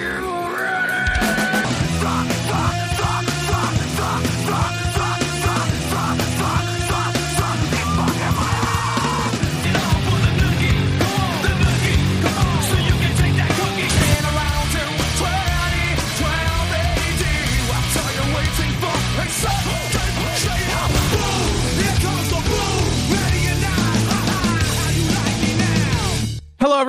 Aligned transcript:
Hello, 0.00 0.37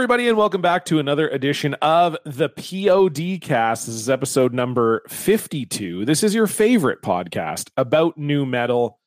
everybody, 0.10 0.28
and 0.28 0.40
welcome 0.40 0.60
back 0.64 0.86
to 0.86 0.98
another 0.98 1.30
edition 1.30 1.76
of 1.84 2.18
the 2.26 2.50
Podkast. 2.50 3.86
This 3.86 3.90
is 3.90 4.10
episode 4.10 4.56
number 4.56 5.04
52. 5.08 6.04
This 6.04 6.24
is 6.24 6.34
your 6.34 6.48
favorite 6.48 7.04
podcast 7.04 7.70
about 7.78 8.18
nu 8.18 8.44
metal, 8.44 8.98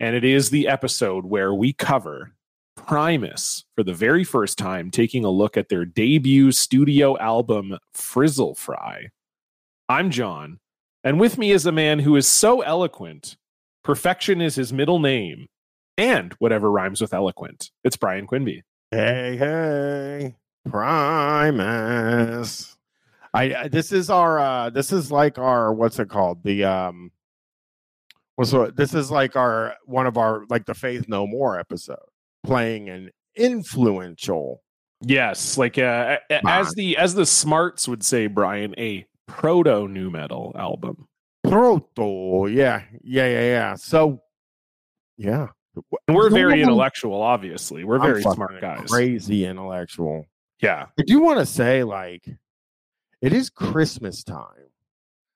and 0.00 0.16
it 0.16 0.24
is 0.24 0.48
the 0.48 0.66
episode 0.66 1.26
where 1.26 1.52
we 1.52 1.74
cover 1.74 2.32
Primus 2.76 3.66
for 3.76 3.84
the 3.84 3.92
very 3.92 4.24
first 4.24 4.56
time, 4.56 4.90
taking 4.90 5.22
a 5.22 5.28
look 5.28 5.58
at 5.58 5.68
their 5.68 5.84
debut 5.84 6.50
studio 6.50 7.18
album, 7.18 7.76
Frizzle 7.92 8.54
Fry. 8.54 9.10
I'm 9.86 10.10
John, 10.10 10.60
and 11.04 11.20
with 11.20 11.36
me 11.36 11.50
is 11.50 11.66
a 11.66 11.72
man 11.72 11.98
who 11.98 12.16
is 12.16 12.26
so 12.26 12.62
eloquent, 12.62 13.36
perfection 13.84 14.40
is 14.40 14.54
his 14.54 14.72
middle 14.72 14.98
name, 14.98 15.48
and 15.98 16.32
whatever 16.38 16.70
rhymes 16.70 17.02
with 17.02 17.12
eloquent. 17.12 17.70
It's 17.84 17.98
Bryan 17.98 18.26
Quinby. 18.26 18.62
Hey, 18.90 19.36
hey, 19.36 20.36
Primus. 20.68 22.76
I, 23.34 23.54
I 23.54 23.68
this 23.68 23.92
is 23.92 24.08
our 24.08 24.38
uh 24.38 24.70
this 24.70 24.92
is 24.92 25.12
like 25.12 25.38
our 25.38 25.72
what's 25.72 25.98
it 25.98 26.08
called? 26.08 26.42
The 26.42 26.64
um 26.64 27.12
what's 28.36 28.52
what 28.52 28.76
this 28.76 28.94
is 28.94 29.10
like 29.10 29.36
our 29.36 29.74
one 29.84 30.06
of 30.06 30.16
our 30.16 30.44
like 30.48 30.66
the 30.66 30.74
Faith 30.74 31.08
No 31.08 31.26
More 31.26 31.58
episode 31.58 31.98
playing 32.44 32.88
an 32.88 33.10
influential 33.36 34.62
Yes, 35.00 35.56
like 35.56 35.78
uh, 35.78 36.16
as 36.44 36.74
the 36.74 36.96
as 36.96 37.14
the 37.14 37.24
smarts 37.24 37.86
would 37.86 38.02
say, 38.02 38.26
Bryan, 38.26 38.74
a 38.78 39.06
proto 39.26 39.86
nu 39.86 40.10
metal 40.10 40.52
album. 40.58 41.06
proto. 41.44 42.48
Yeah, 42.48 42.82
yeah, 43.04 43.28
yeah, 43.28 43.42
yeah. 43.42 43.74
So 43.76 44.22
yeah. 45.16 45.48
And 46.06 46.16
we're 46.16 46.30
very 46.30 46.60
intellectual, 46.62 47.20
obviously. 47.22 47.84
We're 47.84 47.98
very 47.98 48.22
smart 48.22 48.60
guys. 48.60 48.88
Crazy 48.90 49.44
intellectual. 49.44 50.26
Yeah. 50.60 50.86
I 50.98 51.02
do 51.02 51.20
want 51.20 51.38
to 51.38 51.46
say, 51.46 51.84
like, 51.84 52.24
it 53.20 53.32
is 53.32 53.50
Christmas 53.50 54.24
time. 54.24 54.44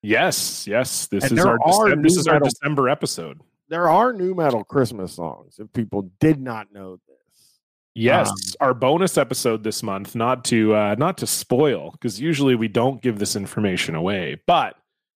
Yes. 0.03 0.67
Yes. 0.67 1.07
This 1.07 1.25
And 1.25 1.39
is 1.39 1.45
our 1.45 1.59
December, 1.65 2.03
this 2.03 2.17
is 2.17 2.27
our 2.27 2.35
metal- 2.35 2.48
December 2.48 2.89
episode. 2.89 3.41
There 3.69 3.89
are 3.89 4.13
nu 4.13 4.35
metal 4.35 4.65
Christmas 4.65 5.15
songs. 5.15 5.59
If 5.59 5.73
people 5.73 6.11
did 6.20 6.41
not 6.41 6.73
know 6.73 6.97
this, 6.97 7.61
Yes, 7.95 8.29
Um, 8.29 8.37
our 8.61 8.75
bonus 8.75 9.19
episode 9.19 9.65
this 9.65 9.83
month. 9.83 10.15
Not 10.15 10.45
to 10.47 10.75
uh, 10.75 10.95
not 10.98 11.19
to 11.19 11.27
spoil, 11.27 11.91
because 11.93 12.19
usually 12.20 12.55
we 12.55 12.67
don't 12.67 13.03
give 13.03 13.19
this 13.19 13.37
information 13.37 13.95
away, 13.95 14.41
but 14.47 14.77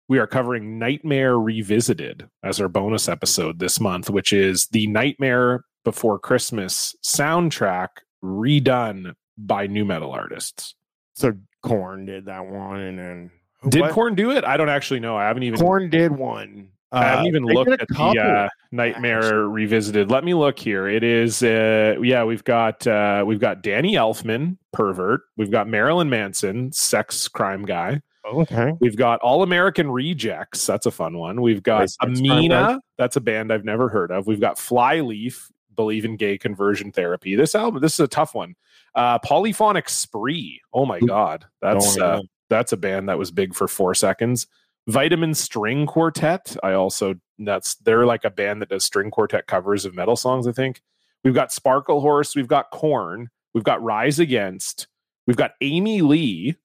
we 0.08 0.18
are 0.18 0.26
covering 0.26 0.78
Nightmare 0.78 1.38
Revisited 1.38 2.28
as 2.42 2.60
our 2.60 2.68
bonus 2.68 3.08
episode 3.08 3.58
this 3.58 3.80
month, 3.80 4.10
which 4.10 4.32
is 4.32 4.66
the 4.68 4.86
Nightmare 4.88 5.64
Before 5.84 6.18
Christmas 6.18 6.94
soundtrack 7.04 7.88
redone 8.22 9.14
by 9.38 9.66
nu 9.66 9.84
metal 9.84 10.12
artists. 10.12 10.74
so 11.14 11.32
Korn 11.62 12.04
did 12.06 12.26
that 12.26 12.46
one, 12.46 12.80
and 12.80 12.98
then 12.98 13.30
Did? 13.68 13.90
Korn 13.90 14.14
do 14.14 14.30
it? 14.30 14.44
I 14.44 14.56
don't 14.58 14.68
actually 14.68 15.00
know. 15.00 15.16
I 15.16 15.24
haven't 15.26 15.44
even 15.44 15.58
Korn 15.58 15.88
did 15.90 16.12
one. 16.12 16.68
I 16.92 17.04
haven't 17.04 17.24
Uh, 17.24 17.28
even 17.28 17.42
looked 17.44 17.70
at 17.80 17.88
the 17.88 18.20
uh, 18.20 18.48
Nightmare 18.70 19.18
actually. 19.18 19.32
Revisited. 19.52 20.10
Let 20.10 20.22
me 20.24 20.34
look 20.34 20.58
here. 20.58 20.86
It 20.86 21.02
is 21.02 21.42
uh 21.42 21.96
yeah, 22.02 22.22
we've 22.24 22.44
got 22.44 22.86
uh 22.86 23.24
we've 23.26 23.40
got 23.40 23.62
Danny 23.62 23.94
Elfman, 23.94 24.58
pervert. 24.72 25.22
We've 25.36 25.50
got 25.50 25.66
Marilyn 25.66 26.08
Manson, 26.10 26.70
sex 26.72 27.26
crime 27.26 27.64
guy. 27.64 28.00
Okay. 28.26 28.72
We've 28.80 28.96
got 28.96 29.20
All 29.20 29.42
American 29.42 29.90
Rejects. 29.90 30.66
That's 30.66 30.86
a 30.86 30.90
fun 30.90 31.18
one. 31.18 31.42
We've 31.42 31.62
got 31.62 31.80
Nice 31.80 31.96
sex 32.00 32.20
crime 32.20 32.48
guy. 32.48 32.72
Amiina. 32.72 32.78
That's 32.98 33.16
a 33.16 33.20
band 33.20 33.52
I've 33.52 33.64
never 33.64 33.88
heard 33.88 34.10
of. 34.10 34.26
We've 34.26 34.40
got 34.40 34.56
Flyleaf, 34.56 35.50
Believe 35.76 36.04
in 36.04 36.16
Gay 36.16 36.38
Conversion 36.38 36.92
Therapy. 36.92 37.36
This 37.36 37.54
album, 37.54 37.82
this 37.82 37.94
is 37.94 38.00
a 38.00 38.08
tough 38.08 38.34
one. 38.34 38.54
Uh 38.94 39.18
Polyphonic 39.18 39.88
Spree. 39.88 40.60
Oh 40.72 40.86
my 40.86 41.00
god. 41.00 41.44
That's 41.60 41.98
uh, 41.98 42.20
that's 42.48 42.72
a 42.72 42.76
band 42.76 43.08
that 43.08 43.18
was 43.18 43.30
big 43.30 43.54
for 43.54 43.66
four 43.68 43.94
seconds. 43.94 44.46
Vitamin 44.86 45.34
String 45.34 45.86
Quartet. 45.86 46.56
I 46.62 46.74
also 46.74 47.14
that's 47.38 47.74
they're 47.76 48.06
like 48.06 48.24
a 48.24 48.30
band 48.30 48.62
that 48.62 48.68
does 48.68 48.84
string 48.84 49.10
quartet 49.10 49.46
covers 49.46 49.84
of 49.84 49.94
metal 49.94 50.16
songs. 50.16 50.46
I 50.46 50.52
think 50.52 50.80
we've 51.24 51.34
got 51.34 51.50
Sparklehorse, 51.50 52.36
we've 52.36 52.48
got 52.48 52.70
Korn, 52.70 53.30
we've 53.54 53.64
got 53.64 53.82
Rise 53.82 54.18
Against, 54.18 54.86
we've 55.26 55.36
got 55.36 55.52
Amy 55.60 56.02
Lee, 56.02 56.56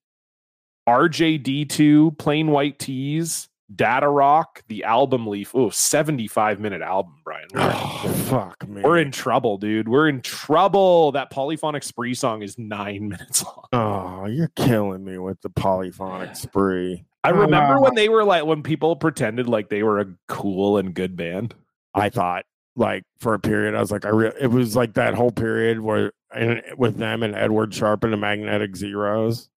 RJD2, 0.89 2.17
Plain 2.17 2.47
White 2.49 2.79
T's, 2.79 3.47
Data 3.75 4.07
Rock, 4.09 4.63
the 4.67 4.83
album 4.83 5.27
Leaf. 5.27 5.51
Oh, 5.53 5.69
75 5.69 6.59
minute 6.59 6.81
album, 6.81 7.13
Bryan. 7.23 7.47
We're, 7.53 7.71
Oh, 7.71 8.13
fuck 8.27 8.67
me. 8.67 8.81
we're 8.81 8.97
in 8.97 9.11
trouble, 9.11 9.57
dude. 9.57 9.87
We're 9.87 10.07
in 10.09 10.21
trouble. 10.21 11.11
That 11.11 11.29
polyphonic 11.29 11.83
spree 11.83 12.13
song 12.15 12.41
is 12.41 12.57
nine 12.57 13.09
minutes 13.09 13.43
long. 13.43 13.65
Oh, 13.73 14.25
you're 14.25 14.51
killing 14.55 15.03
me 15.03 15.17
with 15.19 15.39
the 15.41 15.49
polyphonic 15.49 16.35
spree. 16.35 17.05
I 17.23 17.29
remember 17.29 17.75
Uh, 17.77 17.81
when 17.81 17.95
they 17.95 18.09
were 18.09 18.23
like 18.23 18.45
when 18.45 18.63
people 18.63 18.95
pretended 18.95 19.47
like 19.47 19.69
they 19.69 19.83
were 19.83 19.99
a 19.99 20.07
cool 20.27 20.77
and 20.77 20.93
good 20.93 21.15
band. 21.17 21.53
I 21.93 22.09
thought 22.09 22.45
like 22.75 23.03
for 23.19 23.33
a 23.33 23.39
period, 23.39 23.75
I 23.75 23.79
was 23.81 23.91
like, 23.91 24.05
I 24.05 24.09
re- 24.09 24.31
it 24.39 24.47
was 24.47 24.75
like 24.75 24.93
that 24.93 25.13
whole 25.15 25.31
period 25.31 25.81
where 25.81 26.13
and 26.33 26.61
with 26.77 26.97
them 26.97 27.21
and 27.23 27.35
Edward 27.35 27.73
Sharpe 27.73 28.03
and 28.05 28.13
the 28.13 28.17
Magnetic 28.17 28.75
Zeros. 28.75 29.49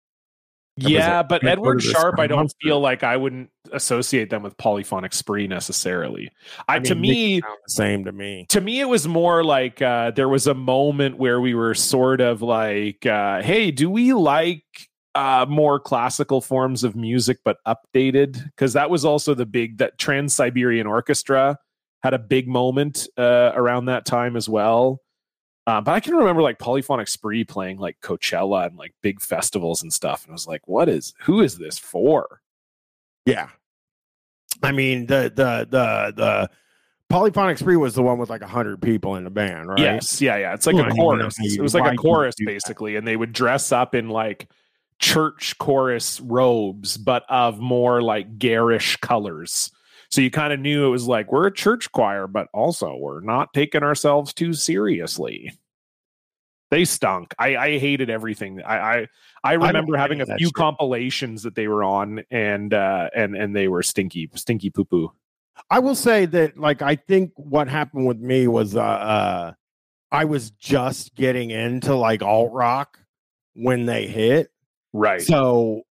Yeah, 0.89 1.23
but 1.23 1.43
"Hey, 1.43 1.51
Edward 1.51 1.77
what 1.77 1.85
is 1.85 1.93
this 1.93 2.01
Sharpe, 2.01 2.19
I 2.19 2.27
don't 2.27 2.53
feel 2.63 2.81
like 2.81 3.03
I 3.03 3.17
wouldn't 3.17 3.51
associate 3.73 4.31
them 4.31 4.43
with 4.43 4.57
polyphonic 4.57 5.13
spree 5.13 5.47
necessarily. 5.47 6.31
I, 6.69 6.79
to 6.81 6.95
mean, 6.95 7.03
they 7.03 7.41
me, 7.41 7.43
same 7.69 8.05
to 8.05 8.13
me. 8.13 8.47
to 8.51 8.61
me, 8.61 8.81
it 8.81 8.87
was 8.87 9.07
more 9.07 9.45
like 9.45 9.83
uh, 9.83 10.13
there 10.13 10.29
was 10.29 10.47
a 10.47 10.55
moment 10.55 11.19
where 11.19 11.41
we 11.41 11.55
were 11.55 11.75
sort 11.75 12.21
of 12.21 12.43
like, 12.43 13.07
uh, 13.07 13.43
"Hey, 13.43 13.71
do 13.71 13.91
we 13.91 14.13
like 14.13 14.65
uh, 15.15 15.47
more 15.49 15.81
classical 15.81 16.41
forms 16.41 16.85
of 16.85 16.97
music 16.97 17.39
but 17.45 17.59
updated?" 17.67 18.45
Because 18.45 18.73
that 18.73 18.91
was 18.91 19.05
also 19.05 19.35
the 19.35 19.47
big 19.47 19.79
that 19.79 19.99
Trans 19.99 20.35
Siberian 20.35 20.87
Orchestra 20.87 21.59
had 22.03 22.15
a 22.15 22.19
big 22.19 22.49
moment 22.49 23.07
uh, 23.19 23.53
around 23.55 23.87
that 23.87 24.07
time 24.07 24.37
as 24.37 24.49
well. 24.49 25.01
Uh, 25.67 25.81
but 25.81 25.93
I 25.93 26.01
can 26.01 26.15
remember 26.15 26.43
like 26.43 26.59
Polyphonic 26.59 27.09
Spree 27.09 27.45
playing 27.45 27.79
like 27.79 28.01
Coachella 28.01 28.67
and 28.67 28.77
like 28.77 28.95
big 29.03 29.21
festivals 29.21 29.83
and 29.83 29.93
stuff, 29.93 30.25
and 30.25 30.33
I 30.33 30.35
was 30.35 30.47
like, 30.47 30.67
"What 30.67 30.89
is? 30.89 31.13
Who 31.21 31.41
is 31.41 31.59
this 31.59 31.79
for?" 31.79 32.41
Yeah. 33.27 33.49
I 34.63 34.73
mean 34.73 35.07
the 35.07 35.33
the 35.35 35.67
the 35.71 36.13
the 36.17 36.51
polyphonic 37.09 37.59
spree 37.59 37.77
was 37.77 37.95
the 37.95 38.03
one 38.03 38.19
with 38.19 38.31
like 38.31 38.43
a 38.43 38.47
hundred 38.47 38.81
people 38.81 39.17
in 39.17 39.25
the 39.25 39.31
band, 39.31 39.69
right? 39.69 39.79
Yes, 39.79 40.21
yeah, 40.21 40.37
yeah. 40.37 40.55
It's 40.55 40.67
like 40.67 40.75
a 40.75 40.79
don't 40.79 40.87
even 40.89 40.97
know 40.97 41.05
chorus. 41.05 41.37
It 41.41 41.61
was 41.61 41.75
like 41.75 41.93
a 41.93 41.97
chorus 41.97 42.35
basically, 42.39 42.97
and 42.97 43.07
they 43.07 43.17
would 43.17 43.33
dress 43.33 43.73
up 43.73 43.95
in 43.95 44.09
like 44.09 44.49
church 44.99 45.57
chorus 45.59 46.21
robes, 46.21 46.97
but 46.97 47.25
of 47.29 47.59
more 47.59 48.03
like 48.03 48.39
garish 48.39 48.97
colors. 48.97 49.71
So 50.11 50.21
you 50.21 50.31
kind 50.31 50.53
of 50.53 50.59
knew 50.59 50.87
it 50.87 50.91
was 50.91 51.07
like 51.07 51.31
we're 51.31 51.47
a 51.47 51.55
church 51.55 51.93
choir, 51.93 52.27
but 52.27 52.49
also 52.53 52.97
we're 52.97 53.21
not 53.21 53.53
taking 53.55 53.83
ourselves 53.83 54.35
too 54.35 54.53
seriously. 54.53 55.53
They 56.71 56.85
stunk. 56.85 57.35
I, 57.39 57.57
I 57.57 57.79
hated 57.79 58.11
everything. 58.11 58.63
I 58.63 58.77
I, 58.77 59.07
I 59.45 59.53
remember 59.55 59.93
like 59.93 60.01
having 60.01 60.21
a 60.21 60.27
few 60.37 60.49
shit. 60.49 60.55
compilations 60.55 61.43
that 61.45 61.55
they 61.55 61.69
were 61.69 61.85
on, 61.85 62.23
and 62.31 62.75
uh, 62.75 63.11
and 63.15 63.37
and 63.37 63.55
they 63.55 63.69
were 63.69 63.83
stinky, 63.83 64.29
stinky 64.35 64.71
poo 64.71 64.85
poo. 64.85 65.13
I 65.69 65.79
will 65.79 65.95
say 65.95 66.27
that 66.27 66.59
like 66.59 66.83
I 66.83 66.97
think 66.97 67.33
what 67.37 67.69
happened 67.69 68.07
with 68.07 68.19
me 68.19 68.49
was 68.49 68.77
uh, 68.77 68.81
uh 68.81 69.53
I 70.11 70.25
was 70.25 70.51
just 70.53 71.15
getting 71.15 71.51
into 71.51 71.95
like 71.95 72.23
alt 72.23 72.53
rock 72.53 72.99
when 73.55 73.87
they 73.87 74.07
hit. 74.07 74.51
Right. 74.93 75.23
So 75.23 75.83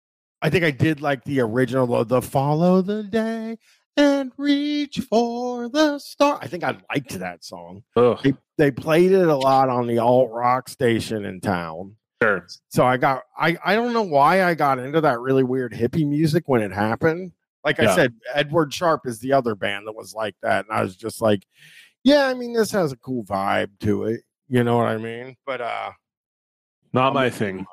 I 0.41 0.49
think 0.49 0.65
I 0.65 0.71
did 0.71 1.01
like 1.01 1.23
the 1.23 1.39
original 1.39 2.03
the 2.03 2.21
follow 2.21 2.81
the 2.81 3.03
day 3.03 3.57
and 3.99 4.31
reach 4.37 4.99
for 5.09 5.69
the 5.69 5.99
star. 5.99 6.39
I 6.41 6.47
think 6.47 6.63
I 6.63 6.77
liked 6.93 7.17
that 7.19 7.43
song. 7.43 7.83
They, 8.23 8.33
they 8.57 8.71
played 8.71 9.11
it 9.11 9.27
a 9.27 9.35
lot 9.35 9.69
on 9.69 9.87
the 9.87 9.99
alt 9.99 10.29
rock 10.31 10.69
station 10.69 11.25
in 11.25 11.41
town. 11.41 11.95
sure. 12.23 12.45
So 12.69 12.85
I 12.85 12.97
got 12.97 13.23
I 13.37 13.57
I 13.63 13.75
don't 13.75 13.93
know 13.93 14.01
why 14.03 14.43
I 14.43 14.53
got 14.55 14.79
into 14.79 15.01
that 15.01 15.19
really 15.19 15.43
weird 15.43 15.73
hippie 15.73 16.07
music 16.07 16.43
when 16.47 16.61
it 16.61 16.71
happened. 16.71 17.33
Like 17.63 17.77
Yeah. 17.77 17.91
I 17.91 17.95
said, 17.95 18.13
Edward 18.33 18.73
Sharpe 18.73 19.05
is 19.05 19.19
the 19.19 19.33
other 19.33 19.53
band 19.53 19.85
that 19.87 19.95
was 19.95 20.13
like 20.13 20.35
that, 20.43 20.65
and 20.65 20.73
I 20.77 20.81
was 20.81 20.95
just 20.95 21.21
like, 21.21 21.45
yeah, 22.05 22.25
I 22.27 22.33
mean, 22.33 22.53
this 22.53 22.71
has 22.71 22.93
a 22.93 22.97
cool 22.97 23.25
vibe 23.25 23.71
to 23.81 24.05
it. 24.05 24.21
You 24.47 24.63
know 24.63 24.77
what 24.77 24.87
I 24.87 24.97
mean? 24.97 25.35
But 25.45 25.59
uh, 25.61 25.91
Not 26.93 27.05
I'm- 27.07 27.13
my 27.13 27.29
thing. 27.29 27.65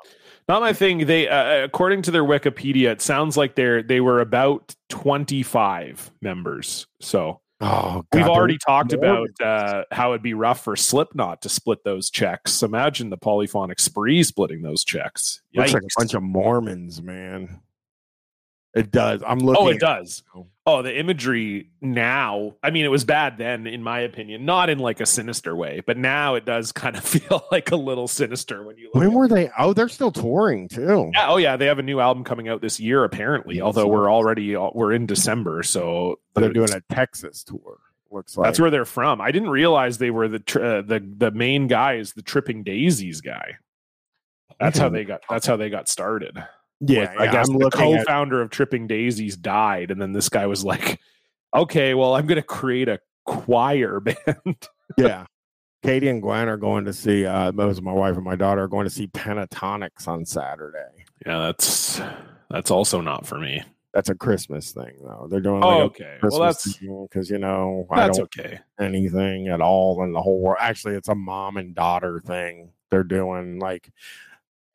Not 0.47 0.61
my 0.61 0.73
thing. 0.73 1.05
They, 1.05 1.27
uh, 1.27 1.63
according 1.63 2.03
to 2.03 2.11
their 2.11 2.23
Wikipedia, 2.23 2.89
it 2.91 3.01
sounds 3.01 3.35
like 3.35 3.55
they're 3.55 3.83
they 3.83 3.99
were 3.99 4.21
about 4.21 4.75
twenty 4.89 5.43
five 5.43 6.11
members. 6.21 6.87
So 7.01 7.41
Oh, 7.59 8.05
we've 8.13 8.27
already 8.27 8.59
talked 8.59 8.93
about 8.93 9.29
uh, 9.41 9.83
how 9.91 10.11
it'd 10.11 10.21
be 10.21 10.35
rough 10.35 10.63
for 10.63 10.75
Slipknot 10.75 11.41
to 11.41 11.49
split 11.49 11.83
those 11.83 12.11
checks. 12.11 12.61
Imagine 12.61 13.09
the 13.09 13.17
polyphonic 13.17 13.79
spree 13.79 14.21
splitting 14.21 14.61
those 14.61 14.83
checks. 14.83 15.41
Looks 15.55 15.73
like 15.73 15.81
a 15.81 15.87
bunch 15.97 16.13
of 16.13 16.21
Mormons, 16.21 17.01
man. 17.01 17.61
It 18.75 18.91
does. 18.91 19.23
I'm 19.25 19.39
looking. 19.39 19.65
Oh, 19.65 19.69
it 19.69 19.79
does. 19.79 20.23
Oh, 20.65 20.81
the 20.81 20.99
imagery 20.99 21.69
now. 21.81 22.55
I 22.61 22.69
mean, 22.69 22.85
it 22.85 22.89
was 22.89 23.05
bad 23.05 23.37
then, 23.37 23.65
in 23.65 23.81
my 23.81 24.01
opinion, 24.01 24.45
not 24.45 24.69
in 24.69 24.79
like 24.79 24.99
a 24.99 25.05
sinister 25.05 25.55
way, 25.55 25.81
but 25.87 25.97
now 25.97 26.35
it 26.35 26.45
does 26.45 26.71
kind 26.71 26.95
of 26.95 27.03
feel 27.05 27.45
like 27.51 27.71
a 27.71 27.75
little 27.75 28.07
sinister 28.07 28.63
when 28.63 28.77
you 28.77 28.91
look. 28.93 28.95
When 28.95 29.13
were 29.13 29.27
they? 29.27 29.49
Oh, 29.57 29.73
they're 29.73 29.89
still 29.89 30.11
touring 30.11 30.67
too. 30.67 31.09
Yeah, 31.13 31.29
oh 31.29 31.37
yeah, 31.37 31.55
they 31.55 31.65
have 31.65 31.79
a 31.79 31.83
new 31.83 31.99
album 31.99 32.23
coming 32.23 32.49
out 32.49 32.61
this 32.61 32.79
year 32.79 33.03
apparently. 33.03 33.61
Although 33.61 33.87
we're 33.87 34.11
already 34.11 34.55
we're 34.55 34.91
in 34.91 35.05
December, 35.05 35.63
so 35.63 36.19
They're 36.35 36.53
doing 36.53 36.73
a 36.73 36.81
Texas 36.93 37.43
tour. 37.43 37.79
Looks 38.11 38.37
like 38.37 38.45
That's 38.45 38.59
where 38.59 38.69
they're 38.69 38.85
from. 38.85 39.19
I 39.21 39.31
didn't 39.31 39.49
realize 39.49 39.97
they 39.97 40.11
were 40.11 40.27
the 40.27 40.39
tr- 40.39 40.63
uh, 40.63 40.81
the 40.81 40.99
the 40.99 41.31
main 41.31 41.67
guy 41.67 41.95
is 41.95 42.13
the 42.13 42.21
Tripping 42.21 42.63
Daisies 42.63 43.21
guy. 43.21 43.55
That's 44.59 44.77
how 44.77 44.89
they 44.89 45.03
got. 45.03 45.21
That's 45.29 45.45
how 45.47 45.55
they 45.55 45.69
got 45.69 45.87
started. 45.89 46.37
Yeah, 46.79 47.11
Like, 47.17 47.29
I 47.29 47.31
guess 47.31 47.49
I'm 47.49 47.57
the 47.57 47.69
co-founder 47.71 48.41
of 48.41 48.49
Tripping 48.49 48.87
Daisies 48.87 49.35
died, 49.35 49.89
and 49.91 50.01
then 50.01 50.11
this 50.13 50.29
guy 50.29 50.45
was 50.45 50.63
like, 50.63 50.99
"Okay, 51.55 51.93
well, 51.95 52.15
I'm 52.15 52.27
going 52.27 52.35
to 52.35 52.43
create 52.43 52.87
a 52.87 52.99
choir 53.25 53.99
band." 54.01 54.67
Yeah, 54.97 55.25
Katie 55.83 56.07
and 56.09 56.21
Gwen 56.21 56.47
are 56.49 56.57
going 56.57 56.85
to 56.85 56.93
see. 56.93 57.25
Uh, 57.25 57.51
most 57.51 57.77
of 57.79 57.83
my 57.83 57.93
wife 57.93 58.15
and 58.15 58.23
my 58.23 58.35
daughter 58.35 58.63
are 58.63 58.67
going 58.67 58.85
to 58.85 58.91
see 58.93 59.07
Pentatonix 59.07 60.07
on 60.07 60.23
Saturday. 60.25 61.05
yeah, 61.25 61.39
that's 61.39 61.99
that's 62.49 62.69
also 62.71 63.01
not 63.01 63.25
for 63.25 63.39
me. 63.39 63.63
That's 63.93 64.09
a 64.09 64.15
Christmas 64.15 64.73
thing, 64.73 64.91
though. 65.01 65.27
They're 65.31 65.39
doing 65.41 65.63
Oh, 65.63 65.69
like 65.69 65.79
a 65.79 65.83
okay. 65.85 66.17
Well, 66.21 66.41
that's 66.41 66.77
because 66.77 67.31
you 67.31 67.39
know 67.39 67.87
I 67.89 68.05
that's 68.05 68.19
don't 68.19 68.25
okay. 68.37 68.59
anything 68.79 69.47
at 69.47 69.61
all 69.61 70.03
in 70.03 70.11
the 70.11 70.21
whole 70.21 70.39
world. 70.39 70.57
Actually, 70.61 70.93
it's 70.93 71.07
a 71.07 71.15
mom 71.15 71.57
and 71.57 71.73
daughter 71.73 72.21
thing. 72.23 72.69
They're 72.91 73.03
doing 73.03 73.57
like 73.57 73.89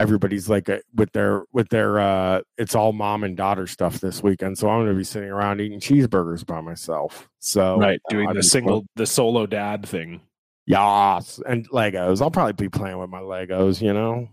everybody's 0.00 0.48
like 0.48 0.68
uh 0.68 0.78
with 0.94 1.12
their 1.12 1.44
with 1.52 1.68
their 1.68 1.98
uh 1.98 2.40
it's 2.58 2.74
all 2.74 2.92
mom 2.92 3.24
and 3.24 3.36
daughter 3.36 3.66
stuff 3.66 4.00
this 4.00 4.22
weekend. 4.22 4.58
So 4.58 4.68
I'm 4.68 4.82
gonna 4.82 4.94
be 4.94 5.04
sitting 5.04 5.30
around 5.30 5.60
eating 5.60 5.80
cheeseburgers 5.80 6.44
by 6.44 6.60
myself. 6.60 7.28
So 7.38 7.78
Right, 7.78 8.00
uh, 8.06 8.14
doing 8.14 8.28
I've 8.28 8.36
the 8.36 8.42
single, 8.42 8.84
the 8.96 9.06
solo 9.06 9.46
dad 9.46 9.86
thing. 9.86 10.20
Yas 10.66 11.40
and 11.46 11.68
Legos. 11.70 12.22
I'll 12.22 12.30
probably 12.30 12.52
be 12.52 12.68
playing 12.68 12.98
with 12.98 13.10
my 13.10 13.20
Legos, 13.20 13.82
you 13.82 13.92
know. 13.92 14.28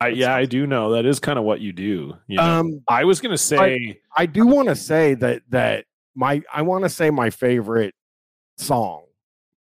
I, 0.00 0.08
yeah, 0.08 0.34
I 0.34 0.44
do 0.44 0.66
know 0.66 0.92
that 0.92 1.06
is 1.06 1.20
kind 1.20 1.38
of 1.38 1.44
what 1.44 1.60
you 1.60 1.72
do. 1.72 2.14
You 2.26 2.36
know? 2.36 2.42
Um 2.42 2.82
I 2.88 3.04
was 3.04 3.20
going 3.20 3.32
to 3.32 3.38
say, 3.38 4.00
I 4.16 4.26
do 4.26 4.46
want 4.46 4.68
to 4.68 4.76
say 4.76 5.14
that 5.14 5.42
that 5.50 5.84
my 6.14 6.42
I 6.52 6.62
want 6.62 6.84
to 6.84 6.90
say 6.90 7.10
my 7.10 7.30
favorite 7.30 7.94
song 8.58 9.04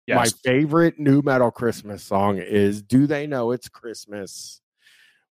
yes, 0.06 0.17
My 0.17 0.26
favorite 0.50 0.99
nu 0.99 1.23
metal 1.23 1.50
Christmas 1.50 2.02
song 2.02 2.38
is 2.38 2.82
Do 2.82 3.06
They 3.06 3.26
Know 3.26 3.52
It's 3.52 3.69
Christmas 3.69 4.61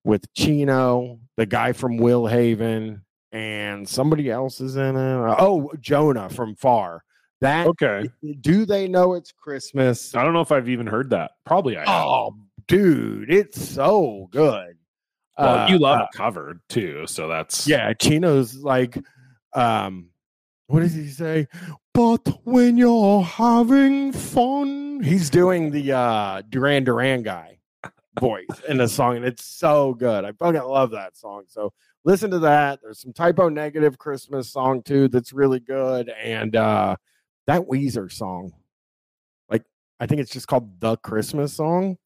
with 0.04 0.32
Chino, 0.34 1.20
the 1.38 1.46
guy 1.46 1.72
from 1.74 1.98
Will 1.98 2.28
Haven, 2.28 3.04
and 3.32 3.88
somebody 3.88 4.30
else 4.30 4.62
is 4.62 4.76
in 4.76 4.96
it. 4.96 5.36
Oh, 5.40 5.72
Jonah 5.80 6.30
from 6.30 6.56
Far. 6.56 7.04
That 7.42 7.68
okay. 7.68 8.10
Do 8.42 8.66
They 8.66 8.88
Know 8.88 9.14
It's 9.16 9.32
Christmas? 9.32 10.16
I 10.16 10.24
don't 10.24 10.34
know 10.34 10.42
if 10.42 10.52
I've 10.52 10.70
even 10.70 10.88
heard 10.88 11.10
that. 11.10 11.32
Probably 11.46 11.76
I. 11.76 11.80
have. 11.82 11.90
Oh, 11.90 12.36
dude, 12.68 13.30
it's 13.30 13.62
so 13.62 14.30
good. 14.32 14.78
well, 15.38 15.60
Uh, 15.60 15.68
you 15.68 15.78
love 15.78 16.00
uh, 16.00 16.08
a 16.14 16.18
cover 16.18 16.62
too, 16.70 17.06
so 17.08 17.28
that's 17.28 17.68
Yeah, 17.68 17.92
Chino's 17.94 18.56
like, 18.56 18.98
um, 19.54 20.10
what 20.68 20.80
does 20.82 20.94
he 20.94 21.10
say? 21.10 21.48
But 21.94 22.26
when 22.46 22.78
you're 22.78 23.24
having 23.24 24.14
fun, 24.14 25.02
he's 25.04 25.30
doing 25.30 25.72
the 25.72 25.92
uh 25.92 26.42
Duran 26.50 26.86
Duran 26.86 27.24
guy 27.24 27.60
voice 28.20 28.48
in 28.68 28.78
the 28.78 28.88
song, 28.88 29.18
and 29.18 29.26
it's 29.26 29.46
so 29.46 29.94
good. 29.94 30.26
I 30.26 30.32
fucking 30.34 30.62
love 30.62 30.92
that 30.92 31.18
song. 31.18 31.44
So 31.48 31.74
listen 32.04 32.32
to 32.32 32.40
that. 32.40 32.80
There's 32.82 33.00
some 33.00 33.14
Type 33.14 33.40
O 33.40 33.50
Negative 33.50 33.98
Christmas 33.98 34.52
song 34.52 34.84
too 34.84 35.08
that's 35.08 35.34
really 35.34 35.60
good, 35.60 36.10
and 36.10 36.56
uh 36.56 36.96
that 37.48 37.64
Weezer 37.64 38.12
song, 38.12 38.54
like 39.50 39.64
I 40.00 40.06
think 40.06 40.22
it's 40.22 40.32
just 40.32 40.48
called 40.48 40.80
the 40.80 40.98
Christmas 40.98 41.54
song, 41.54 41.98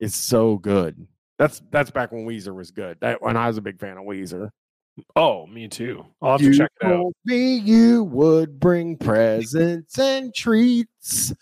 is 0.00 0.14
so 0.14 0.56
good. 0.58 1.06
That's 1.38 1.62
that's 1.70 1.90
back 1.90 2.12
when 2.12 2.26
Weezer 2.26 2.54
was 2.54 2.70
good. 2.70 2.98
That 3.00 3.20
when 3.22 3.36
I 3.36 3.48
was 3.48 3.56
a 3.56 3.62
big 3.62 3.80
fan 3.80 3.96
of 3.96 4.04
Weezer. 4.04 4.50
Oh, 5.16 5.46
me 5.46 5.66
too. 5.66 6.06
I'll 6.22 6.32
have 6.32 6.40
you 6.40 6.52
to 6.52 6.58
check 6.58 6.70
it 6.80 6.86
out. 6.86 7.12
me 7.24 7.56
you 7.56 8.04
would 8.04 8.60
bring 8.60 8.96
presents 8.96 9.98
and 9.98 10.32
treats. 10.32 11.32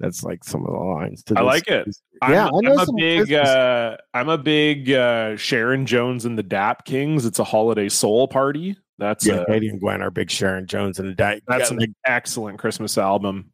That's 0.00 0.24
like 0.24 0.42
some 0.44 0.64
of 0.64 0.72
the 0.72 0.78
lines. 0.78 1.22
To 1.24 1.38
I 1.38 1.42
like 1.42 1.68
it. 1.68 1.86
I'm, 2.22 2.32
yeah, 2.32 2.46
I 2.46 2.60
know 2.62 2.76
I'm 2.76 2.88
a 2.88 2.92
big 2.92 3.32
uh 3.32 3.96
I'm 4.12 4.28
a 4.28 4.38
big 4.38 4.90
uh 4.90 5.36
Sharon 5.36 5.86
Jones 5.86 6.24
and 6.24 6.36
the 6.36 6.42
Dap 6.42 6.84
Kings. 6.84 7.24
It's 7.24 7.38
a 7.38 7.44
holiday 7.44 7.88
soul 7.88 8.26
party. 8.26 8.76
That's 8.98 9.26
yeah, 9.26 9.42
a, 9.42 9.46
Katie 9.46 9.68
and 9.68 9.80
Gwen 9.80 10.02
are 10.02 10.10
big 10.10 10.30
Sharon 10.30 10.66
Jones 10.66 10.98
and 10.98 11.16
that. 11.18 11.42
that's 11.46 11.70
yeah, 11.70 11.78
an 11.80 11.94
excellent 12.04 12.58
Christmas 12.58 12.98
album. 12.98 13.52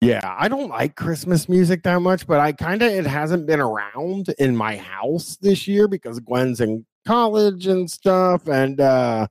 yeah, 0.00 0.20
I 0.38 0.48
don't 0.48 0.68
like 0.68 0.96
Christmas 0.96 1.48
music 1.48 1.82
that 1.84 2.00
much, 2.00 2.26
but 2.26 2.40
I 2.40 2.52
kind 2.52 2.82
of 2.82 2.90
it 2.90 3.06
hasn't 3.06 3.46
been 3.46 3.60
around 3.60 4.34
in 4.38 4.56
my 4.56 4.76
house 4.76 5.38
this 5.40 5.68
year 5.68 5.88
because 5.88 6.20
Gwen's 6.20 6.60
in 6.60 6.84
college 7.06 7.66
and 7.66 7.90
stuff, 7.90 8.48
and 8.48 8.80
uh 8.80 9.28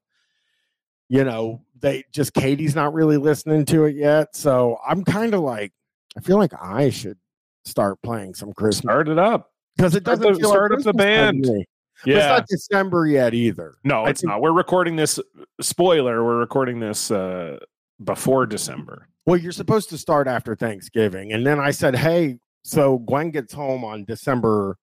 you 1.09 1.23
know 1.23 1.61
they 1.81 2.05
just 2.11 2.33
Katie's 2.33 2.75
not 2.75 2.93
really 2.93 3.17
listening 3.17 3.65
to 3.65 3.85
it 3.85 3.95
yet. 3.95 4.35
So 4.35 4.77
I'm 4.87 5.03
kind 5.03 5.33
of 5.33 5.41
like, 5.41 5.73
I 6.17 6.21
feel 6.21 6.37
like 6.37 6.53
I 6.61 6.89
should 6.89 7.17
start 7.65 8.01
playing 8.01 8.33
some 8.33 8.53
Christmas 8.53 8.91
Start 8.91 9.07
it 9.07 9.19
up. 9.19 9.51
because 9.77 9.95
it 9.95 10.03
doesn't 10.03 10.33
the- 10.33 10.39
feel 10.39 10.49
start 10.49 10.71
like 10.71 10.79
up 10.79 10.85
the 10.85 10.93
band. 10.93 11.43
But 11.43 11.65
it's 12.05 12.25
not 12.25 12.47
December 12.47 13.05
yet 13.07 13.33
either. 13.33 13.75
No, 13.83 14.03
I 14.05 14.09
it's 14.09 14.21
think- 14.21 14.29
not. 14.31 14.41
We're 14.41 14.51
recording 14.53 14.95
this 14.95 15.19
spoiler, 15.61 16.23
we're 16.23 16.39
recording 16.39 16.79
this 16.79 17.11
uh 17.11 17.59
before 18.03 18.45
December. 18.47 19.07
Well, 19.27 19.37
you're 19.37 19.51
supposed 19.51 19.89
to 19.89 19.97
start 19.99 20.27
after 20.27 20.55
Thanksgiving, 20.55 21.31
and 21.31 21.45
then 21.45 21.59
I 21.59 21.69
said, 21.71 21.95
"Hey, 21.95 22.39
so 22.63 22.97
Gwen 22.97 23.29
gets 23.29 23.53
home 23.53 23.85
on 23.85 24.03
December 24.05 24.77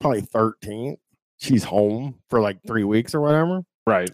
probably 0.00 0.20
13th. 0.22 0.98
She's 1.38 1.64
home 1.64 2.16
for 2.28 2.40
like 2.40 2.58
three 2.66 2.84
weeks 2.84 3.14
or 3.14 3.22
whatever." 3.22 3.62
Right. 3.86 4.10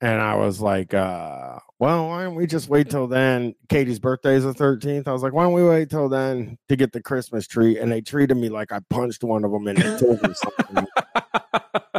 And 0.00 0.20
I 0.20 0.34
was 0.36 0.60
like, 0.60 0.94
uh, 0.94 1.58
well, 1.82 2.10
why 2.10 2.22
don't 2.22 2.36
we 2.36 2.46
just 2.46 2.68
wait 2.68 2.88
till 2.88 3.08
then? 3.08 3.56
Katie's 3.68 3.98
birthday 3.98 4.36
is 4.36 4.44
the 4.44 4.54
13th. 4.54 5.08
I 5.08 5.12
was 5.12 5.24
like, 5.24 5.32
why 5.32 5.42
don't 5.42 5.52
we 5.52 5.64
wait 5.64 5.90
till 5.90 6.08
then 6.08 6.56
to 6.68 6.76
get 6.76 6.92
the 6.92 7.02
Christmas 7.02 7.48
tree? 7.48 7.76
And 7.76 7.90
they 7.90 8.00
treated 8.00 8.36
me 8.36 8.50
like 8.50 8.70
I 8.70 8.78
punched 8.88 9.24
one 9.24 9.44
of 9.44 9.50
them 9.50 9.66
in 9.66 9.74
the. 9.74 10.86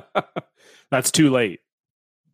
That's 0.90 1.12
too 1.12 1.30
late. 1.32 1.60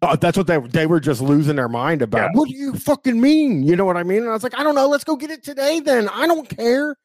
Uh, 0.03 0.15
that's 0.15 0.37
what 0.37 0.45
they 0.45 0.59
they 0.59 0.85
were 0.85 0.99
just 0.99 1.21
losing 1.21 1.55
their 1.55 1.67
mind 1.67 2.03
about. 2.03 2.19
Yeah. 2.19 2.29
What 2.33 2.49
do 2.49 2.55
you 2.55 2.73
fucking 2.73 3.19
mean? 3.19 3.63
You 3.63 3.75
know 3.75 3.83
what 3.83 3.97
I 3.97 4.03
mean? 4.03 4.19
And 4.19 4.29
I 4.29 4.33
was 4.33 4.43
like, 4.43 4.57
I 4.57 4.61
don't 4.63 4.75
know. 4.75 4.87
Let's 4.87 5.03
go 5.03 5.15
get 5.15 5.31
it 5.31 5.43
today. 5.43 5.79
Then 5.79 6.07
I 6.07 6.27
don't 6.27 6.47
care. 6.47 6.95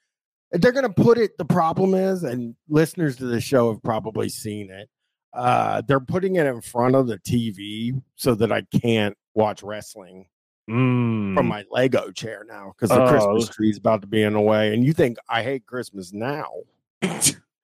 They're 0.52 0.72
gonna 0.72 0.92
put 0.92 1.16
it. 1.16 1.38
The 1.38 1.46
problem 1.46 1.94
is, 1.94 2.22
and 2.22 2.54
listeners 2.68 3.16
to 3.16 3.24
the 3.24 3.40
show 3.40 3.72
have 3.72 3.82
probably 3.82 4.28
seen 4.28 4.70
it. 4.70 4.90
Uh, 5.32 5.80
they're 5.88 6.00
putting 6.00 6.36
it 6.36 6.46
in 6.46 6.60
front 6.60 6.94
of 6.96 7.06
the 7.06 7.18
TV 7.18 8.00
so 8.16 8.34
that 8.34 8.52
I 8.52 8.62
can't 8.82 9.16
watch 9.34 9.62
wrestling 9.62 10.26
Mm. 10.71 11.35
from 11.35 11.47
my 11.47 11.62
Lego 11.71 12.11
chair 12.11 12.44
now 12.49 12.73
because 12.75 12.88
the 12.88 13.02
Oh. 13.04 13.09
Christmas 13.09 13.54
tree's 13.54 13.76
about 13.76 14.00
to 14.00 14.06
be 14.06 14.23
in 14.23 14.33
the 14.33 14.40
way. 14.40 14.73
And 14.73 14.83
you 14.85 14.92
think 14.94 15.18
I 15.28 15.42
hate 15.42 15.66
Christmas 15.66 16.12
now? 16.12 16.47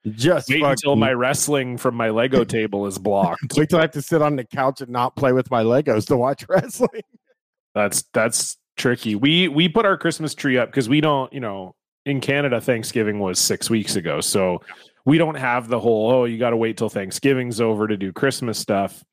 Just 0.06 0.48
Wait 0.48 0.62
until 0.62 0.96
my 0.96 1.12
wrestling 1.12 1.76
from 1.76 1.94
my 1.94 2.08
Lego 2.10 2.42
table 2.44 2.86
is 2.86 2.98
blocked. 2.98 3.54
wait 3.56 3.68
till 3.68 3.78
I 3.78 3.82
have 3.82 3.90
to 3.92 4.02
sit 4.02 4.22
on 4.22 4.36
the 4.36 4.44
couch 4.44 4.80
and 4.80 4.90
not 4.90 5.14
play 5.14 5.32
with 5.32 5.50
my 5.50 5.62
Legos 5.62 6.06
to 6.06 6.16
watch 6.16 6.46
wrestling. 6.48 7.02
That's 7.74 8.04
that's 8.14 8.56
tricky. 8.76 9.14
We 9.14 9.48
we 9.48 9.68
put 9.68 9.84
our 9.84 9.98
Christmas 9.98 10.34
tree 10.34 10.56
up 10.56 10.70
because 10.70 10.88
we 10.88 11.00
don't, 11.02 11.30
you 11.34 11.40
know, 11.40 11.74
in 12.06 12.20
Canada 12.22 12.60
Thanksgiving 12.62 13.18
was 13.18 13.38
six 13.38 13.68
weeks 13.68 13.96
ago, 13.96 14.22
so 14.22 14.62
we 15.04 15.18
don't 15.18 15.34
have 15.36 15.68
the 15.68 15.78
whole 15.78 16.10
oh 16.10 16.24
you 16.24 16.38
got 16.38 16.50
to 16.50 16.56
wait 16.56 16.78
till 16.78 16.88
Thanksgiving's 16.88 17.60
over 17.60 17.86
to 17.86 17.96
do 17.98 18.10
Christmas 18.10 18.58
stuff. 18.58 19.04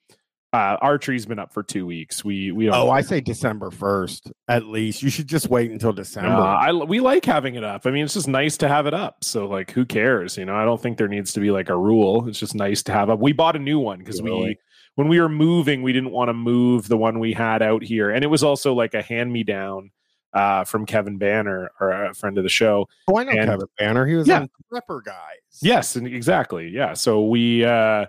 Uh, 0.57 0.77
our 0.81 0.97
tree's 0.97 1.25
been 1.25 1.37
up 1.39 1.53
for 1.53 1.61
two 1.61 1.85
weeks. 1.85 2.25
We 2.25 2.51
we 2.51 2.65
don't. 2.65 2.73
Oh, 2.75 2.89
I 2.89 3.01
say 3.01 3.21
December 3.21 3.69
first 3.69 4.31
at 4.47 4.65
least. 4.65 5.03
You 5.03 5.09
should 5.09 5.27
just 5.27 5.49
wait 5.49 5.69
until 5.71 5.93
December. 5.93 6.29
Uh, 6.29 6.43
I 6.55 6.71
we 6.73 6.99
like 6.99 7.25
having 7.25 7.55
it 7.55 7.63
up. 7.63 7.85
I 7.85 7.91
mean, 7.91 8.03
it's 8.05 8.15
just 8.15 8.27
nice 8.27 8.57
to 8.57 8.67
have 8.67 8.87
it 8.87 8.93
up. 8.93 9.23
So 9.23 9.47
like, 9.47 9.71
who 9.71 9.85
cares? 9.85 10.37
You 10.37 10.45
know, 10.45 10.55
I 10.55 10.65
don't 10.65 10.81
think 10.81 10.97
there 10.97 11.07
needs 11.07 11.33
to 11.33 11.39
be 11.39 11.51
like 11.51 11.69
a 11.69 11.77
rule. 11.77 12.27
It's 12.27 12.39
just 12.39 12.55
nice 12.55 12.81
to 12.83 12.91
have 12.91 13.09
up. 13.09 13.19
We 13.19 13.33
bought 13.33 13.55
a 13.55 13.59
new 13.59 13.79
one 13.79 13.99
because 13.99 14.21
we 14.21 14.57
when 14.95 15.07
we 15.07 15.19
were 15.21 15.29
moving, 15.29 15.83
we 15.83 15.93
didn't 15.93 16.11
want 16.11 16.29
to 16.29 16.33
move 16.33 16.87
the 16.87 16.97
one 16.97 17.19
we 17.19 17.33
had 17.33 17.61
out 17.61 17.83
here, 17.83 18.09
and 18.09 18.23
it 18.23 18.27
was 18.27 18.43
also 18.43 18.73
like 18.73 18.95
a 18.95 19.01
hand 19.03 19.31
me 19.31 19.43
down 19.43 19.91
uh, 20.33 20.63
from 20.63 20.85
Kevin 20.87 21.17
Banner, 21.19 21.69
or 21.79 21.91
a 21.91 22.13
friend 22.15 22.37
of 22.39 22.43
the 22.43 22.49
show. 22.49 22.87
oh, 23.07 23.17
I 23.17 23.23
know 23.25 23.31
and- 23.31 23.45
Kevin 23.49 23.67
Banner. 23.77 24.05
He 24.07 24.15
was 24.15 24.27
Yeah. 24.27 24.39
on 24.41 24.49
Prepper 24.73 25.03
Guys. 25.03 25.15
Yes, 25.61 25.95
and 25.95 26.07
exactly. 26.07 26.69
Yeah. 26.69 26.93
So 26.93 27.25
we 27.25 27.63
uh 27.63 28.07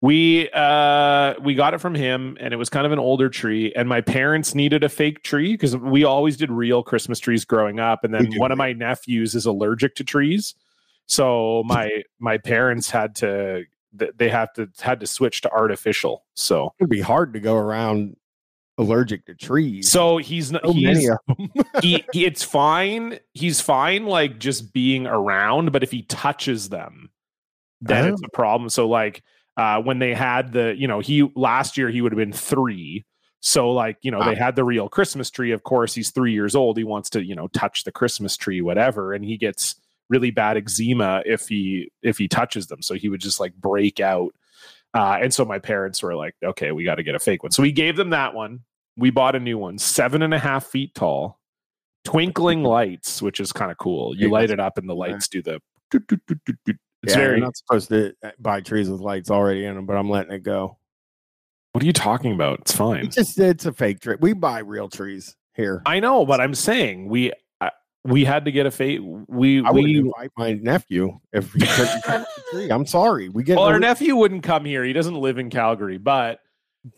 We 0.00 0.48
uh 0.50 1.34
we 1.42 1.54
got 1.56 1.74
it 1.74 1.78
from 1.78 1.94
him 1.96 2.36
and 2.38 2.54
it 2.54 2.56
was 2.56 2.68
kind 2.68 2.86
of 2.86 2.92
an 2.92 3.00
older 3.00 3.28
tree 3.28 3.72
and 3.74 3.88
my 3.88 4.00
parents 4.00 4.54
needed 4.54 4.84
a 4.84 4.88
fake 4.88 5.24
tree 5.24 5.54
because 5.54 5.76
we 5.76 6.04
always 6.04 6.36
did 6.36 6.52
real 6.52 6.84
Christmas 6.84 7.18
trees 7.18 7.44
growing 7.44 7.80
up 7.80 8.04
and 8.04 8.14
then 8.14 8.30
one 8.36 8.52
of 8.52 8.58
my 8.58 8.72
nephews 8.72 9.34
is 9.34 9.44
allergic 9.44 9.96
to 9.96 10.04
trees. 10.04 10.54
So 11.06 11.64
my 11.66 12.02
my 12.20 12.38
parents 12.38 12.88
had 12.90 13.16
to 13.16 13.64
they 13.92 14.28
have 14.28 14.52
to 14.52 14.68
had 14.80 15.00
to 15.00 15.06
switch 15.08 15.40
to 15.40 15.50
artificial. 15.50 16.24
So 16.34 16.72
It'd 16.78 16.90
be 16.90 17.00
hard 17.00 17.32
to 17.32 17.40
go 17.40 17.56
around 17.56 18.16
allergic 18.76 19.26
to 19.26 19.34
trees. 19.34 19.90
so 19.90 20.18
he's 20.18 20.52
not 20.52 20.62
so 20.64 20.72
he's 20.74 20.84
many 20.84 21.08
of 21.08 21.18
them. 21.26 21.50
he, 21.82 22.04
he 22.12 22.24
it's 22.24 22.44
fine. 22.44 23.18
He's 23.34 23.60
fine 23.60 24.06
like 24.06 24.38
just 24.38 24.72
being 24.72 25.08
around, 25.08 25.72
but 25.72 25.82
if 25.82 25.90
he 25.90 26.02
touches 26.02 26.68
them, 26.68 27.10
then 27.80 28.04
Oh. 28.04 28.12
it's 28.12 28.22
a 28.22 28.28
problem. 28.28 28.70
So 28.70 28.86
like 28.88 29.24
uh 29.58 29.82
when 29.82 29.98
they 29.98 30.14
had 30.14 30.52
the, 30.52 30.74
you 30.78 30.88
know, 30.88 31.00
he 31.00 31.30
last 31.34 31.76
year 31.76 31.90
he 31.90 32.00
would 32.00 32.12
have 32.12 32.16
been 32.16 32.32
3. 32.32 33.04
So 33.40 33.70
like, 33.70 33.98
you 34.00 34.10
know, 34.10 34.24
they 34.24 34.34
had 34.34 34.56
the 34.56 34.64
real 34.64 34.88
Christmas 34.88 35.30
tree. 35.30 35.52
Of 35.52 35.62
course, 35.64 35.94
he's 35.94 36.10
3 36.10 36.32
years 36.32 36.54
old. 36.54 36.78
He 36.78 36.84
wants 36.84 37.10
to, 37.10 37.22
you 37.24 37.34
know, 37.34 37.48
touch 37.48 37.84
the 37.84 37.92
Christmas 37.92 38.36
tree 38.36 38.62
whatever 38.62 39.12
and 39.12 39.24
he 39.24 39.36
gets 39.36 39.74
really 40.08 40.30
bad 40.30 40.56
eczema 40.56 41.22
if 41.26 41.48
he 41.48 41.90
if 42.02 42.16
he 42.16 42.28
touches 42.28 42.68
them. 42.68 42.80
So 42.80 42.94
he 42.94 43.10
would 43.10 43.20
just 43.20 43.40
like 43.40 43.54
break 43.54 44.00
out. 44.00 44.32
Uh 44.94 45.18
and 45.20 45.34
so 45.34 45.44
my 45.44 45.58
parents 45.58 46.02
were 46.02 46.14
like, 46.14 46.34
okay, 46.42 46.72
we 46.72 46.84
got 46.84 46.94
to 46.94 47.02
get 47.02 47.14
a 47.14 47.18
fake 47.18 47.42
one. 47.42 47.52
So 47.52 47.62
we 47.62 47.72
gave 47.72 47.96
them 47.96 48.10
that 48.10 48.32
one. 48.34 48.60
We 48.96 49.10
bought 49.10 49.36
a 49.36 49.40
new 49.40 49.58
one, 49.58 49.78
seven 49.78 50.22
and 50.22 50.32
a 50.32 50.38
half 50.38 50.66
feet 50.66 50.94
tall, 50.94 51.38
twinkling 52.04 52.62
lights, 52.64 53.20
which 53.20 53.38
is 53.40 53.52
kind 53.52 53.70
of 53.70 53.78
cool. 53.78 54.16
You 54.16 54.30
light 54.30 54.50
it 54.50 54.60
up 54.60 54.78
and 54.78 54.88
the 54.88 54.94
lights 54.94 55.28
do 55.28 55.42
the. 55.42 55.60
It's 57.02 57.12
yeah, 57.12 57.18
very. 57.18 57.36
you're 57.36 57.44
not 57.46 57.56
supposed 57.56 57.88
to 57.90 58.12
uh, 58.24 58.30
buy 58.38 58.60
trees 58.60 58.88
with 58.90 59.00
lights 59.00 59.30
already 59.30 59.64
in 59.64 59.74
them, 59.76 59.86
but 59.86 59.96
I'm 59.96 60.10
letting 60.10 60.32
it 60.32 60.42
go. 60.42 60.78
What 61.72 61.82
are 61.82 61.86
you 61.86 61.92
talking 61.92 62.32
about? 62.32 62.60
It's 62.60 62.74
fine. 62.74 63.04
It's 63.06 63.14
just 63.14 63.38
it's 63.38 63.66
a 63.66 63.72
fake 63.72 64.00
tree. 64.00 64.16
We 64.18 64.32
buy 64.32 64.60
real 64.60 64.88
trees 64.88 65.36
here. 65.54 65.82
I 65.86 66.00
know, 66.00 66.26
but 66.26 66.40
I'm 66.40 66.54
saying 66.54 67.08
we 67.08 67.32
uh, 67.60 67.70
we 68.04 68.24
had 68.24 68.46
to 68.46 68.52
get 68.52 68.66
a 68.66 68.70
fake. 68.70 69.00
We 69.02 69.64
I 69.64 69.70
wouldn't 69.70 69.92
we. 69.92 69.98
invite 69.98 70.30
my 70.36 70.54
nephew 70.54 71.20
if 71.32 71.52
he 71.52 71.60
couldn't 71.60 72.02
come 72.04 72.22
the 72.22 72.42
tree. 72.50 72.70
I'm 72.70 72.86
sorry. 72.86 73.28
We 73.28 73.44
get 73.44 73.58
Well, 73.58 73.66
our 73.66 73.78
nephew 73.78 74.16
wouldn't 74.16 74.42
come 74.42 74.64
here. 74.64 74.82
He 74.82 74.92
doesn't 74.92 75.14
live 75.14 75.38
in 75.38 75.50
Calgary, 75.50 75.98
but 75.98 76.40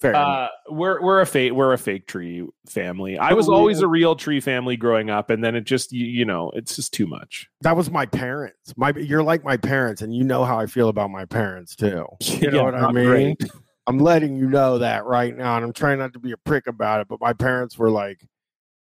fair 0.01 0.15
uh, 0.15 0.49
we're 0.69 1.01
we're 1.03 1.21
a 1.21 1.27
fake 1.27 1.53
we're 1.53 1.73
a 1.73 1.79
fake 1.79 2.07
tree 2.07 2.47
family. 2.69 3.19
I 3.19 3.31
Oh, 3.33 3.37
was 3.37 3.49
always 3.49 3.81
a 3.81 3.89
real 3.89 4.15
tree 4.17 4.41
family 4.41 4.77
growing 4.77 5.11
up, 5.11 5.31
and 5.31 5.43
then 5.43 5.55
it 5.57 5.65
just 5.65 5.93
you, 5.93 6.07
you 6.07 6.25
know 6.25 6.51
it's 6.55 6.77
just 6.77 6.93
too 6.93 7.07
much. 7.07 7.49
that 7.63 7.77
was 7.77 7.91
my 7.91 8.07
parents. 8.07 8.75
My 8.77 8.93
you're 8.97 9.23
like 9.23 9.45
my 9.45 9.57
parents, 9.57 10.03
and 10.03 10.15
you 10.15 10.25
know 10.25 10.45
how 10.45 10.59
I 10.59 10.67
feel 10.67 10.89
about 10.89 11.11
my 11.11 11.25
parents 11.25 11.75
too. 11.77 12.05
You 12.21 12.51
know 12.51 12.65
what 12.65 12.75
I 12.75 12.93
mean? 12.93 13.05
Great. 13.07 13.43
I'm 13.87 13.99
letting 13.99 14.37
you 14.37 14.49
know 14.49 14.79
that 14.79 15.05
right 15.05 15.37
now, 15.37 15.57
and 15.57 15.65
I'm 15.65 15.73
trying 15.73 15.99
not 15.99 16.13
to 16.13 16.19
be 16.21 16.33
a 16.33 16.37
prick 16.37 16.67
about 16.67 17.01
it. 17.01 17.09
But 17.09 17.21
my 17.21 17.33
parents 17.33 17.77
were 17.79 17.91
like, 17.91 18.21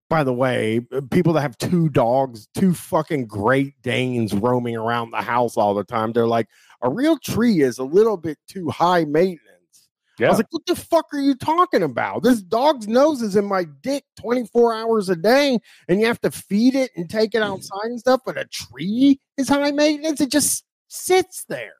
by 0.09 0.23
the 0.23 0.33
way, 0.33 0.81
uh, 0.91 1.01
people 1.09 1.33
that 1.33 1.41
have 1.41 1.57
two 1.57 1.89
dogs, 1.89 2.47
two 2.53 2.73
fucking 2.73 3.25
Great 3.25 3.81
Danes 3.81 4.33
roaming 4.33 4.75
around 4.75 5.09
the 5.12 5.21
house 5.21 5.57
all 5.57 5.73
the 5.73 5.83
time, 5.83 6.12
they're 6.12 6.27
like, 6.27 6.47
a 6.83 6.89
real 6.89 7.17
tree 7.17 7.62
is 7.62 7.79
a 7.79 7.83
little 7.83 8.17
bit 8.17 8.38
too 8.47 8.69
high 8.69 9.05
maintenance. 9.05 9.39
I 10.22 10.29
was 10.29 10.38
like, 10.38 10.48
what 10.51 10.65
the 10.65 10.75
fuck 10.75 11.08
are 11.13 11.20
you 11.20 11.36
talking 11.36 11.84
about? 11.84 12.24
This 12.24 12.41
dog's 12.41 12.88
nose 12.88 13.22
is 13.22 13.36
in 13.36 13.46
my 13.46 13.65
dick 13.82 14.03
24 14.20 14.74
hours 14.74 15.10
a 15.10 15.15
day, 15.15 15.60
and 15.88 16.00
you 16.00 16.05
have 16.05 16.22
to 16.22 16.32
feed 16.32 16.75
it 16.75 16.91
and 16.96 17.10
take 17.10 17.34
it 17.34 17.39
mm-hmm. 17.39 17.53
outside 17.53 17.86
and 17.86 18.00
stuff. 18.00 18.22
But 18.25 18.38
a 18.38 18.46
tree 18.46 19.20
is 19.38 19.50
high 19.50 19.72
maintenance. 19.72 20.22
It 20.22 20.32
just 20.32 20.65
sits 20.88 21.46
there. 21.50 21.74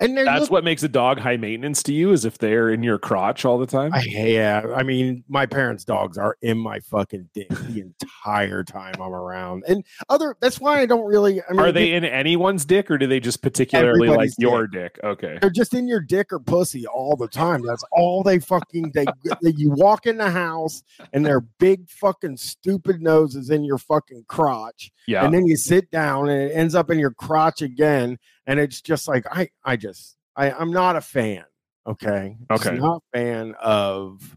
And 0.00 0.16
That's 0.16 0.42
look- 0.42 0.50
what 0.52 0.64
makes 0.64 0.82
a 0.84 0.88
dog 0.88 1.18
high 1.18 1.36
maintenance 1.36 1.82
to 1.84 1.92
you 1.92 2.12
is 2.12 2.24
if 2.24 2.38
they're 2.38 2.70
in 2.70 2.82
your 2.84 2.98
crotch 2.98 3.44
all 3.44 3.58
the 3.58 3.66
time. 3.66 3.92
I, 3.92 4.04
yeah, 4.06 4.62
I 4.76 4.82
mean, 4.84 5.24
my 5.28 5.44
parents' 5.44 5.84
dogs 5.84 6.16
are 6.16 6.36
in 6.40 6.56
my 6.58 6.78
fucking 6.80 7.30
dick 7.34 7.48
the 7.48 7.80
entire 8.14 8.62
time 8.62 8.94
I'm 9.00 9.12
around, 9.12 9.64
and 9.66 9.84
other. 10.08 10.36
That's 10.40 10.60
why 10.60 10.80
I 10.80 10.86
don't 10.86 11.04
really. 11.04 11.40
I 11.42 11.50
mean, 11.52 11.60
Are 11.60 11.72
they 11.72 11.92
in 11.94 12.04
anyone's 12.04 12.64
dick 12.64 12.90
or 12.90 12.98
do 12.98 13.06
they 13.08 13.18
just 13.18 13.42
particularly 13.42 14.00
like 14.08 14.08
Everybody's 14.08 14.36
your 14.38 14.66
dick? 14.68 14.98
Okay. 15.02 15.38
They're 15.40 15.50
just 15.50 15.74
in 15.74 15.88
your 15.88 16.00
dick 16.00 16.32
or 16.32 16.38
pussy 16.38 16.86
all 16.86 17.16
the 17.16 17.28
time. 17.28 17.62
That's 17.66 17.84
all 17.90 18.22
they 18.22 18.38
fucking. 18.38 18.92
They, 18.94 19.06
they 19.42 19.50
you 19.56 19.70
walk 19.70 20.06
in 20.06 20.16
the 20.16 20.30
house 20.30 20.82
and 21.12 21.26
their 21.26 21.40
big 21.40 21.90
fucking 21.90 22.36
stupid 22.36 23.02
nose 23.02 23.34
is 23.34 23.50
in 23.50 23.64
your 23.64 23.78
fucking 23.78 24.26
crotch, 24.28 24.92
Yeah. 25.08 25.24
and 25.24 25.34
then 25.34 25.46
you 25.46 25.56
sit 25.56 25.90
down 25.90 26.28
and 26.28 26.40
it 26.50 26.54
ends 26.54 26.74
up 26.76 26.90
in 26.90 26.98
your 27.00 27.10
crotch 27.12 27.62
again, 27.62 28.18
and 28.48 28.58
it's 28.58 28.80
just 28.80 29.06
like 29.06 29.24
I, 29.30 29.50
I 29.62 29.76
just, 29.76 30.16
I, 30.34 30.50
I'm 30.50 30.72
not 30.72 30.96
a 30.96 31.00
fan. 31.00 31.44
Okay. 31.86 32.36
Just 32.50 32.66
Okay. 32.66 32.78
Not 32.78 33.02
a 33.14 33.18
fan 33.18 33.54
of 33.62 34.36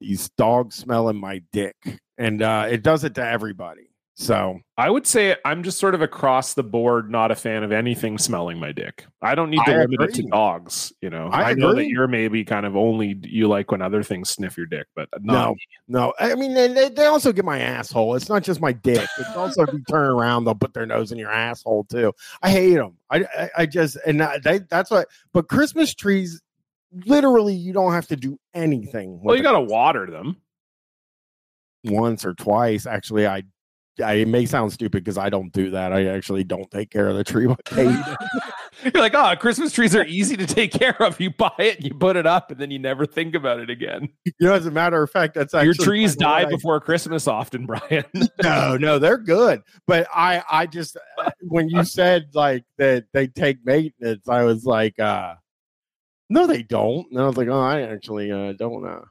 these 0.00 0.28
dogs 0.36 0.74
smelling 0.74 1.16
my 1.16 1.42
dick, 1.52 1.76
and 2.18 2.42
uh, 2.42 2.66
it 2.68 2.82
does 2.82 3.04
it 3.04 3.14
to 3.14 3.26
everybody. 3.26 3.91
So 4.14 4.60
I 4.76 4.90
would 4.90 5.06
say 5.06 5.36
I'm 5.44 5.62
just 5.62 5.78
sort 5.78 5.94
of 5.94 6.02
across 6.02 6.52
the 6.52 6.62
board 6.62 7.10
not 7.10 7.30
a 7.30 7.34
fan 7.34 7.62
of 7.64 7.72
anything 7.72 8.18
smelling 8.18 8.58
my 8.58 8.70
dick. 8.70 9.06
I 9.22 9.34
don't 9.34 9.48
need 9.48 9.64
to 9.64 9.72
I 9.72 9.78
limit 9.78 10.02
it 10.02 10.14
to 10.16 10.22
dogs, 10.24 10.92
you 11.00 11.08
know. 11.08 11.28
I 11.28 11.50
I, 11.50 11.54
know 11.54 11.74
that 11.74 11.88
you're 11.88 12.06
maybe 12.06 12.44
kind 12.44 12.66
of 12.66 12.76
only 12.76 13.18
you 13.22 13.48
like 13.48 13.70
when 13.70 13.80
other 13.80 14.02
things 14.02 14.28
sniff 14.28 14.56
your 14.56 14.66
dick, 14.66 14.86
but 14.94 15.08
not 15.22 15.32
No, 15.32 15.56
no. 15.88 16.14
I 16.20 16.34
mean, 16.34 16.52
they, 16.52 16.88
they- 16.90 17.06
also 17.06 17.32
get 17.32 17.46
my 17.46 17.60
asshole. 17.60 18.14
It's 18.14 18.28
not 18.28 18.42
just 18.42 18.60
my 18.60 18.72
dick. 18.72 19.08
It's 19.18 19.36
also 19.36 19.62
if 19.62 19.72
you 19.72 19.82
turn 19.88 20.10
around, 20.10 20.44
they'll 20.44 20.54
put 20.54 20.74
their 20.74 20.86
nose 20.86 21.10
in 21.10 21.18
your 21.18 21.32
asshole 21.32 21.84
too. 21.84 22.12
I 22.42 22.50
hate 22.50 22.74
them. 22.74 22.98
I, 23.10 23.24
I, 23.36 23.50
I 23.58 23.66
just 23.66 23.96
and 24.06 24.20
that- 24.20 24.42
they, 24.42 24.58
that's 24.58 24.90
what. 24.90 25.08
But 25.32 25.48
Christmas 25.48 25.94
trees, 25.94 26.42
literally, 27.06 27.54
you 27.54 27.72
don't 27.72 27.92
have 27.92 28.08
to 28.08 28.16
do 28.16 28.38
anything. 28.52 29.20
Well, 29.22 29.36
you 29.36 29.42
got 29.42 29.52
to 29.52 29.60
water 29.60 30.06
them. 30.10 30.36
once 31.84 32.26
or 32.26 32.34
twice. 32.34 32.84
Actually, 32.86 33.26
I. 33.26 33.44
I, 34.02 34.14
it 34.14 34.28
may 34.28 34.46
sound 34.46 34.72
stupid 34.72 35.04
because 35.04 35.18
I 35.18 35.28
don't 35.28 35.52
do 35.52 35.70
that. 35.70 35.92
I 35.92 36.06
actually 36.06 36.44
don't 36.44 36.70
take 36.70 36.90
care 36.90 37.08
of 37.08 37.16
the 37.16 37.24
tree. 37.24 37.44
You're 38.82 39.02
like, 39.02 39.14
oh, 39.14 39.34
Christmas 39.38 39.72
trees 39.72 39.94
are 39.94 40.04
easy 40.06 40.36
to 40.36 40.46
take 40.46 40.72
care 40.72 41.00
of. 41.02 41.20
You 41.20 41.30
buy 41.30 41.52
it, 41.58 41.84
you 41.84 41.94
put 41.94 42.16
it 42.16 42.26
up, 42.26 42.50
and 42.50 42.58
then 42.58 42.70
you 42.70 42.78
never 42.78 43.04
think 43.04 43.34
about 43.34 43.60
it 43.60 43.68
again. 43.68 44.08
you 44.24 44.32
know, 44.40 44.54
as 44.54 44.66
a 44.66 44.70
matter 44.70 45.02
of 45.02 45.10
fact, 45.10 45.34
that's 45.34 45.52
actually 45.52 45.66
Your 45.66 45.74
trees 45.74 46.16
die 46.16 46.40
I 46.40 46.44
before 46.46 46.80
Christmas 46.80 47.28
often, 47.28 47.66
Bryan. 47.66 48.04
no, 48.42 48.76
no, 48.76 48.98
they're 48.98 49.18
good. 49.18 49.60
But 49.86 50.08
I, 50.12 50.42
I 50.50 50.66
just 50.66 50.96
uh, 51.18 51.30
when 51.42 51.68
you 51.68 51.84
said 51.84 52.30
like 52.34 52.64
that 52.78 53.04
they 53.12 53.26
take 53.26 53.58
maintenance, 53.64 54.28
I 54.28 54.44
was 54.44 54.64
like, 54.64 54.98
uh 54.98 55.34
no, 56.30 56.46
they 56.46 56.62
don't. 56.62 57.06
And 57.10 57.20
I 57.20 57.26
was 57.26 57.36
like, 57.36 57.48
oh, 57.48 57.60
I 57.60 57.82
actually 57.82 58.32
uh, 58.32 58.54
don't. 58.54 58.86
Uh, 58.86 59.02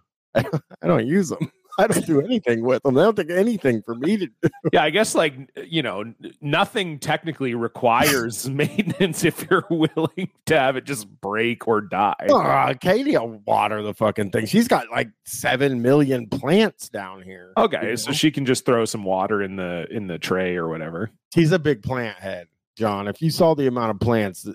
I 0.81 0.87
don't 0.87 1.05
use 1.05 1.29
them. 1.29 1.51
I 1.77 1.87
don't 1.87 2.05
do 2.05 2.21
anything 2.21 2.63
with 2.63 2.83
them. 2.83 2.95
They 2.95 3.01
don't 3.01 3.15
take 3.15 3.29
anything 3.29 3.81
for 3.81 3.95
me 3.95 4.17
to 4.17 4.27
do. 4.27 4.49
yeah, 4.73 4.83
I 4.83 4.89
guess 4.89 5.15
like 5.15 5.33
you 5.65 5.81
know, 5.81 6.13
nothing 6.41 6.99
technically 6.99 7.55
requires 7.55 8.49
maintenance 8.49 9.23
if 9.23 9.45
you're 9.49 9.65
willing 9.69 10.29
to 10.45 10.59
have 10.59 10.75
it 10.75 10.85
just 10.85 11.07
break 11.21 11.67
or 11.67 11.81
die. 11.81 12.27
Uh, 12.29 12.73
Katie 12.73 13.17
will 13.17 13.41
water 13.45 13.81
the 13.81 13.93
fucking 13.93 14.31
thing. 14.31 14.45
She's 14.45 14.67
got 14.67 14.89
like 14.91 15.09
seven 15.25 15.81
million 15.81 16.27
plants 16.27 16.89
down 16.89 17.21
here. 17.21 17.53
Okay, 17.57 17.91
you 17.91 17.97
so 17.97 18.11
know? 18.11 18.13
she 18.13 18.31
can 18.31 18.45
just 18.45 18.65
throw 18.65 18.85
some 18.85 19.03
water 19.03 19.41
in 19.41 19.55
the 19.55 19.87
in 19.89 20.07
the 20.07 20.19
tray 20.19 20.55
or 20.55 20.67
whatever. 20.67 21.11
She's 21.33 21.51
a 21.51 21.59
big 21.59 21.83
plant 21.83 22.17
head, 22.17 22.47
John. 22.77 23.07
If 23.07 23.21
you 23.21 23.29
saw 23.29 23.55
the 23.55 23.67
amount 23.67 23.91
of 23.91 23.99
plants, 23.99 24.47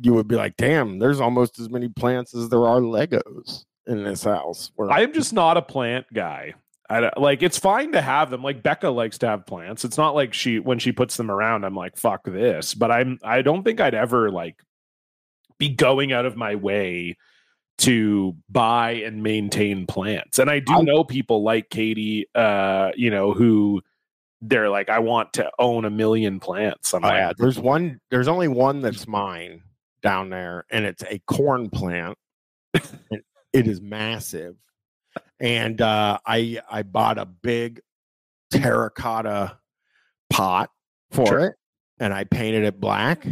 you 0.00 0.14
would 0.14 0.28
be 0.28 0.36
like, 0.36 0.56
damn, 0.56 0.98
there's 0.98 1.20
almost 1.20 1.58
as 1.58 1.68
many 1.68 1.88
plants 1.88 2.34
as 2.34 2.48
there 2.48 2.66
are 2.66 2.80
Legos 2.80 3.64
in 3.86 4.04
this 4.04 4.24
house. 4.24 4.70
Where 4.76 4.90
I 4.90 5.00
am 5.02 5.12
just 5.12 5.32
not 5.32 5.56
a 5.56 5.62
plant 5.62 6.06
guy. 6.12 6.54
I 6.90 7.10
like 7.18 7.42
it's 7.42 7.58
fine 7.58 7.92
to 7.92 8.02
have 8.02 8.30
them. 8.30 8.42
Like 8.42 8.62
Becca 8.62 8.90
likes 8.90 9.18
to 9.18 9.26
have 9.28 9.46
plants. 9.46 9.84
It's 9.84 9.96
not 9.96 10.14
like 10.14 10.34
she 10.34 10.58
when 10.58 10.78
she 10.78 10.92
puts 10.92 11.16
them 11.16 11.30
around, 11.30 11.64
I'm 11.64 11.74
like 11.74 11.96
fuck 11.96 12.24
this. 12.24 12.74
But 12.74 12.90
I'm 12.90 13.18
I 13.22 13.42
don't 13.42 13.62
think 13.62 13.80
I'd 13.80 13.94
ever 13.94 14.30
like 14.30 14.62
be 15.58 15.68
going 15.70 16.12
out 16.12 16.26
of 16.26 16.36
my 16.36 16.54
way 16.56 17.16
to 17.78 18.36
buy 18.50 18.92
and 18.92 19.22
maintain 19.22 19.86
plants. 19.86 20.38
And 20.38 20.50
I 20.50 20.58
do 20.58 20.74
I- 20.74 20.82
know 20.82 21.02
people 21.04 21.42
like 21.42 21.70
Katie, 21.70 22.26
uh, 22.34 22.90
you 22.94 23.10
know, 23.10 23.32
who 23.32 23.80
they're 24.42 24.68
like, 24.68 24.88
I 24.88 24.98
want 24.98 25.32
to 25.34 25.50
own 25.58 25.84
a 25.84 25.90
million 25.90 26.40
plants. 26.40 26.92
I'm 26.92 27.04
Oh, 27.04 27.08
like, 27.08 27.16
yeah, 27.16 27.32
there's 27.38 27.58
one. 27.58 28.00
There's 28.10 28.28
only 28.28 28.48
one 28.48 28.82
that's 28.82 29.06
mine 29.08 29.62
down 30.02 30.30
there, 30.30 30.64
and 30.70 30.84
it's 30.84 31.02
a 31.04 31.20
corn 31.26 31.70
plant. 31.70 32.18
it, 33.52 33.66
is 33.66 33.80
massive, 33.80 34.56
and 35.40 35.80
uh, 35.80 36.18
I 36.26 36.60
I 36.70 36.82
bought 36.82 37.18
a 37.18 37.26
big 37.26 37.80
terracotta 38.50 39.58
pot 40.30 40.70
for 41.10 41.26
Sure. 41.26 41.40
it, 41.40 41.54
and 41.98 42.12
I 42.14 42.24
painted 42.24 42.64
it 42.64 42.80
black, 42.80 43.26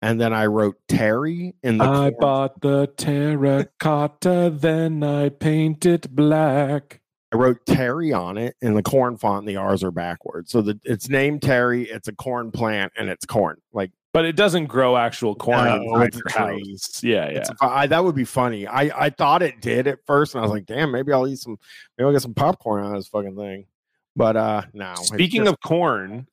and 0.00 0.20
then 0.20 0.32
I 0.32 0.46
wrote 0.46 0.76
Terry 0.88 1.54
in 1.62 1.78
the. 1.78 1.84
I 1.84 2.10
bought 2.10 2.60
the 2.60 2.88
terracotta, 2.96 4.52
then 4.54 5.02
I 5.02 5.28
painted 5.28 6.04
it 6.06 6.14
black. 6.14 7.00
I 7.32 7.36
wrote 7.36 7.64
Terry 7.64 8.12
on 8.12 8.36
it, 8.36 8.56
in 8.60 8.74
the 8.74 8.82
Korn 8.82 9.16
font, 9.16 9.46
the 9.46 9.56
R's 9.56 9.82
are 9.82 9.90
backwards. 9.90 10.50
So 10.50 10.60
the, 10.60 10.78
it's 10.84 11.08
named 11.08 11.40
Terry. 11.40 11.84
It's 11.84 12.06
a 12.06 12.14
corn 12.14 12.50
plant, 12.50 12.92
and 12.98 13.08
it's 13.08 13.24
corn. 13.24 13.56
Like 13.72 13.90
but 14.12 14.24
it 14.24 14.36
doesn't 14.36 14.66
grow 14.66 14.96
actual 14.96 15.34
corn 15.34 15.64
No, 15.64 16.02
inside 16.02 16.14
your 16.14 16.22
tree. 16.24 16.70
house. 16.72 17.02
Yeah, 17.02 17.30
yeah. 17.30 17.44
I, 17.60 17.86
that 17.86 18.04
would 18.04 18.14
be 18.14 18.24
funny. 18.24 18.66
I, 18.66 19.06
I 19.06 19.10
thought 19.10 19.42
it 19.42 19.60
did 19.60 19.86
at 19.86 20.04
first, 20.06 20.34
and 20.34 20.40
I 20.40 20.42
was 20.42 20.52
like, 20.52 20.66
damn, 20.66 20.92
maybe 20.92 21.12
I'll 21.12 21.26
eat 21.26 21.38
some, 21.38 21.58
maybe 21.96 22.06
I'll 22.06 22.12
get 22.12 22.22
some 22.22 22.34
popcorn 22.34 22.84
on 22.84 22.94
this 22.94 23.08
fucking 23.08 23.36
thing. 23.36 23.66
But 24.14 24.36
uh, 24.36 24.62
no. 24.74 24.94
Speaking 24.96 25.48
of 25.48 25.56
Korn, 25.64 26.26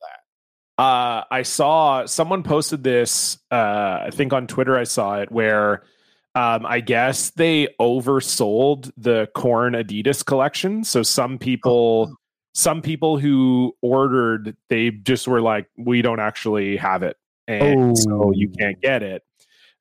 uh, 0.76 1.24
I 1.30 1.42
saw 1.42 2.04
someone 2.04 2.42
posted 2.42 2.82
this. 2.84 3.38
Uh, 3.50 4.00
I 4.04 4.10
think 4.12 4.34
on 4.34 4.46
Twitter, 4.46 4.76
I 4.76 4.84
saw 4.84 5.20
it 5.20 5.32
where 5.32 5.84
um, 6.34 6.66
I 6.66 6.80
guess 6.80 7.30
they 7.30 7.68
oversold 7.80 8.90
the 8.98 9.28
corn 9.34 9.72
Adidas 9.72 10.24
collection. 10.24 10.84
So 10.84 11.02
some 11.02 11.38
people, 11.38 12.14
some 12.52 12.82
people 12.82 13.18
who 13.18 13.74
ordered, 13.80 14.54
they 14.68 14.90
just 14.90 15.26
were 15.26 15.40
like, 15.40 15.66
"We 15.78 16.02
don't 16.02 16.20
actually 16.20 16.76
have 16.76 17.02
it, 17.02 17.16
and 17.50 17.98
so 17.98 18.32
you 18.34 18.48
Oh. 18.52 18.58
can't 18.58 18.80
get 18.80 19.02
it." 19.02 19.22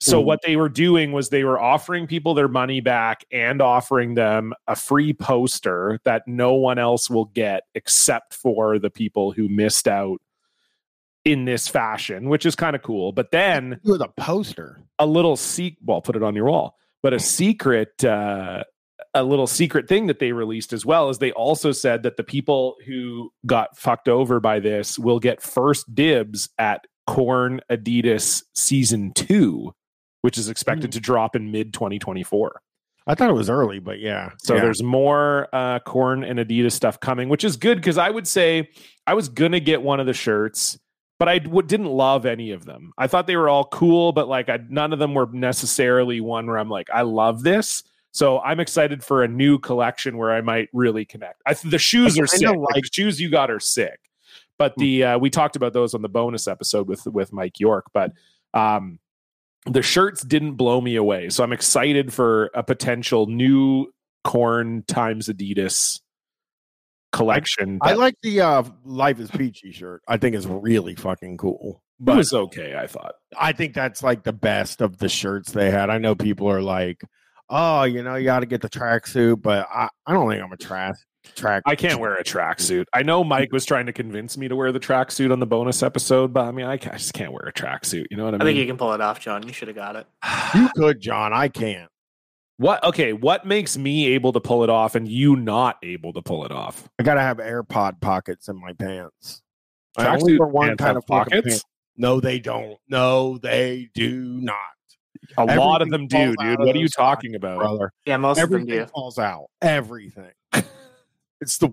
So 0.02 0.20
Ooh. 0.20 0.24
what 0.24 0.40
they 0.44 0.56
were 0.56 0.70
doing 0.70 1.12
was 1.12 1.28
they 1.30 1.44
were 1.44 1.60
offering 1.60 2.08
people 2.08 2.34
their 2.34 2.48
money 2.48 2.80
back 2.80 3.26
and 3.34 3.62
offering 3.62 4.16
them 4.16 4.54
a 4.68 4.76
free 4.76 5.12
poster 5.14 6.00
that 6.06 6.24
no 6.26 6.54
one 6.54 6.80
else 6.80 7.10
will 7.10 7.26
get 7.26 7.64
except 7.76 8.34
for 8.34 8.80
the 8.80 8.90
people 8.90 9.32
who 9.34 9.50
missed 9.50 9.90
out 9.90 10.20
in 11.26 11.44
this 11.44 11.68
fashion, 11.68 12.30
which 12.30 12.46
is 12.46 12.56
kind 12.56 12.78
of 12.78 12.82
cool. 12.82 13.12
But 13.12 13.32
then 13.32 13.80
with 13.84 14.02
a 14.02 14.08
poster. 14.08 14.80
a 15.00 15.06
little 15.06 15.36
seek 15.36 15.78
well, 15.84 16.02
put 16.02 16.16
it 16.16 16.24
on 16.24 16.34
your 16.34 16.46
wall. 16.46 16.78
But 17.04 17.14
a 17.14 17.20
secret 17.20 18.04
uh 18.04 18.64
a 19.16 19.24
little 19.24 19.48
secret 19.48 19.90
thing 19.90 20.08
that 20.08 20.20
they 20.20 20.32
released 20.32 20.72
as 20.72 20.86
well 20.86 21.10
is 21.10 21.18
they 21.18 21.32
also 21.32 21.72
said 21.72 22.04
that 22.04 22.16
the 22.16 22.24
people 22.24 22.76
who 22.86 23.32
got 23.46 23.76
fucked 23.78 24.08
over 24.08 24.40
by 24.40 24.60
this 24.60 25.00
will 25.00 25.20
get 25.20 25.42
first 25.42 25.94
dibs 25.96 26.48
at 26.60 26.86
Korn 27.14 27.62
Adidas 27.72 28.44
season 28.54 29.12
2 29.14 29.74
which 30.22 30.38
is 30.38 30.50
expected 30.50 30.90
Mm. 30.90 30.94
to 30.96 31.00
drop 31.00 31.34
in 31.38 31.50
mid 31.50 31.74
2024. 31.74 32.62
I 33.08 33.16
thought 33.16 33.30
it 33.30 33.34
was 33.34 33.50
early, 33.50 33.80
but 33.80 34.00
yeah. 34.00 34.32
So 34.38 34.56
yeah. 34.56 34.62
there's 34.62 34.84
more 34.84 35.48
uh, 35.54 35.80
Korn 35.80 36.26
and 36.26 36.38
Adidas 36.40 36.74
stuff 36.74 37.00
coming, 37.00 37.30
which 37.30 37.46
is 37.46 37.56
good 37.56 37.78
because 37.78 37.98
I 37.98 38.10
would 38.10 38.28
say 38.28 38.70
I 39.08 39.14
was 39.14 39.30
gonna 39.30 39.62
get 39.62 39.82
one 39.82 40.02
of 40.02 40.06
the 40.06 40.14
shirts, 40.14 40.78
but 41.20 41.30
I 41.30 41.40
w- 41.40 41.66
didn't 41.66 41.88
love 41.88 42.26
any 42.26 42.52
of 42.52 42.66
them. 42.66 42.92
I 42.98 43.08
thought 43.08 43.28
they 43.28 43.38
were 43.38 43.48
all 43.48 43.64
cool, 43.64 44.12
but 44.12 44.28
like 44.28 44.50
I, 44.50 44.60
none 44.70 44.92
of 44.92 45.00
them 45.00 45.14
were 45.14 45.30
necessarily 45.32 46.20
one 46.20 46.48
where 46.48 46.58
I'm 46.58 46.70
like, 46.70 46.90
I 46.94 47.04
love 47.04 47.42
this. 47.44 47.82
So 48.12 48.40
I'm 48.42 48.60
excited 48.60 49.04
for 49.06 49.24
a 49.24 49.28
new 49.30 49.58
collection 49.58 50.18
where 50.18 50.32
I 50.34 50.42
might 50.42 50.68
really 50.74 51.06
connect. 51.06 51.42
I 51.46 51.54
the 51.54 51.80
shoes 51.80 52.20
I 52.20 52.24
are 52.24 52.28
sick. 52.28 52.42
Like, 52.46 52.58
like- 52.58 52.84
the 52.84 52.90
shoes 52.92 53.22
you 53.22 53.30
got 53.30 53.50
are 53.50 53.62
sick, 53.62 54.00
but 54.60 54.76
the 54.78 55.04
uh, 55.04 55.18
we 55.18 55.32
talked 55.32 55.56
about 55.56 55.74
those 55.74 55.96
on 55.96 56.04
the 56.04 56.10
bonus 56.10 56.48
episode 56.48 56.88
with 56.88 57.04
with 57.08 57.34
Mike 57.34 57.60
York, 57.60 57.86
but 57.94 58.12
um 58.54 59.00
the 59.66 59.82
shirts 59.82 60.24
didn't 60.24 60.54
blow 60.54 60.80
me 60.82 60.96
away. 60.96 61.30
So 61.30 61.44
I'm 61.44 61.52
excited 61.52 62.14
for 62.14 62.50
a 62.54 62.64
potential 62.64 63.26
new 63.26 63.88
Korn 64.24 64.84
times 64.88 65.28
Adidas 65.28 66.02
collection. 67.12 67.80
I 67.82 67.90
that 67.90 68.00
like 68.00 68.16
the 68.22 68.42
uh, 68.42 68.64
Life 68.84 69.20
is 69.20 69.32
Peachy 69.32 69.72
shirt. 69.72 70.02
I 70.08 70.18
think 70.18 70.36
it's 70.36 70.46
really 70.46 70.96
fucking 70.96 71.38
cool. 71.38 71.82
it 72.00 72.06
But 72.06 72.18
was 72.18 72.34
okay, 72.34 72.76
I 72.78 72.88
thought. 72.88 73.16
I 73.38 73.52
think 73.52 73.74
that's 73.74 74.04
like 74.04 74.24
the 74.24 74.34
best 74.34 74.82
of 74.82 74.98
the 74.98 75.10
shirts 75.10 75.52
they 75.52 75.72
had. 75.72 75.90
I 75.90 75.98
know 75.98 76.16
people 76.16 76.50
are 76.50 76.62
like, 76.62 77.02
oh, 77.50 77.84
you 77.84 78.04
know, 78.04 78.16
you 78.16 78.26
got 78.26 78.42
to 78.42 78.46
get 78.46 78.62
the 78.62 78.70
tracksuit, 78.70 79.42
but 79.42 79.68
I, 79.70 79.90
I 80.06 80.14
don't 80.14 80.30
think 80.30 80.42
I'm 80.42 80.52
a 80.52 80.58
track 80.58 80.96
track. 81.36 81.64
I 81.66 81.76
can't 81.76 82.00
wear 82.00 82.16
a 82.16 82.24
tracksuit. 82.24 82.86
I 82.94 83.04
know 83.04 83.24
Mike 83.24 83.52
was 83.52 83.66
trying 83.66 83.86
to 83.88 83.94
convince 83.94 84.38
me 84.38 84.48
to 84.48 84.56
wear 84.56 84.72
the 84.72 84.80
tracksuit 84.80 85.32
on 85.32 85.40
the 85.40 85.46
bonus 85.48 85.84
episode, 85.84 86.34
but 86.34 86.46
I 86.46 86.52
mean, 86.52 86.66
I, 86.66 86.74
I 86.74 86.78
just 86.78 87.14
can't 87.14 87.32
wear 87.32 87.44
a 87.48 87.54
tracksuit. 87.54 88.06
You 88.12 88.18
know 88.18 88.26
what 88.26 88.34
I 88.34 88.38
I 88.38 88.38
mean? 88.40 88.42
I 88.42 88.46
think 88.46 88.58
you 88.60 88.66
can 88.66 88.78
pull 88.78 88.94
it 88.94 89.02
off, 89.02 89.20
John. 89.20 89.46
You 89.46 89.54
should 89.54 89.68
have 89.68 89.76
got 89.76 89.96
it. 89.96 90.08
You 90.56 90.70
could, 90.76 91.00
John. 91.02 91.32
I 91.34 91.48
can't. 91.48 91.90
what? 92.58 92.84
Okay, 92.84 93.14
what 93.14 93.46
makes 93.46 93.78
me 93.78 94.08
able 94.14 94.34
to 94.34 94.40
pull 94.40 94.64
it 94.64 94.70
off 94.70 94.96
and 94.96 95.08
you 95.08 95.36
not 95.36 95.78
able 95.84 96.12
to 96.14 96.22
pull 96.22 96.44
it 96.46 96.52
off? 96.52 96.90
I 97.00 97.04
gotta 97.04 97.22
have 97.22 97.38
AirPod 97.38 98.02
pockets 98.02 98.48
in 98.48 98.60
my 98.60 98.74
pants. 98.74 99.42
I 99.98 100.06
Tracksuit 100.06 100.22
only 100.22 100.40
wear 100.40 100.48
one 100.48 100.78
kind 100.78 100.98
of 100.98 101.06
pockets? 101.06 101.48
pants. 101.48 101.64
No, 101.98 102.20
they 102.22 102.40
don't. 102.40 102.78
No, 102.88 103.38
they 103.40 103.90
do 103.94 104.40
not, 104.42 104.56
A 105.38 105.46
lot 105.58 105.82
of 105.82 105.90
them 105.90 106.08
do, 106.08 106.34
dude. 106.38 106.60
What 106.60 106.76
are 106.76 106.80
you 106.80 106.86
those 106.86 106.96
pockets, 106.96 106.96
talking 106.96 107.36
about? 107.36 107.58
brother. 107.60 107.92
Yeah, 108.06 108.16
most 108.18 108.40
of 108.40 108.50
them 108.50 108.62
Everything 108.62 108.86
do. 108.86 108.92
falls 108.92 109.20
out. 109.20 109.48
Everything. 109.62 110.32
It's 111.42 111.58
the 111.58 111.70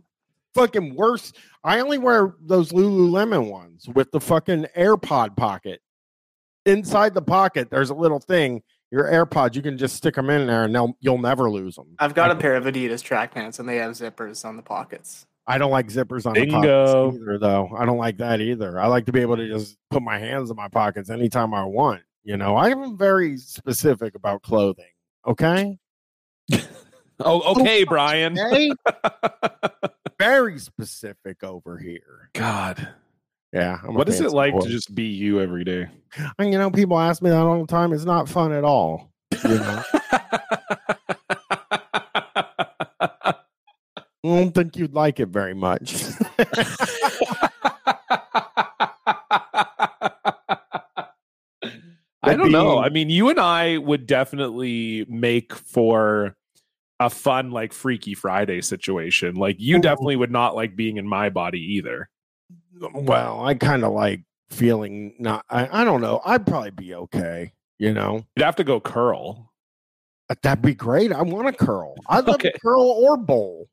fucking 0.54 0.94
worst. 0.96 1.36
I 1.62 1.80
only 1.80 1.98
wear 1.98 2.34
those 2.40 2.72
Lululemon 2.72 3.50
ones 3.50 3.88
with 3.94 4.10
the 4.10 4.20
fucking 4.20 4.66
AirPod 4.76 5.36
pocket. 5.36 5.80
Inside 6.64 7.14
the 7.14 7.22
pocket, 7.22 7.70
there's 7.70 7.90
a 7.90 7.94
little 7.94 8.18
thing. 8.18 8.62
Your 8.90 9.04
AirPods, 9.04 9.54
you 9.54 9.62
can 9.62 9.78
just 9.78 9.96
stick 9.96 10.14
them 10.14 10.30
in 10.30 10.46
there, 10.46 10.64
and 10.64 10.74
they'll 10.74 10.96
you'll 11.00 11.18
never 11.18 11.50
lose 11.50 11.74
them. 11.76 11.94
I've 11.98 12.14
got 12.14 12.30
a 12.30 12.36
pair 12.36 12.56
of 12.56 12.64
Adidas 12.64 13.02
track 13.02 13.34
pants, 13.34 13.58
and 13.58 13.68
they 13.68 13.76
have 13.76 13.92
zippers 13.92 14.44
on 14.44 14.56
the 14.56 14.62
pockets. 14.62 15.26
I 15.46 15.58
don't 15.58 15.70
like 15.70 15.88
zippers 15.88 16.26
on 16.26 16.34
Bingo. 16.34 16.60
the 16.60 16.66
pockets 16.66 17.22
either, 17.22 17.38
though. 17.38 17.70
I 17.76 17.84
don't 17.84 17.98
like 17.98 18.16
that 18.18 18.40
either. 18.40 18.80
I 18.80 18.86
like 18.88 19.06
to 19.06 19.12
be 19.12 19.20
able 19.20 19.36
to 19.36 19.46
just 19.48 19.76
put 19.90 20.02
my 20.02 20.18
hands 20.18 20.50
in 20.50 20.56
my 20.56 20.68
pockets 20.68 21.08
anytime 21.10 21.54
I 21.54 21.64
want. 21.64 22.02
You 22.24 22.36
know, 22.36 22.56
I 22.56 22.70
am 22.70 22.96
very 22.96 23.36
specific 23.36 24.16
about 24.16 24.42
clothing. 24.42 24.90
Okay, 25.26 25.78
Oh, 27.20 27.52
okay, 27.52 27.84
Bryan. 27.84 28.38
okay, 28.38 28.70
eh? 29.04 29.88
very 30.18 30.58
specific 30.58 31.42
over 31.42 31.78
here. 31.78 32.30
God. 32.34 32.88
Yeah. 33.52 33.78
I'm 33.82 33.94
What 33.94 34.08
is 34.08 34.20
it 34.20 34.32
like 34.32 34.52
boy. 34.52 34.60
to 34.60 34.68
just 34.68 34.94
be 34.94 35.04
you 35.04 35.40
every 35.40 35.64
day? 35.64 35.88
And 36.38 36.52
you 36.52 36.58
know, 36.58 36.70
people 36.70 36.98
ask 36.98 37.22
me 37.22 37.30
that 37.30 37.40
all 37.40 37.60
the 37.60 37.66
time. 37.66 37.92
It's 37.92 38.04
not 38.04 38.28
fun 38.28 38.52
at 38.52 38.64
all. 38.64 39.10
You 39.44 39.58
know, 39.58 39.82
I 43.06 43.34
don't 44.24 44.52
think 44.52 44.76
you'd 44.76 44.94
like 44.94 45.20
it 45.20 45.28
very 45.28 45.54
much. 45.54 46.02
I 52.22 52.34
don't 52.34 52.50
know. 52.50 52.78
I 52.78 52.88
mean, 52.88 53.08
you 53.08 53.30
and 53.30 53.38
I 53.38 53.78
would 53.78 54.06
definitely 54.06 55.06
make 55.08 55.54
for 55.54 56.36
a 57.00 57.10
fun, 57.10 57.50
like 57.50 57.72
Freaky 57.72 58.14
Friday 58.14 58.60
situation. 58.62 59.34
Like, 59.36 59.56
you 59.58 59.76
Ooh. 59.76 59.82
definitely 59.82 60.16
would 60.16 60.30
not 60.30 60.54
like 60.54 60.76
being 60.76 60.96
in 60.96 61.06
my 61.06 61.28
body 61.30 61.60
either. 61.76 62.08
well, 62.94 63.44
I 63.44 63.54
kind 63.54 63.84
of 63.84 63.92
like 63.92 64.22
feeling 64.50 65.14
not. 65.18 65.44
I, 65.50 65.82
I 65.82 65.84
don't 65.84 66.00
know. 66.00 66.20
I'd 66.24 66.46
probably 66.46 66.70
be 66.70 66.94
okay. 66.94 67.52
You 67.78 67.92
know, 67.92 68.24
You'd 68.36 68.44
have 68.44 68.56
to 68.56 68.64
go 68.64 68.80
curl. 68.80 69.52
But 70.28 70.40
that'd 70.42 70.62
be 70.62 70.74
great. 70.74 71.12
I 71.12 71.22
want 71.22 71.46
to 71.46 71.64
curl. 71.64 71.94
I'd 72.08 72.24
love 72.26 72.36
Okay. 72.36 72.50
to 72.50 72.58
curl 72.58 72.82
or 72.82 73.16
bowl. 73.16 73.68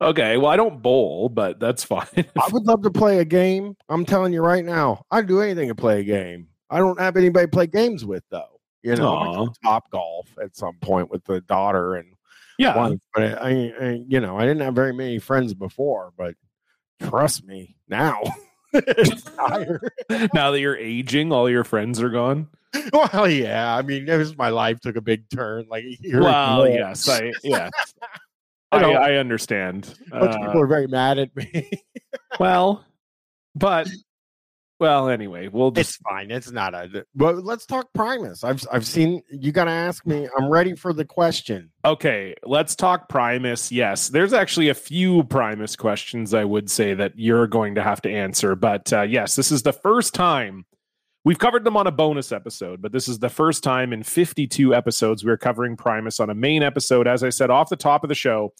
Okay. 0.00 0.36
Well, 0.36 0.46
I 0.50 0.56
don't 0.56 0.80
bowl, 0.80 1.28
but 1.28 1.58
that's 1.60 1.82
fine. 1.84 2.06
I 2.16 2.48
would 2.52 2.64
love 2.64 2.82
to 2.82 2.90
play 2.90 3.18
a 3.18 3.24
game. 3.24 3.76
I'm 3.88 4.04
telling 4.04 4.32
you 4.32 4.42
right 4.42 4.64
now, 4.64 5.04
I'd 5.10 5.26
do 5.26 5.40
anything 5.40 5.68
to 5.68 5.74
play 5.74 6.00
a 6.00 6.04
game. 6.04 6.48
I 6.70 6.78
don't 6.78 6.98
have 7.00 7.16
anybody 7.16 7.46
to 7.46 7.50
play 7.50 7.66
games 7.66 8.04
with 8.04 8.24
though. 8.30 8.60
You 8.82 8.96
know, 8.96 9.52
I 9.62 9.66
top 9.68 9.90
golf 9.90 10.26
at 10.42 10.56
some 10.56 10.76
point 10.80 11.10
with 11.10 11.24
the 11.24 11.40
daughter 11.42 11.94
and 11.96 12.14
yeah. 12.58 12.76
wife, 12.76 12.98
but 13.14 13.38
I, 13.42 13.72
I, 13.80 14.02
you 14.06 14.20
know, 14.20 14.36
I 14.38 14.42
didn't 14.42 14.60
have 14.62 14.74
very 14.74 14.92
many 14.92 15.18
friends 15.18 15.54
before. 15.54 16.12
But 16.16 16.34
trust 17.00 17.44
me, 17.46 17.76
now. 17.88 18.20
Now 20.32 20.50
that 20.50 20.60
you're 20.60 20.76
aging, 20.78 21.30
all 21.30 21.48
your 21.48 21.64
friends 21.64 22.00
are 22.00 22.08
gone. 22.08 22.48
well, 22.92 23.28
yeah. 23.28 23.76
I 23.76 23.82
mean, 23.82 24.08
it 24.08 24.16
was 24.16 24.36
my 24.36 24.48
life 24.48 24.80
took 24.80 24.96
a 24.96 25.00
big 25.02 25.28
turn. 25.28 25.66
Like, 25.68 25.84
Well, 26.10 26.62
we 26.62 26.70
yes. 26.70 27.06
I, 27.08 27.32
yes. 27.42 27.70
I 28.72 28.82
I, 28.82 28.92
I 28.92 29.12
understand. 29.16 29.94
A 30.10 30.20
bunch 30.20 30.34
of 30.34 30.40
Uh, 30.40 30.46
people 30.46 30.62
are 30.62 30.66
very 30.66 30.86
mad 30.86 31.18
at 31.18 31.36
me. 31.36 31.68
well, 32.40 32.82
but, 33.54 33.88
well, 34.82 35.08
anyway, 35.08 35.46
we'll 35.46 35.70
just 35.70 35.90
It's 35.90 35.96
fine. 35.98 36.32
It's 36.32 36.50
not 36.50 36.74
a. 36.74 37.06
But 37.14 37.44
let's 37.44 37.66
talk 37.66 37.92
Primus. 37.92 38.42
I've 38.42 38.66
I've 38.72 38.84
seen. 38.84 39.22
You 39.30 39.52
got 39.52 39.66
to 39.66 39.70
ask 39.70 40.04
me. 40.04 40.28
I'm 40.36 40.48
ready 40.48 40.74
for 40.74 40.92
the 40.92 41.04
question. 41.04 41.70
Okay, 41.84 42.34
let's 42.42 42.74
talk 42.74 43.08
Primus. 43.08 43.70
Yes, 43.70 44.08
there's 44.08 44.32
actually 44.32 44.70
a 44.70 44.74
few 44.74 45.22
Primus 45.22 45.76
questions 45.76 46.34
I 46.34 46.42
would 46.42 46.68
say 46.68 46.94
that 46.94 47.12
you're 47.14 47.46
going 47.46 47.76
to 47.76 47.82
have 47.84 48.02
to 48.02 48.10
answer. 48.10 48.56
But 48.56 48.92
uh, 48.92 49.02
yes, 49.02 49.36
this 49.36 49.52
is 49.52 49.62
the 49.62 49.72
first 49.72 50.14
time 50.14 50.66
we've 51.22 51.38
covered 51.38 51.62
them 51.62 51.76
on 51.76 51.86
a 51.86 51.92
bonus 51.92 52.32
episode, 52.32 52.82
but 52.82 52.90
this 52.90 53.06
is 53.06 53.20
the 53.20 53.28
first 53.28 53.62
time 53.62 53.92
in 53.92 54.02
52 54.02 54.74
episodes 54.74 55.24
we're 55.24 55.36
covering 55.36 55.76
Primus 55.76 56.18
on 56.18 56.28
a 56.28 56.34
main 56.34 56.64
episode. 56.64 57.06
As 57.06 57.22
I 57.22 57.28
said 57.28 57.50
off 57.50 57.68
the 57.68 57.76
top 57.76 58.02
of 58.02 58.08
the 58.08 58.16
show, 58.16 58.52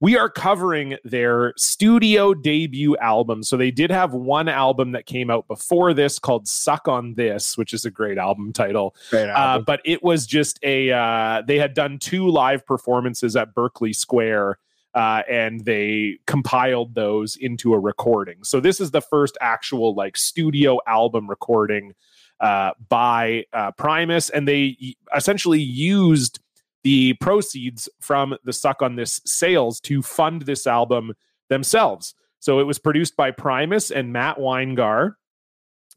we 0.00 0.16
are 0.16 0.28
covering 0.28 0.96
their 1.04 1.52
studio 1.56 2.34
debut 2.34 2.96
album. 2.98 3.42
So 3.42 3.56
they 3.56 3.70
did 3.70 3.90
have 3.90 4.12
one 4.12 4.48
album 4.48 4.92
that 4.92 5.06
came 5.06 5.30
out 5.30 5.48
before 5.48 5.92
this 5.94 6.18
called 6.18 6.46
Suck 6.46 6.86
on 6.88 7.14
This, 7.14 7.58
which 7.58 7.72
is 7.72 7.84
a 7.84 7.90
great 7.90 8.18
album 8.18 8.52
title. 8.52 8.94
Great 9.10 9.28
Uh, 9.28 9.58
but 9.60 9.80
it 9.84 10.02
was 10.02 10.26
just 10.26 10.58
a 10.62 10.90
uh, 10.92 11.42
they 11.46 11.58
had 11.58 11.74
done 11.74 11.98
two 11.98 12.28
live 12.28 12.64
performances 12.64 13.36
at 13.36 13.54
Berkeley 13.54 13.92
Square 13.92 14.58
uh, 14.94 15.22
and 15.28 15.64
they 15.64 16.18
compiled 16.26 16.94
those 16.94 17.36
into 17.36 17.74
a 17.74 17.78
recording 17.78 18.42
so 18.42 18.58
this 18.58 18.80
is 18.80 18.90
the 18.90 19.02
first 19.02 19.36
actual 19.40 19.94
like 19.94 20.16
studio 20.16 20.78
album 20.86 21.28
recording 21.28 21.94
uh, 22.40 22.72
by 22.88 23.44
uh, 23.52 23.72
Primus, 23.72 24.30
and 24.30 24.46
they 24.46 24.76
essentially 25.14 25.60
used 25.60 26.40
the 26.88 27.12
proceeds 27.20 27.86
from 28.00 28.34
the 28.44 28.52
Suck 28.54 28.80
on 28.80 28.96
This 28.96 29.20
sales 29.26 29.78
to 29.80 30.00
fund 30.00 30.40
this 30.42 30.66
album 30.66 31.12
themselves. 31.50 32.14
So 32.40 32.60
it 32.60 32.64
was 32.64 32.78
produced 32.78 33.14
by 33.14 33.30
Primus 33.30 33.90
and 33.90 34.10
Matt 34.10 34.38
Winegar, 34.38 35.12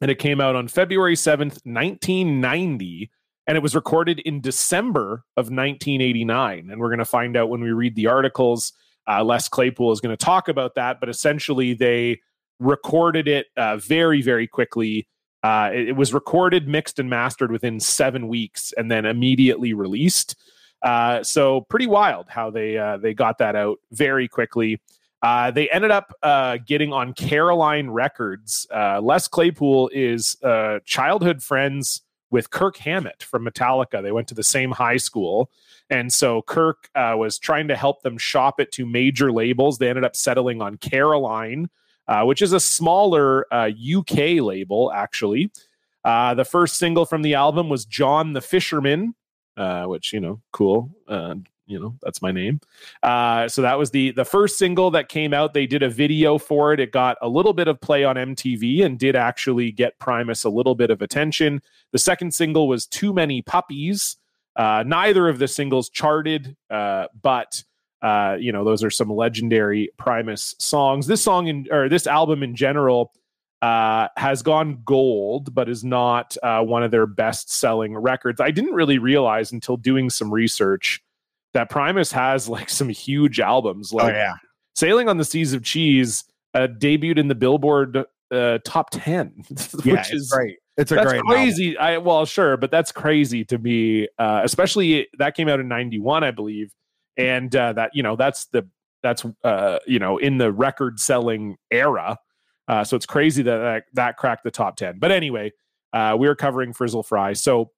and 0.02 0.12
it 0.12 0.20
came 0.20 0.42
out 0.42 0.58
on 0.58 0.68
February 0.68 1.16
7th, 1.16 1.64
1990 1.64 3.10
and 3.48 3.56
it 3.56 3.64
was 3.64 3.74
recorded 3.74 4.20
in 4.20 4.42
December 4.42 5.24
of 5.38 5.46
1989. 5.46 6.70
And 6.70 6.80
we're 6.80 6.90
going 6.90 7.00
to 7.00 7.06
find 7.06 7.38
out 7.38 7.50
when 7.50 7.62
we 7.62 7.72
read 7.72 7.96
the 7.96 8.08
articles. 8.08 8.74
Uh, 9.08 9.24
Les 9.24 9.48
Claypool 9.48 9.94
is 9.94 10.02
going 10.02 10.16
to 10.16 10.26
talk 10.26 10.50
about 10.50 10.76
that, 10.76 11.00
but 11.00 11.08
essentially 11.08 11.74
they 11.74 12.20
recorded 12.60 13.30
it 13.30 13.48
uh, 13.56 13.78
very, 13.78 14.22
very 14.22 14.46
quickly. 14.46 15.08
Uh, 15.42 15.72
it, 15.74 15.90
it, 15.90 15.96
was 15.96 16.14
recorded, 16.14 16.68
mixed, 16.68 17.00
and 17.00 17.10
mastered 17.10 17.50
within 17.50 17.80
seven 17.80 18.28
weeks, 18.28 18.74
and 18.76 18.92
then 18.92 19.06
immediately 19.06 19.74
released. 19.74 20.36
Uh, 20.82 21.24
so 21.24 21.62
pretty 21.62 21.88
wild 21.88 22.28
how 22.28 22.50
they 22.50 22.78
uh, 22.78 22.98
they 22.98 23.14
got 23.14 23.38
that 23.38 23.56
out 23.56 23.78
very 23.92 24.28
quickly. 24.28 24.82
Uh, 25.22 25.52
they 25.52 25.70
ended 25.70 25.92
up 25.92 26.14
getting 26.66 26.92
on 26.92 27.14
Caroline 27.14 27.90
Records. 27.90 28.66
Les 28.72 29.28
Claypool 29.28 29.92
is 29.94 30.36
childhood 30.86 31.44
friends 31.44 32.02
with 32.32 32.50
Kirk 32.50 32.78
Hammett 32.78 33.22
from 33.22 33.46
Metallica. 33.46 34.02
They 34.02 34.12
went 34.12 34.28
to 34.30 34.34
the 34.34 34.44
same 34.44 34.72
high 34.72 34.98
school. 34.98 35.52
And 35.90 36.12
so 36.12 36.42
Kirk 36.44 36.90
uh, 36.96 37.16
was 37.18 37.38
trying 37.38 37.68
to 37.68 37.76
help 37.76 38.02
them 38.02 38.18
shop 38.18 38.60
it 38.60 38.72
to 38.74 38.86
major 38.86 39.32
labels. 39.32 39.78
They 39.78 39.90
ended 39.90 40.06
up 40.06 40.16
settling 40.16 40.62
on 40.62 40.78
Caroline, 40.78 41.70
uh, 42.08 42.24
which 42.24 42.42
is 42.42 42.54
a 42.54 42.60
smaller 42.60 43.46
uh, 43.54 43.70
UK 43.70 44.42
label, 44.42 44.92
actually. 44.96 45.52
Uh, 46.04 46.34
the 46.34 46.46
first 46.46 46.78
single 46.78 47.06
from 47.06 47.22
the 47.22 47.36
album 47.36 47.70
was 47.70 47.86
John 47.86 48.34
the 48.34 48.42
Fisherman, 48.42 49.14
uh, 49.58 49.86
which, 49.86 50.14
you 50.14 50.20
know, 50.20 50.42
cool. 50.52 50.90
Uh, 51.08 51.36
you 51.72 51.80
know 51.80 51.96
that's 52.02 52.22
my 52.22 52.32
name. 52.32 52.60
Uh, 53.02 53.48
so 53.48 53.62
that 53.62 53.80
was 53.80 53.92
the 53.92 54.12
the 54.12 54.26
first 54.26 54.60
single 54.60 54.92
that 54.92 55.08
came 55.10 55.34
out. 55.34 55.54
They 55.54 55.66
did 55.66 55.82
a 55.82 55.90
video 55.90 56.38
for 56.38 56.74
it. 56.74 56.80
It 56.80 56.92
got 56.92 57.18
a 57.22 57.30
little 57.30 57.54
bit 57.54 57.68
of 57.68 57.80
play 57.80 58.04
on 58.04 58.18
mtv 58.18 58.84
and 58.86 59.00
did 59.00 59.16
actually 59.16 59.72
get 59.72 59.98
primus 59.98 60.44
a 60.44 60.50
little 60.50 60.76
bit 60.76 60.92
of 60.92 61.02
attention. 61.02 61.62
The 61.94 62.00
second 62.00 62.34
single 62.34 62.68
was 62.68 62.86
too 62.86 63.14
many 63.14 63.42
puppies. 63.42 64.18
Uh, 64.58 64.84
neither 64.86 65.30
of 65.30 65.40
the 65.40 65.48
singles 65.48 65.90
charted 65.90 66.58
uh, 66.70 67.08
but 67.22 67.64
uh, 68.02 68.36
you 68.38 68.52
know 68.52 68.66
those 68.66 68.84
are 68.84 68.90
some 68.90 69.10
legendary 69.10 69.90
primus 69.98 70.56
songs. 70.60 71.08
This 71.08 71.24
song 71.24 71.48
in 71.48 71.68
or 71.72 71.88
this 71.88 72.06
album 72.06 72.44
in 72.44 72.56
general 72.56 73.14
uh, 73.62 74.08
has 74.18 74.42
gone 74.42 74.82
gold, 74.86 75.54
but 75.54 75.70
is 75.70 75.84
not 75.84 76.36
uh, 76.42 76.62
one 76.64 76.84
of 76.84 76.92
their 76.92 77.06
best 77.06 77.52
selling 77.52 77.96
records. 77.96 78.42
I 78.42 78.52
didn't 78.52 78.74
really 78.74 78.98
realize 78.98 79.52
until 79.52 79.78
doing 79.78 80.10
some 80.10 80.32
research 80.32 81.02
that 81.54 81.70
Primus 81.70 82.12
has 82.12 82.50
like 82.50 82.70
some 82.70 82.90
huge 82.90 83.40
albums. 83.40 83.94
Oh, 83.94 83.98
Like 83.98 84.14
oh 84.14 84.18
yeah, 84.18 84.34
Sailing 84.76 85.10
on 85.10 85.18
the 85.18 85.26
Seas 85.26 85.54
of 85.54 85.64
Cheese 85.64 86.24
uh, 86.54 86.68
debuted 86.80 87.18
in 87.18 87.28
the 87.28 87.36
Billboard 87.36 88.06
uh, 88.32 88.60
top 88.66 88.90
ten, 88.92 89.44
which 89.50 89.86
yeah, 89.86 90.06
is 90.12 90.30
great. 90.32 90.58
It's 90.78 90.92
a 90.92 90.96
that's 90.96 91.12
great 91.12 91.22
crazy. 91.24 91.78
I 91.78 91.98
well, 91.98 92.26
sure, 92.26 92.58
but 92.58 92.72
that's 92.72 92.92
crazy 92.92 93.44
to 93.46 93.58
me. 93.58 94.08
Uh, 94.18 94.42
especially 94.44 95.08
that 95.18 95.36
came 95.36 95.48
out 95.48 95.60
in 95.60 95.68
'91, 95.68 96.24
I 96.24 96.32
believe, 96.32 96.72
and 97.18 97.56
uh, 97.56 97.74
that 97.74 97.92
you 97.94 98.02
know 98.02 98.16
that's 98.16 98.46
the 98.46 98.68
that's 99.04 99.26
uh, 99.44 99.80
you 99.86 100.00
know 100.00 100.18
in 100.18 100.38
the 100.38 100.52
record 100.52 101.00
selling 101.00 101.58
era. 101.70 102.18
Uh, 102.72 102.86
so 102.86 102.96
it's 102.96 103.06
crazy 103.06 103.44
that, 103.44 103.58
that 103.58 103.84
that 103.94 104.18
cracked 104.18 104.46
the 104.46 104.50
top 104.50 104.78
ten. 104.78 104.98
But 104.98 105.12
anyway, 105.12 105.52
uh, 105.92 106.16
we 106.18 106.28
are 106.28 106.36
covering 106.36 106.72
Frizzle 106.72 107.04
Fry. 107.04 107.34
So 107.34 107.72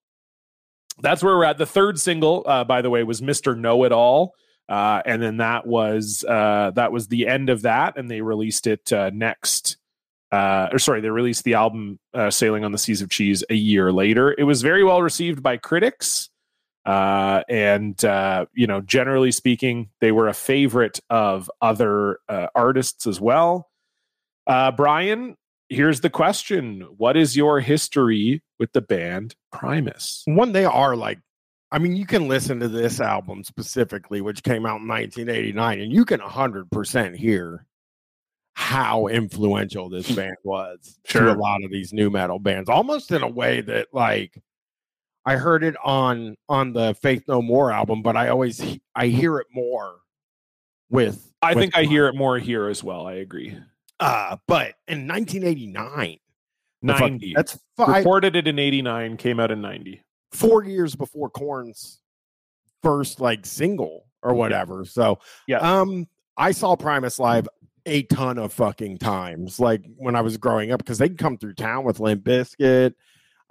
that's 1.02 1.24
where 1.24 1.36
we're 1.36 1.46
at. 1.46 1.58
The 1.58 1.66
third 1.66 2.00
single, 2.00 2.44
uh, 2.46 2.64
by 2.64 2.84
the 2.84 2.92
way, 2.92 3.04
was 3.04 3.20
Mr. 3.20 3.58
Know 3.58 3.84
It 3.86 3.92
All. 3.92 4.36
Uh, 4.70 5.02
and 5.06 5.22
then 5.22 5.38
that 5.38 5.66
was 5.66 6.24
uh, 6.28 6.72
that 6.76 6.92
was 6.92 7.08
the 7.08 7.28
end 7.28 7.50
of 7.50 7.64
that, 7.64 7.98
and 7.98 8.10
they 8.10 8.22
released 8.22 8.68
it 8.68 8.94
uh, 8.94 9.10
next. 9.14 9.78
Uh, 10.32 10.70
or 10.72 10.80
sorry, 10.80 11.02
they 11.02 11.10
released 11.10 11.44
the 11.44 11.56
album 11.56 12.00
uh, 12.14 12.30
"Sailing 12.30 12.64
on 12.64 12.72
the 12.72 12.78
Seas 12.78 13.02
of 13.02 13.10
Cheese" 13.10 13.44
a 13.50 13.56
year 13.56 13.92
later. 13.92 14.34
It 14.38 14.44
was 14.44 14.62
very 14.62 14.84
well 14.84 15.02
received 15.02 15.44
by 15.44 15.58
critics, 15.58 16.30
uh, 16.86 17.42
and 17.50 18.04
uh, 18.06 18.46
you 18.54 18.68
know, 18.68 18.80
generally 18.80 19.32
speaking, 19.32 19.90
they 20.00 20.12
were 20.12 20.30
a 20.30 20.34
favorite 20.34 21.00
of 21.10 21.52
other 21.62 22.20
uh, 22.30 22.48
artists 22.56 23.06
as 23.06 23.20
well. 23.20 23.70
Uh, 24.48 24.72
Bryan, 24.72 25.36
here's 25.70 26.02
the 26.02 26.10
question: 26.10 26.82
What 26.98 27.18
is 27.18 27.36
your 27.36 27.60
history 27.60 28.42
with 28.60 28.72
the 28.74 28.82
band 28.82 29.36
Primus? 29.52 30.24
One, 30.26 30.52
they 30.52 30.66
are 30.66 30.96
like, 30.96 31.20
I 31.72 31.80
mean, 31.80 31.96
you 31.96 32.06
can 32.06 32.28
listen 32.28 32.60
to 32.60 32.68
this 32.68 33.00
album 33.00 33.44
specifically, 33.44 34.22
which 34.22 34.44
came 34.44 34.66
out 34.66 34.82
in 34.82 34.88
1989, 34.88 35.80
and 35.82 35.92
you 35.92 36.06
can 36.06 36.20
100% 36.20 37.16
hear 37.16 37.66
how 38.54 39.08
influential 39.08 39.90
this 39.90 40.12
band 40.16 40.36
was 40.44 41.00
Sure. 41.06 41.24
to 41.24 41.34
a 41.34 41.36
lot 41.36 41.64
of 41.64 41.72
these 41.72 41.92
nu 41.92 42.10
metal 42.10 42.38
bands, 42.38 42.70
almost 42.70 43.12
in 43.12 43.24
a 43.24 43.28
way 43.28 43.62
that, 43.62 43.88
like, 43.92 44.38
I 45.26 45.38
heard 45.38 45.64
it 45.64 45.76
on 45.84 46.36
on 46.50 46.74
the 46.74 46.94
Faith 46.96 47.24
No 47.28 47.42
More 47.42 47.72
album, 47.72 48.02
but 48.02 48.18
I 48.18 48.28
always 48.28 48.62
I 48.94 49.08
hear 49.08 49.40
it 49.40 49.48
more 49.54 49.96
with. 50.90 51.32
I 51.42 51.54
with 51.56 51.64
think 51.64 51.78
I 51.78 51.84
hear 51.86 52.08
it 52.08 52.16
more 52.16 52.38
here 52.38 52.68
as 52.68 52.84
well. 52.84 53.08
I 53.08 53.14
agree. 53.14 53.58
Uh, 54.00 54.38
but 54.48 54.76
in 54.88 55.08
1989, 55.08 56.18
the 56.82 56.94
fuck- 56.94 57.00
90. 57.02 57.34
That's 57.36 57.60
five, 57.78 57.98
Recorded 57.98 58.36
it 58.36 58.48
in 58.48 58.60
89, 58.60 59.18
came 59.18 59.40
out 59.40 59.52
in 59.52 59.62
90. 59.62 60.02
four 60.32 60.64
years 60.64 60.96
before 60.96 61.30
Korn's 61.30 62.02
first 62.82 63.20
like 63.22 63.46
single 63.46 64.06
or 64.24 64.34
whatever. 64.34 64.84
So 64.84 65.20
Yeah. 65.48 65.60
um 65.60 66.08
I 66.36 66.52
saw 66.52 66.76
Primus 66.76 67.20
live 67.20 67.48
a 67.86 68.02
ton 68.04 68.40
of 68.40 68.52
fucking 68.52 68.98
times, 68.98 69.60
like 69.60 69.84
when 69.98 70.16
I 70.16 70.22
was 70.22 70.38
growing 70.38 70.72
up, 70.72 70.80
because 70.80 70.98
they'd 70.98 71.18
come 71.18 71.38
through 71.38 71.54
town 71.54 71.84
with 71.86 72.00
Limp 72.00 72.24
Bizkit. 72.24 72.94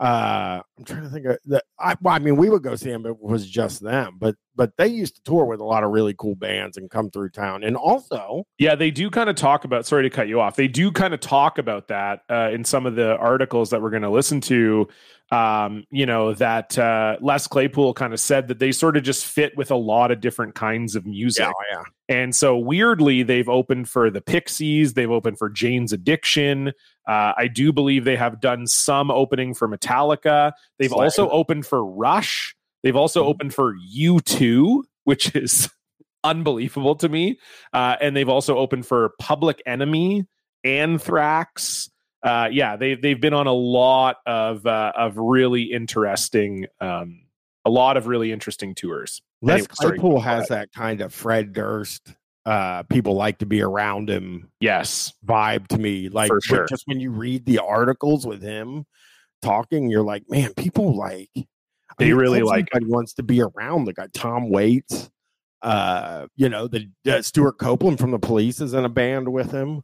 Uh, 0.01 0.61
I'm 0.77 0.85
trying 0.85 1.03
to 1.03 1.09
think 1.11 1.27
of 1.27 1.39
that. 1.47 1.63
I, 1.79 1.95
well, 2.01 2.15
I 2.15 2.19
mean, 2.19 2.35
we 2.37 2.51
would 2.51 2.63
go 2.65 2.75
see 2.75 2.91
them. 2.91 3.07
It 3.07 3.21
was 3.21 3.49
just 3.49 3.81
them, 3.81 4.17
but 4.19 4.35
but 4.55 4.77
they 4.77 4.87
used 4.87 5.17
to 5.17 5.23
tour 5.23 5.45
with 5.45 5.61
a 5.61 5.65
lot 5.65 5.85
of 5.85 5.91
really 5.91 6.15
cool 6.17 6.35
bands 6.35 6.77
and 6.77 6.91
come 6.91 7.11
through 7.11 7.31
town. 7.31 7.65
And 7.65 7.77
also, 7.77 8.47
Yeah, 8.59 8.75
they 8.75 8.91
do 8.91 9.11
kind 9.11 9.31
of 9.31 9.37
talk 9.37 9.65
about. 9.65 9.87
Sorry 9.87 10.03
to 10.03 10.11
cut 10.11 10.29
you 10.29 10.41
off. 10.41 10.57
They 10.57 10.69
do 10.69 10.93
kind 10.93 11.15
of 11.15 11.21
talk 11.21 11.59
about 11.59 11.89
that 11.89 12.23
uh, 12.31 12.51
in 12.53 12.65
some 12.65 12.87
of 12.87 12.95
the 12.95 13.17
articles 13.17 13.71
that 13.71 13.83
we're 13.83 13.91
going 13.91 14.03
to 14.03 14.11
listen 14.11 14.41
to. 14.43 14.89
Um, 15.31 15.85
you 15.91 16.05
know 16.05 16.35
that 16.35 16.79
uh, 16.79 17.17
Les 17.23 17.47
Claypool 17.47 17.95
kind 17.95 18.13
of 18.13 18.21
said 18.21 18.49
that 18.49 18.59
they 18.59 18.71
sort 18.71 18.99
of 18.99 19.03
just 19.03 19.25
fit 19.25 19.57
with 19.57 19.71
a 19.71 19.77
lot 19.77 20.11
of 20.11 20.21
different 20.21 20.55
kinds 20.55 20.95
of 20.95 21.07
music. 21.07 21.47
yeah, 21.47 21.53
yeah, 21.73 22.15
And 22.15 22.37
so 22.37 22.59
weirdly, 22.59 23.23
they've 23.23 23.49
opened 23.49 23.89
for 23.89 24.11
the 24.11 24.21
Pixies, 24.21 24.93
they've 24.93 25.11
opened 25.11 25.39
for 25.39 25.49
Jane's 25.49 25.91
Addiction. 25.91 26.73
Uh, 27.09 27.33
I 27.37 27.49
do 27.49 27.73
believe 27.73 28.05
they 28.05 28.17
have 28.17 28.43
done 28.43 28.67
some 28.67 29.11
opening 29.11 29.55
for 29.55 29.67
Metallica. 29.69 30.53
They've 30.79 30.93
also 30.93 31.31
opened 31.31 31.65
for 31.65 31.83
Rush. 31.83 32.55
They've 32.83 32.97
also 32.97 33.25
opened 33.25 33.55
for 33.55 33.75
U2, 33.97 34.83
which 35.05 35.35
is 35.37 35.69
unbelievable 36.25 36.97
to 36.97 37.09
me. 37.09 37.39
Uh, 37.73 37.97
and 38.01 38.17
they've 38.17 38.29
also 38.29 38.57
opened 38.59 38.87
for 38.87 39.13
Public 39.19 39.63
Enemy, 39.67 40.27
Anthrax. 40.65 41.91
Uh, 42.23 42.49
yeah, 42.53 42.77
they've 42.77 43.03
they've 43.03 43.21
been 43.21 43.35
on 43.35 43.49
a 43.49 43.53
lot 43.53 44.17
of 44.27 44.65
uh, 44.65 44.93
of 44.97 45.17
really 45.17 45.65
interesting, 45.65 46.67
um, 46.81 47.23
a 47.65 47.71
lot 47.71 47.97
of 47.97 48.07
really 48.07 48.31
interesting 48.31 48.75
tours. 48.77 49.21
Les 49.41 49.55
Anyway, 49.55 49.69
Claypool 49.69 50.11
go 50.13 50.21
has 50.21 50.49
that 50.49 50.73
kind 50.73 51.01
of 51.01 51.13
Fred 51.13 51.53
Durst. 51.53 52.15
Uh, 52.45 52.83
people 52.85 53.15
like 53.15 53.39
to 53.39 53.47
be 53.47 53.63
around 53.63 54.11
him 54.11 54.51
Yes, 54.61 55.13
vibe 55.25 55.69
to 55.69 55.79
me. 55.79 56.09
Like 56.09 56.31
sure. 56.43 56.67
just 56.67 56.85
when 56.87 57.01
you 57.01 57.11
read 57.11 57.45
the 57.45 57.59
articles 57.59 58.27
with 58.27 58.43
him 58.43 58.85
talking, 59.43 59.91
you're 59.91 60.03
like, 60.03 60.25
man, 60.29 60.55
people 60.55 60.97
like 60.97 61.31
I 61.99 62.05
They 62.05 62.13
really 62.13 62.43
like 62.43 62.69
wants 62.83 63.15
to 63.15 63.23
be 63.23 63.43
around 63.43 63.85
the 63.85 63.93
guy. 63.93 64.07
Tom 64.13 64.51
Waits, 64.51 65.11
uh, 65.63 66.27
you 66.37 66.49
know, 66.49 66.67
the 66.69 66.89
uh, 67.07 67.23
Stewart 67.23 67.59
Copeland 67.59 67.99
from 67.99 68.11
the 68.11 68.19
Police 68.19 68.61
is 68.61 68.75
in 68.75 68.85
a 68.85 68.89
band 68.89 69.33
with 69.33 69.51
him. 69.51 69.83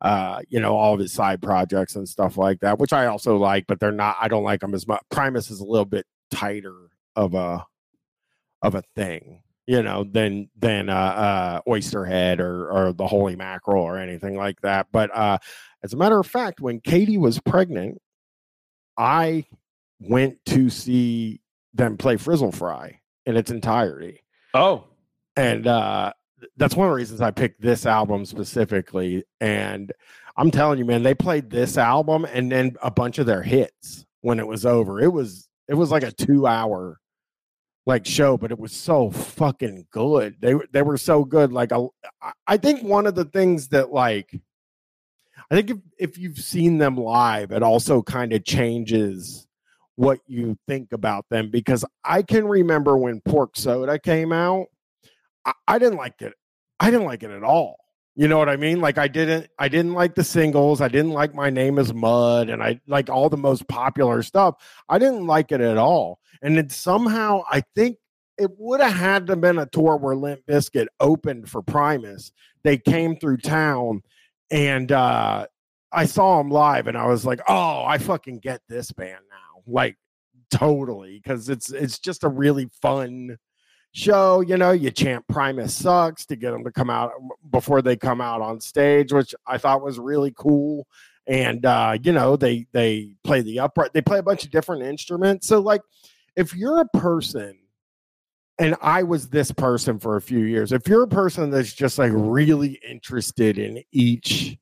Uh, 0.00 0.40
you 0.48 0.58
know, 0.58 0.76
all 0.76 0.94
of 0.94 1.00
his 1.00 1.12
side 1.12 1.42
projects 1.42 1.94
and 1.94 2.08
stuff 2.08 2.38
like 2.38 2.60
that, 2.60 2.78
which 2.78 2.92
I 2.92 3.06
also 3.06 3.36
like, 3.36 3.66
but 3.66 3.80
they're 3.80 3.92
not. 3.92 4.16
I 4.18 4.28
don't 4.28 4.44
like 4.44 4.60
them 4.60 4.74
as 4.74 4.88
much. 4.88 5.02
Primus 5.10 5.50
is 5.50 5.60
a 5.60 5.66
little 5.66 5.84
bit 5.84 6.06
tighter 6.30 6.74
of 7.16 7.34
a 7.34 7.66
of 8.62 8.74
a 8.74 8.82
thing 8.96 9.42
you 9.70 9.84
know, 9.84 10.02
than 10.02 10.50
than 10.58 10.88
uh, 10.88 10.92
uh, 10.92 11.60
Oysterhead 11.68 12.40
or 12.40 12.68
or 12.72 12.92
the 12.92 13.06
Holy 13.06 13.36
Mackerel 13.36 13.84
or 13.84 13.98
anything 13.98 14.36
like 14.36 14.60
that. 14.62 14.88
But 14.90 15.16
uh, 15.16 15.38
as 15.84 15.92
a 15.92 15.96
matter 15.96 16.18
of 16.18 16.26
fact, 16.26 16.60
when 16.60 16.80
Katie 16.80 17.18
was 17.18 17.38
pregnant, 17.38 17.98
I 18.98 19.44
went 20.00 20.44
to 20.46 20.70
see 20.70 21.40
them 21.74 21.96
play 21.96 22.16
Frizzle 22.16 22.52
Fry 22.52 23.00
in 23.26 23.36
its 23.36 23.50
entirety, 23.50 24.20
Oh, 24.54 24.84
and 25.36 25.66
uh, 25.66 26.12
that's 26.56 26.74
one 26.74 26.86
of 26.88 26.92
the 26.92 26.96
reasons 26.96 27.20
I 27.20 27.30
picked 27.30 27.60
this 27.60 27.86
album 27.86 28.24
specifically. 28.24 29.24
And 29.40 29.92
I'm 30.36 30.50
telling 30.50 30.78
you, 30.78 30.84
man, 30.84 31.02
they 31.02 31.14
played 31.14 31.50
this 31.50 31.76
album 31.78 32.24
and 32.24 32.50
then 32.50 32.76
a 32.82 32.90
bunch 32.90 33.18
of 33.18 33.26
their 33.26 33.42
hits 33.42 34.06
when 34.22 34.38
it 34.40 34.46
was 34.46 34.64
over. 34.66 35.00
It 35.00 35.12
was 35.12 35.48
it 35.68 35.74
was 35.74 35.90
like 35.90 36.02
a 36.02 36.10
two 36.12 36.46
hour 36.46 36.98
like 37.86 38.06
show, 38.06 38.36
but 38.36 38.50
it 38.50 38.58
was 38.58 38.72
so 38.72 39.10
fucking 39.10 39.86
good. 39.90 40.36
They 40.40 40.54
were- 40.54 40.68
they 40.72 40.82
were 40.82 40.96
so 40.98 41.24
good. 41.24 41.52
Like 41.52 41.72
I, 41.72 41.86
I 42.46 42.56
think 42.56 42.82
one 42.82 43.06
of 43.06 43.14
the 43.14 43.24
things 43.24 43.68
that 43.68 43.92
like 43.92 44.38
I 45.50 45.54
think 45.54 45.70
if 45.70 45.78
if 45.98 46.18
you've 46.18 46.38
seen 46.38 46.78
them 46.78 46.96
live, 46.96 47.52
it 47.52 47.62
also 47.62 48.02
kind 48.02 48.32
of 48.32 48.44
changes 48.44 49.46
what 49.96 50.20
you 50.26 50.56
think 50.66 50.92
about 50.92 51.26
them 51.30 51.50
because 51.50 51.84
I 52.04 52.22
can 52.22 52.46
remember 52.46 52.96
when 52.96 53.20
Pork 53.20 53.56
Soda 53.56 53.98
came 53.98 54.32
out, 54.32 54.66
I, 55.44 55.52
I 55.68 55.78
didn't 55.78 55.98
like 55.98 56.22
it. 56.22 56.32
I 56.78 56.90
didn't 56.90 57.06
like 57.06 57.22
it 57.22 57.30
at 57.30 57.42
all. 57.42 57.76
You 58.16 58.28
know 58.28 58.38
what 58.38 58.48
I 58.48 58.56
mean? 58.56 58.80
Like 58.80 58.98
I 58.98 59.08
didn't 59.08 59.48
I 59.58 59.68
didn't 59.68 59.94
like 59.94 60.14
the 60.14 60.24
singles. 60.24 60.80
I 60.80 60.88
didn't 60.88 61.12
like 61.12 61.34
My 61.34 61.50
Name 61.50 61.78
is 61.78 61.94
Mud 61.94 62.48
and 62.50 62.62
I 62.62 62.80
like 62.86 63.08
all 63.08 63.28
the 63.28 63.36
most 63.36 63.68
popular 63.68 64.22
stuff. 64.22 64.56
I 64.88 64.98
didn't 64.98 65.26
like 65.26 65.52
it 65.52 65.60
at 65.60 65.78
all. 65.78 66.18
And 66.42 66.56
then 66.56 66.70
somehow 66.70 67.42
I 67.50 67.62
think 67.74 67.98
it 68.36 68.50
would 68.58 68.80
have 68.80 68.94
had 68.94 69.26
to 69.28 69.36
been 69.36 69.58
a 69.58 69.66
tour 69.66 69.96
where 69.96 70.16
Limp 70.16 70.40
Bizkit 70.46 70.86
opened 70.98 71.48
for 71.48 71.62
Primus. 71.62 72.32
They 72.64 72.78
came 72.78 73.16
through 73.16 73.38
town 73.38 74.02
and 74.50 74.90
uh 74.90 75.46
I 75.92 76.06
saw 76.06 76.38
them 76.38 76.50
live 76.50 76.86
and 76.86 76.96
I 76.96 77.06
was 77.06 77.24
like, 77.24 77.40
"Oh, 77.48 77.84
I 77.84 77.98
fucking 77.98 78.38
get 78.38 78.60
this 78.68 78.92
band 78.92 79.24
now." 79.30 79.49
Like 79.66 79.96
totally 80.50 81.20
cuz 81.24 81.48
it's 81.48 81.70
it's 81.70 81.98
just 81.98 82.24
a 82.24 82.28
really 82.28 82.68
fun 82.82 83.38
show, 83.92 84.40
you 84.40 84.56
know, 84.56 84.70
you 84.72 84.90
chant 84.90 85.26
Primus 85.28 85.74
sucks 85.74 86.26
to 86.26 86.36
get 86.36 86.52
them 86.52 86.64
to 86.64 86.72
come 86.72 86.90
out 86.90 87.12
before 87.50 87.82
they 87.82 87.96
come 87.96 88.20
out 88.20 88.40
on 88.40 88.60
stage, 88.60 89.12
which 89.12 89.34
I 89.46 89.58
thought 89.58 89.82
was 89.82 89.98
really 89.98 90.32
cool. 90.36 90.86
And 91.26 91.64
uh, 91.64 91.98
you 92.02 92.12
know, 92.12 92.36
they 92.36 92.66
they 92.72 93.14
play 93.24 93.42
the 93.42 93.60
upright, 93.60 93.92
they 93.92 94.02
play 94.02 94.18
a 94.18 94.22
bunch 94.22 94.44
of 94.44 94.50
different 94.50 94.82
instruments. 94.82 95.46
So 95.46 95.60
like 95.60 95.82
if 96.36 96.54
you're 96.54 96.80
a 96.80 96.98
person 96.98 97.58
and 98.58 98.76
I 98.82 99.02
was 99.02 99.28
this 99.28 99.52
person 99.52 99.98
for 99.98 100.16
a 100.16 100.22
few 100.22 100.40
years, 100.40 100.72
if 100.72 100.88
you're 100.88 101.02
a 101.02 101.08
person 101.08 101.50
that's 101.50 101.72
just 101.72 101.98
like 101.98 102.12
really 102.14 102.80
interested 102.88 103.58
in 103.58 103.82
each 103.92 104.58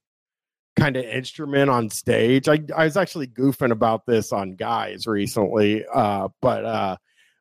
kind 0.78 0.96
of 0.96 1.04
instrument 1.04 1.70
on 1.70 1.90
stage, 1.90 2.48
I, 2.48 2.60
I 2.76 2.84
was 2.84 2.96
actually 2.96 3.26
goofing 3.26 3.72
about 3.72 4.06
this 4.06 4.32
on 4.32 4.52
guys 4.52 5.06
recently. 5.06 5.84
Uh, 5.92 6.28
but 6.40 6.64
uh 6.64 6.96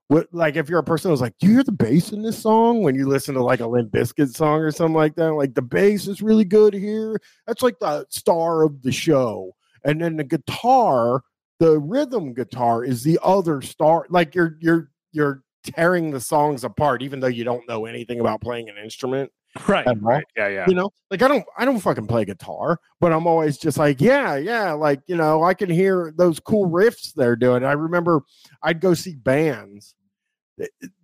what 0.08 0.28
like 0.32 0.56
if 0.56 0.70
you're 0.70 0.80
a 0.80 0.84
person 0.84 1.12
who's 1.12 1.22
like, 1.22 1.38
do 1.40 1.48
you 1.48 1.54
hear 1.54 1.64
the 1.64 1.72
bass 1.72 2.12
in 2.12 2.22
this 2.22 2.40
song 2.40 2.82
when 2.82 2.96
you 2.96 3.08
listen 3.08 3.36
to 3.36 3.44
like 3.44 3.60
a 3.60 3.68
Limp 3.68 3.92
Bizkit 3.92 4.34
song 4.34 4.62
or 4.62 4.72
something 4.72 4.96
like 4.96 5.16
that? 5.16 5.34
Like 5.34 5.54
the 5.54 5.62
bass 5.62 6.08
is 6.08 6.22
really 6.22 6.46
good 6.46 6.74
here. 6.74 7.20
That's 7.46 7.62
like 7.62 7.80
the 7.80 8.06
star 8.10 8.64
of 8.64 8.82
the 8.84 8.92
show. 8.92 9.54
And 9.84 10.02
then 10.02 10.18
the 10.18 10.24
guitar, 10.24 11.24
the 11.60 11.80
rhythm 11.80 12.34
guitar 12.34 12.84
is 12.84 13.04
the 13.04 13.20
other 13.22 13.62
star. 13.62 14.06
Like 14.10 14.34
you're 14.34 14.58
you're 14.62 14.90
you're 15.12 15.44
tearing 15.64 16.12
the 16.12 16.22
songs 16.22 16.64
apart, 16.64 17.02
even 17.02 17.20
though 17.20 17.28
you 17.28 17.44
don't 17.44 17.68
know 17.68 17.86
anything 17.86 18.22
about 18.22 18.42
playing 18.42 18.70
an 18.70 18.78
instrument 18.78 19.32
Right. 19.68 19.88
all 19.88 19.96
Right. 19.96 20.26
Yeah. 20.36 20.48
Yeah. 20.50 20.66
you 20.68 20.76
know 20.76 20.90
like 21.10 21.22
i 21.24 21.28
don't 21.28 21.44
i 21.58 21.66
don't 21.66 21.80
fucking 21.80 22.06
play 22.06 22.26
guitar 22.26 22.80
but 23.00 23.12
i'm 23.12 23.26
always 23.26 23.58
just 23.58 23.78
like 23.78 24.00
yeah 24.00 24.36
yeah 24.36 24.74
like 24.74 25.02
you 25.08 25.16
know 25.16 25.42
i 25.44 25.54
can 25.56 25.70
hear 25.70 26.14
those 26.18 26.40
cool 26.40 26.70
riffs 26.70 27.12
they're 27.16 27.36
doing 27.36 27.64
i 27.64 27.72
remember 27.72 28.22
i'd 28.64 28.80
go 28.82 28.94
see 28.94 29.16
bands 29.16 29.96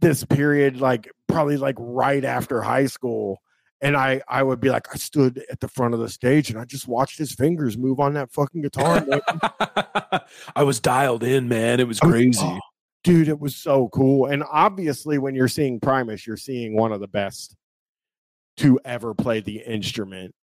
this 0.02 0.24
period 0.26 0.80
like 0.80 1.10
probably 1.28 1.58
like 1.58 1.76
right 1.80 2.24
after 2.26 2.62
high 2.62 2.86
school 2.86 3.40
and 3.82 3.96
i 3.98 4.22
i 4.28 4.44
would 4.44 4.60
be 4.60 4.70
like 4.70 4.88
i 4.94 4.98
stood 4.98 5.44
at 5.52 5.60
the 5.60 5.68
front 5.68 5.94
of 5.94 6.00
the 6.00 6.10
stage 6.10 6.50
and 6.52 6.60
i 6.60 6.66
just 6.66 6.88
watched 6.88 7.18
his 7.18 7.32
fingers 7.34 7.78
move 7.78 8.00
on 8.00 8.14
that 8.14 8.32
fucking 8.32 8.62
guitar 8.62 9.04
I 10.56 10.64
was 10.64 10.80
dialed 10.80 11.24
in, 11.24 11.48
man. 11.50 11.80
It 11.80 11.88
was 11.88 12.00
I 12.02 12.06
was- 12.06 12.14
crazy. 12.14 12.40
oh, 12.44 12.60
dude 13.04 13.28
it 13.28 13.40
was 13.40 13.56
so 13.56 13.90
cool 13.90 14.28
and 14.28 14.44
obviously 14.50 15.18
when 15.18 15.36
you're 15.36 15.48
seeing 15.50 15.80
primus 15.80 16.26
you're 16.26 16.38
seeing 16.38 16.78
one 16.78 16.92
of 16.94 17.02
the 17.02 17.08
best 17.08 17.56
to 18.58 18.80
ever 18.86 19.14
play 19.14 19.40
the 19.40 19.58
instrument 19.58 20.34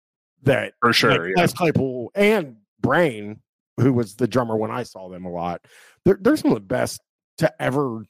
that 0.42 0.74
For 0.80 0.92
sure. 0.92 1.10
like 1.10 1.32
yeah. 1.36 1.42
Les 1.42 1.52
Claypool 1.52 2.10
and 2.14 2.56
Brain, 2.80 3.40
who 3.78 3.92
was 3.92 4.16
the 4.16 4.26
drummer 4.26 4.56
when 4.56 4.70
I 4.70 4.82
saw 4.82 5.08
them 5.08 5.24
a 5.24 5.30
lot. 5.30 5.64
They're, 6.04 6.18
they're 6.20 6.36
some 6.36 6.50
of 6.52 6.56
the 6.56 6.60
best 6.60 7.00
to 7.38 7.62
ever. 7.62 8.04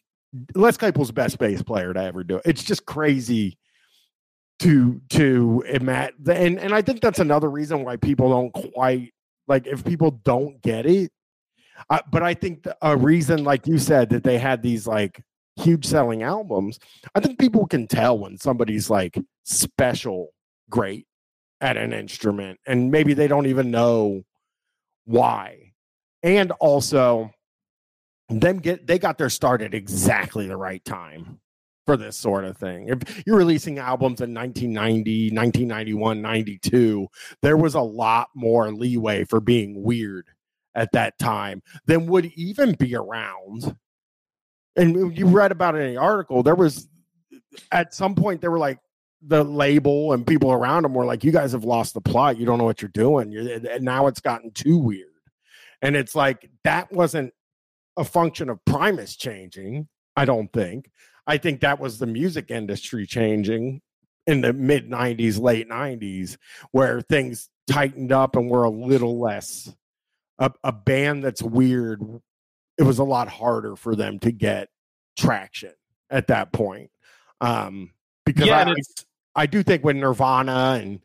Les 0.54 0.76
Claypool's 0.76 1.08
the 1.08 1.14
best 1.14 1.38
bass 1.38 1.62
player 1.62 1.92
to 1.92 2.02
ever 2.02 2.24
do 2.24 2.36
it. 2.36 2.42
It's 2.44 2.62
just 2.62 2.86
crazy 2.86 3.58
to 4.60 5.00
to 5.10 5.64
imagine, 5.66 6.14
and 6.28 6.58
and 6.60 6.74
I 6.74 6.82
think 6.82 7.00
that's 7.00 7.18
another 7.18 7.50
reason 7.50 7.82
why 7.82 7.96
people 7.96 8.30
don't 8.30 8.72
quite 8.72 9.12
like 9.48 9.66
if 9.66 9.84
people 9.84 10.10
don't 10.10 10.60
get 10.62 10.86
it. 10.86 11.10
Uh, 11.88 12.00
but 12.12 12.22
I 12.22 12.34
think 12.34 12.62
the, 12.64 12.76
a 12.82 12.96
reason, 12.96 13.42
like 13.42 13.66
you 13.66 13.78
said, 13.78 14.10
that 14.10 14.22
they 14.22 14.38
had 14.38 14.62
these 14.62 14.86
like 14.86 15.22
huge 15.60 15.86
selling 15.86 16.22
albums. 16.22 16.78
I 17.14 17.20
think 17.20 17.38
people 17.38 17.66
can 17.66 17.86
tell 17.86 18.18
when 18.18 18.38
somebody's 18.38 18.90
like 18.90 19.18
special, 19.44 20.28
great 20.70 21.06
at 21.60 21.76
an 21.76 21.92
instrument 21.92 22.58
and 22.66 22.90
maybe 22.90 23.12
they 23.12 23.28
don't 23.28 23.46
even 23.46 23.70
know 23.70 24.22
why 25.04 25.72
and 26.22 26.52
also 26.52 27.30
them 28.28 28.58
get 28.58 28.86
they 28.86 28.98
got 28.98 29.18
their 29.18 29.28
start 29.28 29.60
at 29.60 29.74
exactly 29.74 30.46
the 30.46 30.56
right 30.56 30.84
time 30.84 31.38
for 31.84 31.96
this 31.96 32.16
sort 32.16 32.44
of 32.44 32.56
thing 32.56 32.88
if 32.88 33.22
you're 33.26 33.36
releasing 33.36 33.78
albums 33.78 34.20
in 34.20 34.32
1990 34.32 35.30
1991 35.30 36.22
92 36.22 37.06
there 37.42 37.56
was 37.56 37.74
a 37.74 37.80
lot 37.80 38.28
more 38.34 38.72
leeway 38.72 39.24
for 39.24 39.40
being 39.40 39.82
weird 39.82 40.28
at 40.74 40.92
that 40.92 41.18
time 41.18 41.60
than 41.86 42.06
would 42.06 42.26
even 42.36 42.72
be 42.74 42.94
around 42.94 43.76
and 44.76 45.16
you 45.16 45.26
read 45.26 45.52
about 45.52 45.74
it 45.74 45.80
in 45.80 45.94
the 45.94 46.00
article 46.00 46.42
there 46.42 46.54
was 46.54 46.88
at 47.72 47.94
some 47.94 48.14
point 48.14 48.40
they 48.40 48.48
were 48.48 48.58
like 48.58 48.78
the 49.22 49.44
label 49.44 50.12
and 50.12 50.26
people 50.26 50.52
around 50.52 50.82
them 50.82 50.94
were 50.94 51.04
like, 51.04 51.24
"You 51.24 51.32
guys 51.32 51.52
have 51.52 51.64
lost 51.64 51.94
the 51.94 52.00
plot. 52.00 52.38
You 52.38 52.46
don't 52.46 52.58
know 52.58 52.64
what 52.64 52.80
you're 52.80 52.88
doing." 52.88 53.30
You're, 53.30 53.52
and 53.52 53.84
now 53.84 54.06
it's 54.06 54.20
gotten 54.20 54.50
too 54.52 54.78
weird, 54.78 55.08
and 55.82 55.94
it's 55.96 56.14
like 56.14 56.50
that 56.64 56.90
wasn't 56.92 57.32
a 57.96 58.04
function 58.04 58.48
of 58.48 58.64
Primus 58.64 59.16
changing. 59.16 59.88
I 60.16 60.24
don't 60.24 60.52
think. 60.52 60.90
I 61.26 61.36
think 61.36 61.60
that 61.60 61.80
was 61.80 61.98
the 61.98 62.06
music 62.06 62.50
industry 62.50 63.06
changing 63.06 63.82
in 64.26 64.40
the 64.40 64.52
mid 64.52 64.88
'90s, 64.88 65.38
late 65.38 65.68
'90s, 65.68 66.38
where 66.72 67.02
things 67.02 67.50
tightened 67.66 68.12
up 68.12 68.36
and 68.36 68.48
were 68.48 68.64
a 68.64 68.70
little 68.70 69.20
less. 69.20 69.72
A, 70.38 70.50
a 70.64 70.72
band 70.72 71.22
that's 71.22 71.42
weird. 71.42 72.00
It 72.80 72.86
was 72.86 72.98
a 72.98 73.04
lot 73.04 73.28
harder 73.28 73.76
for 73.76 73.94
them 73.94 74.18
to 74.20 74.32
get 74.32 74.70
traction 75.16 75.72
at 76.08 76.28
that 76.28 76.52
point. 76.52 76.90
Um, 77.40 77.90
because 78.24 78.46
yeah, 78.46 78.68
I, 79.36 79.42
I 79.42 79.46
do 79.46 79.62
think 79.62 79.84
when 79.84 80.00
Nirvana 80.00 80.80
and 80.82 81.00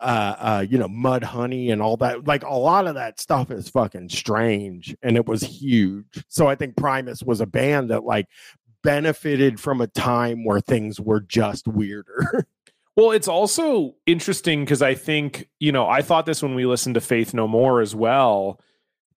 uh 0.00 0.34
uh 0.38 0.66
you 0.68 0.78
know 0.78 0.88
Mudhoney 0.88 1.72
and 1.72 1.80
all 1.80 1.96
that 1.98 2.26
like 2.26 2.42
a 2.42 2.54
lot 2.54 2.88
of 2.88 2.96
that 2.96 3.20
stuff 3.20 3.52
is 3.52 3.68
fucking 3.68 4.08
strange 4.08 4.96
and 5.00 5.16
it 5.16 5.26
was 5.26 5.42
huge. 5.42 6.24
So 6.28 6.48
I 6.48 6.56
think 6.56 6.76
Primus 6.76 7.22
was 7.22 7.40
a 7.40 7.46
band 7.46 7.90
that 7.90 8.02
like 8.02 8.26
benefited 8.82 9.60
from 9.60 9.80
a 9.80 9.86
time 9.86 10.44
where 10.44 10.60
things 10.60 11.00
were 11.00 11.20
just 11.20 11.68
weirder. 11.68 12.46
Well, 12.94 13.12
it's 13.12 13.28
also 13.28 13.94
interesting 14.04 14.64
because 14.64 14.82
I 14.82 14.94
think, 14.94 15.48
you 15.58 15.72
know, 15.72 15.88
I 15.88 16.02
thought 16.02 16.26
this 16.26 16.42
when 16.42 16.54
we 16.54 16.66
listened 16.66 16.94
to 16.96 17.00
Faith 17.00 17.32
No 17.32 17.48
More 17.48 17.80
as 17.80 17.94
well. 17.94 18.60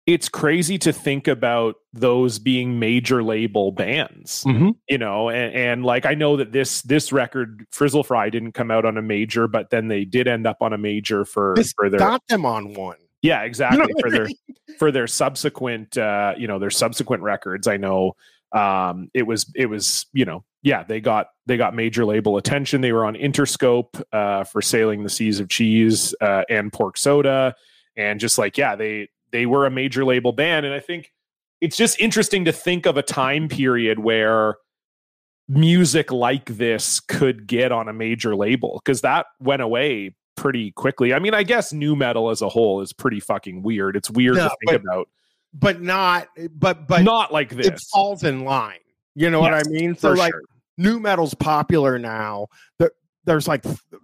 It's 0.06 0.30
crazy 0.30 0.78
to 0.80 0.94
think 0.94 1.28
about 1.28 1.76
those 1.92 2.38
being 2.38 2.78
major 2.80 3.24
label 3.24 3.72
bands, 3.72 4.44
you 4.88 4.98
know, 5.00 5.30
and, 5.30 5.56
and 5.56 5.86
like 5.86 6.06
I 6.06 6.14
know 6.14 6.38
that 6.38 6.52
this 6.52 6.84
this 6.84 7.12
record 7.12 7.66
Frizzle 7.72 8.04
Fry 8.04 8.30
didn't 8.30 8.52
come 8.52 8.70
out 8.70 8.86
on 8.86 8.98
a 8.98 9.02
major, 9.02 9.48
but 9.48 9.72
then 9.72 9.88
they 9.88 10.06
did 10.06 10.28
end 10.28 10.46
up 10.46 10.58
on 10.62 10.74
a 10.74 10.78
major 10.78 11.26
for 11.26 11.54
This 11.56 11.74
for 11.74 11.90
their 11.90 12.00
got 12.00 12.22
them 12.28 12.46
on 12.46 12.74
one. 12.76 12.98
yeah 13.24 13.42
exactly. 13.42 13.80
What 13.80 14.02
for 14.02 14.08
I 14.10 14.12
their 14.12 14.28
for 14.78 14.92
their 14.92 15.08
subsequent 15.08 15.98
uh 15.98 16.36
you 16.38 16.48
know 16.48 16.60
their 16.60 16.70
subsequent 16.70 17.24
records 17.24 17.66
i 17.66 17.78
know 17.78 18.14
um 18.52 19.10
it 19.14 19.24
was 19.24 19.52
it 19.56 19.68
was 19.68 20.06
you 20.14 20.26
know 20.26 20.44
yeah 20.62 20.84
they 20.84 21.00
got 21.02 21.28
they 21.48 21.58
got 21.58 21.74
major 21.76 22.06
label 22.06 22.38
attention. 22.38 22.82
They 22.82 22.92
were 22.92 23.06
on 23.06 23.16
interscope 23.16 24.04
uh 24.14 24.44
for 24.44 24.62
sailing 24.62 25.04
the 25.04 25.10
seas 25.10 25.40
of 25.40 25.50
cheese 25.50 26.14
uh 26.22 26.44
and 26.48 26.72
pork 26.72 26.98
soda 26.98 27.56
and 27.98 28.20
just 28.20 28.38
like 28.38 28.58
yeah 28.58 28.76
they 28.76 29.10
they 29.36 29.46
were 29.46 29.66
a 29.66 29.72
major 29.72 30.06
label 30.06 30.32
band 30.32 30.66
and 30.66 30.74
i 30.74 30.80
think 30.80 31.12
it's 31.62 31.78
just 31.78 32.00
interesting 32.00 32.46
to 32.46 32.52
think 32.52 32.86
of 32.86 32.96
a 32.98 33.02
time 33.02 33.48
period 33.48 34.00
where 34.00 34.56
music 35.48 36.12
like 36.12 36.46
this 36.46 37.00
could 37.00 37.48
get 37.48 37.72
on 37.72 37.88
a 37.88 37.94
major 37.94 38.36
label 38.36 38.82
because 38.84 39.02
that 39.02 39.26
went 39.40 39.62
away 39.62 40.16
pretty 40.36 40.72
quickly. 40.72 41.14
I 41.14 41.20
mean, 41.20 41.34
I 41.34 41.44
guess 41.44 41.72
nu 41.74 41.96
metal 41.96 42.30
as 42.30 42.42
a 42.42 42.50
whole 42.50 42.82
is 42.82 42.94
pretty 42.94 43.20
fucking 43.20 43.62
weird. 43.62 43.96
It's 43.96 44.10
weird 44.10 44.36
No, 44.36 44.50
to 44.50 44.56
think 44.68 44.82
about. 44.84 45.10
But 45.54 45.82
not 45.82 46.28
but 46.52 46.88
but 46.88 47.04
Not 47.04 47.32
like 47.32 47.50
this. 47.50 47.68
it 47.68 47.80
falls 47.94 48.24
in 48.24 48.44
line. 48.44 48.80
You 49.16 49.30
know 49.30 49.40
what 49.40 49.54
I 49.54 49.62
mean? 49.68 49.96
So 49.96 50.12
like 50.12 50.34
sure. 50.34 50.42
nu 50.78 51.00
metal's 51.00 51.34
popular 51.34 51.98
now. 51.98 52.48
There, 52.80 52.92
there's 53.24 53.48
like 53.48 53.64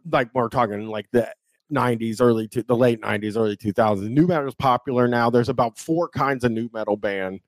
like 0.10 0.30
we're 0.34 0.48
talking 0.48 0.88
like 0.88 1.08
the 1.12 1.34
90s, 1.72 2.22
early 2.22 2.48
to 2.50 2.64
the 2.64 2.76
late 2.76 3.02
90s, 3.02 3.38
early 3.38 3.58
2000s. 3.58 4.10
Nu 4.10 4.28
metal's 4.28 4.56
popular 4.56 5.08
now. 5.08 5.30
There's 5.30 5.50
about 5.50 5.78
four 5.78 6.10
kinds 6.10 6.44
of 6.44 6.52
nu 6.52 6.70
metal 6.74 6.98
band. 6.98 7.42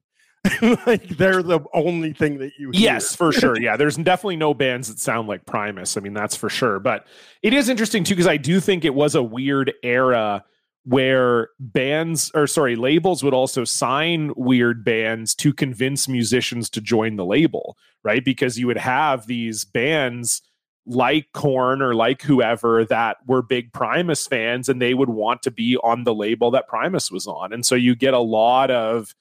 like 0.86 1.08
they're 1.10 1.42
the 1.42 1.62
only 1.74 2.12
thing 2.12 2.38
that 2.40 2.52
you 2.58 2.72
hear. 2.72 2.82
Yes, 2.82 3.16
for 3.16 3.32
sure. 3.32 3.58
Yeah, 3.60 3.78
there's 3.78 3.96
definitely 3.96 4.36
no 4.36 4.54
bands 4.54 4.90
that 4.90 5.00
sound 5.00 5.28
like 5.28 5.46
Primus. 5.46 5.96
I 5.96 6.02
mean, 6.02 6.14
that's 6.14 6.36
for 6.36 6.50
sure. 6.50 6.80
But 6.80 7.08
it 7.42 7.54
is 7.54 7.70
interesting 7.70 8.04
too 8.04 8.14
because 8.14 8.28
I 8.28 8.38
do 8.38 8.60
think 8.60 8.84
it 8.84 8.94
was 8.94 9.16
a 9.16 9.24
weird 9.24 9.74
era 9.84 10.44
where 10.86 11.50
bands 11.60 12.30
or 12.36 12.46
sorry, 12.46 12.76
labels 12.76 13.24
would 13.24 13.34
also 13.34 13.64
sign 13.64 14.34
weird 14.36 14.84
bands 14.84 15.34
to 15.36 15.54
convince 15.54 16.10
musicians 16.10 16.70
to 16.72 16.82
join 16.82 17.16
the 17.16 17.26
label, 17.26 17.78
right? 18.04 18.26
Because 18.26 18.60
you 18.60 18.68
would 18.68 18.78
have 18.78 19.28
these 19.28 19.64
bands 19.64 20.42
like 20.86 21.28
Korn 21.34 21.82
or 21.82 21.96
like 21.96 22.22
whoever 22.22 22.84
that 22.86 23.18
were 23.26 23.42
big 23.42 23.72
Primus 23.72 24.28
fans 24.28 24.68
and 24.68 24.82
they 24.82 24.94
would 24.94 25.10
want 25.10 25.42
to 25.44 25.52
be 25.52 25.78
on 25.78 26.04
the 26.04 26.14
label 26.14 26.52
that 26.52 26.68
Primus 26.68 27.10
was 27.10 27.26
on. 27.26 27.54
And 27.54 27.66
so 27.66 27.76
you 27.76 27.96
get 27.96 28.14
a 28.14 28.20
lot 28.20 28.70
of 28.70 29.16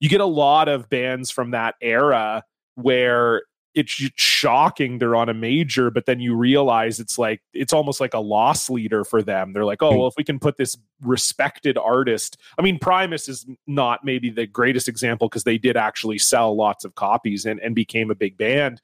you 0.00 0.08
get 0.08 0.20
a 0.20 0.26
lot 0.26 0.68
of 0.68 0.88
bands 0.88 1.30
from 1.30 1.50
that 1.52 1.74
era 1.80 2.44
where 2.74 3.42
it's 3.74 3.90
shocking 4.16 4.98
they're 4.98 5.16
on 5.16 5.28
a 5.28 5.34
major, 5.34 5.90
but 5.90 6.06
then 6.06 6.20
you 6.20 6.34
realize 6.36 7.00
it's 7.00 7.18
like 7.18 7.42
it's 7.52 7.72
almost 7.72 8.00
like 8.00 8.14
a 8.14 8.20
loss 8.20 8.70
leader 8.70 9.04
for 9.04 9.20
them. 9.20 9.52
They're 9.52 9.64
like, 9.64 9.82
oh 9.82 9.92
hmm. 9.92 9.98
well, 9.98 10.06
if 10.06 10.14
we 10.16 10.24
can 10.24 10.38
put 10.38 10.56
this 10.56 10.76
respected 11.02 11.76
artist, 11.76 12.40
I 12.58 12.62
mean, 12.62 12.78
Primus 12.78 13.28
is 13.28 13.46
not 13.66 14.04
maybe 14.04 14.30
the 14.30 14.46
greatest 14.46 14.88
example 14.88 15.28
because 15.28 15.44
they 15.44 15.58
did 15.58 15.76
actually 15.76 16.18
sell 16.18 16.56
lots 16.56 16.84
of 16.84 16.94
copies 16.94 17.44
and, 17.44 17.60
and 17.60 17.74
became 17.74 18.10
a 18.10 18.14
big 18.14 18.38
band. 18.38 18.80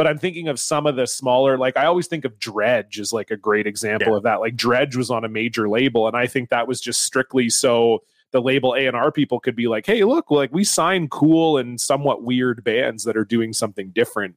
But 0.00 0.06
I'm 0.06 0.16
thinking 0.16 0.48
of 0.48 0.58
some 0.58 0.86
of 0.86 0.96
the 0.96 1.06
smaller, 1.06 1.58
like 1.58 1.76
I 1.76 1.84
always 1.84 2.06
think 2.06 2.24
of 2.24 2.38
Dredg 2.38 2.98
as 2.98 3.12
like 3.12 3.30
a 3.30 3.36
great 3.36 3.66
example 3.66 4.12
Yeah. 4.12 4.16
of 4.16 4.22
that. 4.22 4.40
Like 4.40 4.56
Dredg 4.56 4.96
was 4.96 5.10
on 5.10 5.26
a 5.26 5.28
major 5.28 5.68
label, 5.68 6.08
and 6.08 6.16
I 6.16 6.26
think 6.26 6.48
that 6.48 6.66
was 6.66 6.80
just 6.80 7.04
strictly 7.04 7.50
so 7.50 8.02
the 8.30 8.40
label 8.40 8.72
A 8.74 8.86
and 8.86 8.96
R 8.96 9.12
people 9.12 9.40
could 9.40 9.54
be 9.54 9.68
like, 9.68 9.84
hey, 9.84 10.04
look, 10.04 10.30
like 10.30 10.54
we 10.54 10.64
sign 10.64 11.08
cool 11.08 11.58
and 11.58 11.78
somewhat 11.78 12.22
weird 12.22 12.64
bands 12.64 13.04
that 13.04 13.14
are 13.14 13.26
doing 13.26 13.52
something 13.52 13.90
different. 13.90 14.36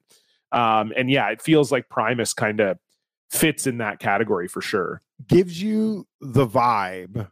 Um, 0.52 0.92
and 0.98 1.10
yeah, 1.10 1.30
it 1.30 1.42
feels 1.42 1.72
like 1.72 1.88
Primus 1.88 2.34
kind 2.34 2.60
of 2.60 2.78
fits 3.32 3.66
in 3.66 3.78
that 3.78 4.00
category 4.00 4.50
for 4.50 4.60
sure. 4.60 5.02
gives 5.30 5.62
you 5.64 6.06
the 6.20 6.46
vibe 6.46 7.30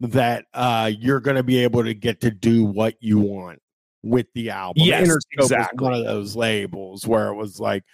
that 0.00 0.46
uh 0.54 0.90
you're 0.98 1.20
going 1.20 1.36
to 1.36 1.42
be 1.42 1.58
able 1.58 1.84
to 1.84 1.92
get 1.94 2.22
to 2.22 2.30
do 2.30 2.64
what 2.64 2.96
you 3.00 3.18
want 3.18 3.60
with 4.02 4.26
the 4.34 4.50
album. 4.50 4.82
Yes, 4.84 5.08
Interscope 5.08 5.42
exactly. 5.44 5.84
one 5.84 5.94
of 5.94 6.04
those 6.04 6.34
labels 6.36 7.06
where 7.06 7.28
it 7.28 7.34
was 7.34 7.60
like, 7.60 7.84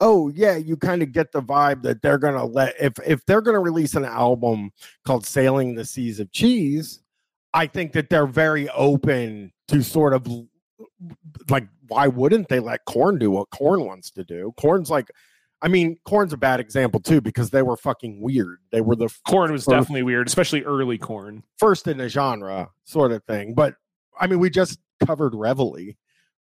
oh 0.00 0.28
yeah, 0.34 0.56
you 0.56 0.76
kind 0.76 1.02
of 1.02 1.12
get 1.12 1.32
the 1.32 1.42
vibe 1.42 1.82
that 1.82 2.02
they're 2.02 2.18
going 2.18 2.34
to 2.34 2.44
let 2.44 2.74
if 2.80 2.92
if 3.06 3.24
they're 3.26 3.40
going 3.42 3.54
to 3.54 3.60
release 3.60 3.94
an 3.94 4.04
album 4.04 4.70
called 5.04 5.26
Sailing 5.26 5.74
the 5.74 5.84
Seas 5.84 6.20
of 6.20 6.30
Cheese, 6.32 7.00
I 7.54 7.66
think 7.66 7.92
that 7.92 8.10
they're 8.10 8.26
very 8.26 8.68
open 8.70 9.52
to 9.68 9.82
sort 9.82 10.12
of 10.12 10.26
like 11.50 11.66
why 11.88 12.06
wouldn't 12.08 12.48
they 12.48 12.60
let 12.60 12.84
Korn 12.84 13.18
do 13.18 13.30
what 13.30 13.50
Korn 13.50 13.84
wants 13.84 14.10
to 14.12 14.24
do? 14.24 14.52
Korn's 14.58 14.90
like 14.90 15.10
I 15.62 15.68
mean, 15.68 15.96
Korn's 16.04 16.34
a 16.34 16.36
bad 16.36 16.60
example 16.60 17.00
too 17.00 17.22
because 17.22 17.48
they 17.48 17.62
were 17.62 17.78
fucking 17.78 18.20
weird. 18.20 18.58
They 18.72 18.82
were 18.82 18.94
the 18.94 19.08
Korn 19.26 19.50
was 19.52 19.66
Or- 19.66 19.74
definitely 19.76 20.02
weird, 20.02 20.26
especially 20.26 20.62
early 20.64 20.98
Korn. 20.98 21.42
first 21.58 21.88
in 21.88 21.98
a 22.00 22.08
genre 22.10 22.68
sort 22.84 23.10
of 23.12 23.24
thing. 23.24 23.54
But 23.54 23.74
I 24.18 24.26
mean, 24.26 24.38
we 24.38 24.50
just 24.50 24.78
covered 25.04 25.34
Reveille, 25.34 25.94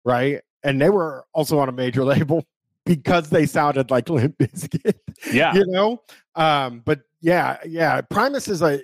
right? 0.04 0.42
And 0.64 0.82
they 0.82 0.90
were 0.90 1.26
also 1.34 1.60
on 1.60 1.70
a 1.70 1.72
major 1.72 2.04
label 2.14 2.46
because 2.86 3.30
they 3.30 3.46
sounded 3.46 3.90
like 3.92 4.10
Limp 4.10 4.38
Bizkit, 4.38 4.96
Yeah. 5.32 5.54
you 5.54 5.66
know? 5.68 6.02
Um, 6.36 6.82
but 6.86 7.02
yeah, 7.22 7.58
yeah, 7.66 8.02
Primus 8.02 8.48
is 8.48 8.62
a 8.62 8.82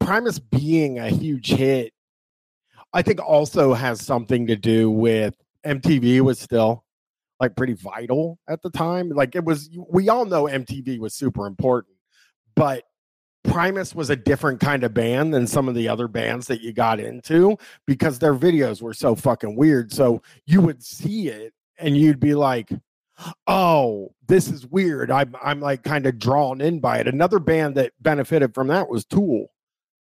Primus 0.00 0.38
being 0.38 0.98
a 0.98 1.08
huge 1.08 1.48
hit. 1.50 1.92
I 2.92 3.02
think 3.02 3.20
also 3.20 3.74
has 3.74 4.00
something 4.00 4.46
to 4.46 4.56
do 4.56 4.90
with 4.90 5.34
MTV 5.66 6.20
was 6.20 6.38
still 6.38 6.84
like 7.40 7.56
pretty 7.56 7.72
vital 7.72 8.38
at 8.48 8.62
the 8.62 8.70
time. 8.70 9.08
Like 9.08 9.34
it 9.34 9.44
was, 9.44 9.68
we 9.90 10.08
all 10.08 10.24
know 10.24 10.44
MTV 10.44 10.98
was 11.00 11.14
super 11.14 11.46
important, 11.46 11.96
but 12.54 12.84
Primus 13.44 13.94
was 13.94 14.10
a 14.10 14.16
different 14.16 14.58
kind 14.58 14.82
of 14.84 14.94
band 14.94 15.32
than 15.32 15.46
some 15.46 15.68
of 15.68 15.74
the 15.74 15.88
other 15.88 16.08
bands 16.08 16.46
that 16.48 16.62
you 16.62 16.72
got 16.72 16.98
into 16.98 17.56
because 17.86 18.18
their 18.18 18.34
videos 18.34 18.82
were 18.82 18.94
so 18.94 19.14
fucking 19.14 19.54
weird. 19.54 19.92
So 19.92 20.22
you 20.46 20.60
would 20.62 20.82
see 20.82 21.28
it 21.28 21.52
and 21.78 21.96
you'd 21.96 22.20
be 22.20 22.34
like, 22.34 22.70
"Oh, 23.46 24.14
this 24.26 24.48
is 24.48 24.66
weird." 24.66 25.10
I'm 25.10 25.36
I'm 25.42 25.60
like 25.60 25.82
kind 25.84 26.06
of 26.06 26.18
drawn 26.18 26.60
in 26.60 26.80
by 26.80 26.98
it. 26.98 27.06
Another 27.08 27.38
band 27.38 27.74
that 27.76 27.92
benefited 28.00 28.54
from 28.54 28.68
that 28.68 28.88
was 28.88 29.04
Tool. 29.04 29.48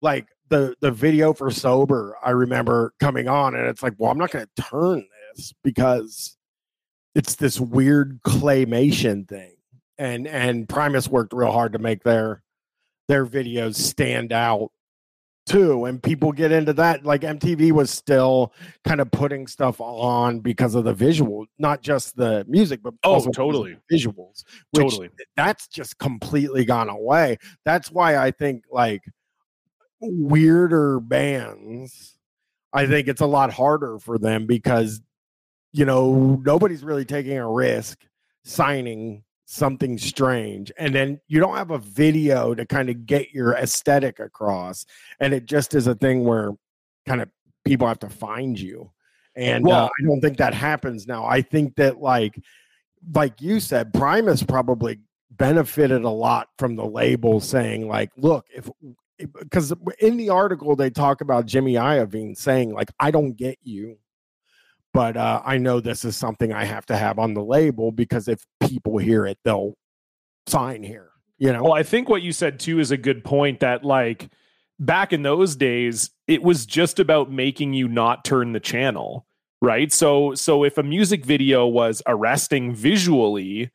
Like 0.02 0.28
the 0.50 0.76
the 0.82 0.91
video 0.91 1.34
for 1.34 1.52
Sober, 1.52 2.17
I 2.23 2.32
remember 2.32 2.93
coming 3.00 3.28
on 3.28 3.56
and 3.56 3.67
it's 3.67 3.84
like, 3.84 3.93
"Well, 3.97 4.12
I'm 4.12 4.17
not 4.17 4.32
going 4.32 4.45
to 4.45 4.63
turn 4.63 5.06
this 5.36 5.54
because 5.63 6.38
it's 7.15 7.36
this 7.36 7.60
weird 7.60 8.21
claymation 8.23 9.28
thing." 9.28 9.56
And 9.97 10.28
and 10.28 10.67
Primus 10.67 11.08
worked 11.08 11.34
real 11.34 11.52
hard 11.52 11.73
to 11.73 11.80
make 11.80 12.04
their 12.04 12.43
their 13.08 13.26
videos 13.26 13.76
stand 13.76 14.32
out 14.34 14.70
too 15.46 15.86
and 15.86 16.04
people 16.04 16.34
get 16.34 16.52
into 16.52 16.74
that 16.74 17.06
like 17.06 17.22
MTV 17.22 17.72
was 17.72 17.89
still 17.89 18.52
kind 18.84 19.00
of 19.00 19.10
putting 19.12 19.48
stuff 19.48 19.80
on 19.80 20.39
because 20.39 20.76
of 20.76 20.84
the 20.84 20.93
visual 20.93 21.46
not 21.58 21.82
just 21.82 22.17
the 22.17 22.43
music 22.50 22.82
but 22.84 22.93
Oh, 23.06 23.13
also 23.13 23.32
totally. 23.32 23.78
the 23.89 23.96
visuals 23.98 24.43
Totally. 24.76 25.10
that's 25.38 25.67
just 25.70 25.98
completely 26.00 26.65
gone 26.65 26.89
away 26.89 27.38
that's 27.63 27.89
why 27.89 28.17
I 28.17 28.32
think 28.32 28.65
like 28.70 29.02
weirder 30.02 31.00
bands 31.00 32.17
I 32.74 32.86
think 32.86 33.08
it's 33.08 33.22
a 33.22 33.26
lot 33.26 33.54
harder 33.54 34.00
for 34.00 34.17
them 34.17 34.46
because 34.48 35.02
you 35.72 35.86
know 35.86 36.41
nobody's 36.46 36.84
really 36.84 37.06
taking 37.06 37.38
a 37.38 37.50
risk 37.50 38.00
signing 38.43 39.24
something 39.50 39.98
strange 39.98 40.74
and 40.78 40.94
then 40.94 41.20
you 41.30 41.40
don't 41.40 41.56
have 41.56 41.72
a 41.72 41.78
video 41.78 42.54
to 42.54 42.66
kind 42.66 42.90
of 42.90 43.06
get 43.06 43.32
your 43.32 43.54
aesthetic 43.54 44.20
across 44.20 44.86
and 45.22 45.34
it 45.34 45.46
just 45.46 45.74
is 45.74 45.88
a 45.88 45.96
thing 45.96 46.26
where 46.26 46.52
kind 47.08 47.22
of 47.22 47.30
people 47.64 47.88
have 47.88 47.98
to 47.98 48.10
find 48.10 48.60
you 48.60 48.92
and 49.38 49.66
uh, 49.70 49.86
i 49.86 50.06
don't 50.06 50.20
think 50.20 50.38
that 50.38 50.54
happens 50.54 51.08
now. 51.08 51.26
I 51.26 51.42
think 51.42 51.76
that 51.76 52.02
like 52.02 52.38
like 53.14 53.40
you 53.42 53.62
said 53.62 53.94
primus 53.94 54.44
probably 54.44 55.00
benefited 55.32 56.04
a 56.04 56.10
lot 56.10 56.50
from 56.58 56.76
the 56.76 56.86
label 56.86 57.40
saying 57.40 57.88
like 57.88 58.12
look 58.18 58.46
if 58.54 58.70
because 59.18 59.74
in 60.00 60.18
the 60.18 60.30
article 60.30 60.76
they 60.76 60.90
talk 60.90 61.22
about 61.22 61.46
jimmy 61.46 61.76
iovine 61.76 62.36
saying 62.36 62.74
like 62.74 62.90
i 63.00 63.12
don't 63.12 63.34
get 63.38 63.58
you 63.64 63.98
but 64.98 65.16
uh, 65.16 65.44
I 65.46 65.60
know 65.60 65.80
this 65.80 66.04
is 66.04 66.16
something 66.16 66.52
I 66.52 66.66
have 66.66 66.88
to 66.88 66.98
have 66.98 67.20
on 67.20 67.36
the 67.36 67.44
label 67.44 67.92
because 67.92 68.28
if 68.28 68.44
people 68.60 68.98
hear 68.98 69.28
it, 69.28 69.38
they'll 69.44 69.76
sign 70.48 70.82
here. 70.82 71.12
You 71.38 71.54
know, 71.54 71.66
Well, 71.66 71.74
I 71.74 71.84
think 71.84 72.10
what 72.10 72.24
you 72.24 72.32
said 72.32 72.60
too 72.60 72.80
is 72.80 72.90
a 72.90 72.98
good 72.98 73.24
point 73.24 73.60
that 73.60 73.84
like 73.84 74.32
back 74.80 75.14
in 75.14 75.22
those 75.22 75.56
days, 75.56 76.10
it 76.26 76.42
was 76.42 76.66
just 76.66 76.98
about 76.98 77.32
making 77.32 77.74
you 77.74 77.88
not 77.88 78.26
turn 78.26 78.54
the 78.54 78.60
channel, 78.60 79.28
right? 79.62 79.94
So 79.94 80.34
so 80.34 80.64
if 80.64 80.80
a 80.80 80.84
music 80.84 81.24
video 81.24 81.68
was 81.68 82.02
arresting 82.08 82.74
visually, 82.74 83.70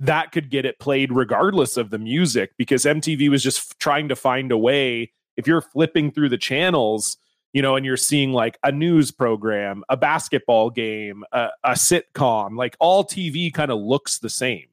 that 0.00 0.32
could 0.32 0.50
get 0.50 0.66
it 0.66 0.80
played 0.80 1.12
regardless 1.12 1.76
of 1.76 1.90
the 1.90 1.98
music 1.98 2.50
because 2.58 2.84
MTV 2.84 3.30
was 3.30 3.44
just 3.44 3.58
f- 3.58 3.78
trying 3.78 4.08
to 4.08 4.16
find 4.16 4.50
a 4.50 4.58
way 4.58 5.12
if 5.36 5.46
you're 5.46 5.60
flipping 5.60 6.10
through 6.10 6.30
the 6.30 6.36
channels, 6.36 7.16
you 7.54 7.62
know, 7.62 7.76
and 7.76 7.86
you're 7.86 7.96
seeing 7.96 8.32
like 8.32 8.58
a 8.64 8.72
news 8.72 9.12
program, 9.12 9.84
a 9.88 9.96
basketball 9.96 10.70
game, 10.70 11.24
a, 11.32 11.50
a 11.62 11.70
sitcom, 11.70 12.56
like 12.58 12.76
all 12.80 13.04
TV 13.04 13.54
kind 13.54 13.70
of 13.70 13.78
looks 13.78 14.18
the 14.18 14.28
same. 14.28 14.66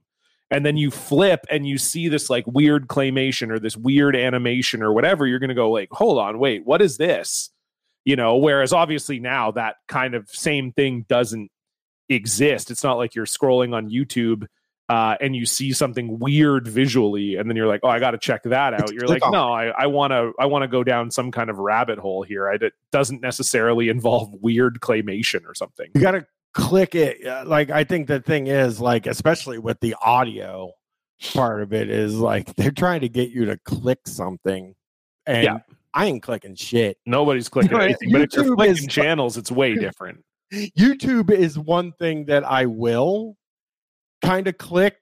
And 0.49 0.65
then 0.65 0.75
you 0.75 0.89
flip 0.89 1.45
and 1.49 1.65
you 1.65 1.77
see 1.77 2.09
this 2.09 2.29
like 2.29 2.45
weird 2.47 2.87
claymation 2.87 3.51
or 3.51 3.59
this 3.59 3.77
weird 3.77 4.15
animation 4.15 4.81
or 4.81 4.91
whatever 4.91 5.25
you're 5.27 5.39
going 5.39 5.49
to 5.49 5.55
go 5.55 5.71
like 5.71 5.87
hold 5.91 6.17
on 6.17 6.39
wait 6.39 6.65
what 6.65 6.81
is 6.81 6.97
this? 6.97 7.51
You 8.03 8.15
know 8.17 8.35
whereas 8.35 8.73
obviously 8.73 9.19
now 9.19 9.51
that 9.51 9.75
kind 9.87 10.15
of 10.15 10.27
same 10.29 10.73
thing 10.73 11.05
doesn't 11.07 11.51
exist. 12.09 12.71
It's 12.71 12.83
not 12.83 12.97
like 12.97 13.15
you're 13.15 13.25
scrolling 13.25 13.73
on 13.73 13.91
youtube 13.91 14.47
uh, 14.91 15.15
and 15.21 15.35
you 15.35 15.45
see 15.45 15.71
something 15.71 16.19
weird 16.19 16.67
visually 16.67 17.35
and 17.37 17.49
then 17.49 17.55
you're 17.55 17.67
like 17.67 17.79
oh 17.83 17.87
i 17.89 17.99
got 17.99 18.11
to 18.11 18.17
check 18.17 18.41
that 18.43 18.73
out 18.73 18.91
you're 18.91 19.07
like 19.07 19.21
no 19.31 19.51
i 19.53 19.85
want 19.85 20.11
to 20.11 20.31
i 20.39 20.45
want 20.45 20.63
to 20.63 20.67
go 20.67 20.83
down 20.83 21.09
some 21.11 21.31
kind 21.31 21.49
of 21.49 21.57
rabbit 21.59 21.97
hole 21.99 22.23
here 22.23 22.49
I, 22.49 22.55
it 22.55 22.73
doesn't 22.91 23.21
necessarily 23.21 23.89
involve 23.89 24.33
weird 24.41 24.79
claymation 24.81 25.45
or 25.45 25.53
something 25.53 25.87
you 25.93 26.01
got 26.01 26.11
to 26.11 26.25
click 26.53 26.95
it. 26.95 27.25
uh, 27.25 27.43
Like, 27.47 27.69
I 27.69 27.85
think 27.85 28.07
the 28.07 28.19
thing 28.19 28.47
is, 28.47 28.81
like, 28.81 29.07
especially 29.07 29.57
with 29.57 29.79
the 29.79 29.95
audio 30.03 30.73
part 31.33 31.61
of 31.61 31.71
it, 31.71 31.89
is 31.89 32.15
like 32.17 32.53
they're 32.57 32.71
trying 32.71 32.99
to 33.01 33.07
get 33.09 33.29
you 33.29 33.45
to 33.45 33.57
click 33.63 33.99
something. 34.05 34.75
And 35.25 35.43
Yeah. 35.45 35.57
I 35.93 36.07
ain't 36.07 36.21
clicking 36.21 36.55
shit. 36.55 36.97
nobody's 37.05 37.47
clicking 37.55 37.79
anything 37.79 38.11
but 38.11 38.21
if 38.23 38.33
you're 38.33 38.55
flicking 38.57 38.83
is- 38.83 38.87
channels 38.87 39.37
it's 39.37 39.49
way 39.51 39.75
different 39.87 40.25
YouTube 40.53 41.31
is 41.31 41.57
one 41.57 41.93
thing 41.93 42.25
that 42.25 42.43
I 42.43 42.65
will 42.65 43.37
kind 44.21 44.47
of 44.47 44.57
click 44.57 44.97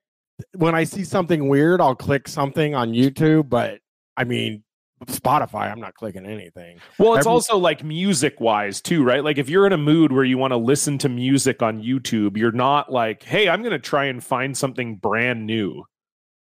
when 0.55 0.75
I 0.75 0.83
see 0.83 1.03
something 1.03 1.47
weird. 1.49 1.81
I'll 1.81 1.95
click 1.95 2.27
something 2.27 2.75
on 2.75 2.91
YouTube, 2.93 3.49
but 3.49 3.79
I 4.17 4.23
mean, 4.23 4.63
Spotify, 5.05 5.71
I'm 5.71 5.79
not 5.79 5.93
clicking 5.93 6.25
anything. 6.25 6.79
Well, 6.97 7.13
it's 7.15 7.25
Every- 7.25 7.31
also 7.31 7.57
like 7.57 7.83
music 7.83 8.41
wise 8.41 8.81
too, 8.81 9.03
right? 9.03 9.23
Like 9.23 9.37
if 9.37 9.49
you're 9.49 9.65
in 9.65 9.71
a 9.73 9.77
mood 9.77 10.11
where 10.11 10.25
you 10.25 10.37
want 10.37 10.51
to 10.51 10.57
listen 10.57 10.97
to 10.99 11.09
music 11.09 11.61
on 11.61 11.81
YouTube, 11.81 12.35
you're 12.35 12.51
not 12.51 12.91
like, 12.91 13.23
"Hey, 13.23 13.47
I'm 13.47 13.61
going 13.61 13.71
to 13.71 13.79
try 13.79 14.05
and 14.05 14.23
find 14.23 14.57
something 14.57 14.97
brand 14.97 15.45
new." 15.45 15.83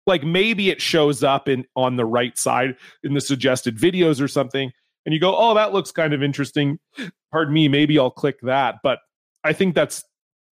Like 0.07 0.23
maybe 0.23 0.69
it 0.69 0.81
shows 0.81 1.23
up 1.23 1.47
in 1.47 1.65
on 1.75 1.95
the 1.95 2.05
right 2.05 2.37
side 2.37 2.75
in 3.03 3.13
the 3.13 3.21
suggested 3.21 3.77
videos 3.77 4.19
or 4.21 4.27
something, 4.27 4.71
and 5.05 5.13
you 5.13 5.19
go, 5.19 5.33
"Oh, 5.37 5.53
that 5.53 5.71
looks 5.73 5.91
kind 5.91 6.13
of 6.13 6.21
interesting." 6.21 6.77
Pardon 7.31 7.53
me, 7.53 7.69
maybe 7.69 7.97
I'll 7.97 8.11
click 8.11 8.39
that. 8.41 8.79
But 8.83 8.99
I 9.45 9.53
think 9.53 9.75
that's 9.75 10.03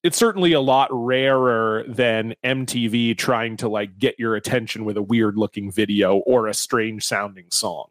it's 0.02 0.16
certainly 0.16 0.52
a 0.52 0.60
lot 0.60 0.88
rarer 0.92 1.84
than 1.88 2.34
MTV 2.44 3.16
trying 3.18 3.56
to 3.58 3.68
like 3.68 3.98
get 3.98 4.18
your 4.18 4.36
attention 4.36 4.84
with 4.84 4.96
a 4.96 5.02
weird 5.02 5.36
looking 5.36 5.70
video 5.70 6.16
or 6.18 6.46
a 6.46 6.54
strange 6.54 7.04
sounding 7.04 7.46
song. 7.50 7.88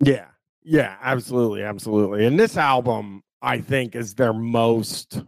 Yeah. 0.00 0.26
Yeah, 0.62 0.96
absolutely, 1.02 1.62
absolutely. 1.62 2.24
And 2.24 2.40
this 2.40 2.56
album, 2.56 3.22
I 3.42 3.60
think, 3.60 3.94
is 3.94 4.14
their 4.14 4.32
most 4.32 5.22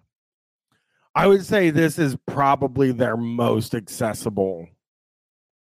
I 1.17 1.27
would 1.27 1.47
say 1.47 1.71
this 1.71 1.99
is 1.99 2.15
probably 2.27 2.93
their 2.93 3.17
most 3.17 3.75
accessible 3.75 4.69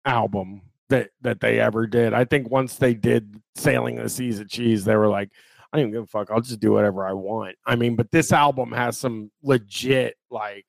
album 0.06 0.62
that 0.88 1.10
that 1.20 1.40
they 1.40 1.60
ever 1.60 1.86
did. 1.86 2.14
I 2.14 2.24
think 2.24 2.50
once 2.50 2.76
they 2.76 2.94
did 2.94 3.38
Sailing 3.54 3.96
the 3.96 4.08
Seas 4.08 4.40
of 4.40 4.48
Cheese, 4.48 4.86
they 4.86 4.96
were 4.96 5.08
like, 5.08 5.30
I 5.72 5.80
don't 5.80 5.90
give 5.90 6.02
a 6.02 6.06
fuck. 6.06 6.30
I'll 6.30 6.40
just 6.40 6.60
do 6.60 6.72
whatever 6.72 7.06
I 7.06 7.12
want. 7.12 7.56
I 7.64 7.76
mean, 7.76 7.96
but 7.96 8.10
this 8.10 8.32
album 8.32 8.72
has 8.72 8.98
some 8.98 9.30
legit 9.42 10.16
like 10.30 10.66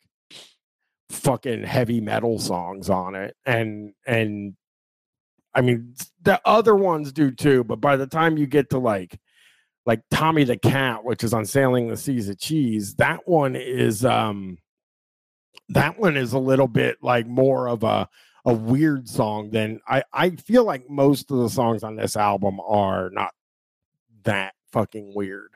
fucking 1.09 1.63
heavy 1.63 1.99
metal 2.01 2.39
songs 2.39 2.89
on 2.89 3.15
it. 3.15 3.35
And 3.45 3.93
and 4.07 4.55
I 5.53 5.61
mean 5.61 5.93
the 6.21 6.41
other 6.45 6.75
ones 6.75 7.11
do 7.11 7.31
too, 7.31 7.63
but 7.63 7.81
by 7.81 7.97
the 7.97 8.07
time 8.07 8.37
you 8.37 8.47
get 8.47 8.69
to 8.71 8.79
like 8.79 9.19
like 9.85 10.01
Tommy 10.09 10.45
the 10.45 10.57
Cat, 10.57 11.03
which 11.03 11.23
is 11.23 11.33
on 11.33 11.45
Sailing 11.45 11.89
the 11.89 11.97
Seas 11.97 12.29
of 12.29 12.39
Cheese, 12.39 12.95
that 12.95 13.27
one 13.27 13.55
is 13.55 14.05
um 14.05 14.57
that 15.69 15.99
one 15.99 16.15
is 16.15 16.33
a 16.33 16.39
little 16.39 16.67
bit 16.67 16.97
like 17.01 17.27
more 17.27 17.67
of 17.67 17.83
a 17.83 18.07
a 18.45 18.53
weird 18.53 19.07
song 19.07 19.51
than 19.51 19.79
I 19.87 20.03
I 20.13 20.31
feel 20.31 20.63
like 20.63 20.89
most 20.89 21.29
of 21.31 21.39
the 21.39 21.49
songs 21.49 21.83
on 21.83 21.95
this 21.95 22.15
album 22.15 22.59
are 22.59 23.09
not 23.09 23.31
that 24.23 24.53
fucking 24.73 25.13
weird. 25.15 25.51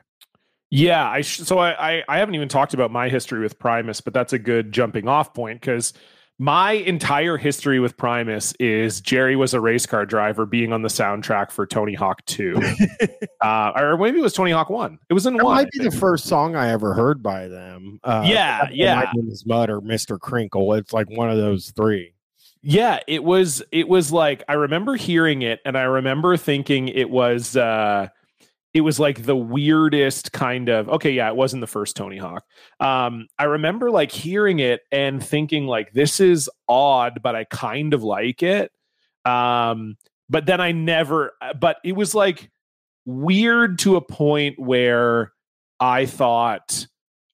Yeah, 0.70 1.06
I 1.08 1.20
sh- 1.22 1.40
so 1.40 1.58
I, 1.58 1.96
I 1.98 2.02
I 2.08 2.18
haven't 2.18 2.34
even 2.34 2.48
talked 2.48 2.72
about 2.74 2.90
my 2.90 3.08
history 3.08 3.40
with 3.40 3.58
Primus, 3.58 4.00
but 4.00 4.12
that's 4.14 4.32
a 4.32 4.38
good 4.38 4.72
jumping 4.72 5.08
off 5.08 5.32
point 5.34 5.60
because 5.60 5.92
my 6.40 6.72
entire 6.72 7.36
history 7.36 7.80
with 7.80 7.96
Primus 7.96 8.52
is 8.60 9.00
Jerry 9.00 9.34
was 9.34 9.54
a 9.54 9.60
race 9.60 9.86
car 9.86 10.06
driver 10.06 10.46
being 10.46 10.72
on 10.72 10.82
the 10.82 10.88
soundtrack 10.88 11.50
for 11.50 11.66
Tony 11.66 11.94
Hawk 11.94 12.24
2. 12.26 12.60
uh, 13.42 13.72
or 13.74 13.96
maybe 13.98 14.18
it 14.18 14.22
was 14.22 14.34
Tony 14.34 14.52
Hawk 14.52 14.70
1. 14.70 14.98
It 15.08 15.14
was 15.14 15.26
in 15.26 15.34
That 15.36 15.44
one. 15.44 15.54
might 15.56 15.70
be 15.72 15.82
the 15.82 15.90
first 15.90 16.26
song 16.26 16.54
I 16.54 16.70
ever 16.70 16.94
heard 16.94 17.24
by 17.24 17.48
them. 17.48 17.98
Uh, 18.04 18.22
Yeah, 18.24 18.68
yeah. 18.70 18.94
might 18.96 19.12
be 19.14 19.22
Miss 19.22 19.44
Mud 19.46 19.68
or 19.68 19.80
Mr. 19.80 20.16
Krinkle. 20.18 20.78
It's 20.78 20.92
like 20.92 21.08
one 21.10 21.28
of 21.28 21.38
those 21.38 21.70
three. 21.72 22.14
Yeah, 22.62 23.00
it 23.08 23.24
was 23.24 23.62
it 23.72 23.88
was 23.88 24.12
like 24.12 24.44
I 24.48 24.52
remember 24.52 24.94
hearing 24.96 25.42
it 25.42 25.60
and 25.64 25.76
I 25.76 25.82
remember 25.84 26.36
thinking 26.36 26.86
it 26.88 27.08
was 27.10 27.56
uh 27.56 28.08
it 28.78 28.82
was 28.82 29.00
like 29.00 29.24
the 29.24 29.36
weirdest 29.36 30.32
kind 30.32 30.68
of 30.68 30.88
okay, 30.88 31.10
yeah, 31.10 31.28
it 31.28 31.34
wasn't 31.36 31.60
the 31.60 31.66
first 31.66 31.96
Tony 31.96 32.16
Hawk. 32.16 32.44
Um 32.78 33.26
I 33.38 33.44
remember 33.44 33.90
like 33.90 34.12
hearing 34.12 34.60
it 34.60 34.82
and 34.92 35.22
thinking 35.22 35.66
like 35.66 35.92
this 35.92 36.20
is 36.20 36.48
odd, 36.68 37.20
but 37.22 37.34
I 37.34 37.44
kind 37.44 37.92
of 37.92 38.04
like 38.04 38.42
it. 38.42 38.70
Um 39.24 39.96
but 40.30 40.46
then 40.46 40.60
I 40.60 40.70
never 40.70 41.32
but 41.58 41.78
it 41.84 41.96
was 41.96 42.14
like 42.14 42.50
weird 43.04 43.80
to 43.80 43.96
a 43.96 44.00
point 44.00 44.60
where 44.60 45.32
I 45.80 46.06
thought 46.06 46.86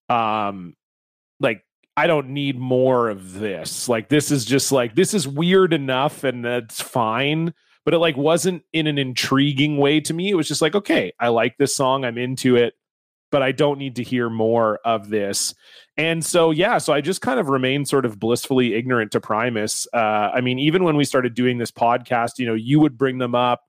um 0.09 0.75
like 1.41 1.63
I 1.95 2.07
don't 2.07 2.31
need 2.31 2.59
more 2.59 3.11
of 3.11 3.35
this. 3.35 3.87
Like 3.87 4.09
this 4.09 4.31
is 4.31 4.47
just 4.47 4.73
like 4.73 4.95
this 4.95 5.13
is 5.13 5.29
weird 5.29 5.75
enough 5.75 6.25
and 6.25 6.43
that's 6.43 6.81
fine, 6.81 7.53
but 7.85 7.95
it 7.95 7.99
like 7.99 8.17
wasn't 8.17 8.63
in 8.73 8.87
an 8.87 8.99
intriguing 8.99 9.77
way 9.77 10.01
to 10.01 10.15
me. 10.15 10.31
It 10.31 10.35
was 10.35 10.49
just 10.49 10.63
like, 10.63 10.75
okay, 10.75 11.13
I 11.21 11.29
like 11.29 11.59
this 11.59 11.77
song, 11.77 12.05
I'm 12.05 12.19
into 12.19 12.57
it, 12.57 12.75
but 13.31 13.43
I 13.43 13.53
don't 13.53 13.79
need 13.79 13.97
to 13.97 14.03
hear 14.03 14.31
more 14.31 14.81
of 14.85 15.11
this. 15.11 15.55
And 15.97 16.25
so 16.25 16.51
yeah, 16.51 16.79
so 16.79 16.93
I 16.93 17.01
just 17.01 17.21
kind 17.21 17.39
of 17.39 17.49
remained 17.49 17.89
sort 17.89 18.07
of 18.07 18.19
blissfully 18.19 18.75
ignorant 18.75 19.13
to 19.13 19.21
Primus. 19.21 19.87
Uh 19.93 20.31
I 20.35 20.41
mean, 20.41 20.59
even 20.59 20.85
when 20.85 20.97
we 20.97 21.05
started 21.05 21.35
doing 21.35 21.59
this 21.59 21.71
podcast, 21.71 22.39
you 22.39 22.47
know, 22.47 22.55
you 22.55 22.81
would 22.81 22.97
bring 22.97 23.19
them 23.19 23.35
up. 23.35 23.63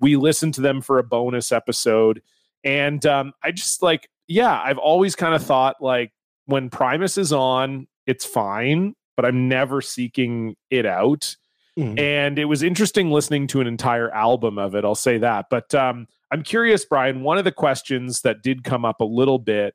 We 0.00 0.16
listened 0.16 0.54
to 0.54 0.60
them 0.60 0.80
for 0.80 0.98
a 0.98 1.04
bonus 1.04 1.52
episode 1.52 2.22
and 2.64 3.04
um 3.06 3.32
I 3.42 3.52
just 3.52 3.82
like 3.82 4.08
yeah, 4.28 4.60
I've 4.60 4.78
always 4.78 5.14
kind 5.14 5.34
of 5.34 5.42
thought 5.44 5.76
like 5.80 6.12
when 6.46 6.70
Primus 6.70 7.18
is 7.18 7.32
on, 7.32 7.86
it's 8.06 8.24
fine, 8.24 8.94
but 9.16 9.24
I'm 9.24 9.48
never 9.48 9.80
seeking 9.80 10.56
it 10.70 10.86
out. 10.86 11.36
Mhm. 11.78 11.98
And 11.98 12.38
it 12.38 12.46
was 12.46 12.62
interesting 12.62 13.10
listening 13.10 13.46
to 13.48 13.60
an 13.60 13.66
entire 13.66 14.10
album 14.14 14.58
of 14.58 14.74
it. 14.74 14.84
I'll 14.84 14.94
say 14.94 15.18
that. 15.18 15.46
But 15.50 15.74
um, 15.74 16.08
I'm 16.30 16.42
curious, 16.42 16.84
Bryan. 16.84 17.22
One 17.22 17.38
of 17.38 17.44
the 17.44 17.52
questions 17.52 18.22
that 18.22 18.42
did 18.42 18.64
come 18.64 18.84
up 18.84 19.00
a 19.00 19.04
little 19.04 19.38
bit 19.38 19.74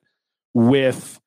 with, 0.53 1.19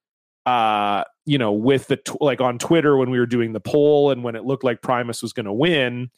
uh, 0.46 1.04
you 1.26 1.38
know, 1.38 1.52
with 1.52 1.86
the 1.86 1.96
tw- 1.96 2.20
like 2.20 2.40
on 2.40 2.58
Twitter 2.58 2.96
when 2.96 3.10
we 3.10 3.18
were 3.18 3.26
doing 3.26 3.52
the 3.52 3.60
poll 3.60 4.10
and 4.10 4.24
when 4.24 4.34
it 4.34 4.44
looked 4.44 4.64
like 4.64 4.82
Primus 4.82 5.22
was 5.22 5.32
going 5.32 5.46
to 5.46 5.52
win, 5.52 6.10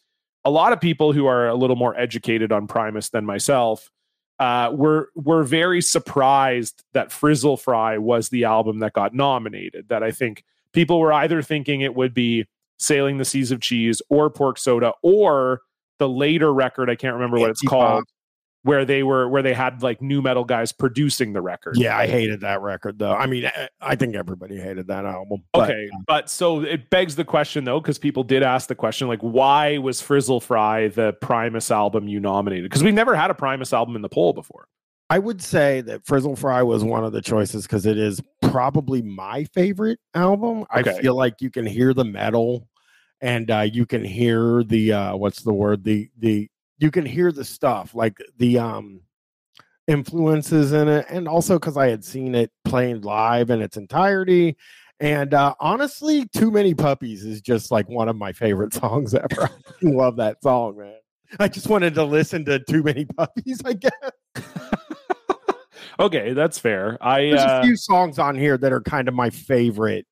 a 0.45 0.51
lot 0.51 0.73
of 0.73 0.81
people 0.81 1.13
who 1.13 1.27
are 1.27 1.49
a 1.49 1.55
little 1.55 1.77
more 1.77 1.99
educated 1.99 2.51
on 2.51 2.67
Primus 2.67 3.11
than 3.11 3.27
myself 3.27 3.91
uh, 4.39 4.71
were 4.75 5.11
were 5.15 5.43
very 5.43 5.81
surprised 5.83 6.83
that 6.93 7.13
Frizzle 7.13 7.57
Fry 7.57 7.99
was 7.99 8.29
the 8.31 8.45
album 8.45 8.79
that 8.81 8.93
got 8.95 9.15
nominated. 9.15 9.89
That 9.89 10.03
I 10.03 10.11
think 10.13 10.45
people 10.73 10.99
were 11.01 11.13
either 11.13 11.43
thinking 11.43 11.81
it 11.83 11.95
would 11.95 12.15
be 12.15 12.47
Sailing 12.79 13.19
the 13.19 13.25
Seas 13.25 13.51
of 13.53 13.61
Cheese 13.61 14.03
or 14.11 14.31
Pork 14.31 14.59
Soda 14.59 14.93
or 15.03 15.61
the 15.99 16.09
later 16.09 16.53
record. 16.53 16.91
I 16.91 16.95
can't 16.97 17.15
remember 17.15 17.39
what 17.39 17.51
it's 17.51 17.63
called, 17.63 18.05
where 18.63 18.85
they 18.85 19.03
were 19.03 19.29
where 19.29 19.43
they 19.43 19.55
had 19.55 19.83
like 19.83 20.03
nu 20.03 20.21
metal 20.21 20.45
guys 20.45 20.73
producing 20.73 21.33
the 21.33 21.41
record. 21.41 21.77
Yeah, 21.79 21.97
I 21.97 22.07
hated 22.07 22.41
that 22.41 22.61
record 22.61 22.99
though. 22.99 23.15
I 23.15 23.27
mean, 23.27 23.47
I- 23.47 23.69
I 23.81 23.95
think 23.95 24.17
everybody 24.17 24.59
hated 24.59 24.89
that 24.89 25.05
album. 25.05 25.45
but, 25.53 25.71
Okay, 25.71 25.89
but 26.09 26.29
so 26.29 26.63
it 26.63 26.91
begs 26.91 27.15
the 27.15 27.25
question 27.25 27.65
though, 27.65 27.81
because 27.81 27.99
people 27.99 28.25
did 28.25 28.43
ask 28.43 28.69
the 28.69 28.75
question, 28.75 29.07
like, 29.07 29.21
why 29.21 29.79
was 29.79 30.03
Frizzle 30.03 30.41
Fry 30.41 30.89
the 30.89 31.13
Primus 31.21 31.71
album 31.71 32.09
you 32.09 32.19
nominated? 32.19 32.65
Because 32.65 32.83
we've 32.83 32.93
never 32.95 33.15
had 33.15 33.31
a 33.31 33.35
Primus 33.35 33.73
album 33.73 33.95
in 33.97 34.03
the 34.03 34.09
poll 34.09 34.33
before. 34.33 34.67
I 35.09 35.19
would 35.19 35.41
say 35.41 35.83
that 35.83 36.05
Frizzle 36.05 36.37
Fry 36.37 36.63
was 36.63 36.83
one 36.83 37.05
of 37.05 37.13
the 37.13 37.23
choices 37.23 37.63
because 37.65 37.87
it 37.87 37.97
is 37.97 38.21
probably 38.43 39.03
my 39.03 39.45
favorite 39.55 40.01
album. 40.15 40.65
Okay. 40.77 40.91
I 40.91 41.01
feel 41.01 41.15
like 41.15 41.41
you 41.41 41.51
can 41.51 41.65
hear 41.65 41.95
the 41.95 42.05
metal 42.05 42.69
and 43.21 43.51
uh, 43.51 43.61
you 43.61 43.87
can 43.87 44.05
hear 44.05 44.65
the 44.65 44.93
uh, 44.93 45.17
what's 45.17 45.43
the 45.43 45.53
word 45.53 45.85
the 45.85 46.11
the 46.19 46.49
you 46.79 46.91
can 46.91 47.07
hear 47.07 47.33
the 47.33 47.45
stuff 47.45 47.95
like 47.95 48.19
the 48.39 48.59
um 48.59 49.01
influences 49.87 50.73
in 50.73 50.89
it 50.89 51.07
and 51.09 51.29
also 51.29 51.55
because 51.55 51.77
I 51.77 51.89
had 51.89 52.05
seen 52.05 52.35
it 52.35 52.51
playing 52.65 53.03
live 53.03 53.51
in 53.51 53.63
its 53.63 53.77
entirety. 53.77 54.57
And 54.99 55.35
uh, 55.35 55.55
honestly, 55.61 56.27
Too 56.35 56.51
Many 56.51 56.75
Puppies 56.75 57.25
is 57.25 57.41
just 57.41 57.71
like 57.71 57.89
one 57.89 58.09
of 58.09 58.17
my 58.17 58.33
favorite 58.33 58.75
songs 58.75 59.15
ever. 59.15 59.43
I 59.43 59.51
love 59.83 60.17
that 60.17 60.43
song, 60.43 60.79
man. 60.79 60.95
I 61.39 61.49
just 61.49 61.69
wanted 61.69 61.95
to 61.95 62.05
listen 62.05 62.45
to 62.47 62.59
Too 62.59 62.83
Many 62.83 63.05
Puppies, 63.05 63.61
I 63.65 63.75
guess. 63.75 63.93
okay, 66.01 66.33
that's 66.33 66.59
fair. 66.59 66.99
I 67.01 67.31
There's 67.31 67.41
uh, 67.41 67.61
a 67.61 67.65
few 67.65 67.77
songs 67.77 68.19
on 68.19 68.37
here 68.37 68.57
that 68.59 68.73
are 68.73 68.81
kind 68.81 69.09
of 69.09 69.15
my 69.15 69.31
favorite 69.31 70.07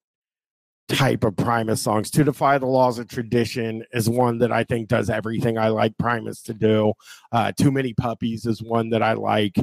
type 0.89 1.25
of 1.25 1.37
Primus 1.37 1.83
songs. 1.83 2.11
To 2.13 2.25
Defy 2.25 2.59
the 2.59 2.67
Laws 2.67 2.99
of 2.99 3.09
Tradition 3.09 3.85
is 3.93 4.09
one 4.09 4.39
that 4.39 4.53
I 4.53 4.65
think 4.65 4.89
does 4.89 5.09
everything 5.09 5.59
I 5.59 5.69
like 5.69 5.97
Primus 5.99 6.43
to 6.43 6.55
do. 6.55 6.93
Uh, 7.33 7.53
Too 7.53 7.71
Many 7.71 7.95
Puppies 7.95 8.47
is 8.47 8.63
one 8.63 8.91
that 8.91 9.03
I 9.03 9.15
like 9.15 9.57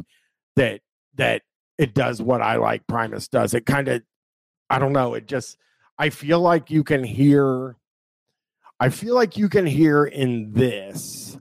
that 0.56 0.82
that 1.16 1.43
it 1.78 1.93
does 1.93 2.22
what 2.22 2.41
I 2.41 2.58
like 2.58 2.86
Primus 2.88 3.28
does. 3.28 3.54
It 3.54 3.66
kind 3.66 3.88
of 3.88 4.02
I 4.70 4.80
don't 4.80 4.93
know, 4.93 5.14
it 5.14 5.28
just 5.28 5.58
I 5.97 6.10
feel 6.10 6.39
like 6.39 6.72
you 6.72 6.84
can 6.84 7.04
hear 7.04 7.76
I 8.82 8.90
feel 8.90 9.14
like 9.14 9.38
you 9.38 9.48
can 9.48 9.66
hear 9.68 10.06
in 10.06 10.54
this 10.54 11.38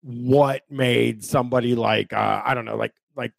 what 0.00 0.62
made 0.70 1.22
somebody 1.22 1.74
like 1.74 2.12
uh, 2.12 2.40
I 2.44 2.54
don't 2.54 2.64
know, 2.64 2.76
like 2.76 2.94
like 3.16 3.32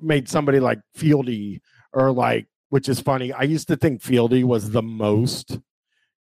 made 0.00 0.28
somebody 0.28 0.58
like 0.58 0.80
Fieldy 0.98 1.60
or 1.92 2.10
like 2.10 2.48
which 2.70 2.88
is 2.88 2.98
funny. 2.98 3.32
I 3.32 3.42
used 3.42 3.68
to 3.68 3.76
think 3.76 4.02
Fieldy 4.02 4.42
was 4.42 4.70
the 4.70 4.82
most 4.82 5.60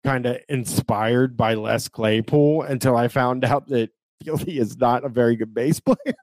kind 0.05 0.27
of 0.27 0.39
inspired 0.51 1.35
by 1.35 1.55
Les 1.55 1.89
Claypool 1.89 2.63
until 2.63 2.95
I 2.95 3.09
found 3.09 3.43
out 3.45 3.67
that 3.69 3.91
Fieldy 4.23 4.59
is 4.61 4.77
not 4.77 5.03
a 5.03 5.09
very 5.09 5.37
good 5.37 5.55
bass 5.55 5.81
player. 5.81 6.15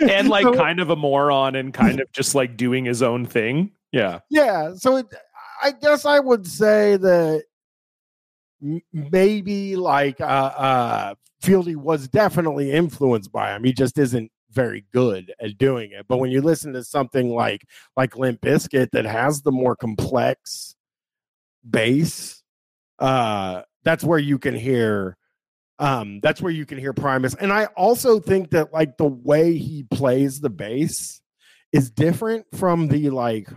and 0.00 0.30
like 0.30 0.44
So- 0.44 0.54
kind 0.54 0.80
of 0.80 0.88
a 0.88 0.96
moron 0.96 1.56
and 1.56 1.74
kind 1.74 2.00
of 2.00 2.10
just 2.12 2.34
like 2.34 2.56
doing 2.56 2.86
his 2.86 3.02
own 3.02 3.26
thing. 3.26 3.72
Yeah. 3.92 4.20
yeah, 4.30 4.72
so 4.76 4.96
it, 4.96 5.06
I 5.62 5.72
guess 5.72 6.04
I 6.06 6.20
would 6.20 6.46
say 6.46 6.96
that 6.96 7.44
maybe 8.92 9.76
like 9.76 10.20
uh, 10.20 10.24
uh, 10.24 11.14
Fieldy 11.42 11.76
was 11.76 12.08
definitely 12.08 12.72
influenced 12.72 13.32
by 13.32 13.54
him. 13.54 13.64
He 13.64 13.72
just 13.72 13.98
isn't 13.98 14.30
very 14.50 14.86
good 14.92 15.32
at 15.40 15.58
doing 15.58 15.92
it. 15.92 16.06
But 16.08 16.18
when 16.18 16.30
you 16.30 16.40
listen 16.40 16.72
to 16.72 16.82
something 16.84 17.34
like 17.34 17.62
like 17.96 18.16
Limp 18.16 18.40
Bizkit 18.40 18.90
that 18.92 19.04
has 19.04 19.42
the 19.42 19.52
more 19.52 19.76
complex 19.76 20.74
bass, 21.68 22.42
uh, 22.98 23.62
that's 23.84 24.04
where 24.04 24.18
you 24.18 24.38
can 24.38 24.54
hear 24.54 25.16
um 25.78 26.20
that's 26.22 26.40
where 26.40 26.52
you 26.52 26.64
can 26.64 26.78
hear 26.78 26.94
Primus. 26.94 27.34
And 27.34 27.52
I 27.52 27.66
also 27.76 28.18
think 28.18 28.50
that 28.50 28.72
like 28.72 28.96
the 28.96 29.06
way 29.06 29.56
he 29.58 29.84
plays 29.84 30.40
the 30.40 30.50
bass 30.50 31.20
is 31.72 31.90
different 31.90 32.46
from 32.54 32.88
the 32.88 33.10
like 33.10 33.48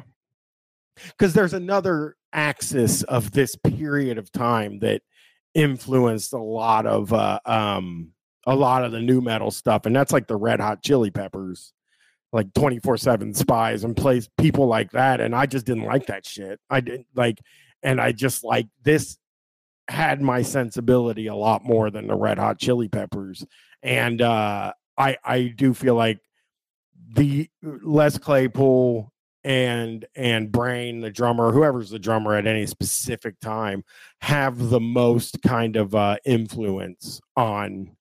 because 1.07 1.33
there's 1.33 1.53
another 1.53 2.17
axis 2.33 3.03
of 3.03 3.31
this 3.31 3.55
period 3.55 4.17
of 4.17 4.31
time 4.31 4.79
that 4.79 5.01
influenced 5.55 6.33
a 6.33 6.37
lot 6.37 6.85
of 6.85 7.11
uh 7.11 7.39
um 7.45 8.11
a 8.45 8.55
lot 8.55 8.83
of 8.85 8.91
the 8.91 8.99
nu 9.01 9.19
metal 9.19 9.49
stuff 9.49 9.85
and 9.85 9.95
that's 9.95 10.13
like 10.13 10.27
the 10.27 10.35
red 10.35 10.59
hot 10.59 10.83
chili 10.83 11.09
peppers 11.09 11.73
like 12.31 12.51
24/7 12.53 13.35
Spyz 13.35 13.83
and 13.83 13.95
plays 13.95 14.29
people 14.37 14.67
like 14.67 14.91
that 14.91 15.19
and 15.19 15.35
I 15.35 15.45
just 15.45 15.65
didn't 15.65 15.85
like 15.85 16.07
that 16.07 16.25
shit. 16.25 16.59
I 16.69 16.79
didn't 16.81 17.07
like 17.15 17.39
and 17.81 17.99
I 17.99 18.11
just 18.11 18.43
like 18.43 18.67
this 18.83 19.17
had 19.87 20.21
my 20.21 20.43
sensibility 20.43 21.27
a 21.27 21.35
lot 21.35 21.63
more 21.63 21.89
than 21.89 22.07
the 22.07 22.15
red 22.15 22.37
hot 22.37 22.59
chili 22.59 22.87
peppers 22.87 23.45
and 23.81 24.21
uh 24.21 24.73
I 24.97 25.17
I 25.23 25.53
do 25.55 25.73
feel 25.73 25.95
like 25.95 26.19
the 27.11 27.49
Les 27.61 28.17
Claypool 28.19 29.11
and 29.43 30.05
and 30.15 30.51
Brain, 30.51 31.01
the 31.01 31.11
drummer, 31.11 31.51
whoever's 31.51 31.89
the 31.89 31.99
drummer 31.99 32.35
at 32.35 32.47
any 32.47 32.65
specific 32.65 33.39
time, 33.39 33.83
have 34.21 34.69
the 34.69 34.79
most 34.79 35.41
kind 35.41 35.75
of 35.75 35.95
uh, 35.95 36.17
influence 36.25 37.21
on 37.35 37.95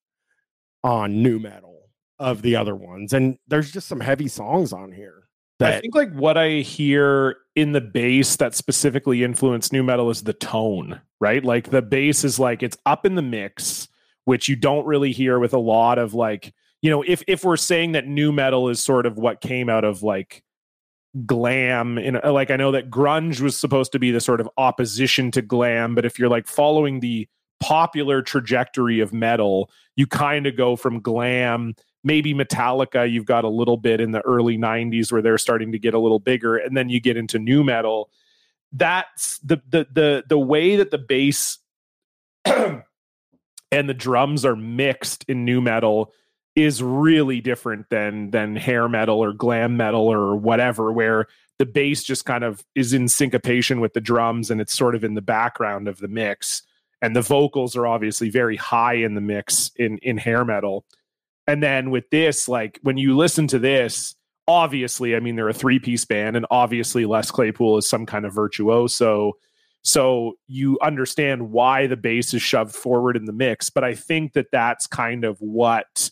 on 0.85 1.23
nu 1.23 1.39
metal 1.39 1.89
of 2.19 2.43
the 2.43 2.57
other 2.57 2.75
ones. 2.75 3.13
And 3.13 3.39
there's 3.47 3.71
just 3.71 3.89
some 3.89 4.01
heavy 4.01 4.29
songs 4.29 4.73
on 4.73 4.93
here. 4.93 5.29
that 5.61 5.75
I 5.75 5.81
think 5.81 5.95
like 5.95 6.13
what 6.13 6.37
I 6.37 6.61
hear 6.61 7.37
in 7.55 7.73
the 7.73 7.81
bass 7.81 8.37
that 8.37 8.55
specifically 8.55 9.23
influenced 9.23 9.73
nu 9.73 9.83
metal 9.83 10.11
is 10.11 10.23
the 10.23 10.33
tone, 10.33 11.01
right? 11.21 11.45
Like 11.45 11.71
the 11.71 11.83
bass 11.83 12.25
is 12.25 12.39
like 12.39 12.63
it's 12.63 12.77
up 12.87 13.07
in 13.07 13.15
the 13.15 13.23
mix, 13.23 13.89
which 14.25 14.49
you 14.49 14.57
don't 14.57 14.87
really 14.87 15.13
hear 15.13 15.39
with 15.39 15.55
a 15.55 15.59
lot 15.59 15.99
of 15.99 16.15
like, 16.15 16.53
you 16.83 16.91
know, 16.91 17.03
if 17.03 17.23
if 17.27 17.45
we're 17.45 17.57
saying 17.57 17.93
that 17.93 18.07
nu 18.07 18.33
metal 18.33 18.69
is 18.69 18.81
sort 18.83 19.07
of 19.07 19.17
what 19.19 19.41
came 19.41 19.69
out 19.69 19.85
of 19.85 20.03
like 20.03 20.43
glam 21.27 21.99
in 21.99 22.21
like 22.25 22.51
I 22.51 22.57
know 22.57 22.73
that 22.73 22.91
grunge 22.91 23.41
was 23.41 23.57
supposed 23.57 23.93
to 23.93 23.99
be 23.99 24.11
the 24.11 24.21
sort 24.21 24.41
of 24.41 24.49
opposition 24.57 25.31
to 25.33 25.43
glam, 25.43 25.95
but 25.95 26.05
if 26.05 26.19
you're 26.19 26.29
like 26.29 26.47
following 26.47 27.01
the 27.01 27.29
popular 27.61 28.23
trajectory 28.23 29.01
of 29.01 29.13
metal, 29.13 29.71
you 29.97 30.07
kind 30.07 30.47
of 30.47 30.57
go 30.57 30.77
from 30.77 31.01
glam 31.01 31.75
maybe 32.05 32.35
Metallica, 32.35 33.11
you've 33.11 33.25
got 33.25 33.45
a 33.45 33.49
little 33.49 33.77
bit 33.77 34.01
in 34.01 34.13
the 34.13 34.21
early 34.23 34.57
90s 34.57 35.11
where 35.11 35.23
they're 35.23 35.39
starting 35.39 35.73
to 35.73 35.79
get 35.79 35.95
a 35.95 35.99
little 35.99 36.19
bigger, 36.19 36.57
and 36.57 36.77
then 36.77 36.89
you 36.89 37.01
get 37.01 37.17
into 37.17 37.39
nu 37.39 37.65
metal. 37.65 38.11
That's 38.73 39.39
the 39.39 39.61
the 39.69 39.87
the 39.93 40.25
the 40.29 40.39
way 40.39 40.77
that 40.77 40.91
the 40.91 40.99
bass 40.99 41.59
and 42.45 42.83
the 43.71 43.95
drums 43.95 44.45
are 44.45 44.57
mixed 44.57 45.25
in 45.29 45.45
nu 45.45 45.61
metal 45.61 46.13
is 46.59 46.83
really 46.83 47.41
different 47.41 47.89
than 47.91 48.31
than 48.31 48.57
hair 48.57 48.89
metal 48.89 49.23
or 49.23 49.33
glam 49.33 49.77
metal 49.77 50.07
or 50.07 50.37
whatever 50.37 50.93
where 50.93 51.27
the 51.59 51.67
bass 51.67 52.05
just 52.05 52.25
kind 52.25 52.45
of 52.45 52.65
is 52.75 52.93
in 52.93 53.09
syncopation 53.09 53.81
with 53.81 53.93
the 53.93 54.01
drums 54.01 54.51
and 54.51 54.61
it's 54.61 54.75
sort 54.75 54.95
of 54.95 55.05
in 55.05 55.15
the 55.15 55.23
background 55.23 55.89
of 55.89 55.99
the 55.99 56.09
mix 56.09 56.63
and 57.01 57.15
the 57.15 57.23
vocals 57.23 57.77
are 57.77 57.87
obviously 57.87 58.29
very 58.29 58.57
high 58.57 58.95
in 58.95 59.15
the 59.15 59.21
mix 59.21 59.71
in 59.77 59.99
in 59.99 60.19
hair 60.19 60.45
metal 60.45 60.85
and 61.49 61.63
then 61.63 61.91
with 61.91 62.11
this, 62.11 62.47
like 62.47 62.79
when 62.83 62.99
you 62.99 63.17
listen 63.17 63.47
to 63.49 63.59
this, 63.59 64.15
obviously, 64.47 65.17
I 65.17 65.21
mean, 65.21 65.35
they're 65.35 65.49
a 65.49 65.55
three 65.55 65.79
piece 65.79 66.05
band, 66.05 66.37
and 66.37 66.45
obviously, 66.51 67.07
Les 67.07 67.31
Claypool 67.31 67.79
is 67.79 67.89
some 67.89 68.05
kind 68.05 68.27
of 68.27 68.35
virtuoso. 68.35 69.33
So 69.83 70.35
you 70.47 70.79
understand 70.83 71.51
why 71.51 71.87
the 71.87 71.97
bass 71.97 72.35
is 72.35 72.43
shoved 72.43 72.75
forward 72.75 73.17
in 73.17 73.25
the 73.25 73.33
mix. 73.33 73.71
But 73.71 73.83
I 73.83 73.95
think 73.95 74.35
that 74.35 74.49
that's 74.53 74.87
kind 74.87 75.25
of 75.25 75.39
what 75.41 76.11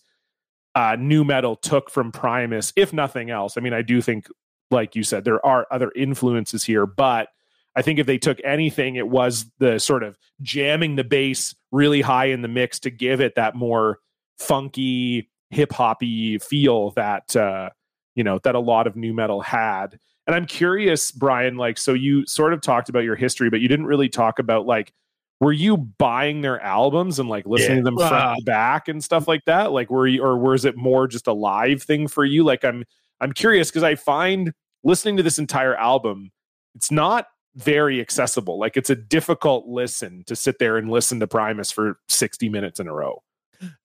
uh, 0.77 0.95
nu 1.01 1.24
metal 1.24 1.57
took 1.57 1.91
from 1.91 2.12
Primus, 2.12 2.72
if 2.77 2.93
nothing 2.93 3.31
else. 3.31 3.57
I 3.57 3.61
mean, 3.62 3.72
I 3.72 3.81
do 3.83 4.03
think, 4.03 4.29
like 4.70 4.95
you 4.95 5.03
said, 5.03 5.24
there 5.24 5.45
are 5.45 5.66
other 5.70 5.91
influences 5.97 6.62
here, 6.62 6.85
but 6.85 7.29
I 7.74 7.83
think 7.83 7.99
if 7.99 8.07
they 8.07 8.18
took 8.18 8.39
anything, 8.45 8.97
it 8.97 9.09
was 9.09 9.51
the 9.59 9.79
sort 9.81 10.03
of 10.03 10.18
jamming 10.43 10.97
the 10.97 11.05
bass 11.05 11.55
really 11.72 12.03
high 12.03 12.27
in 12.27 12.43
the 12.43 12.49
mix 12.49 12.79
to 12.81 12.91
give 12.91 13.22
it 13.22 13.35
that 13.37 13.55
more 13.55 14.01
funky 14.39 15.31
hip 15.51 15.72
hoppy 15.72 16.39
feel 16.39 16.91
that 16.91 17.35
uh 17.37 17.70
you 18.14 18.24
know 18.24 18.39
that 18.43 18.55
a 18.55 18.61
lot 18.61 18.87
of 18.87 18.97
nu 18.97 19.14
metal 19.14 19.41
had 19.41 19.99
and 20.27 20.35
i'm 20.35 20.45
curious 20.45 21.11
bryan 21.11 21.57
like 21.57 21.79
so 21.79 21.95
you 21.95 22.27
sort 22.27 22.53
of 22.53 22.61
talked 22.61 22.89
about 22.89 23.05
your 23.05 23.14
history 23.14 23.49
but 23.49 23.61
you 23.61 23.68
didn't 23.68 23.87
really 23.87 24.09
talk 24.09 24.39
about 24.39 24.66
like 24.66 24.93
were 25.41 25.53
you 25.53 25.76
buying 25.76 26.41
their 26.41 26.61
albums 26.62 27.18
and 27.18 27.28
like 27.28 27.47
listening 27.47 27.78
Yeah. 27.78 27.82
to 27.82 27.84
them 27.84 27.97
front 27.99 28.14
Uh, 28.14 28.34
to 28.37 28.43
back 28.45 28.89
and 28.89 29.03
stuff 29.05 29.28
like 29.28 29.45
that? 29.47 29.72
Like 29.72 29.91
were 29.91 30.07
you 30.07 30.22
or 30.22 30.39
was 30.39 30.64
it 30.64 30.76
more 30.76 31.07
just 31.07 31.26
a 31.26 31.32
live 31.32 31.82
thing 31.82 32.09
for 32.09 32.24
you? 32.24 32.43
Like 32.45 32.64
i'm 32.64 32.84
i'm 33.20 33.32
curious 33.32 33.70
because 33.70 33.82
i 33.82 33.95
find 33.95 34.53
listening 34.84 35.16
to 35.16 35.22
this 35.22 35.39
entire 35.39 35.74
album 35.76 36.30
it's 36.74 36.91
not 36.91 37.26
very 37.55 38.03
accessible. 38.03 38.59
Like 38.59 38.76
it's 38.76 38.91
a 38.91 38.95
difficult 38.95 39.66
listen 39.66 40.22
to 40.26 40.37
sit 40.37 40.59
there 40.59 40.76
and 40.76 40.91
listen 40.91 41.18
to 41.20 41.26
primus 41.26 41.70
for 41.72 41.99
60 42.11 42.51
minutes 42.51 42.80
in 42.80 42.87
a 42.87 42.93
row. 42.93 43.22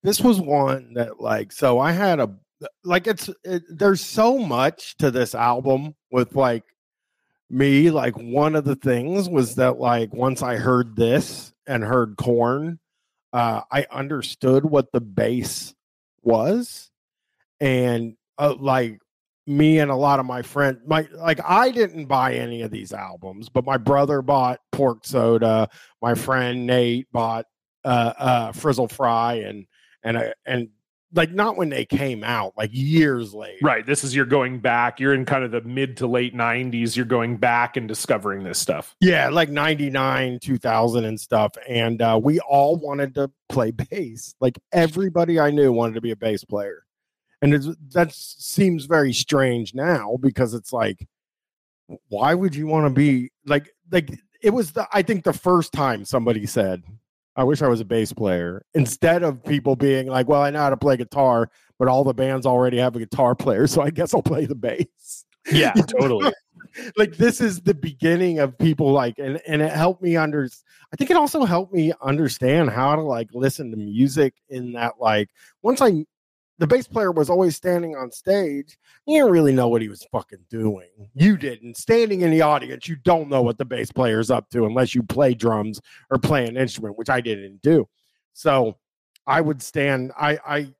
This 0.03 0.19
was 0.19 0.41
one 0.41 0.93
that 0.95 1.21
like 1.21 1.53
so 1.53 1.79
I 1.79 1.93
had 1.93 2.19
a 2.19 2.29
like 2.83 3.07
it's 3.07 3.29
it, 3.45 3.63
there's 3.69 4.01
so 4.01 4.37
much 4.37 4.97
to 4.97 5.09
this 5.09 5.33
album 5.33 5.95
with 6.11 6.35
like 6.35 6.63
me 7.51 7.91
like 7.91 8.15
one 8.17 8.55
of 8.55 8.63
the 8.63 8.75
things 8.75 9.29
was 9.29 9.55
that 9.55 9.77
like 9.77 10.13
once 10.13 10.41
I 10.41 10.55
heard 10.55 10.95
this 10.95 11.53
and 11.67 11.83
heard 11.83 12.15
Korn 12.17 12.79
uh 13.33 13.61
I 13.71 13.85
understood 13.91 14.65
what 14.65 14.91
the 14.91 15.01
bass 15.01 15.73
was. 16.23 16.89
And 17.59 18.15
uh, 18.37 18.55
like 18.59 18.99
me 19.47 19.79
and 19.79 19.91
a 19.91 19.95
lot 19.95 20.19
of 20.19 20.25
my 20.25 20.41
friends 20.41 20.79
my 20.85 21.07
like 21.15 21.39
I 21.43 21.71
didn't 21.71 22.05
buy 22.05 22.35
any 22.35 22.61
of 22.61 22.71
these 22.71 22.93
albums 22.93 23.49
but 23.49 23.65
my 23.65 23.77
brother 23.77 24.21
bought 24.21 24.59
pork 24.71 24.99
soda 25.03 25.67
my 26.01 26.13
friend 26.13 26.65
Nate 26.67 27.11
bought 27.11 27.45
uh 27.83 28.13
uh 28.17 28.51
frizzle 28.51 28.87
fry 28.87 29.35
and 29.35 29.65
and 30.03 30.17
I 30.17 30.33
and 30.45 30.69
like 31.13 31.31
not 31.31 31.57
when 31.57 31.69
they 31.69 31.83
came 31.85 32.23
out 32.23 32.53
like 32.57 32.69
years 32.73 33.33
later 33.33 33.57
Right. 33.61 33.85
This 33.85 34.03
is 34.03 34.15
you're 34.15 34.25
going 34.25 34.59
back. 34.59 34.99
You're 34.99 35.13
in 35.13 35.25
kind 35.25 35.43
of 35.43 35.51
the 35.51 35.61
mid 35.61 35.97
to 35.97 36.07
late 36.07 36.33
90s. 36.33 36.95
You're 36.95 37.05
going 37.05 37.37
back 37.37 37.75
and 37.77 37.87
discovering 37.87 38.43
this 38.43 38.59
stuff. 38.59 38.95
yeah 39.01 39.29
like 39.29 39.49
99 39.49 40.39
2000 40.41 41.05
and 41.05 41.19
stuff 41.19 41.51
and 41.67 42.01
uh 42.01 42.19
we 42.21 42.39
all 42.41 42.77
wanted 42.77 43.13
to 43.15 43.29
play 43.49 43.71
bass 43.91 44.35
like 44.39 44.57
everybody 44.71 45.39
i 45.39 45.51
knew 45.51 45.71
wanted 45.71 45.93
to 45.95 46.01
be 46.01 46.11
a 46.11 46.15
bass 46.15 46.43
player 46.43 46.85
and 47.41 47.53
it's, 47.53 47.67
that 47.93 48.13
seems 48.13 48.85
very 48.85 49.11
strange 49.13 49.73
now 49.73 50.17
because 50.21 50.53
it's 50.53 50.71
like 50.71 51.07
why 52.09 52.33
would 52.33 52.55
you 52.55 52.67
want 52.67 52.85
to 52.85 52.89
be 52.89 53.31
like 53.45 53.69
like 53.91 54.17
it 54.41 54.51
was 54.51 54.71
the 54.71 54.87
i 54.93 55.01
think 55.01 55.23
the 55.23 55.33
first 55.33 55.73
time 55.73 56.05
somebody 56.05 56.45
said 56.45 56.83
i 57.35 57.43
wish 57.43 57.61
i 57.61 57.67
was 57.67 57.79
a 57.79 57.85
bass 57.85 58.11
player 58.13 58.63
instead 58.73 59.23
of 59.23 59.43
people 59.43 59.75
being 59.75 60.07
like 60.07 60.27
well 60.27 60.41
i 60.41 60.49
know 60.49 60.59
how 60.59 60.69
to 60.69 60.77
play 60.77 60.97
guitar 60.97 61.49
but 61.79 61.87
all 61.87 62.03
the 62.03 62.13
bands 62.13 62.45
already 62.45 62.77
have 62.77 62.95
a 62.95 62.99
guitar 62.99 63.35
player 63.35 63.67
so 63.67 63.81
i 63.81 63.89
guess 63.89 64.13
i'll 64.13 64.21
play 64.21 64.45
the 64.45 64.55
bass 64.55 65.25
Yeah, 65.51 65.73
totally. 65.99 66.31
like 66.97 67.17
this 67.17 67.41
is 67.41 67.61
the 67.61 67.73
beginning 67.73 68.39
of 68.39 68.57
people 68.57 68.91
like 68.91 69.17
and 69.19 69.41
and 69.47 69.61
it 69.61 69.71
helped 69.71 70.01
me 70.01 70.15
under 70.15 70.47
i 70.93 70.95
think 70.95 71.09
it 71.09 71.17
also 71.17 71.43
helped 71.43 71.73
me 71.73 71.91
understand 72.01 72.69
how 72.69 72.95
to 72.95 73.01
like 73.01 73.27
listen 73.33 73.71
to 73.71 73.77
music 73.77 74.33
in 74.49 74.73
that 74.73 74.93
like 74.99 75.29
once 75.63 75.81
i 75.81 76.05
the 76.61 76.67
bass 76.67 76.87
player 76.87 77.11
was 77.11 77.27
always 77.27 77.55
standing 77.55 77.95
on 77.95 78.11
stage. 78.11 78.77
You 79.07 79.17
didn't 79.17 79.31
really 79.31 79.51
know 79.51 79.67
what 79.67 79.81
he 79.81 79.89
was 79.89 80.05
fucking 80.11 80.45
doing. 80.47 80.89
You 81.15 81.35
didn't. 81.35 81.75
Standing 81.75 82.21
in 82.21 82.29
the 82.29 82.43
audience 82.43 82.87
you 82.87 82.97
don't 82.97 83.29
know 83.29 83.41
what 83.41 83.57
the 83.57 83.65
bass 83.65 83.91
player's 83.91 84.29
up 84.29 84.47
to 84.51 84.67
unless 84.67 84.93
you 84.93 85.01
play 85.01 85.33
drums 85.33 85.81
or 86.11 86.19
play 86.19 86.45
an 86.45 86.57
instrument 86.57 86.99
which 86.99 87.09
i 87.09 87.19
didn't 87.19 87.63
do. 87.63 87.89
So 88.33 88.77
i 89.25 89.41
would 89.41 89.63
stand 89.63 90.11
i 90.15 90.37
i 90.45 90.73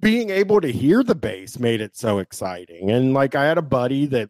being 0.00 0.28
able 0.28 0.60
to 0.60 0.70
hear 0.70 1.02
the 1.02 1.14
bass 1.14 1.58
made 1.58 1.80
it 1.80 1.96
so 1.96 2.18
exciting. 2.18 2.90
And 2.90 3.14
like 3.14 3.34
i 3.34 3.46
had 3.46 3.56
a 3.56 3.62
buddy 3.62 4.04
that 4.04 4.28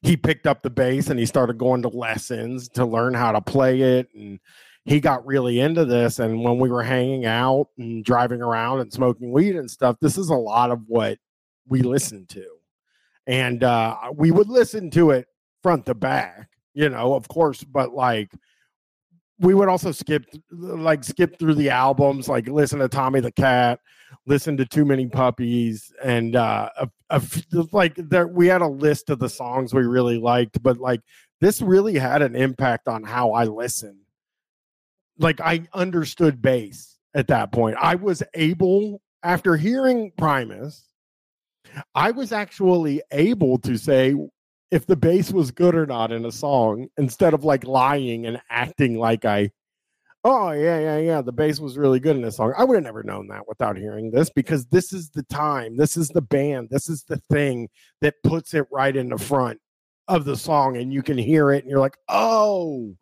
he 0.00 0.16
picked 0.16 0.46
up 0.46 0.62
the 0.62 0.70
bass 0.70 1.10
and 1.10 1.20
he 1.20 1.26
started 1.26 1.58
going 1.58 1.82
to 1.82 1.88
lessons 1.88 2.70
to 2.70 2.86
learn 2.86 3.12
how 3.12 3.32
to 3.32 3.42
play 3.42 3.82
it 3.82 4.08
and 4.14 4.40
he 4.86 5.00
got 5.00 5.26
really 5.26 5.60
into 5.60 5.84
this 5.84 6.18
and 6.18 6.42
when 6.42 6.58
we 6.58 6.70
were 6.70 6.82
hanging 6.82 7.26
out 7.26 7.68
and 7.78 8.04
driving 8.04 8.40
around 8.40 8.80
and 8.80 8.92
smoking 8.92 9.32
weed 9.32 9.56
and 9.56 9.70
stuff 9.70 9.96
this 10.00 10.16
is 10.16 10.30
a 10.30 10.34
lot 10.34 10.70
of 10.70 10.80
what 10.86 11.18
we 11.68 11.82
listened 11.82 12.28
to 12.28 12.46
and 13.26 13.64
uh 13.64 13.96
we 14.14 14.30
would 14.30 14.48
listen 14.48 14.90
to 14.90 15.10
it 15.10 15.26
front 15.62 15.84
to 15.86 15.94
back 15.94 16.48
you 16.74 16.88
know 16.88 17.14
of 17.14 17.28
course 17.28 17.64
but 17.64 17.92
like 17.92 18.30
we 19.38 19.54
would 19.54 19.68
also 19.68 19.92
skip 19.92 20.24
like 20.50 21.04
skip 21.04 21.38
through 21.38 21.54
the 21.54 21.70
albums, 21.70 22.28
like 22.28 22.48
listen 22.48 22.78
to 22.78 22.88
Tommy 22.88 23.20
the 23.20 23.32
Cat, 23.32 23.80
listen 24.26 24.56
to 24.56 24.64
Too 24.64 24.84
Many 24.84 25.06
Puppies, 25.06 25.92
and 26.02 26.36
uh, 26.36 26.70
a, 26.78 26.88
a, 27.10 27.22
like 27.72 27.94
there 27.96 28.26
we 28.26 28.46
had 28.46 28.62
a 28.62 28.68
list 28.68 29.10
of 29.10 29.18
the 29.18 29.28
songs 29.28 29.74
we 29.74 29.82
really 29.82 30.18
liked, 30.18 30.62
but 30.62 30.78
like 30.78 31.00
this 31.40 31.60
really 31.60 31.98
had 31.98 32.22
an 32.22 32.34
impact 32.34 32.88
on 32.88 33.02
how 33.02 33.32
I 33.32 33.44
listen. 33.44 33.98
Like 35.18 35.40
I 35.40 35.66
understood 35.72 36.42
bass 36.42 36.98
at 37.14 37.28
that 37.28 37.52
point. 37.52 37.76
I 37.80 37.94
was 37.94 38.22
able 38.34 39.00
after 39.22 39.56
hearing 39.56 40.12
Primus, 40.16 40.84
I 41.94 42.12
was 42.12 42.30
actually 42.32 43.02
able 43.10 43.58
to 43.58 43.76
say 43.76 44.14
if 44.70 44.86
the 44.86 44.96
bass 44.96 45.32
was 45.32 45.50
good 45.50 45.74
or 45.74 45.84
not 45.84 46.12
in 46.12 46.24
a 46.24 46.32
song 46.32 46.88
instead 46.96 47.34
of 47.34 47.44
like 47.44 47.64
lying 47.64 48.26
and 48.26 48.40
acting 48.50 48.98
like 48.98 49.24
I, 49.24 49.50
oh, 50.24 50.52
yeah, 50.52 50.78
yeah, 50.78 50.98
yeah, 50.98 51.22
the 51.22 51.32
bass 51.32 51.58
was 51.58 51.76
really 51.76 52.00
good 52.00 52.16
in 52.16 52.22
this 52.22 52.36
song. 52.36 52.54
I 52.56 52.64
would 52.64 52.76
have 52.76 52.84
never 52.84 53.02
known 53.02 53.28
that 53.28 53.48
without 53.48 53.76
hearing 53.76 54.10
this 54.10 54.30
because 54.30 54.66
this 54.66 54.92
is 54.92 55.10
the 55.10 55.24
time, 55.24 55.76
this 55.76 55.96
is 55.96 56.08
the 56.08 56.22
band, 56.22 56.68
this 56.70 56.88
is 56.88 57.04
the 57.08 57.20
thing 57.30 57.68
that 58.00 58.14
puts 58.22 58.54
it 58.54 58.66
right 58.72 58.96
in 58.96 59.08
the 59.08 59.18
front 59.18 59.58
of 60.08 60.24
the 60.24 60.36
song 60.36 60.76
and 60.76 60.92
you 60.92 61.02
can 61.02 61.18
hear 61.18 61.50
it 61.50 61.64
and 61.64 61.70
you're 61.70 61.80
like, 61.80 61.98
oh, 62.08 62.94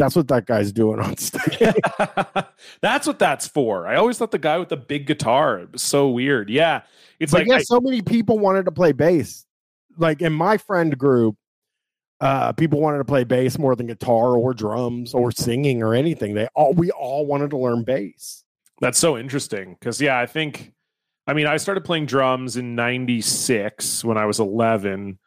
that's 0.00 0.16
what 0.16 0.28
that 0.28 0.46
guy's 0.46 0.72
doing 0.72 0.98
on 0.98 1.16
stage. 1.18 1.58
that's 2.80 3.06
what 3.06 3.18
that's 3.18 3.46
for. 3.46 3.86
I 3.86 3.96
always 3.96 4.18
thought 4.18 4.30
the 4.30 4.38
guy 4.38 4.58
with 4.58 4.70
the 4.70 4.76
big 4.76 5.06
guitar 5.06 5.68
was 5.70 5.82
so 5.82 6.08
weird. 6.08 6.48
Yeah. 6.48 6.82
It's 7.20 7.32
but 7.32 7.42
like 7.42 7.48
yeah, 7.48 7.56
I- 7.56 7.62
so 7.62 7.80
many 7.80 8.00
people 8.02 8.38
wanted 8.38 8.64
to 8.64 8.72
play 8.72 8.92
bass. 8.92 9.44
Like 9.98 10.22
in 10.22 10.32
my 10.32 10.56
friend 10.56 10.96
group, 10.96 11.36
uh, 12.20 12.52
people 12.52 12.80
wanted 12.80 12.98
to 12.98 13.04
play 13.04 13.24
bass 13.24 13.58
more 13.58 13.76
than 13.76 13.86
guitar 13.86 14.36
or 14.36 14.54
drums 14.54 15.14
or 15.14 15.30
singing 15.30 15.82
or 15.82 15.94
anything. 15.94 16.34
They 16.34 16.48
all 16.54 16.72
we 16.72 16.90
all 16.90 17.26
wanted 17.26 17.50
to 17.50 17.58
learn 17.58 17.84
bass. 17.84 18.44
That's 18.80 18.98
so 18.98 19.18
interesting 19.18 19.76
because 19.78 20.00
yeah, 20.00 20.18
I 20.18 20.26
think 20.26 20.72
I 21.26 21.34
mean 21.34 21.46
I 21.46 21.58
started 21.58 21.84
playing 21.84 22.06
drums 22.06 22.56
in 22.56 22.74
'96 22.74 24.04
when 24.04 24.16
I 24.16 24.24
was 24.26 24.40
11, 24.40 25.18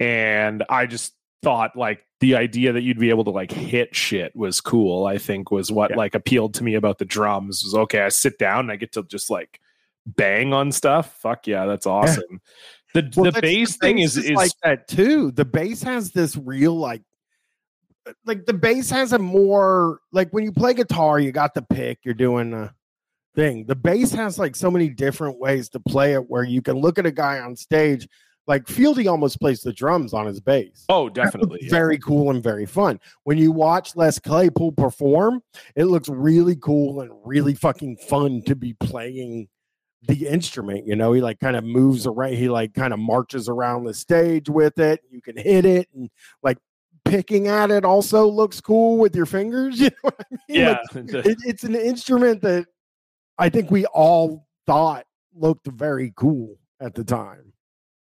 and 0.00 0.64
I 0.68 0.86
just 0.86 1.12
thought 1.42 1.76
like 1.76 2.00
the 2.20 2.34
idea 2.34 2.72
that 2.72 2.82
you'd 2.82 2.98
be 2.98 3.10
able 3.10 3.24
to 3.24 3.30
like 3.30 3.52
hit 3.52 3.94
shit 3.94 4.34
was 4.34 4.60
cool. 4.60 5.06
I 5.06 5.18
think 5.18 5.50
was 5.50 5.70
what 5.70 5.90
Yeah. 5.90 5.96
like 5.96 6.14
appealed 6.14 6.54
to 6.54 6.64
me 6.64 6.74
about 6.74 6.98
the 6.98 7.04
drums 7.04 7.62
was 7.64 7.74
okay. 7.74 8.00
I 8.00 8.08
sit 8.08 8.38
down 8.38 8.60
and 8.60 8.72
I 8.72 8.76
get 8.76 8.92
to 8.92 9.04
just 9.04 9.30
like 9.30 9.60
bang 10.06 10.52
on 10.52 10.72
stuff. 10.72 11.14
Fuck 11.20 11.46
yeah, 11.46 11.66
that's 11.66 11.86
awesome. 11.86 12.40
The 12.94 13.10
Well, 13.16 13.30
the 13.30 13.40
bass 13.40 13.76
thing 13.76 13.98
is 13.98 14.16
is 14.16 14.30
like 14.30 14.50
that 14.64 14.88
too. 14.88 15.30
The 15.30 15.44
bass 15.44 15.82
has 15.82 16.10
this 16.10 16.36
real 16.36 16.74
like 16.74 17.02
uh, 18.06 18.12
like 18.24 18.46
the 18.46 18.54
bass 18.54 18.90
has 18.90 19.12
a 19.12 19.18
more 19.18 20.00
like 20.10 20.30
when 20.30 20.42
you 20.44 20.52
play 20.52 20.74
guitar, 20.74 21.20
you 21.20 21.30
got 21.30 21.54
the 21.54 21.62
pick, 21.62 21.98
you're 22.02 22.14
doing 22.14 22.52
a 22.54 22.74
thing. 23.36 23.66
The 23.66 23.76
bass 23.76 24.10
has 24.12 24.38
like 24.38 24.56
so 24.56 24.70
many 24.70 24.88
different 24.88 25.38
ways 25.38 25.68
to 25.70 25.80
play 25.80 26.14
it 26.14 26.28
where 26.28 26.42
you 26.44 26.62
can 26.62 26.78
look 26.78 26.98
at 26.98 27.06
a 27.06 27.12
guy 27.12 27.38
on 27.38 27.54
stage. 27.54 28.08
Like 28.48 28.64
Fieldy 28.64 29.08
almost 29.08 29.38
plays 29.40 29.60
the 29.60 29.74
drums 29.74 30.14
on 30.14 30.26
his 30.26 30.40
bass. 30.40 30.86
oh 30.88 31.10
definitely 31.10 31.60
yeah. 31.62 31.70
very 31.70 31.98
cool 31.98 32.30
and 32.30 32.42
very 32.42 32.64
fun. 32.64 32.98
When 33.24 33.36
you 33.36 33.52
watch 33.52 33.94
Les 33.94 34.18
Claypool 34.18 34.72
perform, 34.72 35.42
it 35.76 35.84
looks 35.84 36.08
really 36.08 36.56
cool 36.56 37.02
and 37.02 37.12
really 37.24 37.54
fucking 37.54 37.98
fun 38.08 38.42
to 38.46 38.56
be 38.56 38.72
playing 38.72 39.48
the 40.06 40.26
instrument. 40.26 40.86
You 40.86 40.96
know, 40.96 41.12
he 41.12 41.20
like 41.20 41.40
kind 41.40 41.56
of 41.56 41.64
moves 41.64 42.06
around, 42.06 42.34
he 42.34 42.48
like 42.48 42.72
kind 42.72 42.94
of 42.94 42.98
marches 42.98 43.50
around 43.50 43.84
the 43.84 43.92
stage 43.92 44.48
with 44.48 44.78
it. 44.78 45.02
You 45.10 45.20
can 45.20 45.36
hit 45.36 45.66
it 45.66 45.88
and 45.94 46.08
like 46.42 46.56
picking 47.04 47.48
at 47.48 47.70
it 47.70 47.84
also 47.84 48.26
looks 48.26 48.62
cool 48.62 48.96
with 48.96 49.14
your 49.14 49.26
fingers. 49.26 49.78
You 49.80 49.90
know 49.90 49.96
what 50.00 50.14
I 50.20 50.24
mean? 50.30 50.40
yeah. 50.48 50.78
Like, 50.94 51.26
it, 51.26 51.38
it's 51.44 51.64
an 51.64 51.74
instrument 51.74 52.40
that 52.42 52.66
I 53.36 53.50
think 53.50 53.70
we 53.70 53.84
all 53.86 54.46
thought 54.66 55.04
looked 55.34 55.66
very 55.66 56.14
cool 56.16 56.56
at 56.80 56.94
the 56.94 57.04
time. 57.04 57.47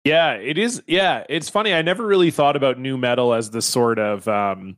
Yeah, 0.05 0.33
it 0.33 0.59
is. 0.59 0.83
Yeah, 0.87 1.25
it's 1.29 1.49
funny. 1.49 1.73
I 1.73 1.83
never 1.83 2.05
really 2.05 2.31
thought 2.31 2.57
about 2.57 2.79
nu 2.79 2.97
metal 2.97 3.35
as 3.35 3.51
the 3.51 3.63
sort 3.63 3.99
of 3.99 4.27
um 4.29 4.77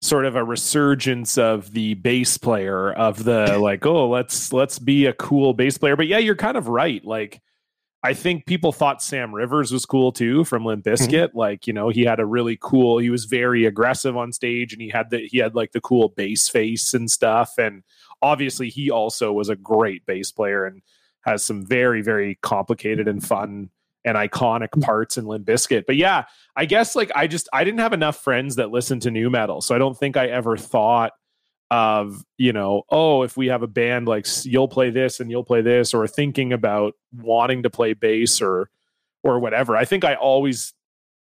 sort 0.00 0.26
of 0.26 0.36
a 0.36 0.44
resurgence 0.44 1.36
of 1.36 1.72
the 1.72 1.94
bass 1.94 2.38
player 2.38 2.92
of 2.92 3.24
the 3.24 3.58
like, 3.62 3.86
oh, 3.86 4.08
let's 4.08 4.52
let's 4.52 4.78
be 4.78 5.06
a 5.06 5.12
cool 5.12 5.54
bass 5.54 5.78
player. 5.78 5.96
But 5.96 6.08
yeah, 6.08 6.18
you're 6.18 6.36
kind 6.36 6.56
of 6.56 6.68
right. 6.68 7.04
Like 7.04 7.40
I 8.02 8.14
think 8.14 8.46
people 8.46 8.70
thought 8.70 9.02
Sam 9.02 9.34
Rivers 9.34 9.72
was 9.72 9.84
cool 9.84 10.12
too 10.12 10.44
from 10.44 10.64
Limp 10.64 10.84
Bizkit. 10.84 11.30
Like, 11.34 11.66
you 11.66 11.72
know, 11.72 11.88
he 11.88 12.04
had 12.04 12.20
a 12.20 12.26
really 12.26 12.56
cool, 12.60 12.98
he 12.98 13.10
was 13.10 13.24
very 13.24 13.64
aggressive 13.64 14.16
on 14.16 14.32
stage 14.32 14.72
and 14.72 14.80
he 14.80 14.88
had 14.88 15.10
the 15.10 15.26
he 15.26 15.38
had 15.38 15.56
like 15.56 15.72
the 15.72 15.80
cool 15.80 16.10
bass 16.10 16.48
face 16.48 16.94
and 16.94 17.10
stuff. 17.10 17.54
And 17.58 17.82
obviously 18.22 18.68
he 18.68 18.90
also 18.90 19.32
was 19.32 19.48
a 19.48 19.56
great 19.56 20.06
bass 20.06 20.30
player 20.30 20.64
and 20.64 20.82
has 21.22 21.42
some 21.44 21.66
very, 21.66 22.00
very 22.00 22.38
complicated 22.40 23.08
and 23.08 23.24
fun 23.24 23.70
and 24.08 24.16
iconic 24.16 24.80
parts 24.80 25.18
in 25.18 25.26
Limp 25.26 25.46
Bizkit. 25.46 25.84
But 25.86 25.96
yeah, 25.96 26.24
I 26.56 26.64
guess 26.64 26.96
like 26.96 27.12
I 27.14 27.26
just 27.26 27.48
I 27.52 27.62
didn't 27.62 27.80
have 27.80 27.92
enough 27.92 28.16
friends 28.16 28.56
that 28.56 28.70
listened 28.70 29.02
to 29.02 29.10
nu 29.10 29.28
metal, 29.28 29.60
so 29.60 29.74
I 29.74 29.78
don't 29.78 29.96
think 29.96 30.16
I 30.16 30.26
ever 30.26 30.56
thought 30.56 31.12
of 31.70 32.24
you 32.38 32.50
know 32.50 32.82
oh 32.88 33.22
if 33.22 33.36
we 33.36 33.48
have 33.48 33.62
a 33.62 33.66
band 33.66 34.08
like 34.08 34.26
you'll 34.44 34.68
play 34.68 34.88
this 34.88 35.20
and 35.20 35.30
you'll 35.30 35.44
play 35.44 35.60
this 35.60 35.92
or 35.92 36.06
thinking 36.06 36.50
about 36.50 36.94
wanting 37.12 37.62
to 37.62 37.68
play 37.68 37.92
bass 37.92 38.40
or 38.40 38.70
or 39.22 39.38
whatever. 39.38 39.76
I 39.76 39.84
think 39.84 40.04
I 40.04 40.14
always 40.14 40.72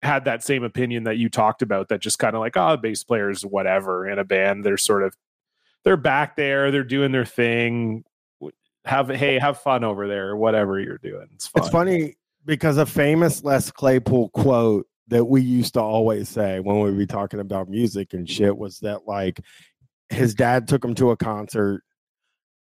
had 0.02 0.24
that 0.24 0.42
same 0.42 0.64
opinion 0.64 1.04
that 1.04 1.18
you 1.18 1.28
talked 1.28 1.60
about 1.60 1.90
that 1.90 2.00
just 2.00 2.18
kind 2.18 2.34
of 2.34 2.40
like 2.40 2.56
oh 2.56 2.78
bass 2.78 3.04
players 3.04 3.44
whatever 3.44 4.08
in 4.08 4.18
a 4.18 4.24
band 4.24 4.64
they're 4.64 4.78
sort 4.78 5.02
of 5.02 5.14
they're 5.84 5.98
back 5.98 6.36
there 6.36 6.70
they're 6.70 6.82
doing 6.82 7.12
their 7.12 7.26
thing 7.26 8.02
have 8.86 9.10
hey 9.10 9.38
have 9.38 9.60
fun 9.60 9.84
over 9.84 10.08
there 10.08 10.34
whatever 10.34 10.80
you're 10.80 10.96
doing 10.96 11.26
it's 11.34 11.46
fun. 11.46 11.62
It's 11.62 11.70
funny 11.70 12.14
because 12.44 12.76
a 12.76 12.86
famous 12.86 13.44
Les 13.44 13.70
Claypool 13.70 14.30
quote 14.30 14.86
that 15.08 15.24
we 15.24 15.42
used 15.42 15.74
to 15.74 15.80
always 15.80 16.28
say 16.28 16.60
when 16.60 16.80
we'd 16.80 16.96
be 16.96 17.06
talking 17.06 17.40
about 17.40 17.68
music 17.68 18.14
and 18.14 18.30
shit 18.30 18.56
was 18.56 18.78
that 18.80 19.06
like 19.06 19.40
his 20.08 20.34
dad 20.34 20.68
took 20.68 20.84
him 20.84 20.94
to 20.94 21.10
a 21.10 21.16
concert 21.16 21.82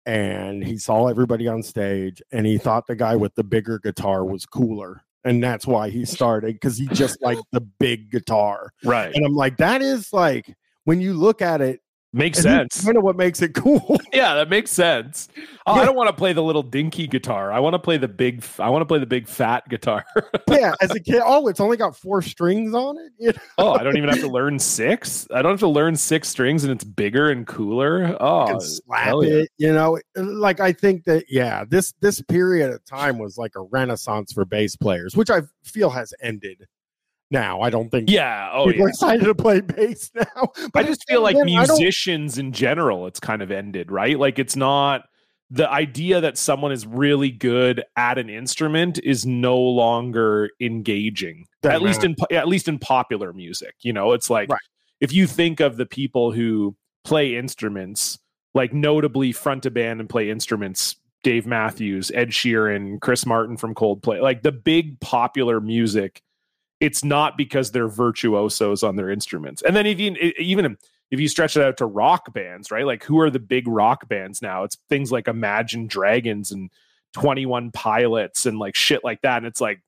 and 0.05 0.63
he 0.63 0.77
saw 0.77 1.07
everybody 1.07 1.47
on 1.47 1.61
stage 1.61 2.21
and 2.31 2.45
he 2.45 2.57
thought 2.57 2.87
the 2.87 2.95
guy 2.95 3.15
with 3.15 3.35
the 3.35 3.43
bigger 3.43 3.79
guitar 3.79 4.25
was 4.25 4.45
cooler. 4.45 5.01
And 5.25 5.43
that's 5.43 5.67
why 5.67 5.89
he 5.89 6.05
started 6.05 6.53
because 6.53 6.77
he 6.77 6.87
just 6.87 7.21
liked 7.21 7.43
the 7.51 7.59
big 7.59 8.09
guitar. 8.11 8.71
right 8.85 9.13
And 9.13 9.25
I'm 9.25 9.35
like, 9.35 9.57
that 9.57 9.81
is 9.81 10.13
like 10.13 10.55
when 10.85 11.01
you 11.01 11.13
look 11.13 11.41
at 11.41 11.59
it, 11.59 11.81
makes 12.13 12.37
and 12.39 12.71
sense 12.71 12.85
kind 12.85 12.97
of 12.97 13.03
what 13.03 13.15
makes 13.15 13.41
it 13.41 13.53
cool. 13.53 13.99
Yeah, 14.13 14.35
that 14.35 14.49
makes 14.49 14.71
sense. 14.71 15.27
Oh, 15.65 15.75
Yeah. 15.75 15.81
I 15.81 15.85
don't 15.85 15.95
want 15.95 16.09
to 16.09 16.15
play 16.15 16.33
the 16.33 16.43
little 16.43 16.63
dinky 16.63 17.07
guitar. 17.07 17.51
I 17.51 17.59
want 17.59 17.73
to 17.73 17.79
play 17.79 17.97
the 17.97 18.07
big. 18.07 18.43
I 18.59 18.69
want 18.69 18.81
to 18.81 18.85
play 18.85 18.99
the 18.99 19.05
big 19.05 19.27
fat 19.27 19.67
guitar. 19.69 20.05
yeah, 20.49 20.73
as 20.81 20.91
a 20.91 20.99
kid, 20.99 21.21
oh, 21.23 21.47
it's 21.47 21.59
only 21.59 21.77
got 21.77 21.95
four 21.95 22.21
strings 22.21 22.73
on 22.73 22.97
it. 22.97 23.11
You 23.19 23.33
know? 23.33 23.39
oh, 23.57 23.71
I 23.73 23.83
don't 23.83 23.97
even 23.97 24.09
have 24.09 24.19
to 24.19 24.27
learn 24.27 24.59
six. 24.59 25.27
I 25.33 25.41
don't 25.41 25.51
have 25.51 25.59
to 25.61 25.67
learn 25.67 25.95
six 25.95 26.29
strings, 26.29 26.63
and 26.63 26.71
it's 26.71 26.83
bigger 26.83 27.31
and 27.31 27.47
cooler. 27.47 28.15
Oh, 28.19 28.57
slap 28.59 29.15
yeah. 29.23 29.29
it 29.29 29.49
you 29.57 29.71
know 29.71 29.97
uh, 30.17 30.23
like 30.23 30.59
i 30.59 30.71
think 30.71 31.03
that 31.05 31.25
yeah 31.29 31.63
this 31.67 31.93
this 32.01 32.21
period 32.21 32.71
of 32.71 32.83
time 32.85 33.17
was 33.17 33.37
like 33.37 33.53
a 33.55 33.61
renaissance 33.61 34.31
for 34.31 34.45
bass 34.45 34.75
players 34.75 35.15
which 35.15 35.29
i 35.29 35.41
feel 35.63 35.89
has 35.89 36.13
ended 36.21 36.65
now 37.31 37.61
i 37.61 37.69
don't 37.69 37.89
think 37.89 38.09
Yeah. 38.09 38.49
Oh, 38.53 38.65
people 38.65 38.79
yeah. 38.79 38.85
are 38.85 38.89
excited 38.89 39.25
to 39.25 39.35
play 39.35 39.61
bass 39.61 40.11
now 40.15 40.51
I 40.73 40.83
just 40.83 41.03
feel 41.07 41.21
like 41.21 41.35
again, 41.35 41.45
musicians 41.45 42.37
in 42.37 42.51
general, 42.51 43.07
it's 43.07 43.19
kind 43.19 43.41
of 43.41 43.51
ended, 43.51 43.91
right? 43.91 44.17
Like 44.17 44.39
it's 44.39 44.55
not 44.55 45.03
the 45.49 45.69
idea 45.69 46.19
that 46.21 46.37
someone 46.37 46.71
is 46.71 46.85
really 46.85 47.31
good 47.31 47.83
at 47.95 48.17
an 48.17 48.29
instrument 48.29 48.99
is 49.03 49.25
no 49.25 49.57
longer 49.57 50.49
engaging. 50.59 51.45
Doesn't 51.61 51.75
at 51.75 51.81
least 51.81 52.03
in 52.03 52.15
at 52.31 52.47
least 52.47 52.67
in 52.67 52.79
popular 52.79 53.33
music, 53.33 53.73
you 53.81 53.93
know, 53.93 54.13
it's 54.13 54.29
like 54.29 54.49
Right. 54.49 54.59
if 54.99 55.11
you 55.13 55.25
think 55.27 55.59
of 55.59 55.77
the 55.77 55.85
people 55.85 56.31
who 56.31 56.75
play 57.03 57.35
instruments, 57.35 58.19
like 58.53 58.73
notably 58.73 59.31
front 59.31 59.65
a 59.65 59.71
band 59.71 59.99
and 59.99 60.09
play 60.09 60.29
instruments, 60.29 60.95
Dave 61.23 61.45
Matthews, 61.47 62.11
Ed 62.13 62.29
Sheeran, 62.29 62.99
Chris 63.01 63.25
Martin 63.25 63.57
from 63.57 63.73
Coldplay, 63.73 64.21
like 64.21 64.43
the 64.43 64.51
big 64.51 64.99
popular 64.99 65.59
music, 65.61 66.21
it's 66.79 67.03
not 67.03 67.37
because 67.37 67.71
they're 67.71 67.87
virtuosos 67.87 68.83
on 68.83 68.95
their 68.95 69.09
instruments. 69.09 69.61
And 69.63 69.75
then 69.75 69.87
even 69.87 70.15
even 70.17 70.77
if 71.09 71.19
you 71.19 71.27
stretch 71.27 71.55
it 71.57 71.63
out 71.63 71.77
to 71.77 71.85
rock 71.85 72.33
bands, 72.33 72.69
right? 72.71 72.85
Like 72.85 73.03
who 73.03 73.19
are 73.19 73.29
the 73.29 73.39
big 73.39 73.67
rock 73.67 74.07
bands 74.07 74.41
now? 74.41 74.63
It's 74.63 74.77
things 74.89 75.11
like 75.11 75.27
Imagine 75.27 75.87
Dragons 75.87 76.51
and 76.51 76.69
21 77.13 77.71
Pilots 77.71 78.45
and 78.45 78.59
like 78.59 78.75
shit 78.75 79.03
like 79.03 79.21
that. 79.21 79.37
And 79.37 79.45
it's 79.45 79.61
like 79.61 79.81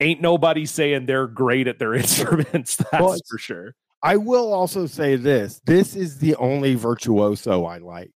ain't 0.00 0.20
nobody 0.20 0.66
saying 0.66 1.06
they're 1.06 1.26
great 1.26 1.66
at 1.68 1.78
their 1.78 1.94
instruments. 2.02 2.76
That's 2.76 2.92
Well, 2.92 3.16
for 3.28 3.38
sure. 3.38 3.74
i 4.02 4.16
will 4.16 4.52
also 4.52 4.86
say 4.86 5.16
this 5.16 5.60
this 5.64 5.94
is 5.96 6.18
the 6.18 6.34
only 6.36 6.74
virtuoso 6.74 7.64
i 7.64 7.78
like 7.78 8.10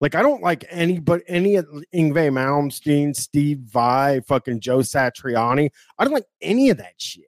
like 0.00 0.14
i 0.14 0.22
don't 0.22 0.42
like 0.42 0.64
any 0.70 1.00
but 1.00 1.22
any 1.26 1.56
of 1.56 1.66
Yngwie 1.92 2.30
Malmsteen, 2.30 3.14
Steve 3.14 3.58
Vai, 3.58 4.20
fucking 4.20 4.60
Joe 4.60 4.78
Satriani. 4.78 5.70
I 5.98 6.04
don't 6.04 6.12
like 6.12 6.28
any 6.40 6.70
of 6.70 6.78
that 6.78 6.94
shit. 6.98 7.24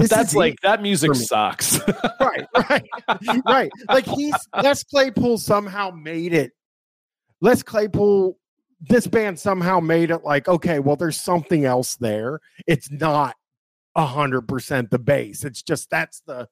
This 0.00 0.08
That's 0.10 0.34
like 0.34 0.54
it. 0.54 0.58
that 0.62 0.82
music 0.82 1.14
sucks. 1.14 1.78
right, 2.20 2.46
right, 2.68 2.88
right. 3.46 3.70
Like 3.88 4.06
he's 4.06 4.34
Les 4.62 4.82
Claypool 4.84 5.38
somehow 5.38 5.90
made 5.90 6.32
it. 6.32 6.52
Les 7.40 7.62
Claypool, 7.62 8.38
this 8.80 9.06
band 9.06 9.38
somehow 9.38 9.80
made 9.80 10.10
it 10.10 10.24
like, 10.24 10.48
okay, 10.48 10.78
well, 10.78 10.96
there's 10.96 11.20
something 11.20 11.64
else 11.64 11.96
there. 11.96 12.40
It's 12.66 12.90
not 12.90 13.36
a 13.94 14.06
hundred 14.06 14.42
percent 14.42 14.90
the 14.90 14.98
bass. 14.98 15.44
It's 15.44 15.62
just 15.62 15.90
that's 15.90 16.20
the 16.26 16.48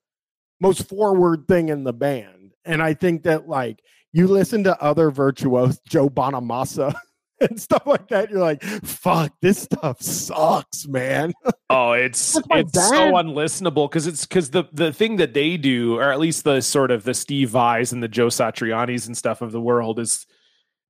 most 0.61 0.89
forward 0.89 1.49
thing 1.49 1.69
in 1.71 1.85
the 1.85 1.93
band. 1.93 2.53
And 2.65 2.83
I 2.83 2.95
think 2.95 3.23
that 3.23 3.49
like 3.49 3.81
you 4.13 4.27
listen 4.27 4.65
to 4.65 4.81
other 4.83 5.11
virtuos, 5.11 5.79
Joe 5.89 6.09
Bonamassa 6.11 6.95
and 7.51 7.61
stuff 7.61 7.87
like 7.87 8.09
that, 8.09 8.31
you're 8.31 8.41
like, 8.41 8.63
fuck, 8.63 9.33
this 9.41 9.63
stuff 9.63 10.03
sucks, 10.03 10.87
man. 10.87 11.33
Oh, 11.71 11.93
it's 11.93 12.35
it's 12.51 12.89
so 12.89 13.13
unlistenable 13.13 13.91
because 13.91 14.07
it's 14.07 14.25
because 14.25 14.49
the 14.49 14.65
the 14.73 14.91
thing 14.91 15.17
that 15.17 15.35
they 15.35 15.59
do, 15.59 15.99
or 15.99 16.11
at 16.11 16.19
least 16.19 16.45
the 16.45 16.63
sort 16.63 16.91
of 16.91 17.05
the 17.05 17.13
Steve 17.13 17.51
Vais 17.51 17.93
and 17.93 18.03
the 18.03 18.09
Joe 18.09 18.29
Satriani's 18.29 19.07
and 19.07 19.15
stuff 19.15 19.43
of 19.43 19.53
the 19.53 19.61
world, 19.61 19.99
is 19.99 20.27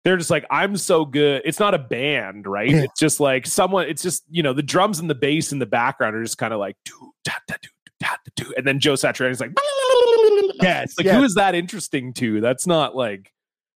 they're 0.04 0.16
just 0.16 0.30
like 0.30 0.46
I'm 0.52 0.76
so 0.76 1.04
good. 1.04 1.42
It's 1.44 1.58
not 1.58 1.74
a 1.74 1.78
band, 1.78 2.46
right? 2.46 2.70
Yeah. 2.70 2.82
It's 2.84 3.00
just 3.00 3.18
like 3.18 3.44
someone. 3.44 3.88
It's 3.88 4.02
just 4.02 4.22
you 4.30 4.44
know 4.44 4.52
the 4.52 4.62
drums 4.62 5.00
and 5.00 5.10
the 5.10 5.16
bass 5.16 5.50
in 5.50 5.58
the 5.58 5.66
background 5.66 6.14
are 6.14 6.22
just 6.22 6.38
kind 6.38 6.52
of 6.52 6.60
like 6.60 6.76
do 6.84 6.92
da 7.24 7.32
da 7.48 7.56
do 7.60 7.68
da 7.98 8.10
da 8.10 8.44
do, 8.44 8.54
and 8.56 8.64
then 8.64 8.78
Joe 8.78 8.94
Satriani's 8.94 9.40
like 9.40 9.50
Yes, 10.62 10.94
like 10.98 11.06
yes. 11.06 11.16
who 11.16 11.24
is 11.24 11.34
that 11.34 11.56
interesting 11.56 12.12
to? 12.14 12.40
That's 12.40 12.68
not 12.68 12.94
like 12.94 13.32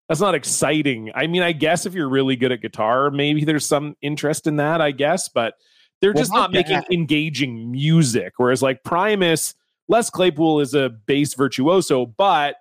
that's 0.10 0.20
not 0.20 0.36
exciting. 0.36 1.12
I 1.16 1.28
mean, 1.28 1.42
I 1.44 1.54
guess 1.54 1.86
if 1.86 1.94
you're 1.94 2.10
really 2.10 2.36
good 2.36 2.52
at 2.52 2.62
guitar, 2.62 3.10
maybe 3.12 3.46
there's 3.46 3.66
some 3.66 3.96
interest 4.02 4.48
in 4.48 4.58
that, 4.58 4.82
I 4.82 4.92
guess, 4.92 5.30
but 5.30 5.54
they're 6.02 6.12
Well, 6.14 6.22
just 6.24 6.34
not 6.34 6.52
making 6.52 6.76
dad- 6.82 6.88
engaging 6.92 7.72
music. 7.72 8.34
Whereas 8.38 8.62
like 8.62 8.84
Primus, 8.84 9.54
Les 9.88 10.10
Claypool 10.10 10.60
is 10.62 10.74
a 10.74 10.90
bass 10.90 11.34
virtuoso, 11.36 12.06
but 12.08 12.56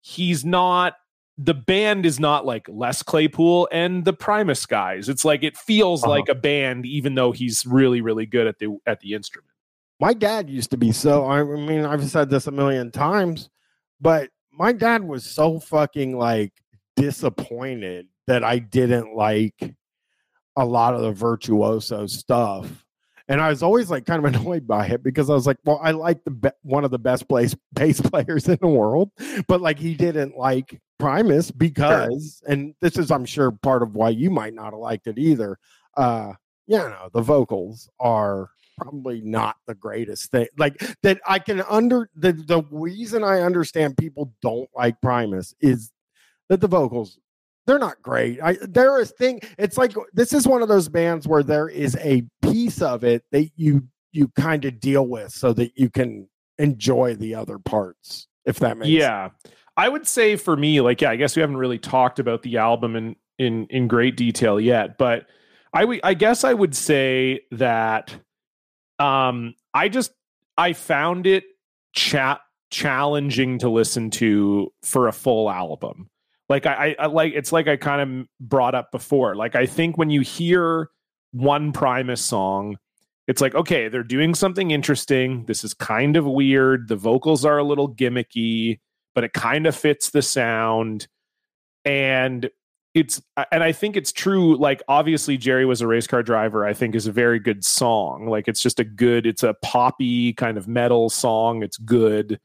he's 0.00 0.44
not 0.44 0.94
the 1.38 1.54
band 1.54 2.04
is 2.04 2.20
not 2.20 2.44
like 2.44 2.66
Les 2.68 3.02
Claypool 3.02 3.66
and 3.72 4.04
the 4.04 4.12
Primus 4.12 4.66
guys. 4.66 5.08
It's 5.08 5.24
like 5.24 5.42
it 5.42 5.56
feels 5.56 6.02
Uh-huh. 6.04 6.10
like 6.10 6.28
a 6.28 6.34
band, 6.34 6.84
even 6.86 7.14
though 7.14 7.32
he's 7.32 7.64
really, 7.66 8.00
really 8.02 8.26
good 8.26 8.46
at 8.46 8.58
the 8.58 8.76
at 8.86 9.00
the 9.00 9.14
instrument. 9.14 9.48
my 10.00 10.12
dad 10.12 10.50
used 10.50 10.70
to 10.70 10.76
be 10.76 10.90
so 10.90 11.24
i 11.26 11.42
mean 11.44 11.84
i've 11.84 12.04
said 12.10 12.28
this 12.28 12.48
a 12.48 12.50
million 12.50 12.90
times 12.90 13.48
but 14.00 14.30
my 14.52 14.72
dad 14.72 15.04
was 15.04 15.24
so 15.24 15.60
fucking 15.60 16.16
like 16.18 16.52
disappointed 16.96 18.06
that 18.26 18.44
i 18.44 18.58
didn't 18.58 19.14
like 19.14 19.74
a 20.56 20.64
lot 20.64 20.94
of 20.94 21.00
the 21.00 21.12
virtuoso 21.12 22.06
stuff 22.06 22.84
and 23.28 23.40
i 23.40 23.48
was 23.48 23.62
always 23.62 23.90
like 23.90 24.04
kind 24.04 24.24
of 24.24 24.34
annoyed 24.34 24.66
by 24.66 24.86
it 24.86 25.02
because 25.02 25.30
i 25.30 25.34
was 25.34 25.46
like 25.46 25.56
well 25.64 25.80
i 25.82 25.90
like 25.90 26.22
the 26.24 26.30
be- 26.30 26.50
one 26.62 26.84
of 26.84 26.90
the 26.90 26.98
best 26.98 27.28
place 27.28 27.54
bass 27.72 28.00
players 28.00 28.48
in 28.48 28.58
the 28.60 28.68
world 28.68 29.10
but 29.48 29.60
like 29.60 29.78
he 29.78 29.94
didn't 29.94 30.36
like 30.36 30.80
primus 30.98 31.50
because 31.50 32.42
and 32.46 32.74
this 32.80 32.96
is 32.96 33.10
i'm 33.10 33.24
sure 33.24 33.50
part 33.50 33.82
of 33.82 33.94
why 33.94 34.08
you 34.08 34.30
might 34.30 34.54
not 34.54 34.72
have 34.72 34.74
liked 34.74 35.06
it 35.06 35.18
either 35.18 35.58
uh 35.96 36.32
you 36.66 36.76
know 36.76 37.08
the 37.12 37.22
vocals 37.22 37.88
are 37.98 38.50
probably 38.78 39.20
not 39.20 39.56
the 39.66 39.74
greatest 39.74 40.30
thing. 40.30 40.46
Like 40.58 40.78
that 41.02 41.20
I 41.26 41.38
can 41.38 41.62
under 41.62 42.08
the 42.14 42.32
the 42.32 42.62
reason 42.70 43.24
I 43.24 43.40
understand 43.40 43.96
people 43.96 44.32
don't 44.42 44.68
like 44.74 45.00
Primus 45.00 45.54
is 45.60 45.90
that 46.52 46.60
the 46.60 46.68
vocals 46.68 47.18
they're 47.66 47.78
not 47.78 48.02
great. 48.02 48.38
I 48.42 48.58
there 48.60 49.00
is 49.00 49.10
thing 49.12 49.40
it's 49.56 49.78
like 49.78 49.94
this 50.12 50.34
is 50.34 50.46
one 50.46 50.60
of 50.60 50.68
those 50.68 50.86
bands 50.88 51.26
where 51.26 51.42
there 51.42 51.66
is 51.66 51.96
a 52.00 52.24
piece 52.42 52.82
of 52.82 53.04
it 53.04 53.24
that 53.32 53.48
you 53.56 53.88
you 54.12 54.28
kind 54.36 54.66
of 54.66 54.78
deal 54.78 55.06
with 55.06 55.32
so 55.32 55.54
that 55.54 55.72
you 55.76 55.88
can 55.88 56.28
enjoy 56.58 57.14
the 57.14 57.34
other 57.34 57.58
parts 57.58 58.28
if 58.44 58.58
that 58.58 58.76
makes 58.76 58.88
sense. 58.88 59.00
yeah 59.00 59.30
i 59.78 59.88
would 59.88 60.06
say 60.06 60.36
for 60.36 60.54
me 60.54 60.82
like 60.82 61.00
yeah 61.00 61.10
i 61.10 61.16
guess 61.16 61.34
we 61.34 61.40
haven't 61.40 61.56
really 61.56 61.78
talked 61.78 62.18
about 62.18 62.42
the 62.42 62.58
album 62.58 62.94
in 62.94 63.16
in 63.38 63.66
in 63.70 63.88
great 63.88 64.18
detail 64.18 64.60
yet 64.60 64.98
but 64.98 65.24
i 65.72 65.98
i 66.04 66.12
guess 66.12 66.44
i 66.44 66.52
would 66.52 66.76
say 66.76 67.40
that 67.52 68.14
um 68.98 69.54
i 69.72 69.88
just 69.88 70.12
i 70.58 70.74
found 70.74 71.26
it 71.26 71.44
chat 71.94 72.40
challenging 72.70 73.58
to 73.58 73.70
listen 73.70 74.10
to 74.10 74.70
for 74.82 75.08
a 75.08 75.12
full 75.12 75.50
album 75.50 76.10
like 76.52 76.66
I, 76.66 76.94
I 76.98 77.06
like 77.06 77.32
it's 77.34 77.50
like 77.50 77.66
i 77.66 77.76
kind 77.76 78.20
of 78.20 78.26
brought 78.38 78.74
up 78.74 78.92
before 78.92 79.34
like 79.34 79.56
i 79.56 79.64
think 79.64 79.96
when 79.96 80.10
you 80.10 80.20
hear 80.20 80.90
one 81.32 81.72
primus 81.72 82.20
song 82.20 82.76
it's 83.28 83.40
like 83.40 83.54
okay 83.54 83.88
they're 83.88 84.02
doing 84.02 84.34
something 84.34 84.70
interesting. 84.70 85.44
This 85.46 85.64
is 85.64 85.74
kind 85.74 86.16
of 86.16 86.26
weird. 86.26 86.88
The 86.88 86.96
vocals 86.96 87.44
are 87.44 87.58
a 87.58 87.64
little 87.64 87.92
gimmicky 87.92 88.80
but 89.14 89.24
it 89.24 89.32
kind 89.32 89.66
of 89.66 89.76
fits 89.76 90.10
the 90.10 90.22
sound. 90.22 91.06
And 91.84 92.50
it's 92.94 93.22
and 93.50 93.64
i 93.64 93.72
think 93.72 93.96
it's 93.96 94.12
true 94.12 94.54
like 94.58 94.82
obviously 94.86 95.38
jerry 95.38 95.64
was 95.64 95.80
a 95.80 95.86
race 95.86 96.06
car 96.06 96.22
driver 96.22 96.66
i 96.66 96.74
think 96.74 96.94
is 96.94 97.06
a 97.06 97.12
very 97.12 97.38
good 97.38 97.64
song. 97.64 98.26
Like 98.26 98.48
it's 98.48 98.60
just 98.62 98.78
a 98.78 98.84
good 98.84 99.26
it's 99.26 99.42
a 99.42 99.54
poppy 99.62 100.34
kind 100.34 100.58
of 100.58 100.68
metal 100.68 101.08
song. 101.08 101.62
It's 101.62 101.78
good 101.78 102.38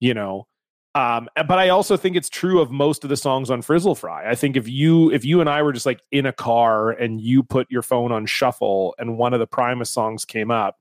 you 0.00 0.12
know 0.12 0.46
um 0.94 1.28
but 1.46 1.58
i 1.58 1.68
also 1.68 1.96
think 1.96 2.16
it's 2.16 2.28
true 2.28 2.60
of 2.60 2.70
most 2.70 3.04
of 3.04 3.10
the 3.10 3.16
songs 3.16 3.50
on 3.50 3.62
frizzle 3.62 3.94
fry. 3.94 4.28
I 4.28 4.34
think 4.34 4.56
if 4.56 4.68
you 4.68 5.10
if 5.12 5.24
you 5.24 5.40
and 5.40 5.48
i 5.48 5.62
were 5.62 5.72
just 5.72 5.86
like 5.86 6.00
in 6.10 6.26
a 6.26 6.32
car 6.32 6.90
and 6.90 7.20
you 7.20 7.42
put 7.42 7.70
your 7.70 7.82
phone 7.82 8.12
on 8.12 8.26
shuffle 8.26 8.94
and 8.98 9.16
one 9.16 9.32
of 9.32 9.40
the 9.40 9.46
primus 9.46 9.90
songs 9.90 10.24
came 10.24 10.50
up 10.50 10.78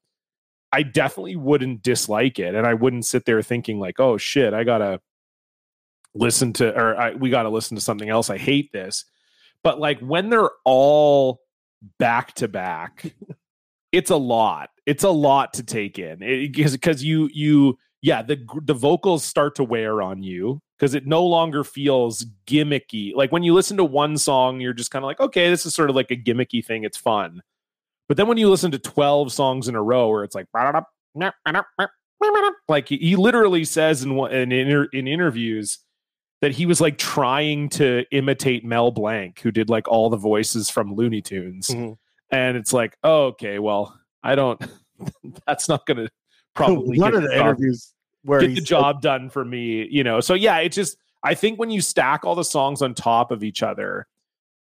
i 0.71 0.83
definitely 0.83 1.35
wouldn't 1.35 1.83
dislike 1.83 2.39
it. 2.39 2.55
And 2.55 2.65
i 2.65 2.73
wouldn't 2.73 3.05
sit 3.05 3.25
there 3.25 3.41
thinking 3.41 3.79
like 3.79 3.99
oh 3.99 4.17
shit 4.17 4.53
i 4.53 4.63
gotta 4.63 4.99
listen 6.15 6.53
to 6.53 6.75
or 6.75 6.99
I, 6.99 7.13
we 7.13 7.29
gotta 7.29 7.49
listen 7.49 7.75
to 7.75 7.81
something 7.81 8.09
else. 8.09 8.29
I 8.29 8.37
hate 8.37 8.71
this. 8.71 9.05
But 9.63 9.79
like 9.79 9.99
when 9.99 10.29
they're 10.29 10.49
all 10.65 11.41
back 11.97 12.33
to 12.35 12.47
back 12.47 13.13
it's 13.91 14.11
a 14.11 14.17
lot. 14.17 14.69
It's 14.85 15.03
a 15.03 15.09
lot 15.09 15.53
to 15.53 15.63
take 15.63 15.99
in. 15.99 16.19
Because 16.19 16.73
because 16.73 17.03
you 17.03 17.29
you 17.33 17.77
yeah 18.01 18.21
the 18.21 18.37
the 18.63 18.73
vocals 18.73 19.23
start 19.23 19.55
to 19.55 19.63
wear 19.63 20.01
on 20.01 20.23
you 20.23 20.61
because 20.77 20.93
it 20.93 21.05
no 21.05 21.25
longer 21.25 21.63
feels 21.63 22.25
gimmicky. 22.47 23.13
Like 23.13 23.31
when 23.31 23.43
you 23.43 23.53
listen 23.53 23.77
to 23.77 23.83
one 23.83 24.17
song 24.17 24.61
you're 24.61 24.73
just 24.73 24.91
kind 24.91 25.03
of 25.03 25.07
like 25.07 25.19
okay 25.19 25.49
this 25.49 25.65
is 25.65 25.73
sort 25.75 25.89
of 25.89 25.95
like 25.95 26.11
a 26.11 26.15
gimmicky 26.15 26.63
thing 26.63 26.83
it's 26.83 26.97
fun. 26.97 27.41
But 28.07 28.17
then 28.17 28.27
when 28.27 28.37
you 28.37 28.49
listen 28.49 28.71
to 28.71 28.79
12 28.79 29.31
songs 29.31 29.67
in 29.67 29.75
a 29.75 29.83
row 29.83 30.09
where 30.09 30.23
it's 30.23 30.33
like 30.35 30.47
like 32.67 32.87
he, 32.89 33.15
literally 33.15 33.63
says 33.65 34.03
in 34.03 34.15
one 34.15 34.31
in, 34.31 34.51
in 34.51 35.07
interviews 35.07 35.79
that 36.41 36.51
he 36.51 36.65
was 36.65 36.79
like 36.81 36.97
trying 36.97 37.69
to 37.69 38.05
imitate 38.11 38.63
Mel 38.65 38.91
Blanc 38.91 39.39
who 39.41 39.51
did 39.51 39.69
like 39.69 39.87
all 39.87 40.09
the 40.09 40.17
voices 40.17 40.69
from 40.69 40.95
Looney 40.95 41.21
Tunes. 41.21 41.67
Mhm. 41.67 41.97
and 42.31 42.57
it's 42.57 42.73
like 42.73 42.97
oh, 43.03 43.25
okay 43.27 43.59
well 43.59 43.97
I 44.23 44.35
don't 44.35 44.61
that's 45.47 45.69
not 45.69 45.85
going 45.85 45.97
to 45.97 46.09
probably 46.59 46.99
one 46.99 47.15
of 47.15 47.23
the 47.23 47.29
job- 47.29 47.39
interviews 47.39 47.93
where 48.23 48.41
get 48.41 48.55
the 48.55 48.61
job 48.61 49.01
done 49.01 49.29
for 49.29 49.45
me, 49.45 49.87
you 49.89 50.03
know. 50.03 50.19
So 50.19 50.33
yeah, 50.33 50.57
it 50.57 50.71
just 50.71 50.97
I 51.23 51.33
think 51.33 51.59
when 51.59 51.69
you 51.69 51.81
stack 51.81 52.25
all 52.25 52.35
the 52.35 52.43
songs 52.43 52.81
on 52.81 52.93
top 52.93 53.31
of 53.31 53.43
each 53.43 53.63
other, 53.63 54.07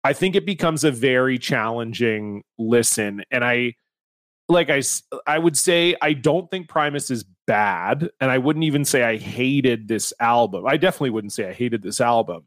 I 0.05 0.13
think 0.13 0.35
it 0.35 0.47
becomes 0.47 0.85
a 0.85 0.91
very 0.91 1.39
challenging 1.39 2.43
listen. 2.59 3.23
And 3.31 3.45
I 3.45 3.75
like 4.49 4.71
I 4.71 4.83
I 5.27 5.39
would 5.39 5.57
say 5.57 5.95
I 6.01 6.13
don't 6.13 6.51
think 6.51 6.69
Primus 6.69 7.11
is 7.11 7.25
bad, 7.47 8.11
and 8.21 8.31
I 8.31 8.39
wouldn't 8.39 8.65
even 8.65 8.85
say 8.85 9.03
I 9.03 9.17
hated 9.17 9.89
this 9.89 10.13
album. 10.21 10.67
I 10.67 10.77
definitely 10.77 11.11
wouldn't 11.11 11.33
say 11.33 11.49
I 11.49 11.53
hated 11.53 11.83
this 11.83 12.01
album, 12.01 12.45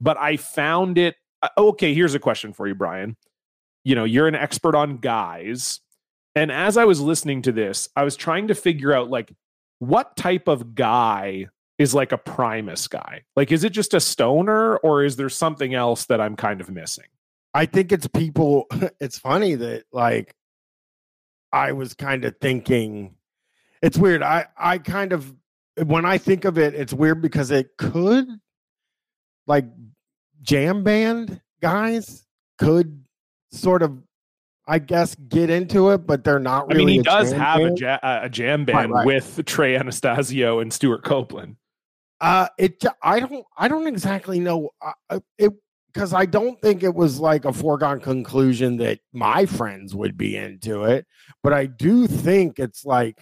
but 0.00 0.16
I 0.18 0.36
found 0.36 0.98
it 0.98 1.16
uh, 1.42 1.48
okay. 1.58 1.94
Here's 1.94 2.14
a 2.14 2.20
question 2.20 2.52
for 2.52 2.66
you, 2.66 2.74
Bryan. 2.74 3.16
You 3.84 3.94
know, 3.96 4.04
you're 4.04 4.28
an 4.28 4.34
expert 4.34 4.74
on 4.74 4.98
guys. 4.98 5.80
And 6.34 6.50
as 6.50 6.76
I 6.76 6.84
was 6.84 7.00
listening 7.00 7.42
to 7.42 7.52
this, 7.52 7.88
I 7.94 8.04
was 8.04 8.16
trying 8.16 8.48
to 8.48 8.54
figure 8.54 8.92
out 8.92 9.10
like 9.10 9.32
what 9.78 10.16
type 10.16 10.48
of 10.48 10.74
guy 10.74 11.46
is 11.78 11.94
like 11.94 12.12
a 12.12 12.18
Primus 12.18 12.86
guy? 12.88 13.22
Like, 13.34 13.50
is 13.50 13.64
it 13.64 13.70
just 13.70 13.94
a 13.94 14.00
stoner 14.00 14.76
or 14.78 15.04
is 15.04 15.16
there 15.16 15.28
something 15.28 15.74
else 15.74 16.06
that 16.06 16.20
I'm 16.20 16.36
kind 16.36 16.60
of 16.60 16.70
missing? 16.70 17.06
I 17.54 17.66
think 17.66 17.92
it's 17.92 18.06
people. 18.06 18.66
It's 19.00 19.18
funny 19.18 19.56
that 19.56 19.84
like 19.92 20.34
I 21.52 21.72
was 21.72 21.94
kind 21.94 22.24
of 22.24 22.36
thinking. 22.40 23.16
It's 23.82 23.98
weird. 23.98 24.22
I 24.22 24.46
I 24.56 24.78
kind 24.78 25.12
of 25.12 25.34
when 25.84 26.04
I 26.04 26.18
think 26.18 26.44
of 26.44 26.56
it, 26.56 26.74
it's 26.74 26.92
weird 26.92 27.20
because 27.20 27.50
it 27.50 27.76
could 27.76 28.26
like 29.46 29.66
jam 30.40 30.84
band 30.84 31.40
guys 31.60 32.26
could 32.58 33.04
sort 33.50 33.82
of 33.82 33.98
I 34.66 34.78
guess 34.78 35.14
get 35.14 35.50
into 35.50 35.90
it, 35.90 36.06
but 36.06 36.24
they're 36.24 36.38
not 36.38 36.68
really. 36.68 36.82
I 36.82 36.86
mean, 36.86 36.94
he 36.96 37.02
does 37.02 37.32
have 37.32 37.60
a, 37.60 37.74
ja- 37.76 37.98
a 38.02 38.28
jam 38.28 38.64
band 38.64 38.92
right. 38.92 39.06
with 39.06 39.42
Trey 39.44 39.76
Anastasio 39.76 40.60
and 40.60 40.72
Stewart 40.72 41.02
Copeland. 41.02 41.56
Uh, 42.20 42.48
it. 42.58 42.82
I 43.02 43.20
don't. 43.20 43.44
I 43.56 43.68
don't 43.68 43.86
exactly 43.86 44.38
know. 44.38 44.70
Uh, 44.80 44.92
uh, 45.10 45.20
it 45.38 45.52
because 45.92 46.14
I 46.14 46.24
don't 46.24 46.60
think 46.60 46.82
it 46.82 46.94
was 46.94 47.18
like 47.20 47.44
a 47.44 47.52
foregone 47.52 48.00
conclusion 48.00 48.76
that 48.78 49.00
my 49.12 49.44
friends 49.46 49.94
would 49.94 50.16
be 50.16 50.36
into 50.36 50.84
it, 50.84 51.06
but 51.42 51.52
I 51.52 51.66
do 51.66 52.06
think 52.06 52.58
it's 52.58 52.84
like 52.84 53.18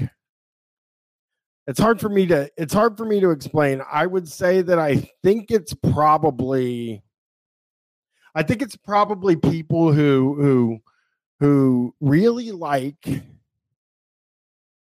it's 1.67 1.81
hard 1.81 2.01
for 2.01 2.09
me 2.09 2.27
to 2.27 2.51
it's 2.57 2.75
hard 2.75 2.97
for 2.97 3.05
me 3.05 3.21
to 3.21 3.31
explain. 3.31 3.83
I 3.91 4.07
would 4.07 4.29
say 4.29 4.63
that 4.63 4.79
I 4.79 5.09
think 5.23 5.51
it's 5.51 5.75
probably 5.75 7.03
I 8.35 8.43
think 8.43 8.63
it's 8.63 8.77
probably 8.77 9.37
people 9.37 9.93
who 9.93 10.35
who 10.35 10.81
who 11.41 11.95
really 12.01 12.53
like 12.53 13.23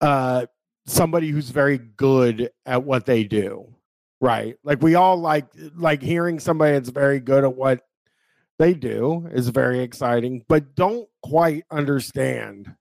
uh 0.00 0.46
somebody 0.86 1.30
who's 1.30 1.50
very 1.50 1.78
good 1.78 2.50
at 2.66 2.84
what 2.84 3.06
they 3.06 3.24
do. 3.24 3.74
Right? 4.20 4.56
Like 4.64 4.82
we 4.82 4.96
all 4.96 5.16
like 5.16 5.46
like 5.76 6.02
hearing 6.02 6.38
somebody 6.38 6.72
that's 6.72 6.90
very 6.90 7.20
good 7.20 7.44
at 7.44 7.56
what 7.56 7.80
they 8.58 8.74
do 8.74 9.26
is 9.32 9.48
very 9.48 9.80
exciting, 9.80 10.44
but 10.48 10.74
don't 10.74 11.08
quite 11.22 11.64
understand 11.70 12.74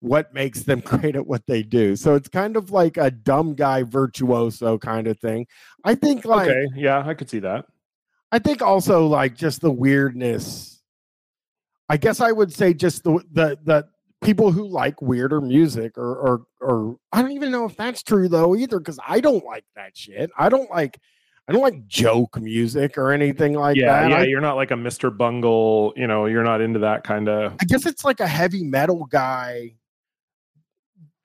what 0.00 0.32
makes 0.32 0.62
them 0.62 0.80
great 0.84 1.16
at 1.16 1.26
what 1.26 1.46
they 1.46 1.62
do. 1.62 1.96
So 1.96 2.14
it's 2.14 2.28
kind 2.28 2.56
of 2.56 2.70
like 2.70 2.96
a 2.96 3.10
dumb 3.10 3.54
guy 3.54 3.82
virtuoso 3.82 4.78
kind 4.78 5.06
of 5.06 5.18
thing. 5.18 5.46
I 5.84 5.94
think 5.94 6.24
like 6.24 6.48
okay, 6.48 6.66
yeah, 6.74 7.06
I 7.06 7.14
could 7.14 7.28
see 7.28 7.40
that. 7.40 7.66
I 8.32 8.38
think 8.38 8.62
also 8.62 9.06
like 9.06 9.36
just 9.36 9.60
the 9.60 9.70
weirdness. 9.70 10.73
I 11.88 11.96
guess 11.96 12.20
I 12.20 12.32
would 12.32 12.52
say 12.52 12.74
just 12.74 13.04
the 13.04 13.22
the 13.32 13.58
the 13.64 13.86
people 14.22 14.50
who 14.50 14.66
like 14.66 15.00
weirder 15.02 15.40
music 15.40 15.98
or 15.98 16.16
or 16.16 16.42
or 16.60 16.96
I 17.12 17.22
don't 17.22 17.32
even 17.32 17.50
know 17.50 17.64
if 17.66 17.76
that's 17.76 18.02
true 18.02 18.28
though 18.28 18.56
either 18.56 18.78
because 18.78 18.98
I 19.06 19.20
don't 19.20 19.44
like 19.44 19.64
that 19.76 19.96
shit. 19.96 20.30
I 20.36 20.48
don't 20.48 20.70
like 20.70 20.98
I 21.46 21.52
don't 21.52 21.62
like 21.62 21.86
joke 21.86 22.40
music 22.40 22.96
or 22.96 23.12
anything 23.12 23.52
like 23.52 23.76
yeah, 23.76 24.02
that. 24.02 24.10
Yeah, 24.10 24.16
I, 24.18 24.24
you're 24.24 24.40
not 24.40 24.56
like 24.56 24.70
a 24.70 24.74
Mr. 24.74 25.14
Bungle, 25.14 25.92
you 25.94 26.06
know, 26.06 26.24
you're 26.24 26.42
not 26.42 26.62
into 26.62 26.78
that 26.80 27.04
kind 27.04 27.28
of 27.28 27.54
I 27.60 27.64
guess 27.66 27.84
it's 27.86 28.04
like 28.04 28.20
a 28.20 28.26
heavy 28.26 28.64
metal 28.64 29.04
guy 29.04 29.74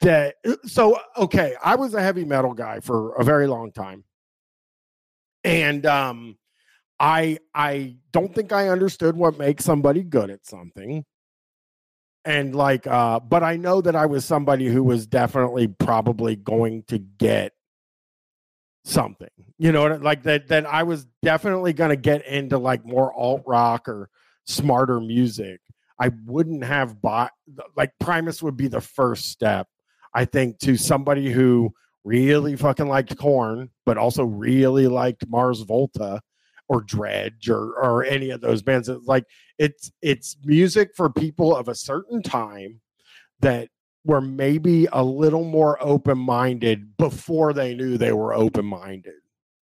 that 0.01 0.36
so 0.66 0.99
okay, 1.18 1.55
I 1.64 1.76
was 1.76 1.93
a 1.93 2.01
heavy 2.01 2.26
metal 2.26 2.53
guy 2.53 2.82
for 2.82 3.16
a 3.16 3.24
very 3.24 3.47
long 3.47 3.72
time. 3.72 4.03
And 5.45 5.86
um 5.86 6.38
I 7.00 7.39
I 7.54 7.95
don't 8.12 8.34
think 8.34 8.52
I 8.52 8.70
understood 8.70 9.16
what 9.16 9.38
makes 9.38 9.64
somebody 9.64 10.04
good 10.04 10.30
at 10.30 10.45
something. 10.45 11.06
And 12.26 12.54
like 12.54 12.86
uh 12.86 13.20
but 13.22 13.43
I 13.43 13.56
know 13.56 13.82
that 13.82 13.95
I 13.95 14.06
was 14.06 14.26
somebody 14.26 14.68
who 14.68 14.84
was 14.84 15.08
definitely 15.08 15.68
probably 15.68 16.36
going 16.36 16.84
to 16.88 17.00
get 17.00 17.54
something. 18.84 19.30
You 19.58 19.72
know, 19.72 19.88
like 19.88 20.24
that 20.24 20.47
that 20.50 20.66
I 20.66 20.84
was 20.84 21.08
definitely 21.24 21.74
going 21.74 21.91
to 21.91 21.95
get 21.95 22.26
into 22.26 22.58
like 22.58 22.86
more 22.86 23.14
alt 23.14 23.43
rock 23.45 23.88
or 23.88 24.10
smarter 24.45 25.00
music. 25.00 25.62
I 26.02 26.12
wouldn't 26.26 26.64
have 26.64 27.02
bought 27.02 27.32
like 27.76 27.91
Primus 28.00 28.43
would 28.43 28.58
be 28.58 28.68
the 28.68 28.82
first 28.82 29.30
step 29.30 29.68
I 30.14 30.26
think 30.26 30.60
to 30.60 30.76
somebody 30.76 31.32
who 31.32 31.74
really 32.04 32.56
fucking 32.56 32.88
liked 32.88 33.18
Korn 33.18 33.70
but 33.86 33.97
also 33.97 34.24
really 34.24 34.88
liked 34.88 35.28
Mars 35.28 35.62
Volta 35.62 36.22
or 36.70 36.84
dredg 36.84 37.49
or 37.49 37.74
or 37.74 38.05
any 38.05 38.30
of 38.30 38.39
those 38.39 38.61
bands. 38.61 38.88
It's 38.88 39.05
like 39.07 39.26
it's 39.57 39.91
it's 40.01 40.38
music 40.45 40.91
for 40.95 41.09
people 41.09 41.55
of 41.55 41.67
a 41.67 41.76
certain 41.76 42.22
time 42.22 42.80
that 43.41 43.67
were 44.05 44.22
maybe 44.22 44.88
a 44.93 45.03
little 45.03 45.43
more 45.43 45.78
open 45.84 46.17
minded 46.17 46.95
before 46.97 47.51
they 47.51 47.76
knew 47.76 47.97
they 47.97 48.13
were 48.13 48.34
open 48.34 48.65
minded. 48.65 49.15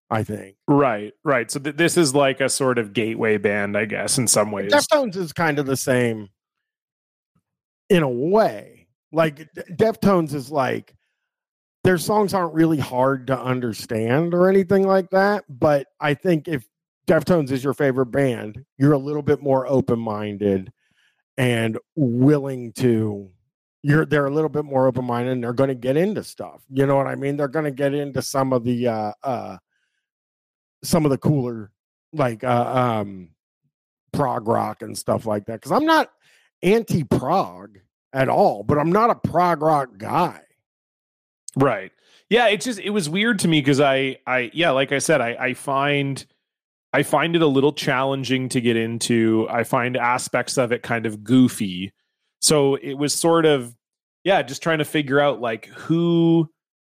I 0.09 0.23
think. 0.23 0.57
Right, 0.67 1.13
right. 1.23 1.49
So 1.49 1.59
th- 1.59 1.77
this 1.77 1.95
is 1.95 2.13
like 2.13 2.41
a 2.41 2.49
sort 2.49 2.77
of 2.77 2.91
gateway 2.91 3.37
band, 3.37 3.77
I 3.77 3.85
guess, 3.85 4.17
in 4.17 4.27
some 4.27 4.51
ways. 4.51 4.71
Deftones 4.71 5.15
is 5.15 5.31
kind 5.31 5.57
of 5.57 5.65
the 5.65 5.77
same 5.77 6.27
in 7.89 8.03
a 8.03 8.09
way. 8.09 8.87
Like 9.13 9.47
Deftones 9.55 10.33
is 10.33 10.51
like 10.51 10.93
their 11.85 11.97
songs 11.97 12.33
aren't 12.33 12.53
really 12.53 12.77
hard 12.77 13.27
to 13.27 13.39
understand 13.39 14.33
or 14.33 14.49
anything 14.49 14.85
like 14.85 15.09
that, 15.11 15.45
but 15.49 15.87
I 15.99 16.13
think 16.13 16.47
if 16.47 16.65
Deftones 17.11 17.51
is 17.51 17.61
your 17.61 17.73
favorite 17.73 18.05
band, 18.05 18.63
you're 18.77 18.93
a 18.93 18.97
little 18.97 19.21
bit 19.21 19.41
more 19.41 19.67
open-minded 19.67 20.71
and 21.35 21.77
willing 21.93 22.71
to 22.71 23.29
you're 23.83 24.05
they're 24.05 24.27
a 24.27 24.33
little 24.33 24.49
bit 24.49 24.63
more 24.63 24.87
open-minded 24.87 25.31
and 25.31 25.43
they're 25.43 25.51
going 25.51 25.67
to 25.67 25.75
get 25.75 25.97
into 25.97 26.23
stuff. 26.23 26.61
You 26.69 26.85
know 26.85 26.95
what 26.95 27.07
I 27.07 27.15
mean? 27.15 27.35
They're 27.35 27.49
going 27.49 27.65
to 27.65 27.71
get 27.71 27.93
into 27.93 28.21
some 28.21 28.53
of 28.53 28.63
the 28.63 28.87
uh 28.87 29.11
uh 29.23 29.57
some 30.85 31.03
of 31.03 31.11
the 31.11 31.17
cooler 31.17 31.71
like 32.13 32.45
uh 32.45 33.01
um 33.01 33.31
prog 34.13 34.47
rock 34.47 34.81
and 34.81 34.97
stuff 34.97 35.25
like 35.25 35.47
that 35.47 35.61
cuz 35.61 35.73
I'm 35.73 35.85
not 35.85 36.11
anti 36.63 37.03
prog 37.03 37.79
at 38.13 38.29
all, 38.29 38.63
but 38.63 38.77
I'm 38.77 38.91
not 38.91 39.09
a 39.09 39.15
prog 39.15 39.61
rock 39.61 39.97
guy. 39.97 40.43
Right. 41.57 41.91
Yeah, 42.29 42.47
it 42.47 42.61
just 42.61 42.79
it 42.79 42.91
was 42.91 43.09
weird 43.09 43.39
to 43.39 43.49
me 43.49 43.59
because 43.59 43.81
I 43.81 44.19
I 44.25 44.49
yeah, 44.53 44.69
like 44.69 44.93
I 44.93 44.99
said, 44.99 45.19
I 45.19 45.35
I 45.37 45.53
find 45.55 46.25
I 46.93 47.03
find 47.03 47.35
it 47.35 47.41
a 47.41 47.47
little 47.47 47.73
challenging 47.73 48.49
to 48.49 48.61
get 48.61 48.75
into. 48.75 49.47
I 49.49 49.63
find 49.63 49.95
aspects 49.95 50.57
of 50.57 50.71
it 50.71 50.83
kind 50.83 51.05
of 51.05 51.23
goofy. 51.23 51.93
So 52.41 52.75
it 52.75 52.93
was 52.93 53.13
sort 53.13 53.45
of 53.45 53.75
yeah, 54.23 54.41
just 54.43 54.61
trying 54.61 54.77
to 54.77 54.85
figure 54.85 55.19
out 55.19 55.41
like 55.41 55.65
who 55.67 56.49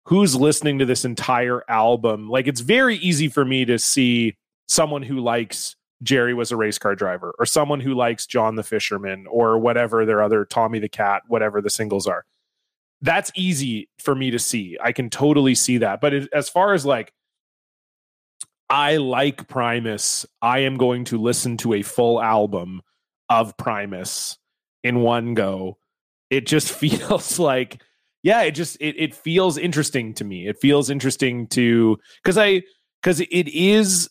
who's 0.07 0.35
listening 0.35 0.79
to 0.79 0.87
this 0.87 1.05
entire 1.05 1.63
album. 1.69 2.29
Like 2.29 2.47
it's 2.47 2.61
very 2.61 2.97
easy 2.97 3.29
for 3.29 3.45
me 3.45 3.65
to 3.67 3.79
see 3.79 4.37
someone 4.67 5.03
who 5.03 5.21
likes 5.21 5.77
Jerry 6.03 6.33
was 6.33 6.53
a 6.53 6.57
race 6.57 6.79
car 6.79 6.95
driver 6.95 7.35
or 7.39 7.45
someone 7.45 7.81
who 7.81 7.95
likes 7.95 8.27
John 8.27 8.55
the 8.55 8.63
Fisherman 8.63 9.27
or 9.29 9.59
whatever 9.59 10.07
their 10.07 10.23
other 10.23 10.45
Tommy 10.45 10.79
the 10.79 10.89
Cat, 10.89 11.23
whatever 11.27 11.61
the 11.61 11.71
singles 11.71 12.07
are 12.07 12.25
that's 13.01 13.31
easy 13.35 13.89
for 13.99 14.15
me 14.15 14.31
to 14.31 14.39
see. 14.39 14.77
I 14.83 14.93
can 14.93 15.11
totally 15.11 15.55
see 15.55 15.79
that. 15.79 16.01
But 16.01 16.15
it, 16.15 16.29
as 16.33 16.49
far 16.49 16.75
as 16.75 16.85
like, 16.85 17.13
I 18.71 18.97
like 18.97 19.49
Primus, 19.49 20.27
I 20.43 20.61
am 20.61 20.77
going 20.77 21.05
to 21.07 21.19
listen 21.19 21.57
to 21.59 21.75
a 21.75 21.83
full 21.83 22.23
album 22.23 22.83
of 23.31 23.57
Primus 23.57 24.39
in 24.85 25.01
one 25.01 25.35
go. 25.35 25.79
It 26.31 26.47
just 26.47 26.71
feels 26.73 27.39
like, 27.39 27.83
yeah, 28.23 28.43
it 28.43 28.53
just 28.53 28.77
it 28.81 28.97
it 28.99 29.15
feels 29.15 29.57
interesting 29.57 30.13
to 30.15 30.25
me. 30.25 30.47
It 30.49 30.59
feels 30.61 30.91
interesting 30.91 31.47
to 31.49 31.99
because 32.23 32.37
I 32.37 32.63
because 33.03 33.21
it 33.21 33.49
is 33.49 34.11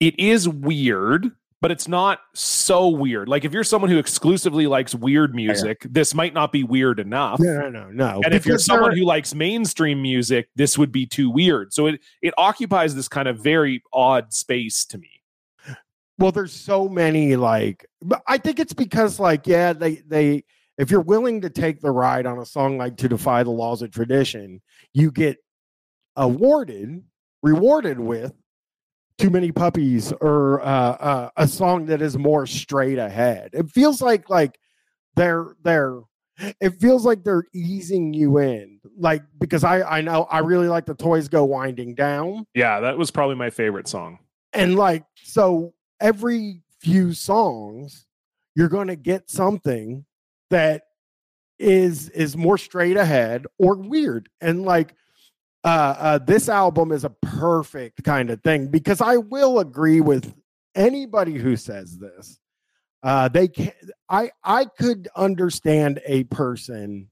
it 0.00 0.18
is 0.18 0.48
weird 0.48 1.30
but 1.60 1.70
it's 1.70 1.88
not 1.88 2.20
so 2.34 2.88
weird. 2.88 3.28
Like 3.28 3.44
if 3.44 3.52
you're 3.52 3.64
someone 3.64 3.90
who 3.90 3.98
exclusively 3.98 4.66
likes 4.66 4.94
weird 4.94 5.34
music, 5.34 5.86
this 5.90 6.14
might 6.14 6.34
not 6.34 6.52
be 6.52 6.62
weird 6.62 7.00
enough. 7.00 7.40
No, 7.40 7.68
no, 7.68 7.68
no, 7.68 7.90
no. 7.90 8.20
And 8.24 8.32
if 8.32 8.46
you're 8.46 8.58
someone 8.58 8.90
there- 8.90 8.98
who 8.98 9.04
likes 9.04 9.34
mainstream 9.34 10.00
music, 10.00 10.48
this 10.54 10.78
would 10.78 10.92
be 10.92 11.04
too 11.06 11.30
weird. 11.30 11.72
So 11.72 11.86
it 11.88 12.00
it 12.22 12.34
occupies 12.38 12.94
this 12.94 13.08
kind 13.08 13.26
of 13.28 13.42
very 13.42 13.82
odd 13.92 14.32
space 14.32 14.84
to 14.86 14.98
me. 14.98 15.10
well, 16.18 16.32
there's 16.32 16.52
so 16.52 16.88
many 16.88 17.36
like, 17.36 17.86
but 18.02 18.22
I 18.26 18.38
think 18.38 18.58
it's 18.60 18.72
because 18.74 19.18
like, 19.20 19.46
yeah, 19.46 19.72
they 19.72 19.96
they 20.06 20.44
if 20.78 20.92
you're 20.92 21.00
willing 21.00 21.40
to 21.40 21.50
take 21.50 21.80
the 21.80 21.90
ride 21.90 22.24
on 22.26 22.38
a 22.38 22.46
song 22.46 22.78
like 22.78 22.96
"To 22.98 23.08
Defy 23.08 23.42
the 23.42 23.50
Laws 23.50 23.82
of 23.82 23.90
Tradition," 23.90 24.62
you 24.94 25.10
get 25.10 25.38
awarded, 26.16 27.02
rewarded 27.42 27.98
with 27.98 28.32
too 29.18 29.30
many 29.30 29.50
puppies 29.52 30.12
or 30.20 30.60
uh, 30.62 30.64
uh, 30.64 31.30
a 31.36 31.48
song 31.48 31.86
that 31.86 32.00
is 32.00 32.16
more 32.16 32.46
straight 32.46 32.98
ahead. 32.98 33.50
It 33.52 33.70
feels 33.70 34.00
like 34.00 34.30
like 34.30 34.58
they're 35.16 35.54
they're 35.62 36.00
it 36.60 36.74
feels 36.80 37.04
like 37.04 37.24
they're 37.24 37.44
easing 37.52 38.14
you 38.14 38.38
in 38.38 38.78
like 38.96 39.22
because 39.40 39.64
i 39.64 39.82
i 39.82 40.00
know 40.00 40.22
i 40.30 40.38
really 40.38 40.68
like 40.68 40.86
the 40.86 40.94
toys 40.94 41.26
go 41.28 41.44
winding 41.44 41.96
down 41.96 42.46
Yeah, 42.54 42.78
that 42.78 42.96
was 42.96 43.10
probably 43.10 43.34
my 43.34 43.50
favorite 43.50 43.88
song. 43.88 44.20
and 44.52 44.76
like 44.76 45.02
so 45.24 45.74
every 46.00 46.62
few 46.80 47.12
songs 47.12 48.06
you're 48.54 48.68
going 48.68 48.86
to 48.86 48.94
get 48.94 49.28
something 49.28 50.04
that 50.50 50.82
is 51.58 52.08
is 52.10 52.36
more 52.36 52.56
straight 52.56 52.96
ahead 52.96 53.44
or 53.58 53.74
weird 53.74 54.28
and 54.40 54.62
like 54.62 54.94
uh, 55.68 55.96
uh 55.98 56.18
this 56.18 56.48
album 56.48 56.92
is 56.92 57.04
a 57.04 57.10
perfect 57.22 58.02
kind 58.02 58.30
of 58.30 58.40
thing 58.42 58.68
because 58.68 59.00
i 59.00 59.16
will 59.16 59.58
agree 59.58 60.00
with 60.00 60.34
anybody 60.74 61.34
who 61.34 61.56
says 61.56 61.98
this. 61.98 62.40
Uh 63.02 63.28
they 63.28 63.48
can 63.48 63.72
i 64.08 64.30
i 64.44 64.64
could 64.64 65.08
understand 65.14 66.00
a 66.06 66.24
person 66.24 67.10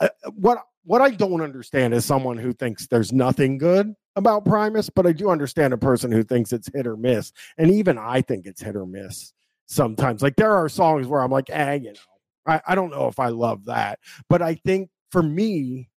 uh, 0.00 0.08
what 0.34 0.58
what 0.84 1.00
i 1.00 1.10
don't 1.10 1.40
understand 1.40 1.94
is 1.94 2.04
someone 2.04 2.36
who 2.36 2.52
thinks 2.52 2.86
there's 2.88 3.12
nothing 3.12 3.58
good 3.58 3.94
about 4.16 4.44
primus 4.44 4.90
but 4.90 5.06
i 5.06 5.12
do 5.12 5.30
understand 5.30 5.72
a 5.72 5.78
person 5.78 6.10
who 6.12 6.22
thinks 6.22 6.52
it's 6.52 6.70
hit 6.74 6.86
or 6.86 6.96
miss 6.96 7.32
and 7.58 7.70
even 7.70 7.96
i 7.96 8.20
think 8.20 8.44
it's 8.44 8.62
hit 8.62 8.76
or 8.76 8.86
miss 8.86 9.32
sometimes. 9.66 10.22
Like 10.22 10.36
there 10.36 10.54
are 10.54 10.68
songs 10.68 11.06
where 11.06 11.22
i'm 11.22 11.30
like 11.30 11.48
eh 11.48 11.74
you 11.74 11.92
know 11.92 12.52
i, 12.52 12.60
I 12.68 12.74
don't 12.74 12.90
know 12.90 13.08
if 13.08 13.18
i 13.18 13.28
love 13.28 13.64
that 13.64 13.98
but 14.28 14.42
i 14.42 14.54
think 14.56 14.90
for 15.10 15.22
me 15.22 15.88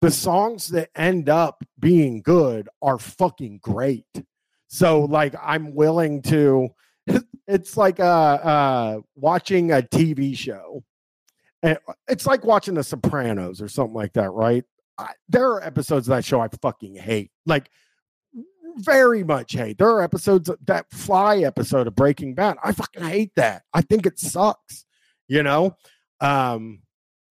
the 0.00 0.10
songs 0.10 0.68
that 0.68 0.90
end 0.94 1.28
up 1.28 1.62
being 1.78 2.22
good 2.22 2.68
are 2.82 2.98
fucking 2.98 3.58
great 3.62 4.06
so 4.68 5.02
like 5.04 5.34
i'm 5.42 5.74
willing 5.74 6.22
to 6.22 6.68
it's 7.46 7.76
like 7.76 8.00
uh 8.00 8.02
uh 8.02 9.00
watching 9.16 9.72
a 9.72 9.82
tv 9.82 10.36
show 10.36 10.82
and 11.62 11.78
it's 12.08 12.26
like 12.26 12.44
watching 12.44 12.74
the 12.74 12.84
sopranos 12.84 13.60
or 13.60 13.68
something 13.68 13.94
like 13.94 14.12
that 14.12 14.30
right 14.30 14.64
I, 15.00 15.12
there 15.28 15.48
are 15.48 15.64
episodes 15.64 16.08
of 16.08 16.16
that 16.16 16.24
show 16.24 16.40
I 16.40 16.48
fucking 16.48 16.94
hate. 16.96 17.30
Like 17.46 17.70
very 18.76 19.24
much 19.24 19.52
hate. 19.52 19.78
There 19.78 19.88
are 19.88 20.02
episodes 20.02 20.50
that 20.66 20.86
fly 20.90 21.38
episode 21.38 21.86
of 21.86 21.94
Breaking 21.94 22.34
Bad. 22.34 22.58
I 22.62 22.72
fucking 22.72 23.04
hate 23.04 23.32
that. 23.36 23.62
I 23.72 23.80
think 23.80 24.06
it 24.06 24.18
sucks. 24.18 24.84
You 25.26 25.42
know, 25.42 25.76
um, 26.20 26.82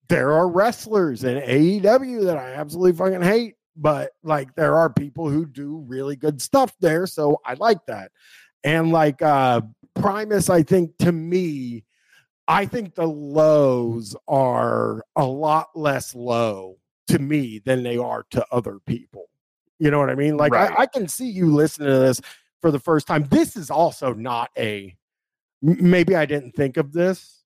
there 0.10 0.34
are 0.34 0.49
wrestlers 0.49 1.24
in 1.24 1.38
AEW 1.38 2.26
that 2.26 2.38
I 2.38 2.53
absolutely 2.55 2.93
fucking 2.93 3.22
hate, 3.22 3.55
but 3.78 4.12
like 4.24 4.53
there 4.55 4.76
are 4.76 4.91
people 4.91 5.30
who 5.30 5.45
do 5.45 5.86
really 5.88 6.16
good 6.16 6.41
stuff 6.41 6.76
there, 6.80 7.07
so 7.07 7.39
I 7.45 7.53
like 7.53 7.86
that. 7.88 8.12
And 8.64 8.91
like 8.91 9.22
uh 9.22 9.62
Primus, 9.95 10.49
I 10.49 10.64
think 10.64 10.97
to 10.99 11.12
me, 11.12 11.86
I 12.47 12.66
think 12.66 12.95
the 12.95 13.07
lows 13.07 14.16
are 14.28 15.03
a 15.16 15.26
lot 15.26 15.70
less 15.76 16.16
low 16.16 16.78
to 17.07 17.20
me 17.20 17.62
than 17.64 17.84
they 17.84 17.97
are 17.97 18.26
to 18.32 18.45
other 18.51 18.80
people. 18.86 19.30
You 19.78 19.91
know 19.91 19.99
what 19.99 20.10
I 20.10 20.16
mean? 20.16 20.38
Like 20.38 20.53
Right. 20.53 20.72
I, 20.72 20.84
I 20.84 20.86
can 20.88 21.07
see 21.07 21.30
you 21.30 21.53
listening 21.53 21.89
to 21.89 21.99
this 21.99 22.20
for 22.62 22.72
the 22.72 22.80
first 22.80 23.07
time. 23.07 23.24
This 23.30 23.55
is 23.55 23.70
also 23.70 24.14
not 24.14 24.49
a 24.57 24.95
maybe 25.62 26.16
I 26.16 26.26
didn't 26.26 26.53
think 26.53 26.78
of 26.78 26.93
this 26.93 27.39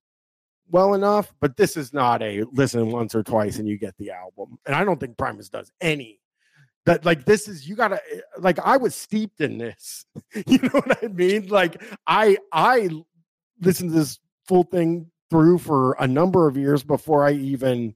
well 0.74 0.94
enough, 0.94 1.32
but 1.40 1.56
this 1.56 1.76
is 1.76 1.92
not 1.92 2.20
a 2.20 2.42
listen 2.52 2.90
once 2.90 3.14
or 3.14 3.22
twice 3.22 3.60
and 3.60 3.68
you 3.68 3.78
get 3.78 3.96
the 3.96 4.10
album. 4.10 4.58
And 4.66 4.74
I 4.74 4.82
don't 4.82 4.98
think 4.98 5.16
Primus 5.16 5.48
does 5.48 5.70
any. 5.80 6.18
That 6.84 7.04
like 7.04 7.24
this 7.24 7.46
is 7.46 7.68
you 7.68 7.76
gotta 7.76 8.00
eh, 8.12 8.20
like 8.40 8.58
I 8.58 8.76
was 8.76 8.96
steeped 8.96 9.40
in 9.40 9.56
this. 9.56 10.04
you 10.46 10.58
know 10.58 10.70
what 10.70 10.98
I 11.00 11.06
mean? 11.06 11.46
Like 11.46 11.80
I 12.08 12.38
I 12.52 12.90
listened 13.60 13.92
to 13.92 13.98
this 14.00 14.18
full 14.48 14.64
thing 14.64 15.12
through 15.30 15.58
for 15.58 15.92
a 16.00 16.08
number 16.08 16.48
of 16.48 16.56
years 16.56 16.82
before 16.82 17.24
I 17.24 17.34
even 17.34 17.94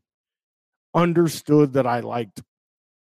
understood 0.95 1.73
that 1.73 1.87
I 1.87 1.99
liked 1.99 2.43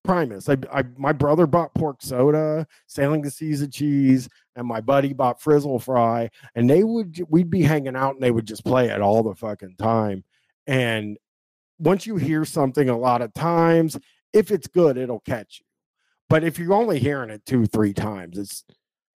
Primus. 0.04 0.48
I, 0.48 0.56
I 0.72 0.84
my 0.96 1.12
brother 1.12 1.46
bought 1.46 1.74
pork 1.74 2.02
soda, 2.02 2.66
sailing 2.86 3.22
the 3.22 3.30
seas 3.30 3.62
of 3.62 3.72
cheese, 3.72 4.28
and 4.56 4.66
my 4.66 4.80
buddy 4.80 5.12
bought 5.12 5.40
frizzle 5.40 5.78
fry, 5.78 6.30
and 6.54 6.68
they 6.68 6.84
would 6.84 7.20
we'd 7.28 7.50
be 7.50 7.62
hanging 7.62 7.96
out 7.96 8.14
and 8.14 8.22
they 8.22 8.30
would 8.30 8.46
just 8.46 8.64
play 8.64 8.88
it 8.88 9.00
all 9.00 9.22
the 9.22 9.34
fucking 9.34 9.76
time. 9.78 10.24
And 10.66 11.16
once 11.78 12.06
you 12.06 12.16
hear 12.16 12.44
something 12.44 12.88
a 12.88 12.98
lot 12.98 13.22
of 13.22 13.34
times, 13.34 13.98
if 14.32 14.50
it's 14.50 14.68
good, 14.68 14.96
it'll 14.96 15.20
catch 15.20 15.60
you. 15.60 15.66
But 16.28 16.44
if 16.44 16.58
you're 16.58 16.72
only 16.72 16.98
hearing 16.98 17.30
it 17.30 17.44
two, 17.44 17.66
three 17.66 17.92
times, 17.92 18.38
it's 18.38 18.64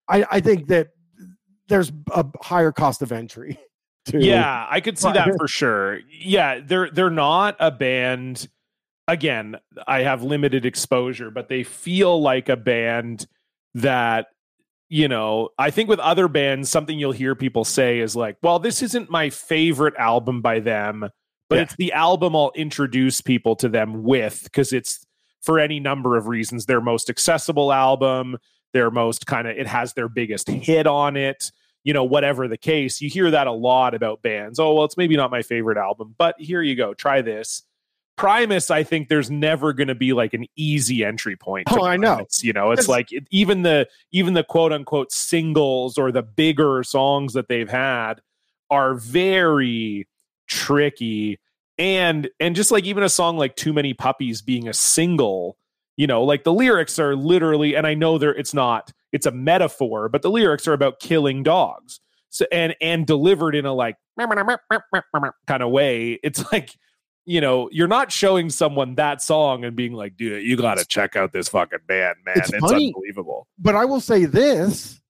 I, 0.08 0.26
I 0.30 0.40
think 0.40 0.68
that 0.68 0.88
there's 1.68 1.92
a 2.12 2.24
higher 2.42 2.72
cost 2.72 3.02
of 3.02 3.12
entry. 3.12 3.58
To, 4.10 4.24
Yeah, 4.24 4.68
I 4.70 4.80
could 4.80 4.96
see 5.00 5.10
that 5.10 5.36
for 5.36 5.48
sure. 5.48 5.98
Yeah, 6.08 6.60
they're 6.64 6.88
they're 6.92 7.10
not 7.10 7.56
a 7.58 7.72
band. 7.72 8.48
Again, 9.08 9.56
I 9.86 10.02
have 10.02 10.22
limited 10.24 10.66
exposure, 10.66 11.30
but 11.30 11.48
they 11.48 11.62
feel 11.62 12.20
like 12.20 12.48
a 12.48 12.56
band 12.56 13.26
that 13.74 14.26
you 14.88 15.08
know. 15.08 15.50
I 15.58 15.70
think 15.70 15.88
with 15.88 16.00
other 16.00 16.28
bands, 16.28 16.68
something 16.70 16.98
you'll 16.98 17.12
hear 17.12 17.34
people 17.34 17.64
say 17.64 18.00
is 18.00 18.16
like, 18.16 18.36
"Well, 18.42 18.58
this 18.58 18.82
isn't 18.82 19.10
my 19.10 19.30
favorite 19.30 19.94
album 19.96 20.42
by 20.42 20.60
them, 20.60 21.08
but 21.48 21.56
Yeah. 21.56 21.62
it's 21.62 21.76
the 21.76 21.92
album 21.92 22.34
I'll 22.34 22.52
introduce 22.56 23.20
people 23.20 23.54
to 23.56 23.68
them 23.68 24.02
with 24.02 24.42
because 24.44 24.72
it's 24.72 25.04
for 25.42 25.58
any 25.60 25.78
number 25.78 26.16
of 26.16 26.26
reasons 26.26 26.66
their 26.66 26.80
most 26.80 27.08
accessible 27.10 27.72
album, 27.72 28.38
their 28.72 28.90
most 28.90 29.26
kind 29.26 29.46
of 29.46 29.56
it 29.56 29.66
has 29.68 29.92
their 29.94 30.08
biggest 30.08 30.48
hit 30.48 30.86
on 30.86 31.16
it." 31.16 31.50
you 31.84 31.92
know, 31.92 32.02
whatever 32.02 32.48
the 32.48 32.56
case, 32.56 33.00
you 33.00 33.08
hear 33.08 33.30
that 33.30 33.46
a 33.46 33.52
lot 33.52 33.94
about 33.94 34.20
bands. 34.20 34.58
Oh, 34.58 34.74
well, 34.74 34.84
it's 34.84 34.96
maybe 34.96 35.14
not 35.16 35.30
my 35.30 35.42
favorite 35.42 35.78
album, 35.78 36.16
but 36.18 36.34
here 36.36 36.60
you 36.60 36.74
go, 36.74 36.94
try 36.94 37.22
this. 37.22 37.62
Primus, 38.16 38.70
I 38.70 38.82
think 38.82 39.08
there's 39.08 39.30
never 39.30 39.72
going 39.72 39.88
to 39.88 39.94
be 39.94 40.12
like 40.12 40.32
an 40.34 40.46
easy 40.56 41.04
entry 41.04 41.36
point. 41.36 41.66
to 41.68 41.80
Oh, 41.80 41.84
I 41.84 41.96
know. 41.96 42.14
Primus, 42.16 42.42
You 42.42 42.52
know, 42.52 42.70
it's 42.72 42.80
It's- 42.84 42.88
like 42.88 43.12
it, 43.12 43.26
even 43.30 43.62
the 43.62 43.88
even 44.12 44.34
the 44.34 44.44
quote 44.44 44.72
unquote 44.72 45.12
singles 45.12 45.98
or 45.98 46.10
the 46.12 46.22
bigger 46.22 46.82
songs 46.82 47.34
that 47.34 47.48
they've 47.48 47.68
had 47.70 48.20
are 48.70 48.94
very 48.94 50.08
tricky 50.48 51.38
and 51.78 52.28
and 52.40 52.56
just 52.56 52.70
like 52.70 52.84
even 52.84 53.02
a 53.02 53.08
song 53.08 53.36
like 53.36 53.54
Too 53.56 53.72
Many 53.72 53.92
Puppies 53.94 54.40
being 54.42 54.66
a 54.68 54.72
single, 54.72 55.56
you 55.96 56.06
know, 56.06 56.22
like 56.24 56.44
the 56.44 56.52
lyrics 56.52 56.98
are 56.98 57.14
literally 57.14 57.76
and 57.76 57.86
I 57.86 57.94
know 57.94 58.16
there 58.18 58.34
it's 58.34 58.54
not 58.54 58.92
it's 59.12 59.26
a 59.26 59.30
metaphor, 59.30 60.08
but 60.08 60.22
the 60.22 60.30
lyrics 60.30 60.66
are 60.66 60.72
about 60.72 61.00
killing 61.00 61.42
dogs. 61.42 62.00
So 62.30 62.46
and 62.50 62.74
and 62.80 63.06
delivered 63.06 63.54
in 63.54 63.66
a 63.66 63.74
like 63.74 63.96
kind 65.46 65.62
of 65.62 65.70
way. 65.70 66.18
It's 66.22 66.50
like, 66.52 66.74
you 67.26 67.40
know, 67.40 67.68
you're 67.72 67.88
not 67.88 68.10
showing 68.12 68.48
someone 68.48 68.94
that 68.94 69.20
song 69.20 69.64
and 69.64 69.74
being 69.76 69.92
like, 69.92 70.16
dude, 70.16 70.42
you 70.44 70.56
got 70.56 70.78
to 70.78 70.84
check 70.84 71.16
out 71.16 71.32
this 71.32 71.48
fucking 71.48 71.80
band, 71.86 72.16
man. 72.24 72.36
It's 72.38 72.52
It's, 72.52 72.62
unbelievable. 72.72 73.46
But 73.58 73.74
I 73.74 73.84
will 73.84 74.00
say 74.00 74.24
this 74.24 75.00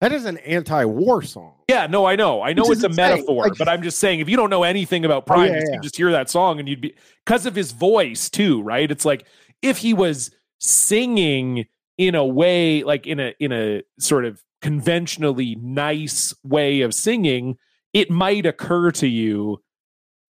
that 0.00 0.12
is 0.12 0.26
an 0.26 0.36
anti 0.38 0.84
war 0.84 1.22
song. 1.22 1.54
Yeah, 1.68 1.86
no, 1.88 2.04
I 2.04 2.14
know. 2.16 2.40
I 2.42 2.52
know 2.52 2.62
Which 2.62 2.76
it's 2.76 2.82
a 2.84 2.86
insane. 2.86 3.10
metaphor, 3.16 3.44
Like- 3.48 3.58
but 3.58 3.68
I'm 3.68 3.82
just 3.82 3.98
saying 3.98 4.20
if 4.20 4.28
you 4.28 4.36
don't 4.36 4.50
know 4.50 4.62
anything 4.62 5.04
about 5.04 5.24
Oh, 5.28 5.34
yeah, 5.42 5.48
Primus, 5.48 5.64
yeah. 5.68 5.74
you 5.74 5.80
just 5.80 5.96
hear 5.96 6.12
that 6.12 6.30
song 6.30 6.60
and 6.60 6.68
you'd 6.68 6.80
be 6.80 6.94
because 7.24 7.46
of 7.46 7.54
his 7.56 7.72
voice 7.72 8.30
too, 8.30 8.62
right? 8.62 8.88
It's 8.90 9.04
like 9.04 9.26
if 9.62 9.78
he 9.78 9.94
was 9.94 10.30
singing 10.60 11.66
in 11.96 12.14
a 12.14 12.24
way 12.24 12.82
like 12.84 13.06
in 13.06 13.18
a 13.20 13.34
in 13.40 13.52
a 13.52 13.82
sort 13.98 14.24
of 14.24 14.42
conventionally 14.62 15.56
nice 15.56 16.34
way 16.44 16.82
of 16.82 16.94
singing, 16.94 17.56
it 17.92 18.10
might 18.10 18.46
occur 18.46 18.90
to 18.92 19.06
you 19.08 19.60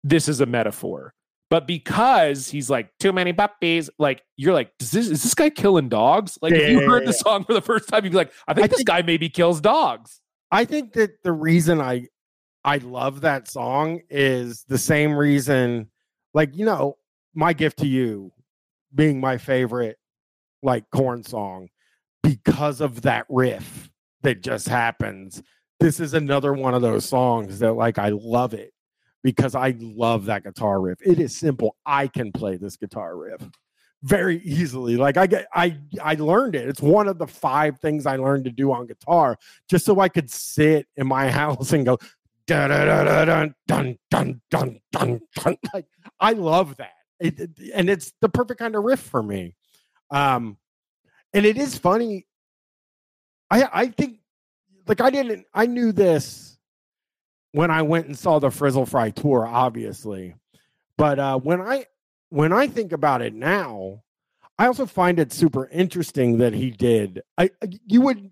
this 0.09 0.29
is 0.29 0.41
a 0.41 0.47
metaphor. 0.47 1.13
But 1.49 1.67
because 1.67 2.49
he's 2.49 2.69
like 2.71 2.91
too 2.99 3.13
many 3.13 3.33
puppies, 3.33 3.89
like 3.99 4.23
you're 4.37 4.53
like, 4.55 4.71
does 4.79 4.91
this 4.91 5.09
is 5.09 5.23
this 5.23 5.35
guy 5.35 5.51
killing 5.51 5.89
dogs? 5.89 6.39
Like 6.43 6.53
Yeah, 6.53 6.59
if 6.59 6.71
you 6.71 6.81
yeah, 6.81 6.87
heard 6.87 7.03
yeah, 7.03 7.07
the 7.07 7.13
song 7.13 7.45
for 7.45 7.55
the 7.55 7.61
first 7.63 7.89
time, 7.89 8.05
you'd 8.05 8.11
be 8.11 8.17
like, 8.17 8.33
I 8.49 8.55
think 8.55 8.65
I 8.65 8.69
this 8.69 8.79
think- 8.79 8.89
guy 8.89 9.03
maybe 9.03 9.29
kills 9.29 9.61
dogs. 9.61 10.21
I 10.51 10.65
think 10.65 10.93
that 10.95 11.23
the 11.23 11.33
reason 11.33 11.81
I 11.81 12.07
I 12.65 12.79
love 12.79 13.21
that 13.21 13.49
song 13.49 14.01
is 14.11 14.65
the 14.67 14.79
same 14.79 15.15
reason, 15.17 15.89
like, 16.35 16.57
you 16.57 16.65
know, 16.65 16.97
my 17.35 17.53
gift 17.53 17.79
to 17.79 17.87
you 17.87 18.33
being 18.95 19.21
my 19.21 19.39
favorite 19.39 19.99
like 20.63 20.85
Korn 20.91 21.23
song 21.23 21.69
because 22.25 22.81
of 22.81 23.03
that 23.03 23.27
riff 23.29 23.89
that 24.23 24.43
just 24.43 24.69
happens. 24.69 25.43
This 25.79 26.01
is 26.01 26.13
another 26.15 26.53
one 26.53 26.75
of 26.75 26.83
those 26.83 27.05
songs 27.05 27.61
that 27.61 27.75
like 27.75 27.99
I 27.99 28.09
love 28.09 28.53
it 28.55 28.73
because 29.27 29.57
I 29.57 29.75
love 29.81 30.27
that 30.27 30.45
guitar 30.45 30.81
riff. 30.81 30.99
It 31.05 31.19
is 31.19 31.37
simple. 31.37 31.75
I 31.85 32.07
can 32.07 32.31
play 32.31 32.57
this 32.59 32.77
guitar 32.77 33.17
riff 33.17 33.43
very 34.05 34.41
easily. 34.43 34.97
Like 34.97 35.17
I 35.17 35.27
get 35.27 35.49
I 35.53 35.79
I 36.01 36.15
learned 36.15 36.55
it. 36.55 36.69
It's 36.69 36.81
one 36.81 37.09
of 37.09 37.19
the 37.19 37.27
five 37.27 37.81
things 37.81 38.07
I 38.07 38.19
learned 38.19 38.45
to 38.45 38.53
do 38.53 38.71
on 38.71 38.87
guitar 38.87 39.37
just 39.69 39.85
so 39.85 39.99
I 39.99 40.09
could 40.09 40.31
sit 40.31 40.87
in 40.97 41.09
my 41.09 41.29
house 41.41 41.73
and 41.73 41.85
go 41.85 41.99
dun 42.47 42.71
dun 42.71 43.55
dun 43.67 43.99
dun 44.11 44.41
dun 44.49 44.81
dun. 44.93 45.57
Like 45.75 45.87
I 46.21 46.33
love 46.35 46.77
that. 46.77 46.93
It, 47.19 47.41
it- 47.41 47.51
and 47.75 47.91
it's 47.91 48.13
the 48.21 48.29
perfect 48.29 48.61
kind 48.61 48.77
of 48.77 48.85
riff 48.85 49.01
for 49.01 49.25
me. 49.25 49.57
Um 50.13 50.57
and 51.35 51.45
it 51.45 51.59
is 51.59 51.77
funny. 51.77 52.29
I 53.51 53.69
I 53.73 53.87
think 53.89 54.21
like 54.87 55.01
I 55.01 55.11
didn't 55.11 55.47
I 55.53 55.67
knew 55.67 55.91
this 55.91 56.56
when 57.57 57.71
I 57.71 57.81
went 57.81 58.07
and 58.07 58.19
saw 58.19 58.39
the 58.39 58.51
Frizzle 58.51 58.85
Fry 58.85 59.09
tour, 59.09 59.47
obviously. 59.47 60.35
But 60.99 61.19
uh 61.19 61.39
when 61.39 61.63
I 61.63 61.87
when 62.29 62.53
I 62.53 62.67
think 62.67 62.93
about 62.93 63.23
it 63.23 63.33
now, 63.33 64.03
I 64.59 64.67
also 64.67 64.85
find 64.85 65.19
it 65.19 65.33
super 65.33 65.67
interesting 65.69 66.37
that 66.37 66.53
he 66.53 66.71
did. 66.71 67.23
I 67.39 67.51
you 67.87 68.03
would 68.03 68.31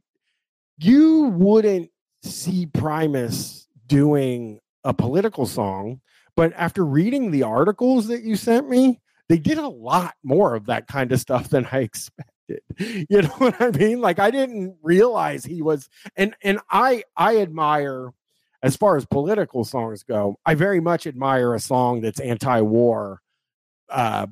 you 0.77 1.33
wouldn't 1.39 1.91
see 2.23 2.67
Primus 2.67 3.67
doing 3.87 4.61
a 4.85 4.93
political 4.93 5.47
song, 5.47 6.03
but 6.37 6.53
after 6.55 6.85
reading 6.85 7.31
the 7.31 7.45
articles 7.45 8.09
that 8.09 8.25
you 8.25 8.37
sent 8.37 8.69
me, 8.69 9.01
they 9.31 9.39
did 9.39 9.57
a 9.57 9.69
lot 9.69 10.17
more 10.23 10.55
of 10.55 10.67
that 10.67 10.87
kind 10.87 11.11
of 11.13 11.19
stuff 11.19 11.49
than 11.49 11.67
I 11.73 11.79
expected. 11.89 12.61
You 12.77 13.23
know 13.23 13.35
what 13.39 13.59
I 13.59 13.71
mean? 13.71 14.03
Like 14.03 14.19
I 14.19 14.31
didn't 14.31 14.77
realize 14.83 15.47
he 15.47 15.63
was 15.63 15.89
and 16.15 16.35
and 16.43 16.61
I 16.71 17.05
I 17.17 17.39
admire 17.39 18.13
as 18.65 18.77
far 18.77 18.97
as 18.97 19.05
political 19.05 19.63
songs 19.63 20.03
go, 20.03 20.37
I 20.47 20.55
very 20.55 20.81
much 20.81 21.07
admire 21.07 21.55
a 21.55 21.61
song 21.61 22.01
that's 22.01 22.19
anti-war 22.21 23.21
uh 23.91 24.27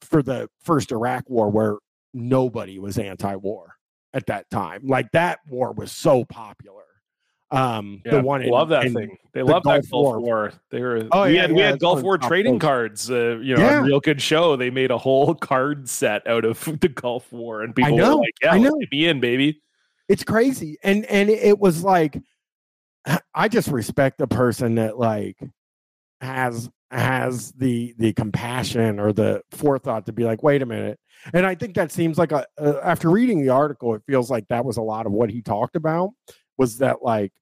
for 0.00 0.22
the 0.22 0.48
first 0.62 0.90
Iraq 0.90 1.28
war 1.28 1.50
where 1.50 1.76
nobody 2.14 2.78
was 2.78 2.98
anti-war 2.98 3.74
at 4.14 4.26
that 4.26 4.48
time. 4.50 4.80
Like 4.86 5.10
that 5.12 5.40
war 5.48 5.72
was 5.72 5.92
so 5.92 6.24
popular. 6.24 6.82
Um 7.50 8.02
the 8.04 8.22
one 8.22 8.42
in, 8.42 8.50
love 8.50 8.70
that 8.70 8.84
in- 8.86 8.94
thing. 8.94 9.16
They 9.32 9.40
the 9.40 9.46
love 9.46 9.62
that 9.64 9.82
Gulf 9.82 9.90
Gulf 9.90 10.04
War. 10.04 10.20
War. 10.20 10.52
They 10.70 10.80
were. 10.80 11.06
Oh, 11.12 11.24
we 11.24 11.34
yeah, 11.34 11.42
had 11.42 11.52
we 11.52 11.60
had 11.60 11.78
Gulf 11.80 12.02
War 12.02 12.18
trading 12.18 12.58
cards. 12.58 13.10
Uh, 13.10 13.38
you 13.42 13.56
know, 13.56 13.62
Yeah. 13.62 13.80
real 13.82 14.00
good 14.00 14.20
show. 14.20 14.56
They 14.56 14.68
made 14.70 14.90
a 14.90 14.98
whole 14.98 15.34
card 15.34 15.88
set 15.88 16.26
out 16.26 16.44
of 16.44 16.62
the 16.80 16.88
Gulf 16.88 17.30
War, 17.32 17.62
and 17.62 17.74
people 17.74 17.96
know, 17.96 18.16
were 18.16 18.22
like, 18.22 18.34
"Yeah, 18.42 18.52
I 18.54 18.58
let 18.58 18.70
know. 18.70 18.76
me 18.76 18.86
be 18.90 19.06
in, 19.06 19.20
baby." 19.20 19.60
it's 20.08 20.24
crazy 20.24 20.78
and 20.82 21.04
and 21.06 21.28
it 21.28 21.58
was 21.58 21.84
like 21.84 22.18
i 23.34 23.48
just 23.48 23.68
respect 23.68 24.18
the 24.18 24.26
person 24.26 24.76
that 24.76 24.98
like 24.98 25.36
has 26.20 26.68
has 26.90 27.52
the 27.52 27.94
the 27.98 28.12
compassion 28.14 28.98
or 28.98 29.12
the 29.12 29.42
forethought 29.50 30.06
to 30.06 30.12
be 30.12 30.24
like, 30.24 30.42
wait 30.42 30.62
a 30.62 30.66
minute. 30.66 30.98
And 31.34 31.44
I 31.44 31.54
think 31.54 31.74
that 31.74 31.92
seems 31.92 32.16
like 32.16 32.32
a, 32.32 32.46
uh, 32.58 32.80
after 32.82 33.10
reading 33.10 33.42
the 33.42 33.50
article, 33.50 33.94
it 33.94 34.02
feels 34.06 34.30
like 34.30 34.48
that 34.48 34.64
was 34.64 34.76
a 34.76 34.82
lot 34.82 35.06
of 35.06 35.12
what 35.12 35.30
he 35.30 35.42
talked 35.42 35.76
about 35.76 36.10
was 36.56 36.78
that 36.78 37.02
like 37.02 37.32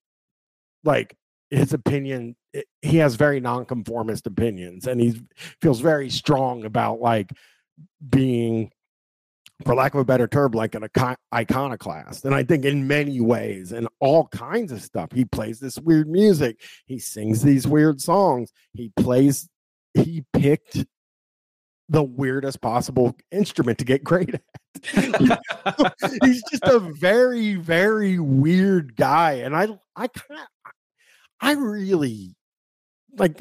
like 0.85 1.17
his 1.51 1.73
opinion 1.73 2.35
it, 2.53 2.67
he 2.83 2.97
has 2.99 3.15
very 3.15 3.41
nonconformist 3.41 4.27
opinions 4.27 4.87
and 4.87 5.01
he 5.01 5.21
feels 5.61 5.81
very 5.81 6.11
strong 6.11 6.65
about 6.65 7.01
like 7.01 7.31
being 8.09 8.71
for 9.65 9.75
lack 9.75 9.95
of 9.95 10.01
a 10.01 10.05
better 10.05 10.27
term, 10.27 10.53
like 10.53 10.75
an 10.75 10.87
iconoclast. 11.35 12.25
And 12.25 12.35
I 12.35 12.43
think 12.43 12.65
in 12.65 12.87
many 12.87 13.21
ways, 13.21 13.73
and 13.73 13.89
all 14.01 14.29
kinds 14.29 14.73
of 14.73 14.83
stuff, 14.83 15.11
he 15.13 15.25
plays 15.25 15.61
this 15.61 15.79
weird 15.79 16.09
music. 16.09 16.61
He 16.87 16.99
sings 16.99 17.43
these 17.43 17.67
weird 17.67 18.01
songs. 18.01 18.53
He 18.73 18.93
plays, 18.97 19.49
he 19.95 20.25
picked 20.33 20.85
the 21.89 22.03
weirdest 22.03 22.61
possible 22.61 23.17
instrument 23.31 23.79
to 23.79 23.85
get 23.85 24.05
great 24.05 24.35
at. 24.35 24.43
He's 26.23 26.43
just 26.51 26.65
a 26.65 26.79
very, 26.79 27.55
very 27.55 28.19
weird 28.19 28.97
guy. 28.97 29.35
And 29.35 29.57
I, 29.57 29.69
I 29.95 30.09
kind 30.09 30.41
of, 30.41 30.73
I 31.41 31.53
really 31.53 32.35
like 33.19 33.41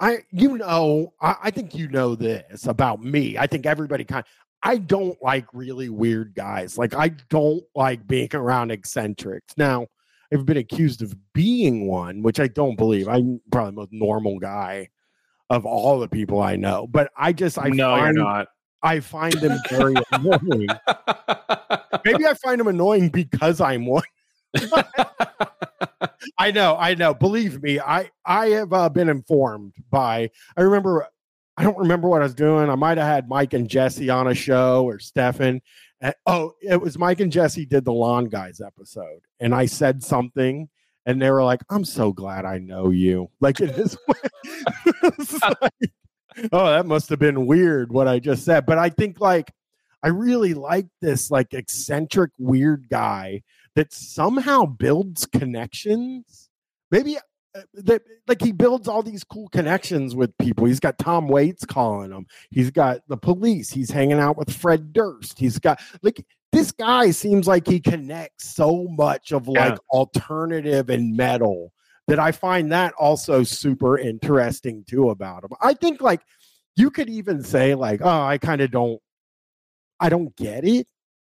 I 0.00 0.18
you 0.30 0.58
know 0.58 1.12
I, 1.20 1.36
I, 1.44 1.50
think 1.50 1.74
you 1.74 1.88
know 1.88 2.14
this 2.14 2.66
about 2.66 3.02
me. 3.02 3.36
I 3.36 3.46
think 3.46 3.66
everybody 3.66 4.04
kind 4.04 4.24
I 4.62 4.78
don't 4.78 5.16
like 5.22 5.46
really 5.52 5.88
weird 5.88 6.34
guys. 6.34 6.76
Like 6.76 6.94
I 6.94 7.08
don't 7.30 7.62
like 7.74 8.06
being 8.06 8.28
around 8.34 8.70
eccentrics. 8.70 9.54
Now, 9.56 9.86
I've 10.32 10.44
been 10.44 10.56
accused 10.56 11.02
of 11.02 11.14
being 11.32 11.86
one, 11.86 12.22
which 12.22 12.40
I 12.40 12.48
don't 12.48 12.76
believe. 12.76 13.08
I'm 13.08 13.40
probably 13.50 13.70
the 13.70 13.76
most 13.76 13.92
normal 13.92 14.38
guy 14.38 14.88
of 15.50 15.64
all 15.64 15.98
the 16.00 16.08
people 16.08 16.42
I 16.42 16.56
know. 16.56 16.86
But 16.86 17.10
I 17.16 17.32
just 17.32 17.58
I 17.58 17.68
no, 17.68 17.96
find, 17.96 18.16
you're 18.16 18.24
not. 18.24 18.48
I 18.82 19.00
find 19.00 19.32
them 19.34 19.58
very 19.70 19.94
annoying. 20.12 20.68
Maybe 22.04 22.26
I 22.26 22.34
find 22.34 22.60
them 22.60 22.68
annoying 22.68 23.08
because 23.08 23.60
I'm 23.60 23.86
one. 23.86 24.02
I 26.38 26.50
know, 26.50 26.76
I 26.78 26.94
know. 26.94 27.14
Believe 27.14 27.62
me, 27.62 27.80
I 27.80 28.10
I 28.24 28.48
have 28.48 28.72
uh, 28.72 28.88
been 28.88 29.08
informed 29.08 29.74
by. 29.90 30.30
I 30.56 30.62
remember 30.62 31.06
I 31.58 31.64
don't 31.64 31.76
remember 31.76 32.08
what 32.08 32.20
I 32.20 32.24
was 32.24 32.36
doing. 32.36 32.70
I 32.70 32.76
might 32.76 32.98
have 32.98 33.06
had 33.08 33.28
Mike 33.28 33.52
and 33.52 33.68
Jesse 33.68 34.08
on 34.10 34.28
a 34.28 34.34
show 34.34 34.84
or 34.84 35.00
Stefan. 35.00 35.60
And, 36.00 36.14
oh, 36.24 36.52
it 36.62 36.80
was 36.80 36.96
Mike 36.96 37.18
and 37.18 37.32
Jesse 37.32 37.66
did 37.66 37.84
the 37.84 37.92
Lawn 37.92 38.26
Guys 38.26 38.60
episode, 38.64 39.22
and 39.40 39.52
I 39.52 39.66
said 39.66 40.04
something, 40.04 40.68
and 41.04 41.20
they 41.20 41.32
were 41.32 41.42
like, 41.42 41.62
"I'm 41.68 41.84
so 41.84 42.12
glad 42.12 42.44
I 42.44 42.58
know 42.58 42.90
you." 42.90 43.30
Like 43.40 43.60
it 43.60 43.70
is. 43.76 43.98
like, 45.42 45.90
oh, 46.52 46.66
that 46.66 46.86
must 46.86 47.08
have 47.08 47.18
been 47.18 47.46
weird 47.46 47.90
what 47.92 48.06
I 48.06 48.20
just 48.20 48.44
said, 48.44 48.64
but 48.64 48.78
I 48.78 48.90
think 48.90 49.20
like 49.20 49.50
I 50.00 50.10
really 50.10 50.54
like 50.54 50.86
this 51.02 51.28
like 51.28 51.54
eccentric 51.54 52.30
weird 52.38 52.86
guy 52.88 53.42
that 53.74 53.92
somehow 53.92 54.64
builds 54.64 55.26
connections. 55.26 56.50
Maybe 56.92 57.16
Uh, 57.54 57.62
that 57.72 58.02
like 58.26 58.42
he 58.42 58.52
builds 58.52 58.88
all 58.88 59.02
these 59.02 59.24
cool 59.24 59.48
connections 59.48 60.14
with 60.14 60.36
people. 60.38 60.66
He's 60.66 60.80
got 60.80 60.98
Tom 60.98 61.28
Waits 61.28 61.64
calling 61.64 62.10
him. 62.10 62.26
He's 62.50 62.70
got 62.70 63.00
the 63.08 63.16
police. 63.16 63.70
He's 63.70 63.90
hanging 63.90 64.18
out 64.18 64.36
with 64.36 64.54
Fred 64.54 64.92
Durst. 64.92 65.38
He's 65.38 65.58
got 65.58 65.80
like 66.02 66.24
this 66.52 66.72
guy 66.72 67.10
seems 67.10 67.46
like 67.46 67.66
he 67.66 67.80
connects 67.80 68.54
so 68.54 68.86
much 68.90 69.32
of 69.32 69.48
like 69.48 69.72
yeah. 69.72 69.76
alternative 69.92 70.90
and 70.90 71.16
metal 71.16 71.72
that 72.06 72.18
I 72.18 72.32
find 72.32 72.72
that 72.72 72.94
also 72.98 73.42
super 73.44 73.98
interesting 73.98 74.84
too 74.84 75.10
about 75.10 75.44
him. 75.44 75.50
I 75.60 75.74
think 75.74 76.00
like 76.00 76.22
you 76.76 76.90
could 76.90 77.08
even 77.08 77.42
say 77.42 77.74
like, 77.74 78.00
oh, 78.02 78.22
I 78.22 78.38
kind 78.38 78.60
of 78.60 78.70
don't 78.70 79.00
I 80.00 80.08
don't 80.08 80.34
get 80.36 80.64
it, 80.64 80.86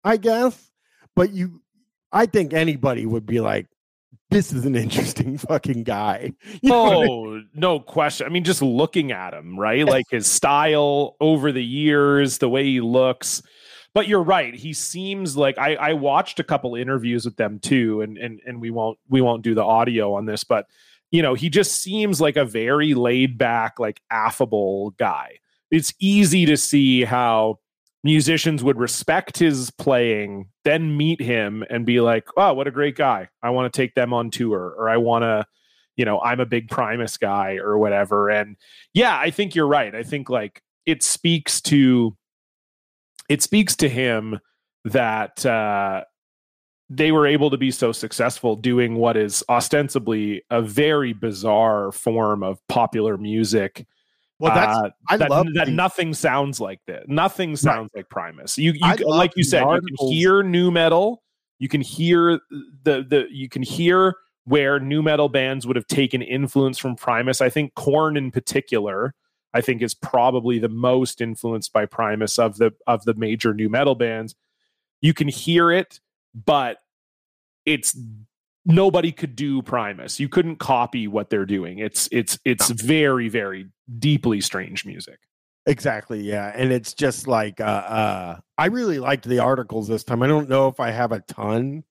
I 0.03 0.17
guess. 0.17 0.71
But 1.15 1.31
you 1.33 1.61
I 2.11 2.25
think 2.25 2.53
anybody 2.53 3.05
would 3.05 3.25
be 3.25 3.39
like, 3.39 3.67
this 4.29 4.53
is 4.53 4.65
an 4.65 4.75
interesting 4.75 5.37
fucking 5.49 5.83
guy. 5.83 6.33
You 6.61 6.73
oh, 6.73 6.89
I 6.91 7.05
mean? 7.05 7.49
no 7.53 7.79
question. 7.79 8.27
I 8.27 8.29
mean, 8.29 8.43
just 8.43 8.61
looking 8.61 9.11
at 9.11 9.33
him, 9.33 9.59
right? 9.59 9.85
Like 9.85 10.05
his 10.09 10.27
style 10.27 11.15
over 11.19 11.51
the 11.51 11.63
years, 11.63 12.37
the 12.37 12.49
way 12.49 12.63
he 12.65 12.81
looks. 12.81 13.41
But 13.93 14.07
you're 14.07 14.23
right. 14.23 14.53
He 14.53 14.73
seems 14.73 15.35
like 15.35 15.57
I, 15.57 15.75
I 15.75 15.93
watched 15.93 16.39
a 16.39 16.43
couple 16.43 16.75
interviews 16.75 17.25
with 17.25 17.37
them 17.37 17.59
too, 17.59 18.01
and 18.01 18.17
and 18.17 18.39
and 18.45 18.61
we 18.61 18.69
won't 18.69 18.99
we 19.09 19.19
won't 19.21 19.41
do 19.41 19.55
the 19.55 19.63
audio 19.63 20.13
on 20.13 20.25
this, 20.25 20.43
but 20.43 20.67
you 21.11 21.23
know, 21.23 21.33
he 21.33 21.49
just 21.49 21.81
seems 21.81 22.21
like 22.21 22.37
a 22.37 22.45
very 22.45 22.93
laid 22.93 23.37
back, 23.37 23.79
like 23.79 23.99
affable 24.11 24.91
guy. 24.91 25.39
It's 25.71 25.93
easy 25.99 26.45
to 26.45 26.55
see 26.55 27.03
how 27.03 27.59
musicians 28.03 28.63
would 28.63 28.77
respect 28.77 29.37
his 29.37 29.71
playing, 29.71 30.47
then 30.63 30.95
meet 30.95 31.21
him 31.21 31.63
and 31.69 31.85
be 31.85 32.01
like, 32.01 32.27
"Oh, 32.37 32.53
what 32.53 32.67
a 32.67 32.71
great 32.71 32.95
guy! 32.95 33.29
I 33.43 33.49
want 33.49 33.71
to 33.71 33.77
take 33.77 33.95
them 33.95 34.13
on 34.13 34.31
tour, 34.31 34.75
or 34.77 34.89
I 34.89 34.97
want 34.97 35.23
to." 35.23 35.45
You 35.97 36.05
know, 36.05 36.21
I'm 36.21 36.39
a 36.39 36.45
big 36.45 36.69
Primus 36.69 37.17
guy 37.17 37.57
or 37.57 37.77
whatever. 37.77 38.29
And 38.29 38.55
yeah, 38.93 39.19
I 39.19 39.31
think 39.31 39.53
you're 39.53 39.67
right. 39.67 39.93
I 39.93 40.03
think 40.03 40.29
like 40.29 40.63
it 40.85 41.03
speaks 41.03 41.59
to 41.61 42.15
it 43.27 43.43
speaks 43.43 43.75
to 43.75 43.89
him 43.89 44.39
that 44.85 45.45
uh 45.45 46.03
they 46.89 47.11
were 47.11 47.27
able 47.27 47.51
to 47.51 47.57
be 47.57 47.69
so 47.69 47.91
successful 47.91 48.55
doing 48.55 48.95
what 48.95 49.15
is 49.15 49.43
ostensibly 49.47 50.41
a 50.49 50.61
very 50.61 51.13
bizarre 51.13 51.91
form 51.91 52.41
of 52.43 52.65
popular 52.67 53.17
music 53.17 53.85
well, 54.39 54.55
that's 54.55 54.77
uh, 54.77 54.89
I 55.09 55.17
that, 55.17 55.29
love 55.29 55.47
that. 55.55 55.65
The, 55.65 55.71
nothing 55.71 56.13
sounds 56.13 56.61
like 56.61 56.79
that. 56.87 57.09
Nothing 57.09 57.55
sounds 57.57 57.91
right. 57.93 57.99
like 57.99 58.09
Primus. 58.09 58.57
You, 58.57 58.71
you 58.73 58.95
like 59.05 59.33
you 59.35 59.43
said, 59.43 59.63
articles. 59.63 59.89
you 59.91 59.97
can 59.97 60.07
hear 60.13 60.43
nu 60.43 60.71
metal. 60.71 61.23
You 61.59 61.67
can 61.67 61.81
hear 61.81 62.39
the 62.83 63.03
the 63.03 63.27
you 63.29 63.49
can 63.49 63.61
hear 63.61 64.15
where 64.45 64.79
nu 64.79 65.01
metal 65.01 65.27
bands 65.27 65.67
would 65.67 65.75
have 65.75 65.87
taken 65.87 66.21
influence 66.21 66.77
from 66.77 66.95
Primus. 66.95 67.41
I 67.41 67.49
think 67.49 67.75
Korn 67.75 68.15
in 68.15 68.31
particular, 68.31 69.13
I 69.53 69.59
think 69.59 69.81
is 69.81 69.93
probably 69.93 70.57
the 70.57 70.69
most 70.69 71.19
influenced 71.19 71.73
by 71.73 71.85
Primus 71.85 72.39
of 72.39 72.57
the 72.57 72.71
of 72.87 73.03
the 73.03 73.15
major 73.15 73.53
nu 73.53 73.67
metal 73.67 73.95
bands. 73.95 74.35
You 75.01 75.13
can 75.13 75.27
hear 75.27 75.69
it, 75.69 75.99
but 76.33 76.77
it's 77.65 77.97
nobody 78.65 79.11
could 79.11 79.35
do 79.35 79.61
Primus. 79.61 80.19
You 80.19 80.29
couldn't 80.29 80.57
copy 80.57 81.07
what 81.07 81.29
they're 81.29 81.45
doing. 81.45 81.79
It's 81.79 82.07
it's 82.11 82.39
it's 82.45 82.69
very 82.69 83.29
very 83.29 83.67
deeply 83.99 84.41
strange 84.41 84.85
music. 84.85 85.19
Exactly, 85.65 86.21
yeah. 86.21 86.51
And 86.55 86.71
it's 86.71 86.93
just 86.93 87.27
like 87.27 87.59
uh 87.61 87.63
uh 87.63 88.39
I 88.57 88.65
really 88.67 88.99
liked 88.99 89.27
the 89.27 89.39
articles 89.39 89.87
this 89.87 90.03
time. 90.03 90.23
I 90.23 90.27
don't 90.27 90.49
know 90.49 90.67
if 90.67 90.79
I 90.79 90.91
have 90.91 91.11
a 91.11 91.21
ton. 91.21 91.83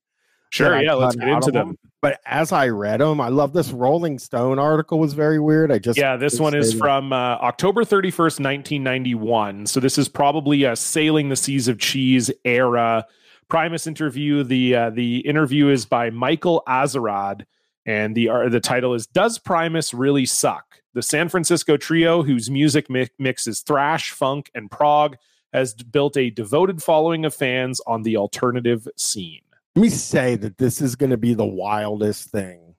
Sure, 0.51 0.81
yeah, 0.81 0.95
let's 0.95 1.15
get 1.15 1.29
into 1.29 1.51
them. 1.51 1.69
them. 1.69 1.79
But 2.01 2.21
as 2.25 2.53
I 2.53 2.69
read 2.69 3.01
them, 3.01 3.21
I 3.21 3.29
love 3.29 3.53
this 3.53 3.71
Rolling 3.71 4.19
Stone 4.19 4.59
article 4.59 4.99
was 4.99 5.13
very 5.13 5.39
weird. 5.39 5.71
I 5.71 5.79
just 5.79 5.99
Yeah, 5.99 6.17
this 6.17 6.41
one 6.41 6.55
is 6.55 6.73
from 6.73 7.13
uh, 7.13 7.17
October 7.17 7.85
31st, 7.85 8.41
1991. 8.41 9.67
So 9.67 9.79
this 9.79 9.99
is 9.99 10.09
probably 10.09 10.65
a 10.65 10.75
sailing 10.75 11.29
the 11.29 11.37
seas 11.37 11.69
of 11.69 11.79
cheese 11.79 12.31
era 12.45 13.05
Primus 13.49 13.87
interview. 13.87 14.43
The 14.43 14.75
uh, 14.75 14.91
the 14.91 15.19
interview 15.21 15.69
is 15.69 15.87
by 15.87 16.11
Michael 16.11 16.63
Azerrad, 16.69 17.45
and 17.87 18.15
the 18.15 18.29
uh, 18.29 18.49
the 18.49 18.61
title 18.61 18.95
is 18.95 19.07
"Does 19.07 19.39
Primus 19.39 19.95
Really 19.95 20.27
Suck?" 20.27 20.83
The 20.95 21.03
San 21.03 21.29
Francisco 21.29 21.77
trio, 21.77 22.23
whose 22.23 22.51
music 22.51 22.91
mi- 22.91 23.09
mixes 23.19 23.61
thrash, 23.61 24.11
funk, 24.11 24.51
and 24.55 24.71
prog, 24.71 25.17
has 25.53 25.75
built 25.75 26.17
a 26.17 26.31
devoted 26.31 26.83
following 26.83 27.25
of 27.25 27.35
fans 27.35 27.81
on 27.87 28.03
the 28.03 28.17
alternative 28.17 28.89
scene. 28.97 29.43
Let 29.77 29.83
me 29.83 29.91
say 29.91 30.37
that 30.37 30.59
this 30.59 30.81
is 30.81 30.97
going 30.97 31.11
to 31.11 31.17
be 31.17 31.35
the 31.35 31.47
wildest 31.47 32.31
thing. 32.31 32.75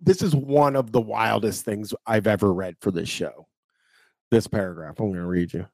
This 0.00 0.22
is 0.22 0.34
one 0.34 0.76
of 0.76 0.92
the 0.92 1.00
wildest 1.00 1.64
things 1.64 1.94
I've 2.06 2.26
ever 2.26 2.52
read 2.52 2.76
for 2.80 2.90
this 2.90 3.08
show. 3.08 3.46
This 4.30 4.46
paragraph, 4.46 5.00
I'm 5.00 5.06
going 5.06 5.20
to 5.20 5.26
read 5.26 5.54
you. 5.54 5.66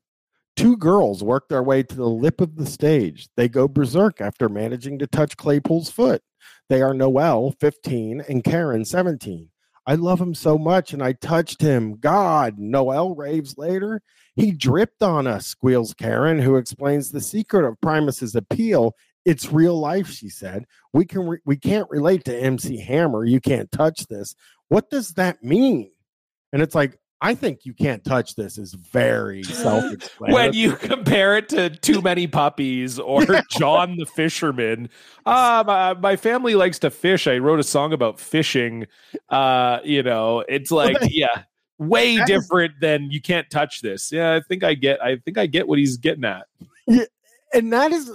Two 0.57 0.77
girls 0.77 1.23
work 1.23 1.49
their 1.49 1.63
way 1.63 1.83
to 1.83 1.95
the 1.97 2.09
lip 2.09 2.41
of 2.41 2.57
the 2.57 2.67
stage. 2.67 3.29
They 3.37 3.49
go 3.49 3.67
berserk 3.67 4.21
after 4.21 4.49
managing 4.49 4.99
to 5.01 5.07
touch 5.07 5.37
Claypool's 5.37 5.91
foot. 5.91 6.23
They 6.69 6.81
are 6.81 6.95
Noel, 6.95 7.53
15, 7.61 8.23
and 8.29 8.45
Karen, 8.45 8.85
17. 8.85 9.49
I 9.87 9.97
love 9.97 10.21
him 10.21 10.35
so 10.35 10.57
much, 10.57 10.93
and 10.93 11.03
I 11.03 11.13
touched 11.13 11.61
him. 11.61 11.97
God, 11.97 12.59
Noel 12.59 13.15
raves 13.15 13.59
later. 13.59 14.01
He 14.35 14.53
dripped 14.53 15.03
on 15.03 15.27
us, 15.27 15.47
squeals 15.47 15.93
Karen, 15.93 16.39
who 16.39 16.57
explains 16.57 17.11
the 17.11 17.21
secret 17.21 17.67
of 17.67 17.81
Primus's 17.81 18.35
appeal. 18.35 18.95
It's 19.25 19.53
real 19.53 19.79
life, 19.79 20.09
she 20.09 20.29
said. 20.29 20.65
We 20.93 21.05
can 21.05 21.27
re- 21.29 21.39
we 21.45 21.57
can't 21.57 21.91
relate 21.91 22.25
to 22.25 22.37
MC 22.37 22.79
Hammer. 22.79 23.25
You 23.25 23.41
can't 23.41 23.71
touch 23.73 24.07
this. 24.07 24.35
What 24.69 24.89
does 24.89 25.11
that 25.15 25.43
mean? 25.43 25.91
And 26.53 26.63
it's 26.63 26.75
like, 26.75 26.99
I 27.25 27.35
think 27.35 27.65
you 27.65 27.73
can't 27.73 28.05
touch 28.05 28.35
this 28.35 28.59
is 28.59 28.75
very 28.75 29.43
self-explanatory. 29.45 30.33
when 30.35 30.53
you 30.53 30.77
compare 30.77 31.39
it 31.39 31.49
to 31.49 31.71
Too 31.71 32.03
Many 32.03 32.27
Puppies 32.27 32.99
or 32.99 33.25
John 33.51 33.97
the 33.97 34.05
Fisherman, 34.05 34.91
uh, 35.25 35.65
my, 35.67 35.95
my, 35.95 36.17
family 36.17 36.55
likes 36.55 36.79
to 36.81 36.91
fish. 36.91 37.27
I 37.27 37.39
wrote 37.39 37.61
a 37.61 37.65
song 37.65 37.95
about 37.95 38.21
fishing. 38.21 38.87
Uh, 39.31 39.79
you 39.85 40.03
know, 40.03 40.45
it's 40.47 40.71
like, 40.71 41.01
well, 41.01 41.09
that, 41.09 41.15
yeah. 41.15 41.45
way 41.79 42.19
That 42.19 42.29
is- 42.29 42.43
different 42.43 42.75
than 42.83 43.11
you 43.11 43.23
can't 43.23 43.49
touch 43.49 43.81
this. 43.81 44.13
Yeah, 44.13 44.35
I 44.35 44.41
think 44.41 44.63
I 44.63 44.75
get. 44.75 45.03
I 45.03 45.17
think 45.17 45.39
I 45.39 45.47
get 45.47 45.67
what 45.67 45.79
he's 45.79 45.97
getting 45.97 46.25
at. 46.25 46.47
Yeah, 46.87 47.05
and 47.55 47.73
that 47.73 47.91
is 47.91 48.15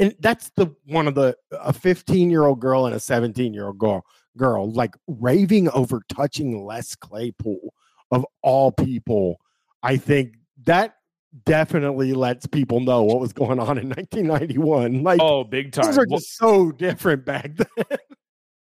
and 0.00 0.12
that's 0.18 0.50
the 0.56 0.74
one 0.86 1.06
of 1.06 1.14
the 1.14 1.36
a 1.52 1.72
15 1.72 2.30
year 2.30 2.44
old 2.44 2.58
girl 2.58 2.86
and 2.86 2.96
a 2.96 3.00
17 3.00 3.54
year 3.54 3.66
old 3.66 3.78
girl 3.78 4.04
girl 4.36 4.68
like 4.72 4.96
raving 5.06 5.68
over 5.70 6.02
touching 6.08 6.64
les 6.64 6.96
claypool 6.96 7.72
of 8.10 8.24
all 8.42 8.70
people 8.72 9.38
i 9.82 9.96
think 9.96 10.34
that 10.64 10.96
definitely 11.44 12.12
lets 12.12 12.46
people 12.46 12.80
know 12.80 13.02
what 13.02 13.18
was 13.20 13.32
going 13.32 13.58
on 13.58 13.76
in 13.78 13.88
1991 13.88 15.02
like 15.02 15.20
Oh, 15.20 15.42
big 15.44 15.72
time. 15.72 15.84
things 15.86 15.98
are 15.98 16.06
Well- 16.08 16.18
just 16.20 16.36
so 16.36 16.70
different 16.72 17.24
back 17.24 17.50
then 17.56 17.98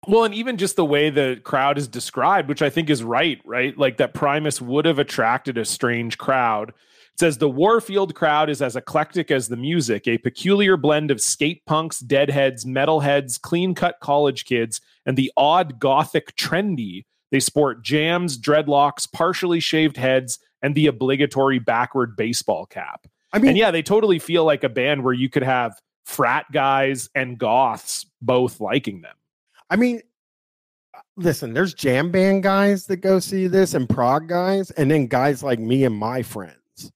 Well, 0.08 0.26
and 0.26 0.34
even 0.34 0.58
just 0.58 0.76
the 0.76 0.84
way 0.84 1.10
the 1.10 1.40
crowd 1.46 1.78
is 1.78 1.88
described, 1.88 2.50
which 2.50 2.62
I 2.62 2.70
think 2.70 2.90
is 2.90 3.04
right, 3.06 3.40
right? 3.46 3.78
Like 3.78 3.98
that 3.98 4.14
Primus 4.14 4.60
would 4.60 4.84
have 4.84 5.00
attracted 5.00 5.58
a 5.58 5.64
strange 5.64 6.18
crowd. 6.18 6.70
It 6.70 7.20
says 7.20 7.38
the 7.38 7.50
Warfield 7.50 8.14
crowd 8.14 8.50
is 8.50 8.62
as 8.62 8.76
eclectic 8.76 9.32
as 9.32 9.48
the 9.48 9.56
music, 9.56 10.06
a 10.06 10.18
peculiar 10.18 10.76
blend 10.76 11.10
of 11.10 11.22
skate 11.22 11.66
punks, 11.66 12.00
deadheads, 12.00 12.66
metalheads, 12.66 13.40
clean 13.40 13.74
cut 13.76 13.96
college 14.02 14.44
kids, 14.44 14.82
and 15.06 15.16
the 15.18 15.32
odd 15.38 15.80
gothic 15.80 16.36
trendy. 16.36 17.06
They 17.34 17.40
sport 17.40 17.82
jams, 17.82 18.38
dreadlocks, 18.38 19.12
partially 19.12 19.60
shaved 19.60 19.98
heads, 19.98 20.38
and 20.62 20.76
the 20.76 20.86
obligatory 20.86 21.58
backward 21.58 22.16
baseball 22.16 22.68
cap. 22.68 23.08
i 23.34 23.40
mean 23.40 23.50
and 23.50 23.58
yeah, 23.58 23.72
they 23.72 23.82
totally 23.82 24.20
feel 24.20 24.46
like 24.46 24.64
a 24.64 24.70
band 24.70 25.04
where 25.04 25.16
you 25.16 25.30
could 25.30 25.42
have 25.42 25.82
frat 26.06 26.46
guys 26.54 27.10
and 27.16 27.40
goths 27.40 28.06
both 28.22 28.62
liking 28.62 29.02
them. 29.02 29.16
I 29.68 29.78
mean, 29.78 30.04
uh, 30.94 31.00
listen, 31.18 31.56
there's 31.56 31.74
jam 31.74 32.12
band 32.12 32.44
guys 32.44 32.86
that 32.86 32.98
go 32.98 33.18
see 33.18 33.48
this 33.48 33.74
and 33.74 33.90
prog 33.90 34.28
guys, 34.28 34.70
and 34.70 34.92
then 34.92 35.08
guys 35.08 35.42
like 35.42 35.58
me 35.58 35.86
and 35.86 35.96
my 35.96 36.22
friends 36.22 36.92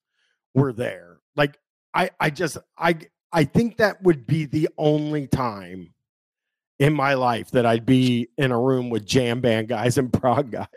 were 0.54 0.72
there. 0.72 1.18
Like, 1.36 1.58
I, 1.96 2.12
I 2.20 2.30
just, 2.30 2.60
I, 2.78 2.96
I 3.34 3.44
think 3.44 3.78
that 3.78 4.04
would 4.04 4.28
be 4.28 4.46
the 4.46 4.70
only 4.78 5.26
time 5.26 5.96
in 6.80 6.94
my 6.94 7.16
life 7.16 7.50
that 7.52 7.66
I'd 7.66 7.86
be 7.86 8.28
in 8.38 8.52
a 8.52 8.60
room 8.60 8.90
with 8.90 9.06
jam 9.06 9.42
band 9.42 9.68
guys 9.68 9.98
and 9.98 10.12
prog 10.14 10.52
guys 10.52 10.68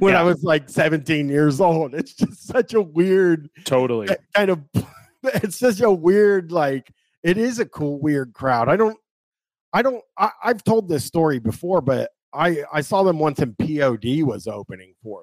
when 0.00 0.12
Yeah. 0.14 0.20
I 0.20 0.22
was 0.24 0.42
like 0.42 0.68
17 0.68 1.28
years 1.28 1.60
old. 1.60 1.94
It's 1.94 2.14
just 2.14 2.46
such 2.46 2.74
a 2.74 2.82
weird 2.82 3.48
Totally. 3.64 4.08
kind 4.34 4.50
of 4.50 4.60
it's 5.22 5.58
such 5.58 5.80
a 5.80 5.90
weird 5.90 6.52
like 6.52 6.90
it 7.22 7.38
is 7.38 7.58
a 7.58 7.64
cool 7.64 7.98
weird 7.98 8.34
crowd 8.34 8.68
i 8.68 8.76
don't 8.76 8.98
i 9.72 9.80
don't 9.80 10.02
I, 10.18 10.28
i've 10.42 10.62
told 10.62 10.86
this 10.86 11.02
story 11.06 11.38
before 11.38 11.80
but 11.80 12.10
i 12.34 12.62
i 12.70 12.82
saw 12.82 13.02
them 13.02 13.18
once 13.18 13.38
and 13.38 13.56
pod 13.56 14.04
was 14.22 14.46
opening 14.46 14.92
for 15.02 15.22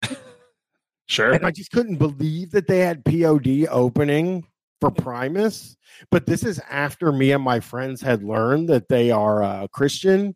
them 0.00 0.16
Sure. 1.06 1.32
and 1.32 1.44
i 1.44 1.50
just 1.50 1.72
couldn't 1.72 1.96
believe 1.96 2.52
that 2.52 2.68
they 2.68 2.78
had 2.78 3.04
pod 3.04 3.66
opening 3.68 4.46
for 4.90 4.90
primus 4.90 5.76
but 6.10 6.26
this 6.26 6.42
is 6.42 6.60
after 6.70 7.12
me 7.12 7.32
and 7.32 7.42
my 7.42 7.60
friends 7.60 8.00
had 8.00 8.22
learned 8.22 8.68
that 8.68 8.88
they 8.88 9.10
are 9.10 9.42
uh, 9.42 9.66
christian 9.68 10.34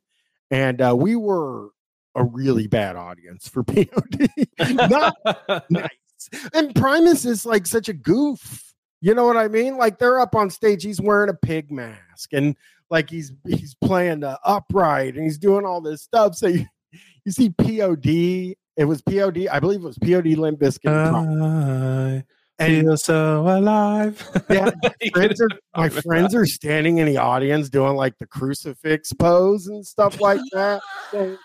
and 0.50 0.80
uh, 0.80 0.94
we 0.96 1.16
were 1.16 1.70
a 2.16 2.24
really 2.24 2.66
bad 2.66 2.96
audience 2.96 3.48
for 3.48 3.62
pod 3.62 3.88
not 4.58 5.14
nice. 5.70 5.88
And 6.54 6.74
Primus 6.74 7.24
is 7.24 7.46
like 7.46 7.66
such 7.66 7.88
a 7.88 7.92
goof. 7.92 8.74
You 9.00 9.14
know 9.14 9.26
what 9.26 9.36
I 9.36 9.48
mean? 9.48 9.76
Like 9.76 9.98
they're 9.98 10.18
up 10.18 10.34
on 10.34 10.50
stage, 10.50 10.82
he's 10.82 11.00
wearing 11.00 11.28
a 11.28 11.34
pig 11.34 11.70
mask 11.70 12.32
and 12.32 12.56
like 12.90 13.10
he's 13.10 13.32
he's 13.46 13.74
playing 13.74 14.20
the 14.20 14.38
upright 14.44 15.14
and 15.14 15.24
he's 15.24 15.38
doing 15.38 15.66
all 15.66 15.80
this 15.80 16.02
stuff. 16.02 16.34
So 16.34 16.48
you, 16.48 16.66
you 17.24 17.32
see 17.32 17.50
POD. 17.50 18.56
It 18.76 18.84
was 18.84 19.02
POD, 19.02 19.48
I 19.48 19.60
believe 19.60 19.80
it 19.80 19.86
was 19.86 19.98
POD 19.98 20.38
Limp 20.38 20.60
Bizkit. 20.60 22.24
And 22.58 22.86
feel 22.86 22.96
so 22.96 23.42
alive. 23.46 24.26
yeah, 24.48 24.70
friends 25.12 25.40
are, 25.40 25.48
my 25.76 25.88
friends 25.88 26.34
are 26.34 26.46
standing 26.46 26.98
in 26.98 27.06
the 27.06 27.18
audience 27.18 27.68
doing 27.68 27.96
like 27.96 28.18
the 28.18 28.26
crucifix 28.26 29.12
pose 29.12 29.66
and 29.66 29.86
stuff 29.86 30.20
like 30.20 30.40
that. 30.52 30.80
saying, 31.10 31.36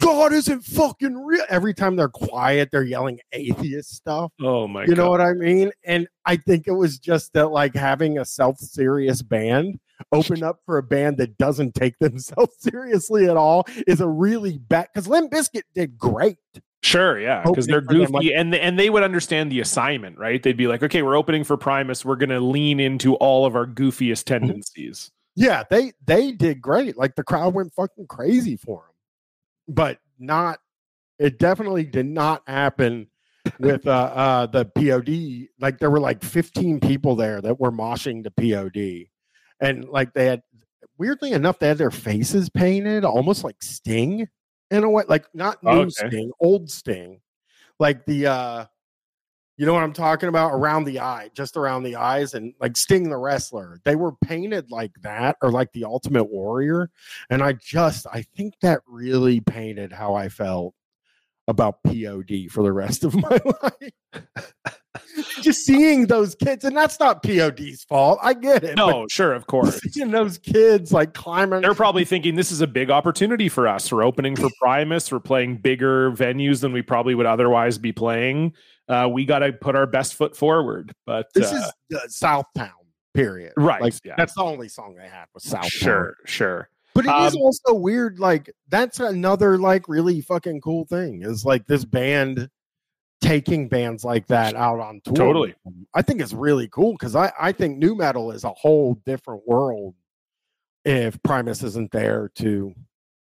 God 0.00 0.32
isn't 0.32 0.62
fucking 0.62 1.16
real. 1.16 1.44
Every 1.48 1.74
time 1.74 1.96
they're 1.96 2.08
quiet, 2.08 2.68
they're 2.70 2.84
yelling 2.84 3.18
atheist 3.32 3.96
stuff. 3.96 4.32
Oh 4.40 4.68
my 4.68 4.82
god. 4.82 4.88
you 4.88 4.94
know 4.94 5.10
what 5.10 5.20
I 5.20 5.32
mean? 5.32 5.72
And 5.84 6.06
I 6.24 6.36
think 6.36 6.68
it 6.68 6.72
was 6.72 6.98
just 6.98 7.32
that 7.32 7.48
like 7.48 7.74
having 7.74 8.18
a 8.18 8.24
self-serious 8.24 9.22
band 9.22 9.80
open 10.12 10.42
up 10.42 10.60
for 10.64 10.78
a 10.78 10.82
band 10.82 11.18
that 11.18 11.36
doesn't 11.38 11.74
take 11.74 11.98
themselves 11.98 12.54
seriously 12.58 13.28
at 13.28 13.36
all 13.36 13.64
is 13.86 14.00
a 14.00 14.08
really 14.08 14.58
bad 14.58 14.88
because 14.92 15.08
Limp 15.08 15.32
Bizkit 15.32 15.62
did 15.74 15.98
great. 15.98 16.38
Sure, 16.82 17.18
yeah, 17.18 17.42
because 17.42 17.66
they're 17.66 17.80
goofy 17.80 18.32
and 18.34 18.54
and 18.54 18.78
they 18.78 18.88
would 18.88 19.02
understand 19.02 19.50
the 19.50 19.60
assignment, 19.60 20.16
right? 20.16 20.42
They'd 20.42 20.56
be 20.56 20.68
like, 20.68 20.82
okay, 20.82 21.02
we're 21.02 21.16
opening 21.16 21.42
for 21.42 21.56
Primus. 21.56 22.04
We're 22.04 22.16
to 22.30 22.40
lean 22.40 22.78
into 22.78 23.14
all 23.16 23.46
of 23.46 23.56
our 23.56 23.66
goofiest 23.66 24.24
Mm-hmm. 24.24 24.46
tendencies. 24.46 25.10
Yeah, 25.34 25.64
they 25.70 25.92
they 26.06 26.32
did 26.32 26.60
great. 26.62 26.96
Like 26.96 27.14
the 27.16 27.24
crowd 27.24 27.54
went 27.54 27.72
fucking 27.74 28.06
crazy 28.06 28.56
for 28.56 28.82
them. 28.86 29.74
But 29.74 29.98
not 30.18 30.60
it 31.18 31.38
definitely 31.38 31.84
did 31.84 32.06
not 32.06 32.42
happen 32.46 33.08
with 33.58 33.86
uh 33.86 33.90
uh 33.90 34.46
the 34.46 34.64
POD. 34.64 35.48
Like 35.60 35.78
there 35.78 35.90
were 35.90 36.00
like 36.00 36.22
15 36.22 36.80
people 36.80 37.16
there 37.16 37.40
that 37.40 37.58
were 37.58 37.72
moshing 37.72 38.22
the 38.22 38.30
POD. 38.30 39.08
And 39.60 39.84
like 39.88 40.12
they 40.14 40.26
had 40.26 40.42
weirdly 40.96 41.32
enough, 41.32 41.58
they 41.58 41.68
had 41.68 41.78
their 41.78 41.90
faces 41.90 42.48
painted 42.50 43.04
almost 43.04 43.42
like 43.42 43.56
Sting 43.62 44.28
in 44.70 44.84
a 44.84 44.90
way, 44.90 45.04
like 45.08 45.26
not 45.34 45.62
new 45.62 45.70
Okay. 45.70 45.90
Sting, 45.90 46.30
old 46.40 46.70
Sting. 46.70 47.20
Like 47.78 48.04
the 48.06 48.26
uh 48.26 48.64
you 49.58 49.66
know 49.66 49.74
what 49.74 49.82
I'm 49.82 49.92
talking 49.92 50.28
about? 50.28 50.52
Around 50.52 50.84
the 50.84 51.00
eye, 51.00 51.30
just 51.34 51.56
around 51.56 51.82
the 51.82 51.96
eyes, 51.96 52.34
and 52.34 52.54
like 52.60 52.76
Sting 52.76 53.10
the 53.10 53.16
wrestler. 53.16 53.80
They 53.84 53.96
were 53.96 54.12
painted 54.12 54.70
like 54.70 54.92
that, 55.02 55.36
or 55.42 55.50
like 55.50 55.72
the 55.72 55.84
Ultimate 55.84 56.30
Warrior. 56.30 56.90
And 57.28 57.42
I 57.42 57.54
just, 57.54 58.06
I 58.12 58.22
think 58.36 58.54
that 58.62 58.82
really 58.86 59.40
painted 59.40 59.92
how 59.92 60.14
I 60.14 60.28
felt 60.28 60.74
about 61.48 61.82
POD 61.82 62.50
for 62.50 62.62
the 62.62 62.72
rest 62.72 63.02
of 63.02 63.14
my 63.20 63.40
life. 63.62 64.26
just 65.42 65.64
seeing 65.64 66.06
those 66.06 66.34
kids, 66.34 66.64
and 66.64 66.76
that's 66.76 67.00
not 67.00 67.22
POD's 67.22 67.84
fault. 67.84 68.18
I 68.22 68.34
get 68.34 68.62
it. 68.62 68.76
No, 68.76 69.06
sure, 69.10 69.32
of 69.32 69.46
course. 69.46 69.80
seeing 69.90 70.10
those 70.10 70.38
kids 70.38 70.92
like 70.92 71.14
climbing. 71.14 71.62
They're 71.62 71.74
probably 71.74 72.04
thinking 72.04 72.34
this 72.36 72.52
is 72.52 72.60
a 72.60 72.66
big 72.66 72.90
opportunity 72.90 73.48
for 73.48 73.66
us. 73.66 73.90
We're 73.90 74.02
opening 74.04 74.36
for 74.36 74.50
Primus. 74.60 75.10
We're 75.10 75.20
playing 75.20 75.56
bigger 75.56 76.12
venues 76.12 76.60
than 76.60 76.72
we 76.72 76.82
probably 76.82 77.14
would 77.14 77.26
otherwise 77.26 77.78
be 77.78 77.92
playing. 77.92 78.52
Uh, 78.88 79.08
we 79.10 79.24
got 79.24 79.40
to 79.40 79.52
put 79.52 79.74
our 79.74 79.86
best 79.86 80.14
foot 80.14 80.36
forward. 80.36 80.94
But 81.06 81.26
this 81.34 81.52
uh, 81.52 81.56
is 81.56 81.72
the 81.90 82.08
Southtown. 82.08 82.70
Period. 83.14 83.52
Right, 83.56 83.80
Like 83.80 83.94
yeah. 84.04 84.14
that's 84.16 84.34
the 84.34 84.42
only 84.42 84.68
song 84.68 84.94
they 84.94 85.08
had 85.08 85.24
was 85.34 85.42
Southtown. 85.44 85.70
sure, 85.70 86.14
sure. 86.24 86.68
But 86.98 87.06
it 87.06 87.26
is 87.26 87.36
Um, 87.36 87.42
also 87.42 87.74
weird. 87.74 88.18
Like 88.18 88.50
that's 88.68 88.98
another 88.98 89.56
like 89.56 89.88
really 89.88 90.20
fucking 90.20 90.60
cool 90.62 90.84
thing. 90.86 91.22
Is 91.22 91.44
like 91.44 91.66
this 91.66 91.84
band 91.84 92.50
taking 93.20 93.68
bands 93.68 94.04
like 94.04 94.26
that 94.28 94.54
out 94.54 94.80
on 94.80 95.00
tour. 95.04 95.14
Totally. 95.14 95.54
I 95.94 96.02
think 96.02 96.20
it's 96.20 96.32
really 96.32 96.68
cool 96.68 96.92
because 96.92 97.14
I 97.14 97.32
I 97.38 97.52
think 97.52 97.78
nu 97.78 97.94
metal 97.94 98.32
is 98.32 98.42
a 98.42 98.50
whole 98.50 98.94
different 99.06 99.42
world. 99.46 99.94
If 100.84 101.22
Primus 101.22 101.62
isn't 101.62 101.92
there 101.92 102.30
to 102.36 102.74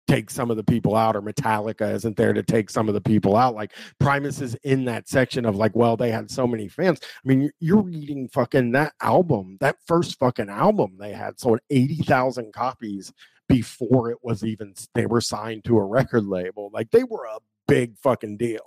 take 0.08 0.30
some 0.30 0.52
of 0.52 0.58
the 0.58 0.64
people 0.64 0.96
out, 0.96 1.16
or 1.16 1.22
Metallica 1.22 1.92
isn't 1.96 2.16
there 2.16 2.32
to 2.32 2.44
take 2.44 2.70
some 2.70 2.88
of 2.88 2.94
the 2.94 3.02
people 3.02 3.36
out, 3.36 3.56
like 3.56 3.74
Primus 4.00 4.40
is 4.40 4.56
in 4.64 4.86
that 4.86 5.10
section 5.10 5.46
of 5.46 5.56
like, 5.56 5.76
well, 5.76 5.98
they 5.98 6.12
had 6.12 6.30
so 6.30 6.46
many 6.46 6.68
fans. 6.68 7.00
I 7.04 7.28
mean, 7.28 7.50
you're 7.60 7.82
reading 7.82 8.30
fucking 8.30 8.72
that 8.74 8.94
album, 9.02 9.58
that 9.62 9.78
first 9.86 10.20
fucking 10.20 10.50
album 10.50 10.96
they 11.00 11.12
had 11.12 11.40
sold 11.40 11.60
eighty 11.72 12.04
thousand 12.04 12.54
copies 12.54 13.12
before 13.48 14.10
it 14.12 14.18
was 14.24 14.44
even 14.44 14.74
they 14.94 15.06
were 15.06 15.22
signed 15.22 15.64
to 15.66 15.78
a 15.78 15.84
record 15.86 16.26
label. 16.26 16.70
Like 16.74 16.92
they 16.92 17.04
were 17.04 17.26
a 17.26 17.40
big 17.68 17.98
fucking 17.98 18.38
deal. 18.38 18.62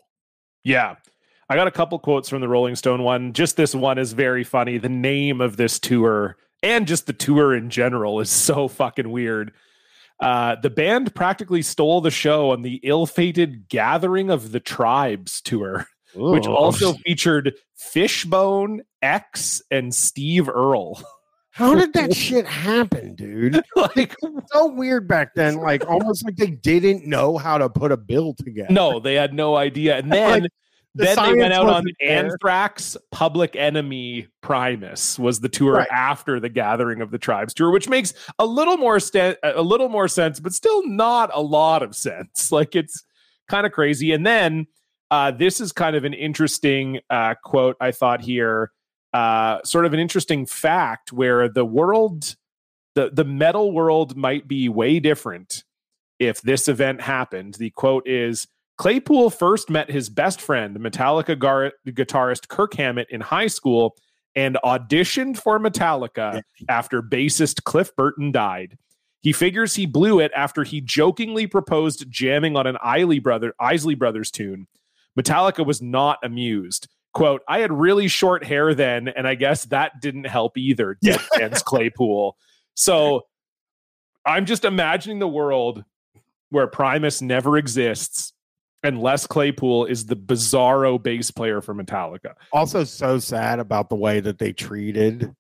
Yeah. 0.65 0.97
I 1.51 1.57
got 1.57 1.67
a 1.67 1.71
couple 1.73 1.99
quotes 1.99 2.29
from 2.29 2.41
the 2.43 2.49
Rolling 2.49 2.77
Stone 2.77 3.03
one. 3.03 3.33
Just 3.33 3.57
this 3.57 3.75
one 3.75 3.99
is 3.99 4.13
very 4.13 4.45
funny. 4.45 4.77
The 4.79 4.89
name 4.91 5.41
of 5.41 5.57
this 5.57 5.79
tour 5.79 6.37
and 6.63 6.87
just 6.87 7.07
the 7.07 7.13
tour 7.13 7.55
in 7.55 7.71
general 7.71 8.21
is 8.21 8.31
so 8.31 8.69
fucking 8.69 9.11
weird. 9.11 9.53
Uh, 10.21 10.57
the 10.61 10.71
band 10.71 11.15
practically 11.15 11.63
stole 11.63 12.01
the 12.01 12.11
show 12.11 12.51
on 12.51 12.63
the 12.63 12.81
ill-fated 12.83 13.69
Gathering 13.69 14.31
of 14.31 14.51
the 14.51 14.59
Tribes 14.59 15.41
tour, 15.41 15.87
which 16.15 16.47
Oh, 16.47 16.55
also 16.55 16.95
featured 16.95 17.55
Fishbone, 17.77 18.83
X, 19.01 19.63
and 19.71 19.95
Steve 19.95 20.49
Earle. 20.49 21.01
how 21.59 21.75
did 21.75 21.93
that 21.95 22.15
shit 22.25 22.47
happen, 22.47 23.15
dude? 23.17 23.61
like, 23.77 24.15
So 24.53 24.69
weird 24.73 25.09
back 25.09 25.35
then, 25.35 25.57
like 25.61 25.87
almost 25.89 26.25
like 26.25 26.37
they 26.37 26.51
didn't 26.51 27.05
know 27.07 27.37
how 27.37 27.59
to 27.59 27.69
put 27.69 27.93
a 27.93 27.97
bill 27.97 28.35
together. 28.35 28.73
no, 28.73 29.01
they 29.01 29.15
had 29.15 29.35
no 29.35 29.57
idea. 29.57 29.97
And 29.99 30.13
then 30.13 30.43
Like, 30.43 30.53
the 30.95 31.05
then 31.05 31.17
they 31.17 31.35
went 31.41 31.53
out 31.53 31.69
on 31.69 31.85
there. 32.01 32.25
Anthrax, 32.25 32.97
Public 33.13 33.55
Enemy, 33.57 34.27
Primus 34.41 35.19
was 35.19 35.41
the 35.41 35.49
tour 35.49 35.75
Right. 35.75 35.89
after 35.93 36.41
the 36.41 36.49
Gathering 36.49 37.03
of 37.03 37.11
the 37.11 37.19
Tribes 37.19 37.53
tour, 37.55 37.71
which 37.71 37.89
makes 37.89 38.15
a 38.39 38.47
little 38.47 38.77
more 38.77 38.99
sta- 38.99 39.37
a 39.43 39.63
little 39.63 39.89
more 39.89 40.09
sense, 40.09 40.41
but 40.41 40.53
still 40.53 40.87
not 40.89 41.31
a 41.35 41.43
lot 41.43 41.83
of 41.83 41.95
sense. 41.95 42.51
Like 42.53 42.75
it's 42.75 43.05
kind 43.49 43.67
of 43.67 43.73
crazy. 43.73 44.13
And 44.13 44.25
then 44.27 44.67
Uh, 45.11 45.31
this 45.31 45.59
is 45.61 45.73
kind 45.73 45.97
of 45.97 46.05
an 46.05 46.13
interesting 46.13 47.01
uh, 47.11 47.35
quote 47.43 47.77
I 47.81 47.93
thought 47.93 48.21
here, 48.21 48.71
uh, 49.19 49.63
sort 49.65 49.85
of 49.85 49.93
an 49.93 50.01
interesting 50.01 50.47
fact 50.47 51.13
where 51.13 51.49
the 51.49 51.65
world, 51.65 52.37
the 52.95 53.11
the 53.13 53.25
metal 53.25 53.73
world, 53.73 54.17
might 54.17 54.47
be 54.47 54.69
way 54.69 55.01
different 55.01 55.65
if 56.19 56.41
this 56.43 56.69
event 56.69 57.01
happened. 57.01 57.55
The 57.55 57.71
quote 57.71 58.07
is. 58.09 58.47
Claypool 58.77 59.31
first 59.31 59.71
met 59.71 59.91
his 59.91 60.09
best 60.09 60.41
friend, 60.41 60.79
Metallica 60.79 61.37
gar- 61.37 61.73
guitarist 61.89 62.47
Kirk 62.47 62.75
Hammett, 62.75 63.09
in 63.11 63.21
high 63.21 63.49
school 63.49 63.97
and 64.37 64.57
auditioned 64.65 65.37
for 65.37 65.59
Metallica 65.59 66.43
after 66.69 67.03
bassist 67.03 67.65
Cliff 67.65 67.91
Burton 67.97 68.31
died. 68.31 68.79
He 69.21 69.33
figures 69.33 69.75
he 69.75 69.85
blew 69.87 70.21
it 70.21 70.31
after 70.37 70.63
he 70.63 70.81
jokingly 70.81 71.49
proposed 71.49 72.09
jamming 72.09 72.55
on 72.55 72.69
an 72.69 72.77
Isley, 72.81 73.19
brother, 73.19 73.53
Isley 73.59 73.97
Brothers 73.97 74.31
tune. 74.31 74.69
Metallica 75.19 75.67
was 75.67 75.83
not 75.83 76.19
amused. 76.23 76.87
Quote, 77.19 77.43
I 77.49 77.59
had 77.59 77.73
really 77.73 78.07
short 78.09 78.45
hair 78.45 78.75
then, 78.75 79.09
and 79.09 79.27
I 79.27 79.35
guess 79.35 79.65
that 79.67 80.01
didn't 80.01 80.27
help 80.27 80.57
either, 80.57 80.97
Yeah. 81.03 81.19
Claypool. 81.65 82.37
So 82.75 83.27
I'm 84.25 84.47
just 84.47 84.65
imagining 84.65 85.19
the 85.19 85.29
world 85.29 85.85
where 86.51 86.67
Primus 86.69 87.21
never 87.21 87.59
exists 87.59 88.33
and 88.85 89.01
Les 89.03 89.27
Claypool 89.27 89.87
is 89.87 90.07
the 90.07 90.15
bizarro 90.15 91.03
bass 91.03 91.31
player 91.33 91.61
for 91.61 91.75
Metallica. 91.75 92.35
also 92.53 92.85
so 92.85 93.19
sad 93.19 93.59
about 93.59 93.89
the 93.89 93.97
way 93.97 94.21
that 94.21 94.39
they 94.39 94.53
treated 94.53 95.35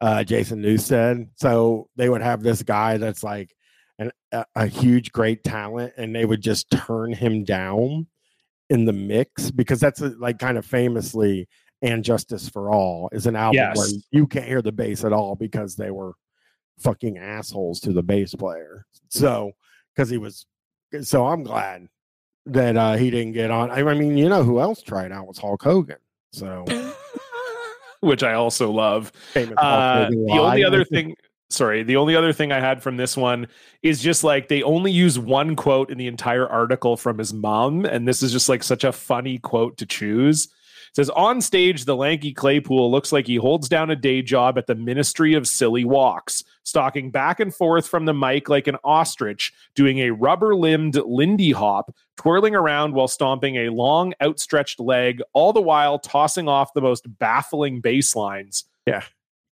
uh, 0.00 0.24
Jason 0.24 0.60
Newsted. 0.60 1.28
So 1.36 1.88
they 1.94 2.08
would 2.08 2.22
have 2.22 2.42
this 2.42 2.62
guy 2.62 2.96
that's 2.96 3.22
like 3.22 3.54
an, 4.00 4.10
a, 4.32 4.44
a 4.56 4.66
huge, 4.66 5.12
great 5.12 5.44
talent, 5.44 5.94
and 5.96 6.14
they 6.14 6.24
would 6.24 6.40
just 6.42 6.68
turn 6.70 7.12
him 7.12 7.44
down 7.44 8.08
in 8.70 8.84
the 8.84 8.92
mix 8.92 9.50
because 9.50 9.80
that's 9.80 10.00
a, 10.00 10.08
like 10.18 10.38
kind 10.38 10.58
of 10.58 10.66
famously 10.66 11.48
and 11.82 12.02
Justice 12.02 12.48
for 12.48 12.70
All 12.70 13.08
is 13.12 13.26
an 13.26 13.36
album 13.36 13.72
where 13.74 13.88
you 14.10 14.26
can't 14.26 14.46
hear 14.46 14.62
the 14.62 14.72
bass 14.72 15.04
at 15.04 15.12
all 15.12 15.34
because 15.34 15.76
they 15.76 15.90
were 15.90 16.14
fucking 16.78 17.18
assholes 17.18 17.80
to 17.80 17.92
the 17.92 18.02
bass 18.02 18.34
player. 18.34 18.86
So 19.08 19.52
because 19.94 20.08
he 20.08 20.18
was, 20.18 20.46
so 21.02 21.26
I'm 21.26 21.42
glad 21.42 21.88
that 22.46 22.76
uh, 22.76 22.94
he 22.94 23.10
didn't 23.10 23.32
get 23.32 23.50
on. 23.50 23.70
I, 23.70 23.82
I 23.82 23.94
mean, 23.94 24.16
you 24.16 24.28
know 24.28 24.42
who 24.42 24.60
else 24.60 24.82
tried 24.82 25.12
out 25.12 25.26
was 25.26 25.38
Hulk 25.38 25.62
Hogan. 25.62 25.98
So 26.32 26.64
which 28.00 28.22
I 28.22 28.34
also 28.34 28.70
love. 28.70 29.12
Uh, 29.34 30.08
the 30.08 30.38
only 30.40 30.64
other 30.64 30.84
thing, 30.92 31.14
sorry, 31.50 31.82
the 31.82 31.96
only 31.96 32.16
other 32.16 32.32
thing 32.32 32.52
I 32.52 32.60
had 32.60 32.82
from 32.82 32.96
this 32.96 33.16
one 33.16 33.46
is 33.82 34.02
just 34.02 34.24
like 34.24 34.48
they 34.48 34.62
only 34.62 34.90
use 34.90 35.18
one 35.18 35.56
quote 35.56 35.90
in 35.90 35.98
the 35.98 36.06
entire 36.06 36.46
article 36.46 36.96
from 36.96 37.18
his 37.18 37.32
mom, 37.32 37.84
and 37.84 38.06
this 38.06 38.22
is 38.22 38.32
just 38.32 38.48
like 38.48 38.62
such 38.62 38.84
a 38.84 38.92
funny 38.92 39.38
quote 39.38 39.76
to 39.78 39.86
choose. 39.86 40.46
It 40.46 40.96
says 40.96 41.10
on 41.10 41.40
stage, 41.40 41.84
the 41.84 41.96
lanky 41.96 42.32
Claypool 42.32 42.90
looks 42.90 43.12
like 43.12 43.26
he 43.26 43.36
holds 43.36 43.68
down 43.68 43.90
a 43.90 43.96
day 43.96 44.22
job 44.22 44.56
at 44.56 44.66
the 44.66 44.74
Ministry 44.74 45.34
of 45.34 45.46
Silly 45.46 45.84
Walks, 45.84 46.42
stalking 46.62 47.10
back 47.10 47.38
and 47.38 47.54
forth 47.54 47.86
from 47.86 48.06
the 48.06 48.14
mic 48.14 48.48
like 48.48 48.66
an 48.66 48.78
ostrich, 48.82 49.52
doing 49.74 49.98
a 49.98 50.10
rubber-limbed 50.10 50.94
Lindy 50.94 51.52
hop, 51.52 51.94
twirling 52.16 52.54
around 52.54 52.94
while 52.94 53.08
stomping 53.08 53.56
a 53.56 53.68
long, 53.68 54.14
outstretched 54.22 54.80
leg, 54.80 55.20
all 55.34 55.52
the 55.52 55.60
while 55.60 55.98
tossing 55.98 56.48
off 56.48 56.72
the 56.72 56.80
most 56.80 57.04
baffling 57.18 57.80
bass 57.80 58.16
lines. 58.16 58.64
Yeah. 58.86 59.02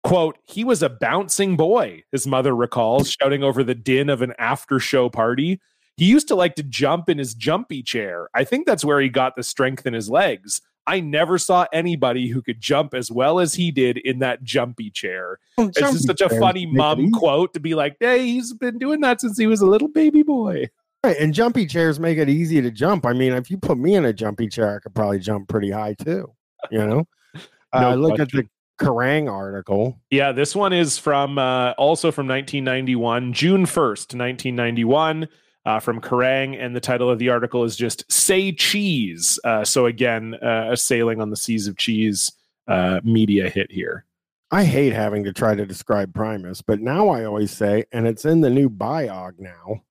Quote, 0.04 0.38
he 0.44 0.64
was 0.64 0.82
a 0.82 0.90
bouncing 0.90 1.56
boy, 1.56 2.04
his 2.12 2.26
mother 2.26 2.54
recalls, 2.54 3.10
shouting 3.10 3.42
over 3.42 3.64
the 3.64 3.74
din 3.74 4.10
of 4.10 4.20
an 4.20 4.34
after 4.38 4.78
show 4.78 5.08
party. 5.08 5.60
He 5.96 6.04
used 6.04 6.28
to 6.28 6.34
like 6.34 6.56
to 6.56 6.62
jump 6.62 7.08
in 7.08 7.18
his 7.18 7.34
jumpy 7.34 7.82
chair. 7.82 8.28
I 8.34 8.44
think 8.44 8.66
that's 8.66 8.84
where 8.84 9.00
he 9.00 9.08
got 9.08 9.34
the 9.34 9.42
strength 9.42 9.86
in 9.86 9.94
his 9.94 10.10
legs. 10.10 10.60
I 10.86 11.00
never 11.00 11.38
saw 11.38 11.66
anybody 11.72 12.28
who 12.28 12.42
could 12.42 12.60
jump 12.60 12.92
as 12.92 13.10
well 13.10 13.40
as 13.40 13.54
he 13.54 13.70
did 13.70 13.96
in 13.96 14.18
that 14.18 14.42
jumpy 14.42 14.90
chair. 14.90 15.38
It's 15.56 15.78
just 15.78 16.06
such 16.06 16.20
a 16.20 16.28
funny 16.28 16.66
mom 16.66 17.10
quote 17.12 17.54
to 17.54 17.60
be 17.60 17.74
like, 17.74 17.96
hey, 18.00 18.26
he's 18.26 18.52
been 18.52 18.78
doing 18.78 19.00
that 19.00 19.22
since 19.22 19.38
he 19.38 19.46
was 19.46 19.62
a 19.62 19.66
little 19.66 19.88
baby 19.88 20.22
boy. 20.22 20.68
Right, 21.02 21.16
and 21.18 21.32
jumpy 21.32 21.66
chairs 21.66 21.98
make 21.98 22.18
it 22.18 22.28
easy 22.28 22.60
to 22.60 22.70
jump. 22.70 23.06
I 23.06 23.14
mean, 23.14 23.32
if 23.32 23.50
you 23.50 23.56
put 23.56 23.78
me 23.78 23.94
in 23.94 24.04
a 24.04 24.12
jumpy 24.12 24.48
chair, 24.48 24.76
I 24.76 24.80
could 24.80 24.94
probably 24.94 25.18
jump 25.18 25.48
pretty 25.48 25.70
high 25.70 25.94
too. 25.94 26.32
You 26.70 26.86
know, 26.86 27.08
No 27.74 27.90
uh, 27.90 27.94
look 27.94 28.20
at 28.20 28.30
the 28.30 28.46
Kerrang 28.84 29.30
article. 29.30 29.98
Yeah, 30.10 30.32
this 30.32 30.54
one 30.54 30.72
is 30.72 30.98
from 30.98 31.38
uh, 31.38 31.72
also 31.72 32.12
from 32.12 32.26
1991, 32.28 33.32
June 33.32 33.64
1st, 33.64 34.16
1991, 34.16 35.28
uh, 35.66 35.80
from 35.80 36.00
Kerrang, 36.00 36.56
and 36.60 36.76
the 36.76 36.80
title 36.80 37.10
of 37.10 37.18
the 37.18 37.30
article 37.30 37.64
is 37.64 37.76
just 37.76 38.10
"Say 38.12 38.52
Cheese." 38.52 39.38
Uh, 39.44 39.64
so 39.64 39.86
again, 39.86 40.34
uh, 40.42 40.70
a 40.72 40.76
sailing 40.76 41.20
on 41.20 41.30
the 41.30 41.36
seas 41.36 41.66
of 41.66 41.76
cheese 41.76 42.32
uh, 42.68 43.00
media 43.02 43.48
hit 43.48 43.72
here. 43.72 44.04
I 44.50 44.64
hate 44.64 44.92
having 44.92 45.24
to 45.24 45.32
try 45.32 45.54
to 45.54 45.66
describe 45.66 46.14
Primus, 46.14 46.62
but 46.62 46.80
now 46.80 47.08
I 47.08 47.24
always 47.24 47.50
say, 47.50 47.86
and 47.92 48.06
it's 48.06 48.24
in 48.24 48.40
the 48.40 48.50
new 48.50 48.68
biog 48.70 49.38
now, 49.38 49.82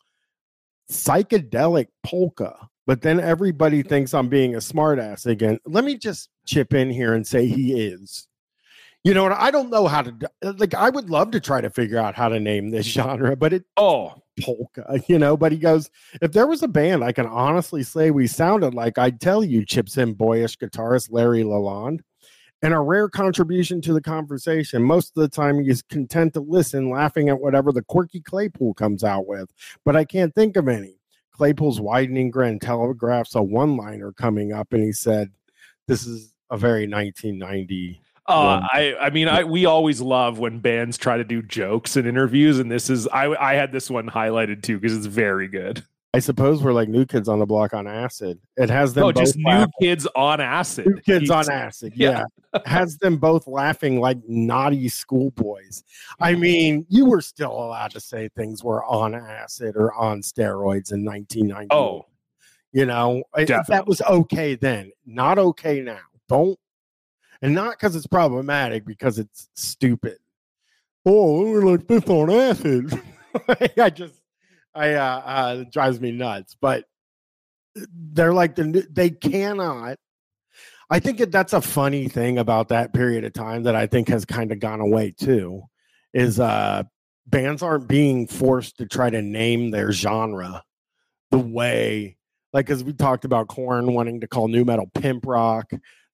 psychedelic 0.90 1.88
polka. 2.04 2.70
But 2.86 3.02
then 3.02 3.20
everybody 3.20 3.82
thinks 3.82 4.14
I'm 4.14 4.28
being 4.28 4.56
a 4.56 4.60
smartass 4.60 5.26
again. 5.26 5.60
Let 5.66 5.86
me 5.86 5.98
just 5.98 6.30
chip 6.46 6.74
in 6.74 6.90
here 6.90 7.14
and 7.14 7.26
say 7.26 7.48
he 7.48 7.88
is. 7.88 8.28
You 9.04 9.14
know 9.14 9.24
what? 9.24 9.34
I 9.34 9.52
don't 9.52 9.70
know 9.70 9.88
how 9.88 10.04
to 10.04 10.14
like. 10.42 10.74
I 10.74 10.90
would 10.90 11.10
love 11.10 11.32
to 11.32 11.42
try 11.42 11.60
to 11.60 11.70
figure 11.70 11.98
out 11.98 12.16
how 12.16 12.30
to 12.30 12.40
name 12.40 12.70
this 12.70 12.86
genre, 12.94 13.36
but 13.36 13.52
it 13.54 13.66
Oh, 13.76 14.14
polka, 14.42 15.02
you 15.08 15.20
know. 15.20 15.36
But 15.36 15.52
he 15.52 15.58
goes, 15.58 15.90
if 16.22 16.32
there 16.32 16.48
was 16.48 16.64
a 16.64 16.68
band 16.68 17.04
I 17.04 17.12
can 17.12 17.26
honestly 17.26 17.84
say 17.84 18.12
we 18.12 18.28
sounded 18.28 18.74
like, 18.74 18.98
I'd 18.98 19.20
tell 19.20 19.44
you, 19.44 19.66
chips 19.66 19.98
in 19.98 20.14
boyish 20.14 20.58
guitarist 20.58 21.10
Larry 21.12 21.44
Lalonde. 21.44 22.00
And 22.62 22.74
a 22.74 22.80
rare 22.80 23.10
contribution 23.10 23.82
to 23.82 23.92
the 23.92 24.02
conversation. 24.02 24.84
Most 24.84 25.18
of 25.18 25.22
the 25.22 25.28
time, 25.28 25.62
he's 25.62 25.82
content 25.82 26.34
to 26.36 26.40
listen, 26.40 26.90
laughing 26.90 27.28
at 27.28 27.42
whatever 27.42 27.74
the 27.74 27.82
quirky 27.82 28.22
Claypool 28.22 28.76
comes 28.76 29.04
out 29.04 29.28
with. 29.28 29.52
But 29.84 29.98
I 29.98 30.06
can't 30.06 30.34
think 30.34 30.56
of 30.56 30.70
any. 30.70 30.96
Claypool's 31.34 31.82
widening 31.82 32.32
grin 32.32 32.60
telegraphs 32.60 33.36
a 33.36 33.44
one 33.44 33.76
liner 33.76 34.14
coming 34.14 34.54
up, 34.54 34.72
and 34.72 34.82
he 34.82 34.94
said, 34.94 35.32
This 35.88 36.06
is 36.08 36.34
a 36.50 36.56
very 36.56 36.88
1990. 36.88 38.00
Uh. 38.28 38.62
I 38.72 38.96
I 39.00 39.10
mean 39.10 39.28
I 39.28 39.44
we 39.44 39.66
always 39.66 40.00
love 40.02 40.40
when 40.40 40.60
bands 40.60 40.98
try 40.98 41.18
to 41.18 41.24
do 41.24 41.42
jokes 41.42 41.98
in 41.98 42.06
interviews, 42.08 42.60
and 42.60 42.72
this 42.72 42.90
is 42.90 43.08
I 43.08 43.26
I 43.36 43.56
had 43.56 43.72
this 43.72 43.90
one 43.90 44.08
highlighted 44.10 44.64
too 44.64 44.80
because 44.80 44.96
it's 44.98 45.06
very 45.08 45.48
good. 45.48 45.84
I 46.16 46.20
suppose 46.20 46.62
we're 46.62 46.74
like 46.74 46.90
new 46.90 47.06
kids 47.08 47.28
on 47.28 47.40
the 47.40 47.46
block 47.48 47.74
on 47.74 47.88
acid. 47.88 48.40
It 48.56 48.70
has 48.70 48.94
them 48.94 49.02
No, 49.02 49.12
both 49.12 49.24
just 49.24 49.36
new 49.36 49.50
laugh- 49.50 49.70
kids 49.82 50.08
on 50.16 50.40
acid. 50.40 50.86
New 50.86 51.02
kids 51.02 51.32
on 51.32 51.50
acid. 51.52 51.94
Yeah. 51.96 52.26
Yeah. 52.54 52.60
Has 52.68 52.98
them 53.00 53.18
both 53.18 53.48
laughing 53.48 54.00
like 54.00 54.20
naughty 54.28 54.90
schoolboys. 54.90 55.84
I 56.20 56.36
mean, 56.36 56.86
you 56.88 57.06
were 57.06 57.22
still 57.22 57.52
allowed 57.52 57.92
to 57.92 58.00
say 58.00 58.30
things 58.36 58.64
were 58.64 58.86
on 58.86 59.16
acid 59.16 59.76
or 59.76 59.92
on 59.96 60.22
steroids 60.22 60.92
in 60.94 61.04
1990. 61.04 61.70
Oh, 61.72 62.06
you 62.72 62.86
know, 62.86 63.24
definitely. 63.36 63.64
that 63.70 63.88
was 63.88 64.02
okay 64.04 64.54
then, 64.54 64.92
not 65.08 65.40
okay 65.40 65.82
now. 65.82 65.98
Don't, 66.30 66.60
and 67.44 67.54
not 67.54 67.72
because 67.72 67.96
it's 67.96 68.08
problematic, 68.08 68.86
because 68.86 69.20
it's 69.20 69.50
stupid. 69.54 70.18
Oh, 71.06 71.44
we're 71.44 71.62
like 71.62 71.86
this 71.88 72.06
on 72.06 72.32
acid. 72.32 73.00
I 73.78 73.90
just, 73.90 74.16
I, 74.74 74.94
uh, 74.94 75.22
uh, 75.26 75.64
drives 75.70 76.00
me 76.00 76.12
nuts. 76.12 76.56
But 76.60 76.86
they're 77.76 78.34
like 78.34 78.56
the, 78.56 78.88
they 78.90 79.10
cannot. 79.10 79.98
I 80.90 81.00
think 81.00 81.18
that 81.18 81.32
that's 81.32 81.54
a 81.54 81.62
funny 81.62 82.08
thing 82.08 82.38
about 82.38 82.70
that 82.70 82.94
period 82.94 83.26
of 83.26 83.34
time 83.34 83.64
that 83.64 83.76
I 83.76 83.88
think 83.88 84.08
has 84.08 84.26
kind 84.26 84.52
of 84.52 84.60
gone 84.60 84.80
away 84.80 85.12
too, 85.12 85.64
is 86.14 86.40
uh 86.40 86.84
bands 87.26 87.64
aren't 87.64 87.88
being 87.88 88.28
forced 88.28 88.78
to 88.78 88.86
try 88.86 89.10
to 89.10 89.22
name 89.22 89.72
their 89.72 89.92
genre 89.92 90.64
the 91.32 91.40
way 91.40 92.18
like 92.54 92.70
as 92.70 92.84
we 92.84 92.94
talked 92.94 93.26
about 93.26 93.48
Korn 93.48 93.94
wanting 93.94 94.22
to 94.22 94.28
call 94.28 94.48
nu 94.48 94.64
metal 94.64 94.90
pimp 94.94 95.26
rock. 95.26 95.72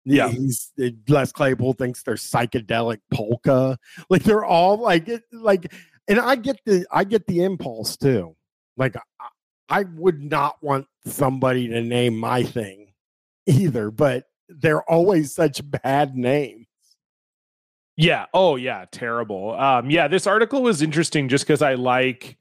Yeah. 0.10 0.30
he's 0.30 0.72
Les 1.08 1.32
Claypool 1.32 1.74
thinks 1.74 2.04
they're 2.04 2.16
psychedelic 2.16 3.00
polka. 3.12 3.78
Like 4.10 4.24
they're 4.24 4.46
all 4.46 4.78
like 4.78 5.10
like, 5.32 5.74
and 6.08 6.20
I 6.20 6.36
get 6.36 6.58
the 6.66 6.86
I 6.92 7.04
get 7.04 7.28
the 7.28 7.44
impulse 7.44 7.96
too. 7.98 8.36
Like 8.78 8.96
I, 8.96 9.28
I 9.70 9.84
would 9.96 10.22
not 10.22 10.62
want 10.64 10.88
somebody 11.06 11.68
to 11.68 11.82
name 11.82 12.18
my 12.18 12.44
thing 12.44 12.94
either, 13.46 13.92
but 13.92 14.26
they're 14.48 14.84
always 14.90 15.34
such 15.34 15.62
bad 15.64 16.16
names. 16.16 16.66
Yeah. 17.96 18.26
Oh, 18.34 18.56
yeah. 18.56 18.86
Terrible. 18.92 19.54
Um, 19.60 19.90
yeah, 19.90 20.08
this 20.08 20.26
article 20.26 20.64
was 20.64 20.82
interesting 20.82 21.28
just 21.28 21.46
because 21.46 21.62
I 21.62 21.74
like, 21.74 22.38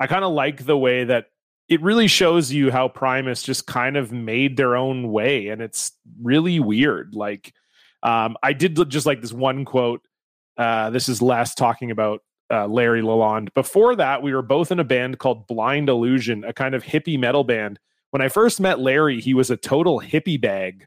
I 0.00 0.06
kind 0.06 0.24
of 0.24 0.32
like 0.32 0.64
the 0.64 0.78
way 0.78 1.04
that 1.04 1.26
it 1.68 1.82
really 1.82 2.06
shows 2.08 2.52
you 2.52 2.70
how 2.70 2.88
Primus 2.88 3.42
just 3.42 3.66
kind 3.66 3.96
of 3.96 4.10
made 4.12 4.56
their 4.56 4.76
own 4.76 5.10
way, 5.12 5.48
and 5.48 5.60
it's 5.60 5.92
really 6.22 6.60
weird. 6.60 7.14
Like, 7.14 7.52
um, 8.02 8.36
I 8.42 8.52
did 8.52 8.78
just 8.90 9.06
like 9.06 9.20
this 9.20 9.32
one 9.32 9.64
quote. 9.64 10.00
Uh, 10.56 10.90
this 10.90 11.08
is 11.08 11.20
Les 11.22 11.54
talking 11.54 11.90
about 11.90 12.22
uh, 12.50 12.66
Larry 12.66 13.02
Lalonde. 13.02 13.52
Before 13.54 13.94
that, 13.96 14.22
we 14.22 14.34
were 14.34 14.42
both 14.42 14.72
in 14.72 14.80
a 14.80 14.84
band 14.84 15.18
called 15.18 15.46
Blind 15.46 15.88
Illusion, 15.88 16.44
a 16.44 16.52
kind 16.52 16.74
of 16.74 16.82
hippie 16.82 17.18
metal 17.18 17.44
band. 17.44 17.78
When 18.10 18.22
I 18.22 18.28
first 18.28 18.58
met 18.60 18.80
Larry, 18.80 19.20
he 19.20 19.34
was 19.34 19.50
a 19.50 19.56
total 19.56 20.00
hippie 20.00 20.40
bag. 20.40 20.86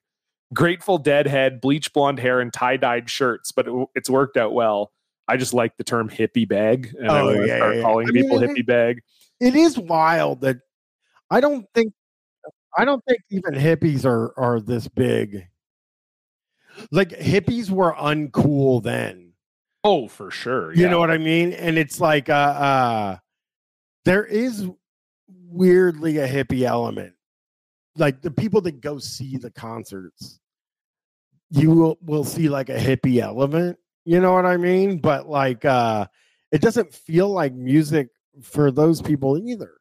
Grateful 0.54 0.98
Deadhead, 0.98 1.62
bleach 1.62 1.94
blonde 1.94 2.20
hair, 2.20 2.42
and 2.42 2.52
tie 2.52 2.76
dyed 2.78 3.10
shirts, 3.10 3.52
but 3.52 3.68
it, 3.68 3.88
it's 3.96 4.10
worked 4.10 4.36
out 4.36 4.54
well. 4.54 4.92
I 5.28 5.38
just 5.38 5.54
like 5.54 5.78
the 5.78 5.84
term 5.84 6.10
hippie 6.10 6.50
bag, 6.50 6.94
and 7.00 7.10
I 7.10 7.22
Oh, 7.22 7.34
to 7.34 7.48
yeah, 7.48 7.58
start 7.58 7.76
yeah. 7.78 7.82
calling 7.84 8.08
I 8.10 8.12
mean, 8.12 8.24
people 8.24 8.42
it- 8.44 8.50
hippie 8.50 8.66
bag. 8.66 9.02
it 9.40 9.56
is 9.56 9.78
wild 9.78 10.42
that 10.42 10.58
I 11.32 11.40
don't 11.40 11.66
think 11.74 11.94
I 12.78 12.84
don't 12.86 13.04
think 13.06 13.22
even 13.30 13.54
hippies 13.54 14.06
are 14.06 14.38
are 14.38 14.60
this 14.60 14.88
big. 14.90 15.48
Like 16.92 17.10
hippies 17.10 17.70
were 17.70 17.94
uncool 17.94 18.84
then. 18.84 19.34
Oh, 19.84 20.08
for 20.08 20.30
sure. 20.30 20.74
You 20.74 20.90
know 20.90 21.00
what 21.00 21.10
I 21.10 21.18
mean? 21.18 21.54
And 21.54 21.78
it's 21.78 22.00
like 22.02 22.30
uh 22.30 22.34
uh 22.34 23.18
there 24.04 24.26
is 24.26 24.68
weirdly 25.28 26.18
a 26.18 26.28
hippie 26.28 26.64
element. 26.64 27.14
Like 27.98 28.22
the 28.22 28.32
people 28.32 28.62
that 28.62 28.82
go 28.82 29.00
see 29.00 29.38
the 29.38 29.52
concerts, 29.52 30.40
you 31.50 31.72
will, 31.72 31.98
will 32.02 32.24
see 32.24 32.50
like 32.50 32.70
a 32.70 32.78
hippie 32.78 33.22
element. 33.22 33.78
You 34.06 34.20
know 34.20 34.34
what 34.34 34.46
I 34.46 34.58
mean? 34.58 35.00
But 35.00 35.30
like 35.30 35.64
uh 35.64 36.08
it 36.52 36.62
doesn't 36.62 36.94
feel 36.94 37.30
like 37.30 37.54
music 37.54 38.10
for 38.42 38.70
those 38.70 39.02
people 39.02 39.38
either 39.38 39.81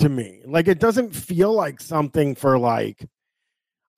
to 0.00 0.08
me. 0.08 0.42
Like 0.46 0.68
it 0.68 0.78
doesn't 0.78 1.14
feel 1.14 1.52
like 1.52 1.80
something 1.80 2.34
for 2.34 2.58
like 2.58 3.06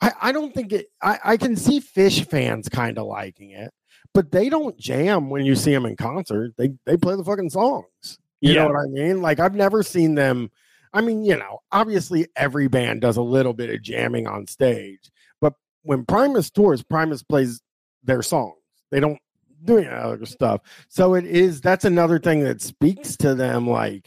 I, 0.01 0.13
I 0.23 0.33
don't 0.33 0.55
think 0.55 0.73
it 0.73 0.87
I, 1.03 1.19
I 1.25 1.37
can 1.37 1.57
see 1.57 1.81
Phish 1.81 2.25
fans 2.27 2.69
kind 2.69 2.99
of 2.99 3.07
liking 3.07 3.51
it, 3.51 3.73
but 4.15 4.31
they 4.31 4.49
don't 4.49 4.79
jam 4.79 5.31
when 5.31 5.45
you 5.45 5.55
see 5.55 5.73
them 5.73 5.87
in 5.87 5.97
concert. 5.97 6.53
They 6.57 6.71
they 6.87 6.97
play 6.97 7.17
the 7.17 7.25
fucking 7.25 7.51
songs. 7.51 8.19
You 8.41 8.55
Yeah. 8.55 8.63
know 8.65 8.69
what 8.73 8.85
I 8.85 8.87
mean? 8.89 9.23
Like 9.23 9.41
I've 9.41 9.55
never 9.55 9.83
seen 9.83 10.15
them. 10.15 10.51
I 10.93 11.01
mean, 11.01 11.25
you 11.25 11.37
know, 11.37 11.59
obviously 11.73 12.29
every 12.37 12.69
band 12.69 13.03
does 13.03 13.17
a 13.17 13.23
little 13.23 13.53
bit 13.53 13.71
of 13.71 13.83
jamming 13.83 14.27
on 14.27 14.47
stage, 14.47 15.11
but 15.41 15.53
when 15.83 16.05
Primus 16.05 16.51
tours, 16.51 16.83
Primus 16.83 17.23
plays 17.23 17.61
their 18.05 18.23
songs. 18.23 18.55
They 18.91 19.01
don't 19.01 19.19
do 19.65 19.79
any 19.79 19.89
other 19.89 20.25
stuff. 20.25 20.61
So 20.89 21.15
it 21.15 21.27
is 21.27 21.61
that's 21.61 21.85
another 21.85 22.19
thing 22.21 22.45
that 22.45 22.63
speaks 22.63 23.17
to 23.19 23.35
them 23.35 23.69
like 23.69 24.07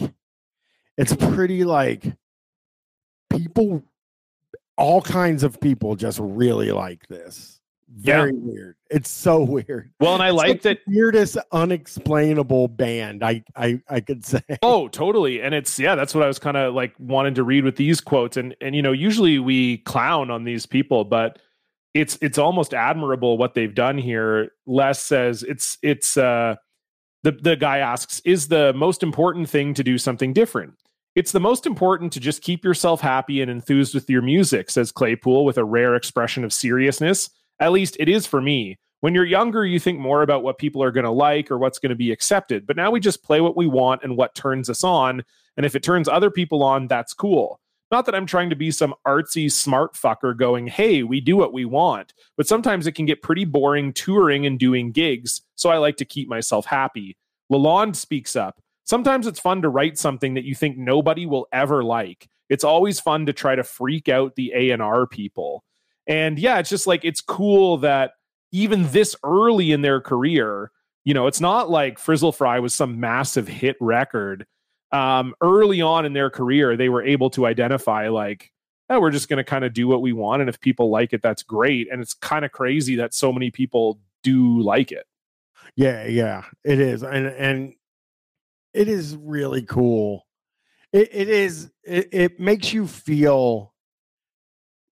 it's 0.98 1.16
pretty 1.16 1.64
like 1.64 2.06
people 3.30 3.84
all 4.78 5.02
kinds 5.02 5.44
of 5.44 5.60
people 5.60 5.96
just 5.96 6.20
really 6.22 6.72
like 6.72 7.08
this. 7.08 7.60
Very 7.94 8.32
weird. 8.32 8.78
It's 8.90 9.10
so 9.10 9.44
weird. 9.68 9.92
Well, 10.00 10.14
and 10.14 10.24
I 10.24 10.30
It's 10.30 10.38
like 10.38 10.62
that 10.64 10.80
the 10.88 10.96
weirdest 10.96 11.38
unexplainable 11.52 12.70
band 12.70 13.24
I 13.24 13.44
I 13.56 13.82
I 13.90 14.00
could 14.00 14.26
say. 14.26 14.42
Oh, 14.62 14.88
totally. 14.88 15.42
And 15.42 15.54
it's 15.54 15.78
yeah, 15.78 15.96
that's 15.96 16.16
what 16.16 16.24
I 16.24 16.28
was 16.28 16.40
kind 16.40 16.58
of 16.58 16.74
like 16.74 16.94
wanting 17.00 17.34
to 17.36 17.44
read 17.44 17.64
with 17.64 17.76
these 17.76 18.02
quotes. 18.02 18.38
And 18.38 18.56
and 18.62 18.76
you 18.76 18.82
know, 18.82 18.92
usually 18.92 19.40
we 19.40 19.80
clown 19.80 20.32
on 20.32 20.44
these 20.46 20.66
people, 20.66 21.04
but 21.04 21.40
it's 21.94 22.18
it's 22.22 22.38
almost 22.38 22.74
admirable 22.74 23.38
what 23.38 23.54
they've 23.54 23.76
done 23.76 23.98
here. 23.98 24.52
Les 24.66 25.02
says 25.02 25.44
it's 25.44 25.78
it's 25.82 26.16
uh 26.18 26.56
the 27.24 27.32
the 27.32 27.56
guy 27.56 27.80
asks, 27.80 28.22
is 28.26 28.48
the 28.48 28.74
most 28.74 29.04
important 29.04 29.50
thing 29.50 29.74
to 29.76 29.84
do 29.84 29.98
something 29.98 30.34
different? 30.34 30.74
It's 31.16 31.34
the 31.34 31.40
most 31.40 31.66
important 31.66 32.14
to 32.14 32.20
just 32.20 32.42
keep 32.42 32.64
yourself 32.64 33.02
happy 33.02 33.42
and 33.42 33.52
enthused 33.52 33.94
with 33.94 34.10
your 34.10 34.22
music, 34.22 34.70
says 34.70 34.92
Claypool 34.92 35.44
with 35.44 35.58
a 35.58 35.66
rare 35.66 35.96
expression 35.96 36.44
of 36.44 36.54
seriousness. 36.54 37.30
At 37.60 37.74
least 37.74 37.98
it 38.00 38.08
is 38.08 38.26
for 38.26 38.42
me. 38.42 38.78
When 39.02 39.14
you're 39.14 39.26
younger, 39.26 39.66
you 39.66 39.80
think 39.80 40.00
more 40.00 40.22
about 40.22 40.44
what 40.44 40.58
people 40.58 40.82
are 40.84 40.92
going 40.92 41.06
to 41.06 41.12
like 41.12 41.52
or 41.52 41.58
what's 41.58 41.80
going 41.80 41.90
to 41.90 41.96
be 41.96 42.12
accepted. 42.12 42.66
But 42.66 42.78
now 42.78 42.92
we 42.92 43.00
just 43.00 43.24
play 43.24 43.42
what 43.42 43.58
we 43.58 43.68
want 43.68 44.04
and 44.04 44.16
what 44.16 44.36
turns 44.36 44.70
us 44.70 44.84
on. 44.84 45.24
And 45.58 45.66
if 45.66 45.76
it 45.76 45.84
turns 45.84 46.08
other 46.08 46.32
people 46.32 46.64
on, 46.64 46.88
that's 46.88 47.14
cool. 47.14 47.60
Not 47.92 48.06
that 48.06 48.16
I'm 48.16 48.26
trying 48.26 48.50
to 48.50 48.56
be 48.56 48.72
some 48.72 48.96
artsy 49.06 49.52
smart 49.52 49.96
fucker 49.96 50.36
going, 50.36 50.68
hey, 50.68 51.04
we 51.04 51.20
do 51.20 51.36
what 51.36 51.52
we 51.52 51.66
want. 51.66 52.14
But 52.38 52.48
sometimes 52.48 52.88
it 52.88 52.94
can 52.94 53.06
get 53.06 53.22
pretty 53.22 53.44
boring 53.44 53.92
touring 53.92 54.46
and 54.46 54.58
doing 54.58 54.92
gigs. 54.92 55.42
So 55.56 55.70
I 55.70 55.78
like 55.78 55.98
to 55.98 56.06
keep 56.06 56.30
myself 56.30 56.66
happy. 56.66 57.18
Lalonde 57.52 57.98
speaks 57.98 58.36
up. 58.36 58.62
Sometimes 58.86 59.28
it's 59.28 59.40
fun 59.40 59.62
to 59.62 59.70
write 59.70 59.98
something 59.98 60.34
that 60.36 60.46
you 60.46 60.56
think 60.56 60.78
nobody 60.78 61.26
will 61.26 61.48
ever 61.52 61.84
like. 61.84 62.30
It's 62.50 62.64
always 62.64 63.00
fun 63.00 63.26
to 63.26 63.34
try 63.34 63.56
to 63.56 63.64
freak 63.64 64.10
out 64.10 64.36
the 64.36 64.52
A&R 64.56 65.06
people. 65.08 65.64
And 66.08 66.40
yeah, 66.40 66.60
it's 66.60 66.70
just 66.70 66.88
like 66.88 67.06
it's 67.06 67.22
cool 67.22 67.78
that 67.78 68.14
even 68.52 68.90
this 68.92 69.16
early 69.24 69.72
in 69.72 69.82
their 69.82 70.02
career, 70.02 70.72
you 71.04 71.14
know, 71.14 71.28
it's 71.28 71.42
not 71.42 71.70
like 71.70 72.00
Frizzle 72.00 72.32
Fry 72.32 72.60
was 72.60 72.74
some 72.74 73.00
massive 73.00 73.48
hit 73.48 73.78
record. 73.80 74.46
Um, 74.92 75.34
early 75.42 75.82
on 75.82 76.06
in 76.06 76.14
their 76.14 76.30
career, 76.30 76.76
they 76.76 76.90
were 76.90 77.04
able 77.04 77.30
to 77.32 77.46
identify 77.46 78.10
like, 78.10 78.52
oh, 78.90 79.00
we're 79.00 79.12
just 79.12 79.30
going 79.30 79.38
to 79.38 79.44
kind 79.44 79.64
of 79.64 79.74
do 79.74 79.88
what 79.88 80.02
we 80.02 80.12
want, 80.12 80.42
and 80.42 80.50
if 80.50 80.60
people 80.60 80.90
like 80.90 81.14
it, 81.14 81.22
that's 81.22 81.44
great. 81.44 81.88
And 81.92 82.02
it's 82.02 82.14
kind 82.14 82.44
of 82.44 82.52
crazy 82.52 82.98
that 82.98 83.14
so 83.14 83.32
many 83.32 83.50
people 83.52 84.00
do 84.22 84.62
like 84.62 84.92
it. 84.92 85.06
Yeah, 85.76 86.06
yeah, 86.06 86.44
it 86.66 86.80
is, 86.80 87.04
and 87.04 87.28
and 87.28 87.74
it 88.74 88.90
is 88.90 89.16
really 89.16 89.64
cool. 89.64 90.28
It 90.92 91.10
it 91.12 91.30
is. 91.30 91.72
It, 91.84 92.10
it 92.12 92.40
makes 92.40 92.74
you 92.74 92.88
feel 92.88 93.74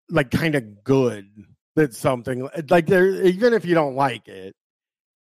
like 0.10 0.32
kind 0.32 0.56
of 0.56 0.84
good 0.84 1.28
that 1.76 1.94
something 1.94 2.48
like 2.70 2.88
there, 2.88 3.08
even 3.26 3.54
if 3.54 3.66
you 3.66 3.76
don't 3.76 3.96
like 3.96 4.28
it. 4.28 4.56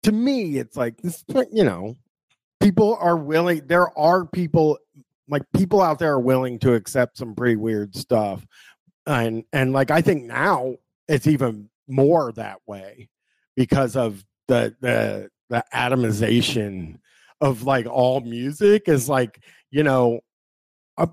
To 0.04 0.12
me, 0.12 0.58
it's 0.58 0.76
like 0.76 0.98
this. 0.98 1.24
You 1.52 1.64
know, 1.64 1.96
people 2.66 2.98
are 3.00 3.16
willing. 3.16 3.62
There 3.68 3.96
are 3.98 4.26
people 4.26 4.80
like 5.28 5.44
people 5.56 5.82
out 5.82 6.00
there 6.00 6.14
are 6.14 6.20
willing 6.20 6.58
to 6.60 6.74
accept 6.74 7.18
some 7.18 7.36
pretty 7.36 7.58
weird 7.58 7.96
stuff, 7.96 8.46
and 9.06 9.44
and 9.54 9.72
like 9.72 9.92
I 9.92 10.02
think 10.02 10.24
now 10.24 10.76
it's 11.08 11.28
even 11.28 11.70
more 11.88 12.32
that 12.32 12.58
way 12.66 13.10
because 13.56 13.96
of 13.96 14.26
the 14.48 14.76
the 14.82 15.30
the 15.50 15.64
atomization 15.74 16.98
of 17.40 17.64
like 17.64 17.86
all 17.86 18.22
music 18.22 18.88
is 18.88 19.08
like 19.08 19.44
you 19.70 19.84
know 19.84 20.20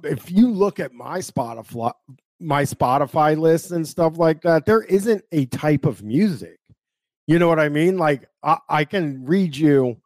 if 0.05 0.31
you 0.31 0.49
look 0.49 0.81
at 0.81 0.95
my 0.95 1.19
spotify 1.19 1.93
my 2.41 2.63
spotify 2.63 3.37
list 3.37 3.73
and 3.73 3.87
stuff 3.87 4.17
like 4.17 4.41
that 4.41 4.65
there 4.65 4.83
isn't 4.83 5.23
a 5.33 5.45
type 5.47 5.85
of 5.85 6.03
music 6.03 6.59
you 7.27 7.39
know 7.39 7.49
what 7.49 7.59
i 7.59 7.69
mean 7.69 7.99
like 7.99 8.27
i, 8.43 8.57
I 8.69 8.85
can 8.85 9.25
read 9.25 9.57
you 9.57 10.01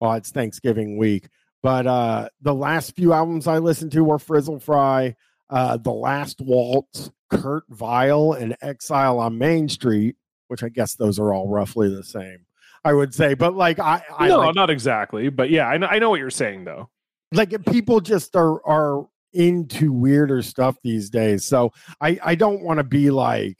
well 0.00 0.12
it's 0.14 0.30
thanksgiving 0.30 0.96
week 0.96 1.28
but 1.62 1.86
uh 1.86 2.28
the 2.40 2.54
last 2.54 2.94
few 2.96 3.12
albums 3.12 3.46
i 3.46 3.58
listened 3.58 3.92
to 3.92 4.04
were 4.04 4.18
frizzle 4.18 4.58
fry 4.58 5.14
uh 5.50 5.76
the 5.76 5.92
last 5.92 6.40
waltz 6.40 7.10
kurt 7.30 7.64
vile 7.68 8.32
and 8.32 8.56
exile 8.62 9.18
on 9.18 9.38
main 9.38 9.68
street 9.68 10.16
which 10.48 10.62
i 10.62 10.68
guess 10.68 10.94
those 10.94 11.18
are 11.18 11.32
all 11.32 11.48
roughly 11.48 11.88
the 11.88 12.04
same 12.04 12.44
I 12.84 12.94
would 12.94 13.14
say, 13.14 13.34
but 13.34 13.54
like 13.54 13.78
I, 13.78 14.02
I 14.16 14.28
no, 14.28 14.38
like, 14.38 14.54
not 14.54 14.70
exactly, 14.70 15.28
but 15.28 15.50
yeah, 15.50 15.66
I 15.66 15.76
know, 15.76 15.86
I 15.86 15.98
know 15.98 16.10
what 16.10 16.20
you're 16.20 16.30
saying 16.30 16.64
though. 16.64 16.88
like 17.32 17.50
people 17.66 18.00
just 18.00 18.34
are 18.36 18.64
are 18.66 19.06
into 19.32 19.92
weirder 19.92 20.42
stuff 20.42 20.76
these 20.82 21.10
days. 21.10 21.44
So 21.44 21.72
I 22.00 22.18
I 22.22 22.34
don't 22.34 22.62
want 22.62 22.78
to 22.78 22.84
be 22.84 23.10
like 23.10 23.58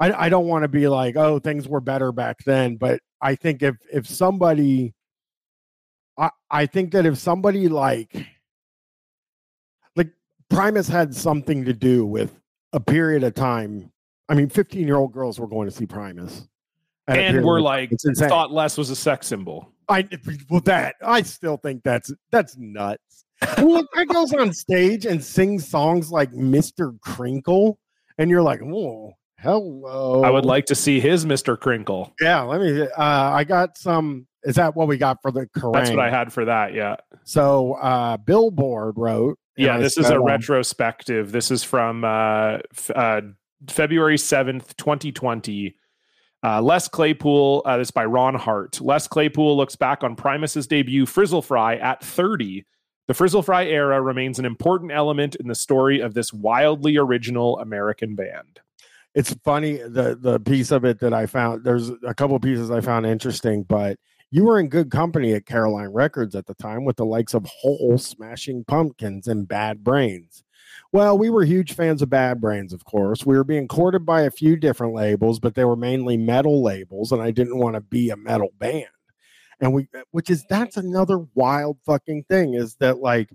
I 0.00 0.26
I 0.26 0.28
don't 0.28 0.46
want 0.46 0.62
to 0.62 0.68
be 0.68 0.88
like 0.88 1.16
oh 1.16 1.38
things 1.38 1.68
were 1.68 1.80
better 1.80 2.12
back 2.12 2.38
then. 2.44 2.76
But 2.76 3.00
I 3.20 3.34
think 3.34 3.62
if 3.62 3.76
if 3.92 4.06
somebody 4.06 4.93
I 6.18 6.30
I 6.50 6.66
think 6.66 6.92
that 6.92 7.06
if 7.06 7.18
somebody 7.18 7.68
like 7.68 8.26
like 9.96 10.10
Primus 10.48 10.88
had 10.88 11.14
something 11.14 11.64
to 11.64 11.72
do 11.72 12.04
with 12.06 12.40
a 12.72 12.80
period 12.80 13.24
of 13.24 13.34
time. 13.34 13.90
I 14.28 14.34
mean, 14.34 14.48
15 14.48 14.86
year 14.86 14.96
old 14.96 15.12
girls 15.12 15.38
were 15.38 15.46
going 15.46 15.68
to 15.68 15.74
see 15.74 15.86
Primus. 15.86 16.46
And 17.06 17.44
we're 17.44 17.60
like 17.60 17.90
thought 18.16 18.50
Les 18.50 18.76
was 18.78 18.90
a 18.90 18.96
sex 18.96 19.26
symbol. 19.26 19.70
I 19.88 20.08
well 20.48 20.60
that 20.60 20.96
I 21.04 21.22
still 21.22 21.58
think 21.58 21.82
that's 21.82 22.10
that's 22.30 22.56
nuts. 22.56 23.26
well, 23.58 23.86
that 23.94 24.08
goes 24.08 24.32
on 24.32 24.52
stage 24.54 25.04
and 25.04 25.22
sings 25.22 25.68
songs 25.68 26.10
like 26.10 26.32
Mr. 26.32 26.98
Krinkle, 27.00 27.76
and 28.16 28.30
you're 28.30 28.40
like, 28.42 28.62
oh, 28.62 29.12
hello. 29.38 30.22
I 30.22 30.30
would 30.30 30.46
like 30.46 30.64
to 30.66 30.74
see 30.74 31.00
his 31.00 31.26
Mr. 31.26 31.58
Krinkle. 31.58 32.12
Yeah, 32.20 32.40
let 32.42 32.62
me. 32.62 32.80
Uh, 32.80 32.88
I 32.96 33.44
got 33.44 33.76
some. 33.76 34.26
Is 34.44 34.56
that 34.56 34.76
what 34.76 34.88
we 34.88 34.96
got 34.98 35.22
for 35.22 35.30
the 35.30 35.46
Kerrang? 35.46 35.72
That's 35.72 35.90
what 35.90 36.00
I 36.00 36.10
had 36.10 36.32
for 36.32 36.44
that. 36.44 36.74
Yeah. 36.74 36.96
So 37.24 37.74
uh, 37.74 38.16
Billboard 38.18 38.94
wrote. 38.96 39.38
Yeah. 39.56 39.78
This 39.78 39.96
is 39.96 40.10
a 40.10 40.16
um, 40.16 40.24
retrospective. 40.24 41.32
This 41.32 41.50
is 41.50 41.62
from 41.64 42.04
uh, 42.04 42.58
f- 42.72 42.90
uh, 42.94 43.20
February 43.68 44.16
7th, 44.16 44.76
2020. 44.76 45.76
Uh, 46.42 46.60
Les 46.60 46.88
Claypool, 46.88 47.62
uh, 47.64 47.78
this 47.78 47.86
is 47.88 47.90
by 47.90 48.04
Ron 48.04 48.34
Hart. 48.34 48.78
Les 48.82 49.08
Claypool 49.08 49.56
looks 49.56 49.76
back 49.76 50.04
on 50.04 50.14
Primus's 50.14 50.66
debut, 50.66 51.06
Frizzle 51.06 51.40
Fry, 51.40 51.76
at 51.76 52.04
30. 52.04 52.66
The 53.06 53.14
Frizzle 53.14 53.42
Fry 53.42 53.64
era 53.64 54.00
remains 54.02 54.38
an 54.38 54.44
important 54.44 54.92
element 54.92 55.36
in 55.36 55.48
the 55.48 55.54
story 55.54 56.00
of 56.00 56.12
this 56.12 56.32
wildly 56.34 56.98
original 56.98 57.58
American 57.60 58.14
band. 58.14 58.60
it's 59.14 59.32
funny 59.44 59.76
the 59.76 60.18
the 60.20 60.40
piece 60.40 60.70
of 60.70 60.84
it 60.84 61.00
that 61.00 61.14
I 61.14 61.26
found. 61.26 61.64
There's 61.64 61.90
a 62.06 62.14
couple 62.14 62.38
pieces 62.40 62.70
I 62.70 62.80
found 62.80 63.06
interesting, 63.06 63.62
but 63.62 63.98
you 64.30 64.44
were 64.44 64.58
in 64.58 64.68
good 64.68 64.90
company 64.90 65.32
at 65.32 65.46
Caroline 65.46 65.88
Records 65.88 66.34
at 66.34 66.46
the 66.46 66.54
time 66.54 66.84
with 66.84 66.96
the 66.96 67.04
likes 67.04 67.34
of 67.34 67.46
Hole, 67.46 67.98
Smashing 67.98 68.64
Pumpkins, 68.64 69.28
and 69.28 69.46
Bad 69.46 69.84
Brains. 69.84 70.44
Well, 70.92 71.18
we 71.18 71.30
were 71.30 71.44
huge 71.44 71.74
fans 71.74 72.02
of 72.02 72.10
Bad 72.10 72.40
Brains, 72.40 72.72
of 72.72 72.84
course. 72.84 73.26
We 73.26 73.36
were 73.36 73.44
being 73.44 73.68
courted 73.68 74.06
by 74.06 74.22
a 74.22 74.30
few 74.30 74.56
different 74.56 74.94
labels, 74.94 75.40
but 75.40 75.54
they 75.54 75.64
were 75.64 75.76
mainly 75.76 76.16
metal 76.16 76.62
labels, 76.62 77.12
and 77.12 77.20
I 77.20 77.30
didn't 77.30 77.58
want 77.58 77.74
to 77.74 77.80
be 77.80 78.10
a 78.10 78.16
metal 78.16 78.50
band. 78.58 78.86
And 79.60 79.72
we, 79.72 79.88
uh, 79.96 80.02
which 80.10 80.30
is 80.30 80.44
that's 80.48 80.76
another 80.76 81.24
wild 81.34 81.78
fucking 81.86 82.24
thing, 82.28 82.54
is 82.54 82.76
that 82.76 82.98
like, 82.98 83.30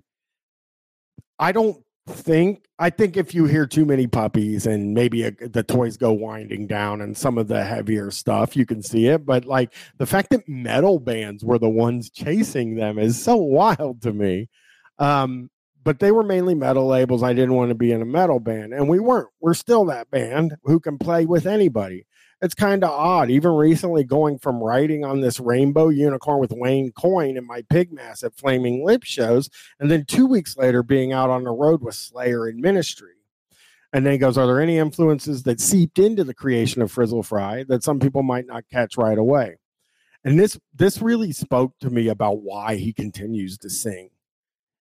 I 1.38 1.52
don't 1.52 1.82
think 2.06 2.64
I 2.78 2.90
think 2.90 3.16
if 3.16 3.34
you 3.34 3.44
hear 3.44 3.66
too 3.66 3.84
many 3.84 4.06
puppies 4.06 4.66
and 4.66 4.94
maybe 4.94 5.24
a, 5.24 5.32
the 5.32 5.62
toys 5.62 5.96
go 5.96 6.12
winding 6.12 6.66
down 6.66 7.00
and 7.00 7.16
some 7.16 7.38
of 7.38 7.48
the 7.48 7.64
heavier 7.64 8.10
stuff, 8.10 8.56
you 8.56 8.66
can 8.66 8.82
see 8.82 9.06
it. 9.06 9.26
But 9.26 9.44
like 9.44 9.74
the 9.98 10.06
fact 10.06 10.30
that 10.30 10.48
metal 10.48 10.98
bands 10.98 11.44
were 11.44 11.58
the 11.58 11.68
ones 11.68 12.10
chasing 12.10 12.76
them 12.76 12.98
is 12.98 13.22
so 13.22 13.36
wild 13.36 14.02
to 14.02 14.12
me. 14.12 14.48
Um, 14.98 15.50
but 15.82 15.98
they 15.98 16.12
were 16.12 16.22
mainly 16.22 16.54
metal 16.54 16.86
labels. 16.86 17.22
I 17.22 17.32
didn't 17.32 17.54
want 17.54 17.70
to 17.70 17.74
be 17.74 17.90
in 17.90 18.02
a 18.02 18.06
metal 18.06 18.38
band, 18.38 18.74
and 18.74 18.86
we 18.86 19.00
weren't. 19.00 19.28
We're 19.40 19.54
still 19.54 19.86
that 19.86 20.10
band 20.10 20.56
who 20.64 20.78
can 20.78 20.98
play 20.98 21.24
with 21.24 21.46
anybody 21.46 22.06
it's 22.42 22.54
kind 22.54 22.82
of 22.82 22.90
odd. 22.90 23.30
Even 23.30 23.52
recently, 23.52 24.04
going 24.04 24.38
from 24.38 24.62
writing 24.62 25.04
on 25.04 25.20
this 25.20 25.38
rainbow 25.40 25.88
unicorn 25.88 26.40
with 26.40 26.52
Wayne 26.52 26.92
Coyne 26.92 27.36
and 27.36 27.46
my 27.46 27.62
Pigmask 27.62 28.24
at 28.24 28.34
Flaming 28.34 28.84
Lip 28.84 29.04
shows, 29.04 29.50
and 29.78 29.90
then 29.90 30.04
two 30.04 30.26
weeks 30.26 30.56
later 30.56 30.82
being 30.82 31.12
out 31.12 31.30
on 31.30 31.44
the 31.44 31.50
road 31.50 31.82
with 31.82 31.94
Slayer 31.94 32.48
in 32.48 32.60
ministry. 32.60 33.12
And 33.92 34.06
then 34.06 34.12
he 34.12 34.18
goes, 34.18 34.38
Are 34.38 34.46
there 34.46 34.60
any 34.60 34.78
influences 34.78 35.42
that 35.42 35.60
seeped 35.60 35.98
into 35.98 36.24
the 36.24 36.34
creation 36.34 36.80
of 36.80 36.92
Frizzle 36.92 37.22
Fry 37.22 37.64
that 37.64 37.82
some 37.82 37.98
people 37.98 38.22
might 38.22 38.46
not 38.46 38.64
catch 38.70 38.96
right 38.96 39.18
away? 39.18 39.56
And 40.24 40.38
this 40.38 40.58
this 40.74 41.00
really 41.02 41.32
spoke 41.32 41.72
to 41.80 41.90
me 41.90 42.08
about 42.08 42.42
why 42.42 42.76
he 42.76 42.92
continues 42.92 43.58
to 43.58 43.70
sing 43.70 44.10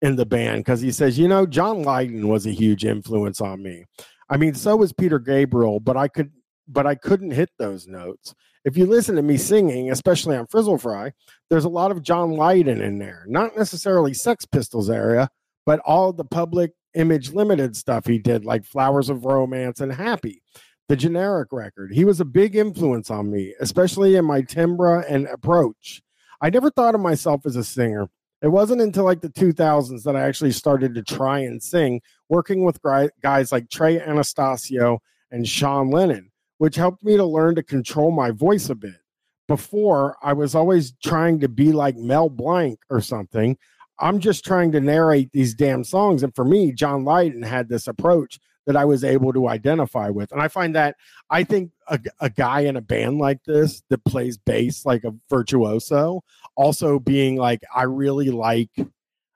in 0.01 0.15
the 0.15 0.25
band 0.25 0.59
because 0.59 0.81
he 0.81 0.91
says, 0.91 1.17
you 1.17 1.27
know, 1.27 1.45
John 1.45 1.83
Lydon 1.83 2.27
was 2.27 2.45
a 2.45 2.51
huge 2.51 2.85
influence 2.85 3.39
on 3.39 3.63
me. 3.63 3.85
I 4.29 4.37
mean, 4.37 4.53
so 4.53 4.75
was 4.75 4.93
Peter 4.93 5.19
Gabriel, 5.19 5.79
but 5.79 5.97
I 5.97 6.07
could 6.07 6.31
but 6.67 6.87
I 6.87 6.95
couldn't 6.95 7.31
hit 7.31 7.49
those 7.57 7.87
notes. 7.87 8.33
If 8.63 8.77
you 8.77 8.85
listen 8.85 9.15
to 9.15 9.21
me 9.21 9.37
singing, 9.37 9.91
especially 9.91 10.37
on 10.37 10.47
Frizzle 10.47 10.77
Fry, 10.77 11.13
there's 11.49 11.65
a 11.65 11.69
lot 11.69 11.91
of 11.91 12.03
John 12.03 12.31
Lydon 12.31 12.81
in 12.81 12.99
there. 12.99 13.25
Not 13.27 13.57
necessarily 13.57 14.13
Sex 14.13 14.45
Pistols 14.45 14.89
area, 14.89 15.29
but 15.65 15.79
all 15.79 16.13
the 16.13 16.25
public 16.25 16.73
image 16.93 17.31
limited 17.31 17.75
stuff 17.75 18.05
he 18.05 18.19
did, 18.19 18.45
like 18.45 18.65
Flowers 18.65 19.09
of 19.09 19.25
Romance 19.25 19.79
and 19.79 19.91
Happy, 19.91 20.43
the 20.89 20.95
generic 20.95 21.49
record. 21.51 21.93
He 21.93 22.05
was 22.05 22.19
a 22.19 22.25
big 22.25 22.55
influence 22.55 23.09
on 23.09 23.31
me, 23.31 23.55
especially 23.59 24.15
in 24.15 24.25
my 24.25 24.41
timbre 24.41 24.99
and 24.99 25.25
approach. 25.27 26.01
I 26.41 26.49
never 26.49 26.69
thought 26.69 26.95
of 26.95 27.01
myself 27.01 27.45
as 27.45 27.55
a 27.55 27.63
singer. 27.63 28.09
It 28.41 28.49
wasn't 28.49 28.81
until 28.81 29.05
like 29.05 29.21
the 29.21 29.29
2000s 29.29 30.03
that 30.03 30.15
I 30.15 30.21
actually 30.21 30.51
started 30.51 30.95
to 30.95 31.03
try 31.03 31.39
and 31.39 31.61
sing, 31.61 32.01
working 32.29 32.63
with 32.63 32.81
guys 33.21 33.51
like 33.51 33.69
Trey 33.69 33.99
Anastasio 33.99 34.99
and 35.31 35.47
Sean 35.47 35.91
Lennon 35.91 36.30
which 36.61 36.75
helped 36.75 37.03
me 37.03 37.17
to 37.17 37.25
learn 37.25 37.55
to 37.55 37.63
control 37.63 38.11
my 38.11 38.29
voice 38.29 38.69
a 38.69 38.75
bit. 38.75 38.99
Before, 39.47 40.15
I 40.21 40.33
was 40.33 40.53
always 40.53 40.93
trying 41.03 41.39
to 41.39 41.49
be 41.49 41.71
like 41.71 41.97
Mel 41.97 42.29
Blanc 42.29 42.77
or 42.91 43.01
something. 43.01 43.57
I'm 43.97 44.19
just 44.19 44.45
trying 44.45 44.71
to 44.73 44.79
narrate 44.79 45.31
these 45.31 45.55
damn 45.55 45.83
songs. 45.83 46.21
And 46.21 46.35
for 46.35 46.45
me, 46.45 46.71
John 46.71 47.03
Lydon 47.03 47.41
had 47.41 47.67
this 47.67 47.87
approach 47.87 48.39
that 48.67 48.75
I 48.75 48.85
was 48.85 49.03
able 49.03 49.33
to 49.33 49.47
identify 49.47 50.09
with. 50.09 50.31
And 50.31 50.39
I 50.39 50.49
find 50.49 50.75
that 50.75 50.97
I 51.31 51.43
think 51.43 51.71
a, 51.87 51.99
a 52.19 52.29
guy 52.29 52.59
in 52.59 52.75
a 52.75 52.81
band 52.81 53.17
like 53.17 53.43
this 53.43 53.81
that 53.89 54.05
plays 54.05 54.37
bass 54.37 54.85
like 54.85 55.03
a 55.03 55.15
virtuoso, 55.31 56.21
also 56.55 56.99
being 56.99 57.37
like, 57.37 57.61
I 57.75 57.83
really 57.85 58.29
like 58.29 58.69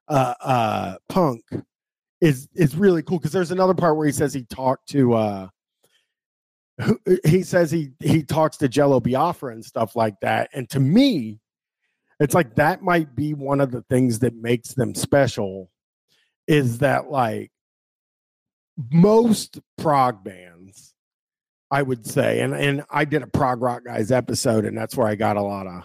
uh, 0.07 0.35
uh, 0.41 0.95
punk 1.09 1.41
is 2.21 2.47
is 2.53 2.75
really 2.75 3.01
cool 3.01 3.17
because 3.17 3.31
there's 3.31 3.49
another 3.49 3.73
part 3.73 3.97
where 3.97 4.05
he 4.05 4.13
says 4.13 4.31
he 4.31 4.43
talked 4.43 4.89
to 4.89 5.15
uh, 5.15 5.47
he 7.25 7.43
says 7.43 7.71
he 7.71 7.91
he 7.99 8.23
talks 8.23 8.57
to 8.57 8.67
Jello 8.67 8.99
Biafra 8.99 9.53
and 9.53 9.63
stuff 9.63 9.95
like 9.95 10.19
that. 10.21 10.49
And 10.53 10.69
to 10.71 10.79
me, 10.79 11.39
it's 12.19 12.33
like 12.33 12.55
that 12.55 12.81
might 12.81 13.15
be 13.15 13.33
one 13.33 13.61
of 13.61 13.71
the 13.71 13.81
things 13.83 14.19
that 14.19 14.35
makes 14.35 14.73
them 14.73 14.95
special 14.95 15.69
is 16.47 16.79
that 16.79 17.09
like 17.09 17.51
most 18.91 19.59
prog 19.77 20.23
bands, 20.23 20.93
I 21.71 21.81
would 21.81 22.05
say, 22.05 22.41
and 22.41 22.53
and 22.53 22.83
I 22.89 23.05
did 23.05 23.23
a 23.23 23.27
prog 23.27 23.61
rock 23.61 23.85
guys 23.85 24.11
episode, 24.11 24.65
and 24.65 24.77
that's 24.77 24.95
where 24.95 25.07
I 25.07 25.15
got 25.15 25.37
a 25.37 25.41
lot 25.41 25.67
of 25.67 25.83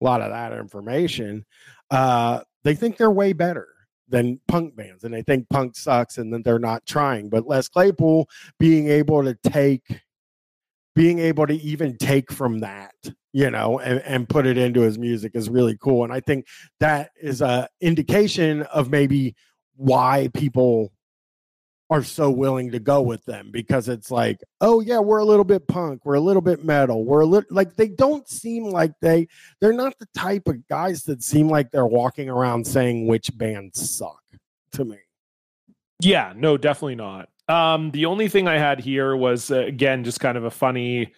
a 0.00 0.04
lot 0.04 0.22
of 0.22 0.30
that 0.30 0.52
information. 0.52 1.44
Uh, 1.90 2.40
they 2.64 2.74
think 2.74 2.96
they're 2.96 3.10
way 3.10 3.32
better 3.32 3.68
than 4.08 4.40
punk 4.48 4.74
bands, 4.74 5.04
and 5.04 5.14
they 5.14 5.22
think 5.22 5.48
punk 5.50 5.76
sucks, 5.76 6.18
and 6.18 6.32
then 6.32 6.42
they're 6.42 6.58
not 6.58 6.86
trying. 6.86 7.28
But 7.28 7.46
Les 7.46 7.68
Claypool 7.68 8.28
being 8.58 8.88
able 8.88 9.22
to 9.22 9.34
take 9.34 10.00
being 11.00 11.18
able 11.18 11.46
to 11.46 11.54
even 11.54 11.96
take 11.96 12.30
from 12.30 12.58
that 12.58 12.92
you 13.32 13.50
know 13.50 13.78
and, 13.78 14.00
and 14.00 14.28
put 14.28 14.44
it 14.44 14.58
into 14.58 14.82
his 14.82 14.98
music 14.98 15.32
is 15.34 15.48
really 15.48 15.74
cool. 15.80 16.04
And 16.04 16.12
i 16.12 16.20
think 16.20 16.46
that 16.78 17.10
is 17.18 17.40
a 17.40 17.70
indication 17.80 18.64
of 18.64 18.90
maybe 18.90 19.34
why 19.76 20.28
people 20.34 20.92
are 21.88 22.04
so 22.04 22.28
willing 22.30 22.70
to 22.72 22.78
go 22.78 23.00
with 23.00 23.24
them 23.24 23.48
because 23.50 23.88
it's 23.88 24.10
like 24.10 24.44
oh 24.60 24.82
yeah 24.82 24.98
we're 24.98 25.20
a 25.20 25.24
little 25.24 25.44
bit 25.44 25.66
punk 25.66 26.04
we're 26.04 26.14
a 26.14 26.20
little 26.20 26.42
bit 26.42 26.66
metal 26.66 27.02
we're 27.02 27.20
a 27.20 27.26
little 27.26 27.48
like 27.50 27.74
they 27.76 27.88
don't 27.88 28.28
seem 28.28 28.64
like 28.64 28.92
they 29.00 29.26
they're 29.58 29.72
not 29.72 29.98
the 30.00 30.08
type 30.14 30.46
of 30.48 30.68
guys 30.68 31.04
that 31.04 31.22
seem 31.22 31.48
like 31.48 31.70
they're 31.70 31.86
walking 31.86 32.28
around 32.28 32.66
saying 32.66 33.06
which 33.06 33.30
bands 33.38 33.90
suck 33.96 34.22
to 34.72 34.84
me. 34.84 34.98
Yeah 36.02 36.34
no 36.36 36.58
definitely 36.58 36.96
not 36.96 37.30
um, 37.50 37.90
the 37.90 38.06
only 38.06 38.28
thing 38.28 38.48
I 38.48 38.58
had 38.58 38.80
here 38.80 39.16
was 39.16 39.50
uh, 39.50 39.58
again 39.58 40.04
just 40.04 40.20
kind 40.20 40.38
of 40.38 40.44
a 40.44 40.50
funny 40.50 41.12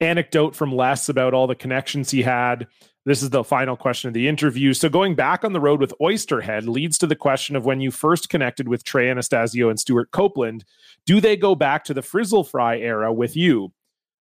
anecdote 0.00 0.56
from 0.56 0.74
Les 0.74 1.08
about 1.08 1.34
all 1.34 1.46
the 1.46 1.54
connections 1.54 2.10
he 2.10 2.22
had. 2.22 2.66
This 3.06 3.22
is 3.22 3.30
the 3.30 3.44
final 3.44 3.76
question 3.76 4.08
of 4.08 4.14
the 4.14 4.28
interview. 4.28 4.72
So, 4.72 4.88
going 4.88 5.14
back 5.14 5.44
on 5.44 5.52
the 5.52 5.60
road 5.60 5.80
with 5.80 5.92
Oysterhead 6.00 6.66
leads 6.66 6.96
to 6.98 7.06
the 7.06 7.14
question 7.14 7.54
of 7.54 7.66
when 7.66 7.82
you 7.82 7.90
first 7.90 8.30
connected 8.30 8.66
with 8.66 8.82
Trey 8.82 9.10
Anastasio 9.10 9.68
and 9.68 9.78
Stewart 9.78 10.10
Copeland. 10.10 10.64
Do 11.06 11.20
they 11.20 11.36
go 11.36 11.54
back 11.54 11.84
to 11.84 11.94
the 11.94 12.00
Frizzle 12.00 12.44
Fry 12.44 12.78
era 12.78 13.12
with 13.12 13.36
you? 13.36 13.72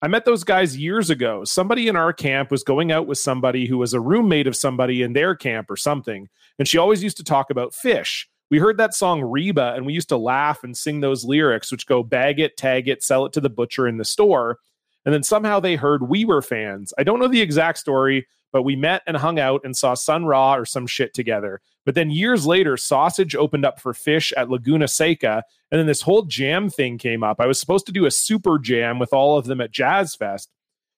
I 0.02 0.08
met 0.08 0.26
those 0.26 0.44
guys 0.44 0.78
years 0.78 1.12
ago. 1.12 1.44
Somebody 1.44 1.88
in 1.88 1.96
our 1.96 2.12
camp 2.12 2.50
was 2.50 2.64
going 2.64 2.92
out 2.92 3.06
with 3.06 3.20
somebody 3.20 3.68
who 3.68 3.78
was 3.78 3.94
a 3.94 4.00
roommate 4.00 4.48
of 4.48 4.56
somebody 4.56 5.04
in 5.04 5.14
their 5.14 5.36
camp 5.36 5.70
or 5.70 5.78
something. 5.78 6.28
And 6.58 6.68
she 6.68 6.80
always 6.80 7.04
used 7.04 7.18
to 7.18 7.24
talk 7.24 7.52
about 7.52 7.74
Phish 7.74 8.26
we 8.52 8.60
heard 8.60 8.78
that 8.78 8.94
song 8.94 9.22
Reba 9.22 9.74
and 9.76 9.86
we 9.86 9.94
used 9.94 10.10
to 10.10 10.18
laugh 10.18 10.64
and 10.64 10.76
sing 10.76 11.00
those 11.00 11.24
lyrics, 11.24 11.72
which 11.72 11.88
go 11.88 12.04
bag 12.04 12.40
it, 12.40 12.58
tag 12.58 12.90
it, 12.90 13.02
sell 13.02 13.26
it 13.26 13.32
to 13.34 13.42
the 13.42 13.50
butcher 13.50 13.88
in 13.88 13.98
the 13.98 14.06
store. 14.06 14.60
And 15.06 15.14
then 15.14 15.24
somehow 15.24 15.60
they 15.60 15.78
heard 15.78 16.10
we 16.10 16.26
were 16.26 16.42
fans. 16.42 16.94
I 16.98 17.04
don't 17.04 17.20
know 17.20 17.30
the 17.30 17.42
exact 17.42 17.78
story, 17.78 18.28
but 18.52 18.64
we 18.64 18.76
met 18.76 19.04
and 19.08 19.16
hung 19.16 19.40
out 19.40 19.62
and 19.64 19.76
saw 19.76 19.94
Sun 19.94 20.26
Ra 20.26 20.54
or 20.56 20.66
some 20.66 20.86
shit 20.86 21.14
together. 21.14 21.62
But 21.86 21.96
then 21.96 22.12
years 22.12 22.46
later, 22.46 22.76
Sausage 22.76 23.36
opened 23.36 23.66
up 23.66 23.80
for 23.80 23.94
Phish 23.94 24.34
at 24.36 24.50
Laguna 24.50 24.90
Seca. 24.90 25.44
And 25.72 25.80
then 25.80 25.88
this 25.88 26.02
whole 26.02 26.24
jam 26.24 26.70
thing 26.70 26.98
came 26.98 27.24
up. 27.24 27.40
I 27.40 27.48
was 27.48 27.60
supposed 27.60 27.86
to 27.86 27.94
do 27.94 28.06
a 28.06 28.12
super 28.12 28.60
jam 28.60 29.00
with 29.00 29.14
all 29.14 29.38
of 29.38 29.46
them 29.46 29.62
at 29.62 29.72
Jazz 29.72 30.14
Fest. 30.14 30.52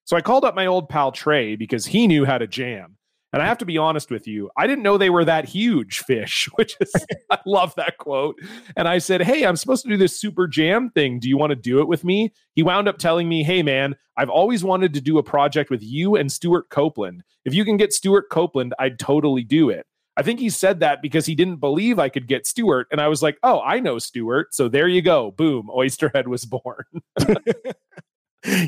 So 0.04 0.16
I 0.16 0.20
called 0.20 0.44
up 0.44 0.56
my 0.56 0.66
old 0.66 0.88
pal 0.88 1.12
Trey 1.12 1.54
because 1.54 1.86
he 1.86 2.08
knew 2.08 2.24
how 2.24 2.36
to 2.36 2.48
jam. 2.48 2.96
And 3.34 3.42
I 3.42 3.46
have 3.46 3.58
to 3.58 3.64
be 3.64 3.78
honest 3.78 4.12
with 4.12 4.28
you, 4.28 4.48
I 4.56 4.68
didn't 4.68 4.84
know 4.84 4.96
they 4.96 5.10
were 5.10 5.24
that 5.24 5.44
huge 5.44 6.04
Phish, 6.04 6.46
which 6.54 6.76
is, 6.80 6.94
I 7.32 7.40
love 7.44 7.74
that 7.74 7.98
quote. 7.98 8.40
And 8.76 8.86
I 8.86 8.98
said, 8.98 9.22
Hey, 9.22 9.44
I'm 9.44 9.56
supposed 9.56 9.82
to 9.82 9.88
do 9.88 9.96
this 9.96 10.16
super 10.16 10.46
jam 10.46 10.90
thing. 10.90 11.18
Do 11.18 11.28
you 11.28 11.36
want 11.36 11.50
to 11.50 11.56
do 11.56 11.80
it 11.80 11.88
with 11.88 12.04
me? 12.04 12.32
He 12.54 12.62
wound 12.62 12.86
up 12.86 12.98
telling 12.98 13.28
me, 13.28 13.42
Hey, 13.42 13.64
man, 13.64 13.96
I've 14.16 14.30
always 14.30 14.62
wanted 14.62 14.94
to 14.94 15.00
do 15.00 15.18
a 15.18 15.22
project 15.24 15.68
with 15.68 15.82
you 15.82 16.14
and 16.14 16.30
Stewart 16.30 16.68
Copeland. 16.70 17.24
If 17.44 17.54
you 17.54 17.64
can 17.64 17.76
get 17.76 17.92
Stewart 17.92 18.30
Copeland, 18.30 18.72
I'd 18.78 19.00
totally 19.00 19.42
do 19.42 19.68
it. 19.68 19.84
I 20.16 20.22
think 20.22 20.38
he 20.38 20.48
said 20.48 20.78
that 20.78 21.02
because 21.02 21.26
he 21.26 21.34
didn't 21.34 21.56
believe 21.56 21.98
I 21.98 22.10
could 22.10 22.28
get 22.28 22.46
Stewart. 22.46 22.86
And 22.92 23.00
I 23.00 23.08
was 23.08 23.20
like, 23.20 23.36
oh, 23.42 23.60
I 23.62 23.80
know 23.80 23.98
Stewart. 23.98 24.54
So 24.54 24.68
there 24.68 24.86
you 24.86 25.02
go. 25.02 25.32
Boom. 25.32 25.68
Oysterhead 25.74 26.28
was 26.28 26.44
born. 26.44 26.84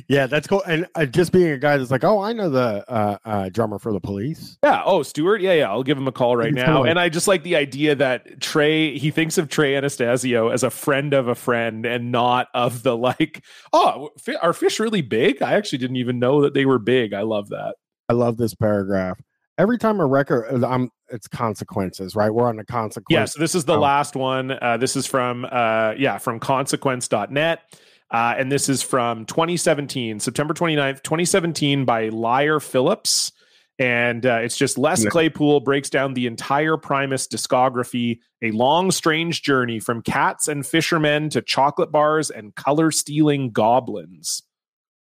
yeah, 0.08 0.26
that's 0.26 0.46
cool. 0.46 0.62
And 0.66 0.86
uh, 0.94 1.06
just 1.06 1.32
being 1.32 1.50
a 1.50 1.58
guy 1.58 1.76
that's 1.76 1.90
like, 1.90 2.04
oh, 2.04 2.20
I 2.20 2.32
know 2.32 2.48
the 2.48 2.84
uh, 2.90 3.18
uh, 3.24 3.48
drummer 3.50 3.78
for 3.78 3.92
the 3.92 4.00
police. 4.00 4.58
Yeah. 4.62 4.82
Oh, 4.84 5.02
Stewart. 5.02 5.40
Yeah, 5.40 5.52
yeah. 5.52 5.70
I'll 5.70 5.82
give 5.82 5.98
him 5.98 6.08
a 6.08 6.12
call 6.12 6.36
right 6.36 6.52
now. 6.52 6.84
And 6.84 6.98
I 6.98 7.08
just 7.08 7.28
like 7.28 7.42
the 7.42 7.56
idea 7.56 7.94
that 7.94 8.40
Trey, 8.40 8.96
he 8.98 9.10
thinks 9.10 9.38
of 9.38 9.48
Trey 9.48 9.74
Anastasio 9.74 10.48
as 10.48 10.62
a 10.62 10.70
friend 10.70 11.12
of 11.12 11.28
a 11.28 11.34
friend 11.34 11.84
and 11.84 12.10
not 12.10 12.48
of 12.54 12.82
the 12.82 12.96
like, 12.96 13.44
oh, 13.72 14.10
are 14.40 14.52
Phish 14.52 14.78
really 14.78 15.02
big? 15.02 15.42
I 15.42 15.54
actually 15.54 15.78
didn't 15.78 15.96
even 15.96 16.18
know 16.18 16.42
that 16.42 16.54
they 16.54 16.64
were 16.64 16.78
big. 16.78 17.12
I 17.12 17.22
love 17.22 17.50
that. 17.50 17.76
I 18.08 18.14
love 18.14 18.36
this 18.36 18.54
paragraph. 18.54 19.20
Every 19.58 19.78
time 19.78 20.00
a 20.00 20.06
record, 20.06 20.62
uh, 20.62 20.68
I'm 20.68 20.90
it's 21.08 21.28
consequences, 21.28 22.16
right? 22.16 22.30
We're 22.30 22.48
on 22.48 22.56
the 22.56 22.64
consequence. 22.64 23.10
Yeah. 23.10 23.24
So 23.26 23.40
this 23.40 23.54
is 23.54 23.64
the 23.64 23.76
oh. 23.76 23.80
last 23.80 24.16
one. 24.16 24.50
Uh, 24.50 24.76
this 24.76 24.96
is 24.96 25.06
from, 25.06 25.46
uh, 25.50 25.94
yeah, 25.96 26.18
from 26.18 26.40
consequence.net. 26.40 27.60
Uh, 28.10 28.34
and 28.38 28.50
this 28.52 28.68
is 28.68 28.82
from 28.82 29.24
2017, 29.26 30.20
September 30.20 30.54
29th, 30.54 31.02
2017, 31.02 31.84
by 31.84 32.08
Lior 32.10 32.62
Phillips. 32.62 33.32
And 33.78 34.24
uh, 34.24 34.38
it's 34.42 34.56
just 34.56 34.78
Les 34.78 35.04
Yeah. 35.04 35.10
Claypool 35.10 35.60
breaks 35.60 35.90
down 35.90 36.14
the 36.14 36.26
entire 36.26 36.76
Primus 36.78 37.26
discography, 37.28 38.20
a 38.42 38.50
long, 38.52 38.90
strange 38.90 39.42
journey 39.42 39.80
from 39.80 40.00
cats 40.02 40.48
and 40.48 40.64
fishermen 40.64 41.28
to 41.30 41.42
chocolate 41.42 41.92
bars 41.92 42.30
and 42.30 42.54
color 42.54 42.90
stealing 42.90 43.50
goblins. 43.50 44.42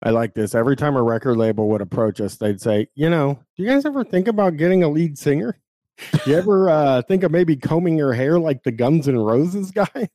I 0.03 0.11
like 0.11 0.35
this. 0.35 0.55
Every 0.55 0.77
time 0.77 0.97
a 0.97 1.03
record 1.03 1.37
label 1.37 1.69
would 1.71 1.81
approach 1.81 2.21
us, 2.21 2.37
they'd 2.37 2.61
say, 2.61 2.87
"You 2.95 3.11
know, 3.11 3.39
do 3.57 3.63
you 3.63 3.69
guys 3.69 3.85
ever 3.85 4.03
think 4.05 4.29
about 4.29 4.57
getting 4.57 4.83
a 4.83 4.89
lead 4.89 5.19
singer? 5.19 5.59
Do 6.25 6.31
you 6.31 6.37
ever 6.37 6.71
uh, 6.71 7.03
think 7.03 7.25
of 7.25 7.33
maybe 7.33 7.57
combing 7.57 7.99
your 7.99 8.13
hair 8.13 8.39
like 8.39 8.63
the 8.63 8.71
Guns 8.73 9.09
N' 9.09 9.19
Roses 9.19 9.71
guys?" 9.73 10.09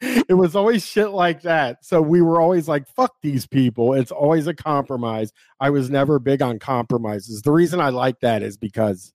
It 0.00 0.36
was 0.36 0.56
always 0.56 0.84
shit 0.86 1.10
like 1.10 1.42
that. 1.42 1.84
So 1.84 2.00
we 2.00 2.22
were 2.22 2.40
always 2.40 2.68
like, 2.68 2.88
"Fuck 2.88 3.14
these 3.22 3.46
people." 3.46 3.92
It's 3.94 4.10
always 4.10 4.46
a 4.46 4.54
compromise. 4.54 5.32
I 5.60 5.70
was 5.70 5.90
never 5.90 6.18
big 6.18 6.40
on 6.42 6.58
compromises. 6.58 7.42
The 7.42 7.52
reason 7.52 7.80
I 7.80 7.90
like 7.90 8.20
that 8.20 8.42
is 8.42 8.56
because, 8.56 9.12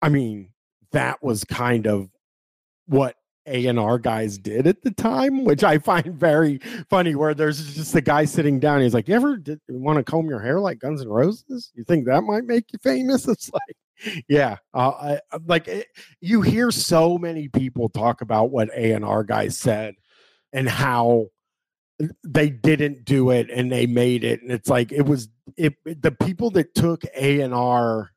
I 0.00 0.08
mean, 0.08 0.50
that 0.92 1.22
was 1.22 1.44
kind 1.44 1.86
of 1.86 2.10
what 2.86 3.16
A 3.48 3.66
and 3.66 3.78
R 3.78 3.98
guys 3.98 4.38
did 4.38 4.66
at 4.66 4.82
the 4.82 4.90
time, 4.90 5.44
which 5.44 5.64
I 5.64 5.78
find 5.78 6.14
very 6.14 6.58
funny. 6.88 7.14
Where 7.14 7.34
there's 7.34 7.74
just 7.74 7.94
a 7.94 8.00
guy 8.00 8.24
sitting 8.24 8.60
down. 8.60 8.80
He's 8.80 8.94
like, 8.94 9.08
"You 9.08 9.14
ever 9.14 9.42
want 9.68 9.98
to 9.98 10.04
comb 10.04 10.28
your 10.28 10.40
hair 10.40 10.60
like 10.60 10.78
Guns 10.78 11.02
N' 11.02 11.08
Roses? 11.08 11.72
You 11.74 11.84
think 11.84 12.06
that 12.06 12.22
might 12.22 12.44
make 12.44 12.72
you 12.72 12.78
famous?" 12.82 13.26
It's 13.38 13.50
like, 13.52 14.22
yeah, 14.28 14.56
uh, 14.74 15.18
I, 15.32 15.38
like 15.46 15.68
it, 15.68 15.88
you 16.20 16.42
hear 16.42 16.70
so 16.70 17.18
many 17.18 17.48
people 17.48 17.88
talk 17.88 18.20
about 18.20 18.50
what 18.50 18.70
A 18.76 18.92
and 18.92 19.04
R 19.04 19.24
guys 19.24 19.58
said 19.58 19.94
and 20.52 20.68
how 20.68 21.26
they 22.24 22.48
didn't 22.48 23.04
do 23.04 23.30
it 23.30 23.50
and 23.50 23.72
they 23.72 23.86
made 23.86 24.24
it, 24.24 24.42
and 24.42 24.52
it's 24.52 24.68
like 24.68 24.92
it 24.92 25.02
was 25.02 25.28
it. 25.56 25.74
The 25.84 26.12
people 26.12 26.50
that 26.52 26.74
took 26.74 27.02
A 27.16 27.40
and 27.40 27.54
R 27.54 28.10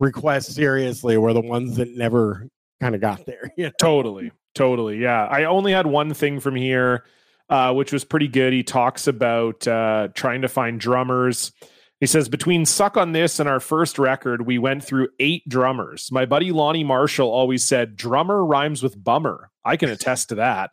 requests 0.00 0.54
seriously 0.54 1.16
were 1.16 1.32
the 1.32 1.40
ones 1.40 1.76
that 1.76 1.90
never 1.90 2.48
kind 2.80 2.94
of 2.94 3.00
got 3.00 3.24
there. 3.26 3.52
You 3.56 3.66
know? 3.66 3.72
Totally. 3.80 4.32
Totally. 4.54 4.98
Yeah. 4.98 5.26
I 5.26 5.44
only 5.44 5.72
had 5.72 5.86
one 5.86 6.14
thing 6.14 6.40
from 6.40 6.54
here, 6.54 7.04
uh, 7.48 7.72
which 7.72 7.92
was 7.92 8.04
pretty 8.04 8.28
good. 8.28 8.52
He 8.52 8.62
talks 8.62 9.06
about 9.06 9.66
uh, 9.66 10.08
trying 10.14 10.42
to 10.42 10.48
find 10.48 10.80
drummers. 10.80 11.52
He 12.00 12.06
says, 12.06 12.28
between 12.28 12.66
Suck 12.66 12.96
on 12.96 13.12
This 13.12 13.40
and 13.40 13.48
our 13.48 13.60
first 13.60 13.98
record, 13.98 14.46
we 14.46 14.58
went 14.58 14.84
through 14.84 15.08
eight 15.20 15.48
drummers. 15.48 16.10
My 16.12 16.26
buddy 16.26 16.52
Lonnie 16.52 16.84
Marshall 16.84 17.30
always 17.30 17.64
said, 17.64 17.96
drummer 17.96 18.44
rhymes 18.44 18.82
with 18.82 19.02
bummer. 19.02 19.50
I 19.64 19.76
can 19.76 19.88
attest 19.88 20.28
to 20.28 20.34
that. 20.36 20.70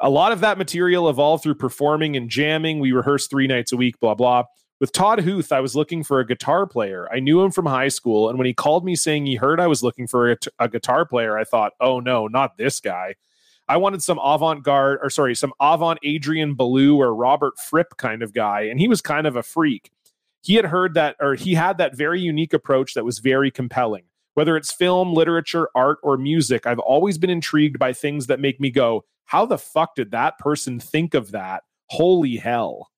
A 0.00 0.08
lot 0.08 0.32
of 0.32 0.40
that 0.40 0.58
material 0.58 1.10
evolved 1.10 1.42
through 1.42 1.56
performing 1.56 2.16
and 2.16 2.30
jamming. 2.30 2.78
We 2.78 2.92
rehearsed 2.92 3.28
three 3.28 3.46
nights 3.46 3.72
a 3.72 3.76
week, 3.76 3.98
blah, 4.00 4.14
blah. 4.14 4.44
With 4.78 4.92
Todd 4.92 5.20
Huth, 5.20 5.52
I 5.52 5.60
was 5.60 5.74
looking 5.74 6.04
for 6.04 6.20
a 6.20 6.26
guitar 6.26 6.66
player. 6.66 7.08
I 7.10 7.18
knew 7.18 7.40
him 7.42 7.50
from 7.50 7.64
high 7.64 7.88
school. 7.88 8.28
And 8.28 8.38
when 8.38 8.46
he 8.46 8.52
called 8.52 8.84
me 8.84 8.94
saying 8.94 9.24
he 9.24 9.36
heard 9.36 9.58
I 9.58 9.68
was 9.68 9.82
looking 9.82 10.06
for 10.06 10.30
a, 10.32 10.36
a 10.58 10.68
guitar 10.68 11.06
player, 11.06 11.38
I 11.38 11.44
thought, 11.44 11.72
oh 11.80 11.98
no, 12.00 12.26
not 12.26 12.58
this 12.58 12.78
guy. 12.78 13.14
I 13.68 13.78
wanted 13.78 14.02
some 14.02 14.18
avant 14.22 14.62
garde, 14.62 14.98
or 15.02 15.08
sorry, 15.08 15.34
some 15.34 15.54
avant 15.60 15.98
Adrian 16.02 16.54
Belew 16.54 16.98
or 16.98 17.14
Robert 17.14 17.58
Fripp 17.58 17.96
kind 17.96 18.22
of 18.22 18.34
guy. 18.34 18.62
And 18.62 18.78
he 18.78 18.86
was 18.86 19.00
kind 19.00 19.26
of 19.26 19.34
a 19.34 19.42
freak. 19.42 19.90
He 20.42 20.54
had 20.54 20.66
heard 20.66 20.94
that, 20.94 21.16
or 21.20 21.34
he 21.34 21.54
had 21.54 21.78
that 21.78 21.96
very 21.96 22.20
unique 22.20 22.52
approach 22.52 22.94
that 22.94 23.04
was 23.04 23.18
very 23.18 23.50
compelling. 23.50 24.04
Whether 24.34 24.56
it's 24.58 24.70
film, 24.70 25.14
literature, 25.14 25.70
art, 25.74 25.98
or 26.02 26.18
music, 26.18 26.66
I've 26.66 26.78
always 26.78 27.16
been 27.16 27.30
intrigued 27.30 27.78
by 27.78 27.94
things 27.94 28.26
that 28.26 28.40
make 28.40 28.60
me 28.60 28.70
go, 28.70 29.06
how 29.24 29.46
the 29.46 29.58
fuck 29.58 29.94
did 29.96 30.10
that 30.10 30.38
person 30.38 30.78
think 30.78 31.14
of 31.14 31.30
that? 31.32 31.62
Holy 31.86 32.36
hell. 32.36 32.90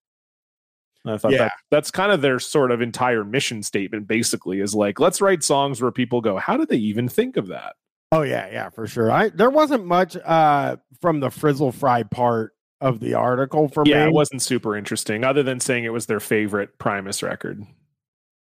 And 1.05 1.15
I 1.15 1.19
thought 1.19 1.33
Yeah. 1.33 1.39
that 1.45 1.53
that's 1.70 1.91
kind 1.91 2.12
of 2.12 2.20
their 2.23 2.39
sort 2.39 2.70
of 2.70 2.81
entire 2.81 3.25
mission 3.25 3.62
statement, 3.62 4.07
basically, 4.09 4.61
is 4.61 4.75
like, 4.75 4.99
let's 5.01 5.20
write 5.20 5.43
songs 5.43 5.81
where 5.81 5.93
people 5.93 6.20
go, 6.20 6.37
how 6.37 6.57
did 6.57 6.69
they 6.69 6.77
even 6.77 7.09
think 7.09 7.37
of 7.37 7.49
that? 7.49 7.75
Oh 8.11 8.23
yeah, 8.23 8.49
yeah, 8.51 8.70
for 8.70 8.87
sure. 8.87 9.11
I 9.11 9.29
there 9.29 9.51
wasn't 9.51 9.85
much 9.87 10.16
uh 10.16 10.77
from 11.01 11.20
the 11.20 11.31
frizzle 11.31 11.73
fry 11.73 12.03
part 12.03 12.53
of 12.81 13.01
the 13.01 13.15
article 13.15 13.69
for 13.69 13.83
yeah, 13.87 14.05
me. 14.05 14.11
it 14.11 14.15
wasn't 14.15 14.41
super 14.41 14.77
interesting, 14.77 15.25
other 15.25 15.43
than 15.43 15.61
saying 15.61 15.85
it 15.85 15.93
was 15.93 16.07
their 16.07 16.20
favorite 16.20 16.79
Primus 16.79 17.23
record. 17.23 17.62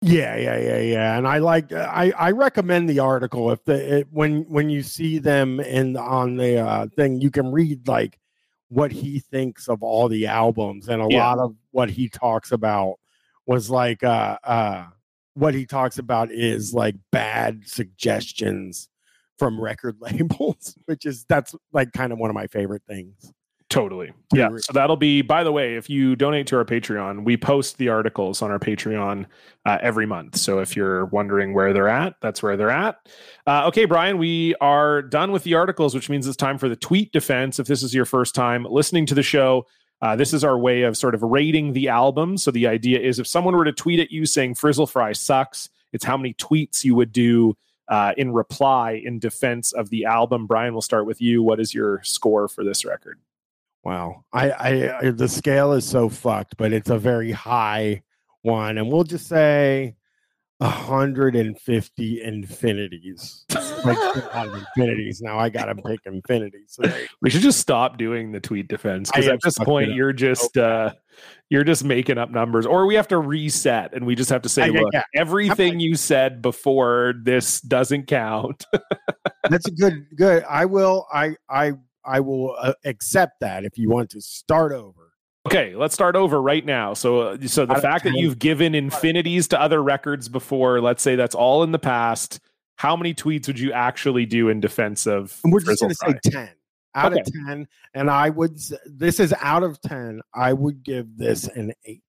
Yeah, 0.05 0.37
yeah, 0.37 0.59
yeah, 0.59 0.79
yeah. 0.79 1.17
And 1.17 1.29
I 1.29 1.39
like 1.39 1.73
I 1.73 2.13
I 2.19 2.33
recommend 2.33 2.91
the 2.91 2.99
article 2.99 3.53
if 3.53 3.65
the 3.65 3.99
it, 3.99 4.09
when 4.11 4.43
when 4.49 4.69
you 4.69 4.83
see 4.83 5.19
them 5.19 5.61
in 5.61 5.97
on 5.97 6.37
the 6.39 6.59
uh 6.59 6.87
thing 6.97 7.21
you 7.21 7.31
can 7.31 7.53
read 7.53 7.87
like 7.87 8.19
what 8.73 8.91
he 8.91 9.19
thinks 9.19 9.69
of 9.69 9.83
all 9.83 10.09
the 10.09 10.27
albums 10.27 10.89
and 10.89 11.03
a 11.03 11.07
Yeah. 11.11 11.27
lot 11.27 11.39
of 11.39 11.55
what 11.73 11.91
he 11.91 12.09
talks 12.09 12.53
about 12.53 12.95
was 13.47 13.69
like 13.69 14.03
uh 14.03 14.39
uh 14.45 14.87
what 15.35 15.53
he 15.53 15.67
talks 15.67 15.99
about 15.99 16.31
is 16.33 16.73
like 16.73 16.95
bad 17.11 17.63
suggestions 17.67 18.89
from 19.39 19.61
record 19.61 19.97
labels, 20.01 20.75
which 20.87 21.05
is 21.05 21.25
that's 21.29 21.55
like 21.73 21.93
kind 21.93 22.13
of 22.13 22.19
one 22.19 22.31
of 22.31 22.35
my 22.35 22.47
favorite 22.47 22.83
things. 22.89 23.33
Totally. 23.73 24.13
Yeah. 24.35 24.51
So 24.59 24.75
that'll 24.75 24.97
be, 24.97 25.23
by 25.23 25.45
the 25.45 25.51
way, 25.51 25.77
if 25.77 25.89
you 25.89 26.15
donate 26.15 26.47
to 26.49 26.57
our 26.59 26.65
Patreon, 26.65 27.25
we 27.25 27.39
post 27.39 27.79
the 27.79 27.89
articles 27.89 28.43
on 28.43 28.51
our 28.51 28.59
Patreon 28.59 29.25
uh, 29.65 29.79
every 29.81 30.05
month. 30.05 30.37
So 30.37 30.59
if 30.59 30.77
you're 30.77 31.07
wondering 31.07 31.55
where 31.55 31.73
they're 31.73 31.89
at, 31.89 32.17
that's 32.21 32.43
where 32.43 32.59
they're 32.59 32.69
at. 32.69 33.09
Uh, 33.47 33.69
okay, 33.69 33.87
Bryan, 33.87 34.19
we 34.19 34.55
are 34.57 35.01
done 35.01 35.33
with 35.33 35.45
the 35.45 35.55
articles, 35.55 35.95
which 35.95 36.11
means 36.11 36.27
it's 36.27 36.37
time 36.37 36.59
for 36.59 36.69
the 36.69 36.77
tweet 36.77 37.13
defense. 37.13 37.59
If 37.59 37.67
this 37.67 37.83
is 37.83 37.95
your 37.95 38.05
first 38.05 38.35
time 38.35 38.67
listening 38.69 39.07
to 39.07 39.15
the 39.15 39.23
show, 39.23 39.67
uh, 40.03 40.17
this 40.17 40.35
is 40.35 40.45
our 40.45 40.59
way 40.59 40.83
of 40.83 40.99
sort 40.99 41.15
of 41.15 41.23
rating 41.23 41.73
the 41.73 41.89
album. 41.89 42.37
So 42.37 42.51
the 42.51 42.67
idea 42.67 43.01
is 43.01 43.19
if 43.19 43.27
someone 43.27 43.57
were 43.57 43.65
to 43.65 43.73
tweet 43.73 44.01
at 44.01 44.11
you 44.11 44.27
saying 44.27 44.57
Frizzle 44.57 44.87
Fry 44.87 45.13
sucks, 45.13 45.71
it's 45.95 46.05
how 46.05 46.19
many 46.19 46.35
tweets 46.35 46.85
you 46.85 46.95
would 46.95 47.13
do 47.13 47.57
uh, 47.89 48.13
in 48.19 48.33
reply 48.33 49.01
in 49.03 49.19
defense 49.19 49.73
of 49.73 49.89
the 49.89 50.05
album. 50.05 50.47
Bryan, 50.47 50.75
we'll 50.75 50.83
start 50.83 51.07
with 51.07 51.23
you. 51.23 51.43
What 51.43 51.59
is 51.59 51.73
your 51.73 52.03
score 52.03 52.49
for 52.49 52.65
this 52.65 52.85
record? 52.85 53.19
Wow. 53.85 54.25
I, 54.33 54.53
I, 54.53 55.11
the 55.11 55.29
scale 55.29 55.73
is 55.73 55.85
so 55.85 56.09
fucked, 56.09 56.57
but 56.57 56.73
it's 56.73 56.91
a 56.91 56.99
very 56.99 57.33
high 57.33 58.03
one. 58.43 58.79
And 58.79 58.91
we'll 58.91 59.05
just 59.05 59.27
say 59.27 59.97
150 60.59 62.23
infinities. 62.23 63.45
like 63.85 63.97
a 63.97 64.31
lot 64.35 64.47
of 64.47 64.55
infinities. 64.55 65.21
Now 65.21 65.39
I 65.39 65.49
gotta 65.49 65.75
pick 65.75 66.01
infinities. 66.05 66.67
So 66.69 66.85
We 67.21 67.31
should 67.31 67.41
just 67.41 67.59
stop 67.59 67.99
doing 67.99 68.31
the 68.31 68.39
tweet 68.39 68.69
defense 68.69 69.11
because 69.11 69.27
at 69.27 69.41
this 69.43 69.59
point 69.59 69.93
you're 69.93 70.13
just 70.13 70.57
uh 70.57 70.93
you're 71.51 71.65
just 71.65 71.85
making 71.85 72.17
up 72.17 72.31
numbers, 72.31 72.65
or 72.65 72.87
we 72.87 72.95
have 72.95 73.09
to 73.09 73.19
reset 73.19 73.93
and 73.93 74.07
we 74.07 74.15
just 74.15 74.31
have 74.31 74.43
to 74.43 74.49
say, 74.49 74.71
look, 74.71 74.89
yeah. 74.93 75.03
everything 75.15 75.81
you 75.81 75.97
said 75.97 76.41
before 76.41 77.15
this 77.23 77.61
doesn't 77.61 78.07
count. 78.07 78.65
That's 79.51 79.67
a 79.67 79.73
good 79.73 80.07
good. 80.17 80.45
I 80.45 80.65
will 80.67 81.07
I 81.13 81.35
I 81.51 81.73
I 82.05 82.21
will 82.21 82.57
uh, 82.59 82.75
accept 82.85 83.41
that 83.41 83.65
if 83.65 83.79
you 83.79 83.89
want 83.89 84.11
to 84.11 84.21
start 84.21 84.73
over. 84.73 85.13
okay, 85.47 85.75
let's 85.75 85.95
start 85.95 86.15
over 86.17 86.41
right 86.41 86.65
now. 86.65 86.95
So, 86.95 87.21
uh, 87.21 87.39
so 87.47 87.67
the 87.67 87.75
fact 87.77 88.05
that 88.05 88.15
you've 88.15 88.39
given 88.39 88.75
infinities 88.75 89.49
to 89.49 89.61
other 89.61 89.83
records 89.83 90.29
before, 90.29 90.81
let's 90.81 91.03
say 91.03 91.17
that's 91.17 91.35
all 91.35 91.63
in 91.63 91.73
the 91.73 91.79
past. 91.79 92.41
How 92.77 92.97
many 92.97 93.15
tweets 93.15 93.47
would 93.47 93.59
you 93.59 93.73
actually 93.73 94.27
do 94.27 94.49
in 94.49 94.61
defense 94.61 95.07
of? 95.07 95.39
And 95.45 95.53
we're 95.53 95.61
just 95.61 95.81
going 95.81 95.91
to 95.91 95.95
say 95.95 96.31
10 96.31 96.49
out 96.95 97.13
Okay. 97.13 97.21
of 97.21 97.47
10 97.47 97.69
and 97.95 98.11
I 98.11 98.29
would 98.29 98.59
this 98.87 99.19
is 99.21 99.33
out 99.41 99.63
of 99.63 99.81
10. 99.83 100.21
I 100.35 100.53
would 100.53 100.83
give 100.83 101.17
this 101.17 101.47
an 101.49 101.73
8. 101.85 102.03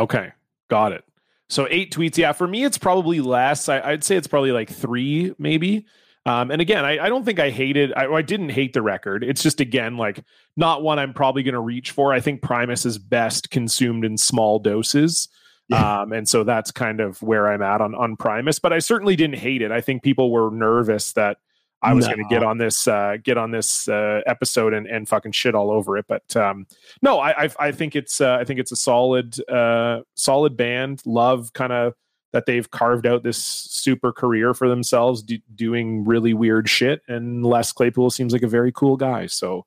Okay, 0.00 0.32
got 0.68 0.92
it. 0.92 1.04
So 1.48 1.66
eight 1.70 1.92
tweets. 1.92 2.16
Yeah, 2.18 2.32
for 2.32 2.46
me, 2.48 2.64
it's 2.64 2.78
probably 2.78 3.20
less. 3.20 3.68
I, 3.68 3.80
I'd 3.80 4.04
say 4.04 4.16
it's 4.16 4.26
probably 4.26 4.52
like 4.52 4.68
three, 4.70 5.34
maybe. 5.38 5.86
Um, 6.26 6.50
and 6.50 6.60
again, 6.60 6.84
I, 6.84 7.06
I 7.06 7.08
don't 7.08 7.24
think 7.24 7.38
I 7.38 7.50
hated. 7.50 7.92
I, 7.94 8.06
I 8.12 8.20
didn't 8.20 8.48
hate 8.48 8.72
the 8.72 8.82
record. 8.82 9.22
It's 9.22 9.42
just 9.42 9.60
again 9.60 9.96
like 9.96 10.24
not 10.56 10.82
one 10.82 10.98
I'm 10.98 11.14
probably 11.14 11.44
going 11.44 11.54
to 11.54 11.60
reach 11.60 11.92
for. 11.92 12.12
I 12.12 12.20
think 12.20 12.42
Primus 12.42 12.84
is 12.84 12.98
best 12.98 13.50
consumed 13.50 14.04
in 14.04 14.18
small 14.18 14.58
doses. 14.58 15.28
Yeah. 15.68 16.00
Um, 16.02 16.12
and 16.12 16.28
so 16.28 16.42
that's 16.42 16.72
kind 16.72 17.00
of 17.00 17.22
where 17.22 17.48
I'm 17.48 17.62
at 17.62 17.80
on 17.80 17.94
on 17.94 18.16
Primus. 18.16 18.58
But 18.58 18.72
I 18.72 18.80
certainly 18.80 19.14
didn't 19.14 19.38
hate 19.38 19.62
it. 19.62 19.70
I 19.70 19.80
think 19.80 20.02
people 20.02 20.32
were 20.32 20.50
nervous 20.50 21.12
that 21.12 21.38
I 21.82 21.92
was 21.92 22.06
going 22.06 22.18
to 22.18 22.28
get 22.28 22.42
on 22.42 22.58
this 22.58 22.88
uh, 22.88 23.18
get 23.22 23.38
on 23.38 23.52
this 23.52 23.88
uh, 23.88 24.22
episode 24.26 24.74
and, 24.74 24.86
and 24.88 25.08
fucking 25.08 25.32
shit 25.32 25.54
all 25.54 25.70
over 25.70 25.96
it. 25.96 26.06
But 26.08 26.34
um, 26.34 26.66
no, 27.02 27.20
I 27.20 27.44
I, 27.44 27.50
I 27.60 27.72
think 27.72 27.94
it's 27.94 28.20
uh, 28.20 28.36
I 28.40 28.44
think 28.44 28.58
it's 28.58 28.72
a 28.72 28.76
solid 28.76 29.38
uh, 29.48 30.00
solid 30.14 30.56
band. 30.56 31.02
Love 31.06 31.52
kind 31.52 31.72
of 31.72 31.94
that 32.36 32.44
they've 32.44 32.70
carved 32.70 33.06
out 33.06 33.22
this 33.22 33.38
super 33.38 34.12
career 34.12 34.52
for 34.52 34.68
themselves, 34.68 35.22
do, 35.22 35.38
doing 35.54 36.04
really 36.04 36.34
weird 36.34 36.68
shit. 36.68 37.00
And 37.08 37.42
Les 37.42 37.72
Claypool 37.72 38.10
seems 38.10 38.34
like 38.34 38.42
a 38.42 38.46
very 38.46 38.70
cool 38.70 38.98
guy. 38.98 39.24
So 39.24 39.64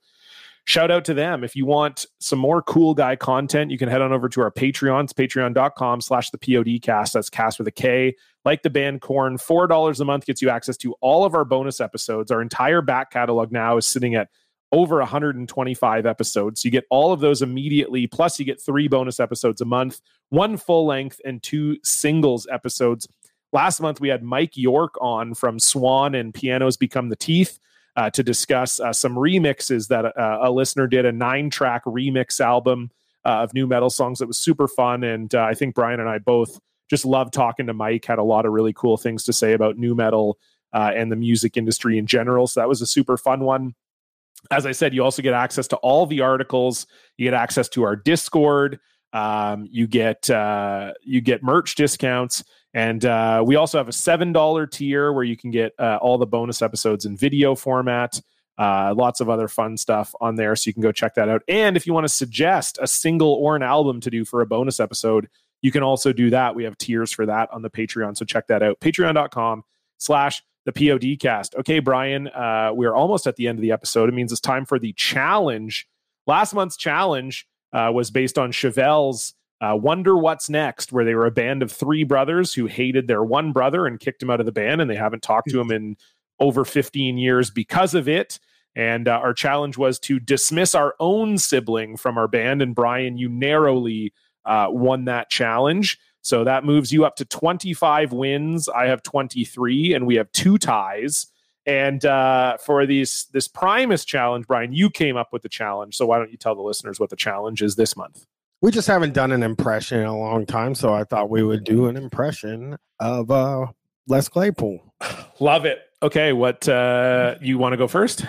shout 0.66 0.92
out 0.92 1.04
to 1.06 1.16
them. 1.16 1.44
If 1.44 1.56
you 1.56 1.66
want 1.66 2.06
some 2.20 2.38
more 2.38 2.62
cool 2.62 2.94
guy 2.94 3.16
content, 3.16 3.72
you 3.72 3.80
can 3.80 3.90
head 3.90 4.04
on 4.04 4.14
over 4.14 4.30
to 4.30 4.42
our 4.42 4.52
Patreon. 4.52 5.06
It's 5.06 5.14
patreon.com 5.14 6.02
slash 6.02 6.30
the 6.30 6.38
Podkast. 6.38 7.14
That's 7.14 7.32
cast 7.32 7.58
with 7.58 7.68
a 7.68 7.72
K. 7.72 8.16
Like 8.46 8.62
the 8.62 8.70
band 8.70 9.02
Korn, 9.02 9.40
$4 9.40 10.00
a 10.00 10.06
month 10.06 10.28
gets 10.28 10.40
you 10.40 10.52
access 10.52 10.78
to 10.78 10.94
all 11.02 11.26
of 11.26 11.34
our 11.34 11.46
bonus 11.46 11.82
episodes. 11.82 12.30
Our 12.30 12.40
entire 12.40 12.84
back 12.84 13.10
catalog 13.10 13.52
now 13.52 13.78
is 13.78 13.88
sitting 13.88 14.14
at 14.14 14.30
over 14.72 14.98
125 14.98 16.06
episodes. 16.06 16.64
You 16.64 16.72
get 16.72 16.86
all 16.90 17.12
of 17.12 17.20
those 17.20 17.42
immediately. 17.42 18.08
Plus, 18.08 18.40
you 18.40 18.46
get 18.46 18.62
three 18.62 18.88
bonus 18.88 19.20
episodes 19.20 19.62
a 19.62 19.66
month, 19.66 20.02
one 20.30 20.58
full 20.58 20.86
length 20.86 21.20
and 21.26 21.42
two 21.42 21.78
singles 21.84 22.48
episodes. 22.52 23.08
Last 23.52 23.80
month, 23.80 24.00
we 24.00 24.10
had 24.10 24.24
Mike 24.24 24.56
York 24.56 24.96
on 25.02 25.34
from 25.34 25.58
SUAHN 25.58 26.20
and 26.20 26.34
Pianos 26.34 26.78
Become 26.78 27.10
the 27.10 27.16
Teeth 27.16 27.60
uh, 27.96 28.10
to 28.12 28.22
discuss 28.22 28.80
uh, 28.80 28.94
some 28.94 29.16
remixes 29.16 29.88
that 29.88 30.06
uh, 30.06 30.40
a 30.42 30.52
listener 30.52 30.88
did 30.88 31.06
a 31.06 31.12
nine 31.12 31.50
track 31.50 31.84
remix 31.86 32.40
album 32.40 32.92
uh, 33.26 33.44
of 33.44 33.54
nu 33.54 33.68
metal 33.68 33.90
songs 33.90 34.20
that 34.20 34.28
was 34.28 34.38
super 34.38 34.68
fun. 34.68 35.04
And 35.04 35.34
uh, 35.34 35.44
I 35.44 35.54
think 35.54 35.76
Bryan 35.76 36.00
and 36.00 36.08
I 36.08 36.20
both 36.20 36.60
just 36.90 37.06
loved 37.06 37.34
talking 37.34 37.68
to 37.68 37.74
Mike, 37.74 38.06
had 38.06 38.20
a 38.20 38.24
lot 38.24 38.46
of 38.46 38.54
really 38.54 38.74
cool 38.74 38.98
things 38.98 39.24
to 39.26 39.34
say 39.34 39.54
about 39.54 39.78
nu 39.78 39.96
metal 39.96 40.38
uh, 40.74 40.92
and 40.96 41.12
the 41.12 41.16
music 41.16 41.58
industry 41.58 41.98
in 41.98 42.06
general. 42.06 42.48
So 42.48 42.60
that 42.60 42.70
was 42.70 42.82
a 42.82 42.88
super 42.88 43.18
fun 43.18 43.42
one. 43.42 43.76
As 44.52 44.66
I 44.66 44.72
said, 44.72 44.94
you 44.94 45.04
also 45.04 45.22
get 45.22 45.34
access 45.34 45.68
to 45.70 45.76
all 45.78 46.06
the 46.06 46.22
articles. 46.22 46.88
You 47.18 47.26
get 47.26 47.34
access 47.34 47.70
to 47.70 47.84
our 47.84 47.96
Discord. 47.96 48.80
Um, 49.14 49.68
you 49.70 49.88
get 49.88 50.30
uh, 50.30 50.94
you 51.04 51.22
get 51.22 51.44
merch 51.44 51.76
discounts, 51.76 52.44
and 52.74 53.04
uh, 53.06 53.44
we 53.46 53.56
also 53.56 53.78
have 53.78 53.88
a 53.88 53.94
seven 53.94 54.32
dollar 54.32 54.68
tier 54.68 55.12
where 55.14 55.24
you 55.24 55.36
can 55.36 55.52
get 55.52 55.74
uh, 55.80 55.98
all 56.02 56.18
the 56.18 56.28
bonus 56.28 56.62
episodes 56.62 57.06
in 57.06 57.18
video 57.18 57.56
format. 57.56 58.22
Uh, 58.58 58.94
lots 58.96 59.22
of 59.22 59.30
other 59.30 59.48
fun 59.48 59.78
stuff 59.78 60.14
on 60.22 60.36
there, 60.36 60.56
so 60.56 60.68
you 60.68 60.74
can 60.74 60.84
go 60.84 60.92
check 60.92 61.16
that 61.16 61.30
out. 61.30 61.42
And 61.48 61.78
if 61.78 61.88
you 61.88 61.94
want 61.94 62.04
to 62.04 62.14
suggest 62.14 62.78
a 62.82 62.88
single 62.88 63.34
or 63.34 63.56
an 63.56 63.64
album 63.64 64.00
to 64.02 64.10
do 64.10 64.26
for 64.26 64.42
a 64.42 64.46
bonus 64.46 64.80
episode, 64.80 65.30
you 65.62 65.72
can 65.72 65.82
also 65.82 66.14
do 66.14 66.30
that. 66.30 66.56
We 66.56 66.66
have 66.66 66.78
tiers 66.78 67.12
for 67.12 67.26
that 67.26 67.50
on 67.52 67.62
the 67.62 67.70
Patreon, 67.70 68.18
so 68.18 68.26
check 68.26 68.48
that 68.48 68.62
out. 68.62 68.80
Patreon.com 68.80 69.64
slash 69.98 70.44
the 70.66 70.72
Podkast. 70.72 71.56
Okay, 71.56 71.80
Bryan, 71.80 72.28
uh, 72.28 72.72
we're 72.74 72.94
almost 72.94 73.28
at 73.28 73.36
the 73.36 73.48
end 73.48 73.58
of 73.58 73.62
the 73.62 73.72
episode. 73.72 74.10
It 74.10 74.14
means 74.14 74.32
it's 74.32 74.42
time 74.42 74.66
for 74.66 74.80
the 74.80 74.94
challenge. 74.94 75.88
Last 76.28 76.54
month's 76.54 76.78
challenge 76.78 77.48
uh, 77.74 77.92
was 77.94 78.12
based 78.12 78.38
on 78.38 78.52
Chevelle's 78.52 79.34
uh, 79.62 79.76
Wonder 79.76 80.18
What's 80.18 80.50
Next, 80.50 80.92
where 80.92 81.04
they 81.04 81.16
were 81.16 81.26
a 81.26 81.32
band 81.32 81.62
of 81.64 81.72
three 81.72 82.04
brothers 82.04 82.54
who 82.54 82.68
hated 82.68 83.08
their 83.08 83.24
one 83.24 83.52
brother 83.52 83.86
and 83.86 84.00
kicked 84.00 84.24
him 84.24 84.30
out 84.30 84.40
of 84.40 84.46
the 84.46 84.52
band, 84.52 84.82
and 84.82 84.90
they 84.90 84.96
haven't 84.96 85.24
talked 85.24 85.50
to 85.50 85.60
him 85.60 85.72
in 85.72 85.98
over 86.40 86.64
15 86.64 87.18
years 87.18 87.50
because 87.50 87.94
of 87.94 88.08
it. 88.08 88.40
And 88.76 89.08
uh, 89.08 89.14
our 89.14 89.34
challenge 89.34 89.78
was 89.78 90.00
to 90.02 90.20
dismiss 90.20 90.76
our 90.76 90.96
own 91.00 91.38
sibling 91.38 91.98
from 91.98 92.18
our 92.18 92.28
band. 92.28 92.62
And 92.62 92.76
Bryan, 92.76 93.18
you 93.18 93.28
narrowly 93.28 94.14
uh, 94.46 94.68
won 94.70 95.06
that 95.06 95.30
challenge. 95.30 96.00
So 96.22 96.44
that 96.44 96.64
moves 96.64 96.92
you 96.92 97.06
up 97.06 97.16
to 97.18 97.26
25 97.26 98.12
wins. 98.12 98.70
I 98.70 98.88
have 98.88 99.04
23, 99.04 99.94
and 99.94 100.06
we 100.06 100.16
have 100.16 100.32
two 100.32 100.58
ties. 100.58 101.28
And 101.66 102.04
uh, 102.04 102.58
for 102.58 102.86
these 102.86 103.28
this 103.32 103.48
Primus 103.48 104.04
challenge, 104.06 104.48
Bryan, 104.48 104.74
you 104.74 104.90
came 104.90 105.18
up 105.18 105.32
with 105.32 105.44
the 105.44 105.50
challenge. 105.50 105.96
So 105.96 106.06
why 106.06 106.18
don't 106.18 106.32
you 106.32 106.38
tell 106.38 106.56
the 106.56 106.62
listeners 106.62 107.00
what 107.00 107.10
the 107.10 107.16
challenge 107.16 107.62
is 107.62 107.76
this 107.76 107.96
month? 107.96 108.26
We 108.62 108.72
just 108.72 108.88
haven't 108.88 109.14
done 109.14 109.32
an 109.32 109.44
impression 109.44 110.00
in 110.00 110.06
a 110.06 110.18
long 110.18 110.46
time, 110.46 110.76
so 110.76 110.94
I 110.94 111.06
thought 111.06 111.30
we 111.30 111.44
would 111.44 111.64
do 111.64 111.88
an 111.88 111.96
impression 111.96 112.78
of 113.00 113.32
uh, 113.32 113.68
Les 114.08 114.28
Claypool. 114.28 114.94
Love 115.40 115.66
it. 115.66 115.80
Okay, 116.02 116.34
what 116.34 116.68
uh, 116.68 117.36
you 117.42 117.58
want 117.58 117.74
to 117.74 117.78
go 117.78 117.88
first? 117.88 118.26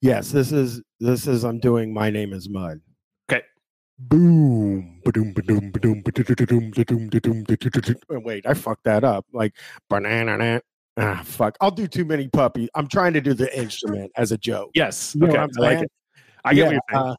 Yes, 0.00 0.32
this 0.32 0.52
is 0.52 0.82
this 1.00 1.26
is 1.26 1.44
I'm 1.44 1.60
doing. 1.60 1.94
My 1.94 2.10
name 2.10 2.32
is 2.32 2.48
Mud. 2.48 2.80
Boom. 3.98 5.00
Ba-doom, 5.04 5.32
ba-doom, 5.32 5.70
ba-doom, 5.70 6.02
ba-doom, 6.02 6.70
ba-doom, 6.70 7.10
ba-doom, 7.10 7.44
ba-doom. 7.44 8.22
Wait, 8.24 8.46
I 8.46 8.54
fucked 8.54 8.84
that 8.84 9.04
up. 9.04 9.24
Like 9.32 9.54
banana. 9.88 10.60
Ah, 10.96 11.22
fuck. 11.24 11.56
I'll 11.60 11.70
do 11.70 11.86
too 11.86 12.04
many 12.04 12.28
puppy. 12.28 12.68
I'm 12.74 12.86
trying 12.86 13.12
to 13.14 13.20
do 13.20 13.34
the 13.34 13.56
instrument 13.58 14.12
as 14.16 14.32
a 14.32 14.38
joke. 14.38 14.70
Yes. 14.74 15.14
You 15.14 15.26
okay. 15.28 15.38
I'm 15.38 15.50
like 15.58 15.82
it. 15.82 15.90
I 16.44 16.54
get 16.54 16.60
Yeah, 16.60 16.66
what 16.66 16.72
you're 16.72 16.82
saying. 16.92 17.16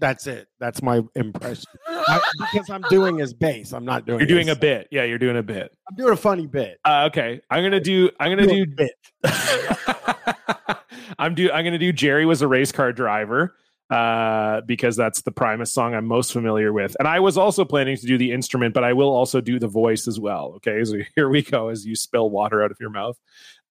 That's 0.00 0.26
it. 0.26 0.46
That's 0.60 0.82
my 0.82 1.02
impression. 1.14 1.64
I- 1.86 2.20
because 2.52 2.70
I'm 2.70 2.82
doing 2.82 3.18
his 3.18 3.34
bass. 3.34 3.72
I'm 3.72 3.84
not 3.84 4.06
doing. 4.06 4.20
you're 4.20 4.28
doing 4.28 4.48
a 4.48 4.56
bit. 4.56 4.88
Yeah, 4.90 5.04
you're 5.04 5.18
doing 5.18 5.36
a 5.36 5.42
bit. 5.42 5.72
I'm 5.88 5.96
doing 5.96 6.12
a 6.12 6.16
funny 6.16 6.46
bit. 6.46 6.78
Uh, 6.84 7.08
okay. 7.10 7.40
I'm 7.50 7.62
gonna 7.62 7.80
do. 7.80 8.10
I'm 8.20 8.30
gonna 8.30 8.46
do. 8.46 8.62
a 8.62 8.66
bit. 8.66 8.92
I'm 11.18 11.34
do. 11.34 11.50
I'm 11.50 11.64
gonna 11.64 11.78
do. 11.78 11.92
Jerry 11.92 12.26
was 12.26 12.42
a 12.42 12.48
race 12.48 12.72
car 12.72 12.92
driver. 12.92 13.54
Uh, 13.90 14.60
because 14.66 14.96
that's 14.96 15.22
the 15.22 15.32
Primus 15.32 15.72
song 15.72 15.94
I'm 15.94 16.04
most 16.04 16.30
familiar 16.34 16.74
with, 16.74 16.94
and 16.98 17.08
I 17.08 17.20
was 17.20 17.38
also 17.38 17.64
planning 17.64 17.96
to 17.96 18.06
do 18.06 18.18
the 18.18 18.32
instrument, 18.32 18.74
but 18.74 18.84
I 18.84 18.92
will 18.92 19.08
also 19.08 19.40
do 19.40 19.58
the 19.58 19.66
voice 19.66 20.06
as 20.06 20.20
well. 20.20 20.52
Okay, 20.56 20.84
so 20.84 20.98
here 21.14 21.30
we 21.30 21.40
go 21.40 21.68
as 21.70 21.86
you 21.86 21.96
spill 21.96 22.28
water 22.28 22.62
out 22.62 22.70
of 22.70 22.76
your 22.80 22.90
mouth. 22.90 23.16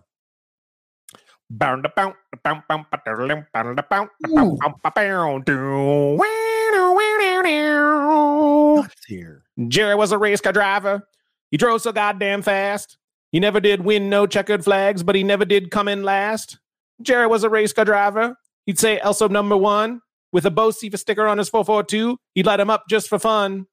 Here. 9.08 9.44
Jerry 9.68 9.94
was 9.96 10.12
a 10.12 10.18
race 10.18 10.42
car 10.42 10.52
driver. 10.54 11.08
He 11.52 11.58
drove 11.58 11.82
so 11.82 11.92
goddamn 11.92 12.42
fast. 12.42 12.98
He 13.32 13.40
never 13.40 13.60
did 13.60 13.82
win 13.82 14.10
no 14.10 14.26
checkered 14.26 14.64
flags, 14.64 15.04
but 15.04 15.14
he 15.16 15.24
never 15.24 15.46
did 15.46 15.70
come 15.70 15.88
in 15.88 16.04
last. 16.04 16.58
Jerry 17.02 17.28
was 17.28 17.44
a 17.44 17.50
race 17.50 17.72
car 17.74 17.86
driver. 17.86 18.36
He'd 18.66 18.80
say 18.80 19.00
also 19.00 19.28
number 19.28 19.56
one 19.58 20.02
with 20.32 20.48
a 20.48 20.52
Bocephus 20.52 21.00
sticker 21.00 21.28
on 21.28 21.38
his 21.38 21.50
442. 21.50 22.18
He'd 22.34 22.46
light 22.48 22.60
him 22.60 22.70
up 22.70 22.86
just 22.90 23.08
for 23.10 23.20
fun. 23.20 23.68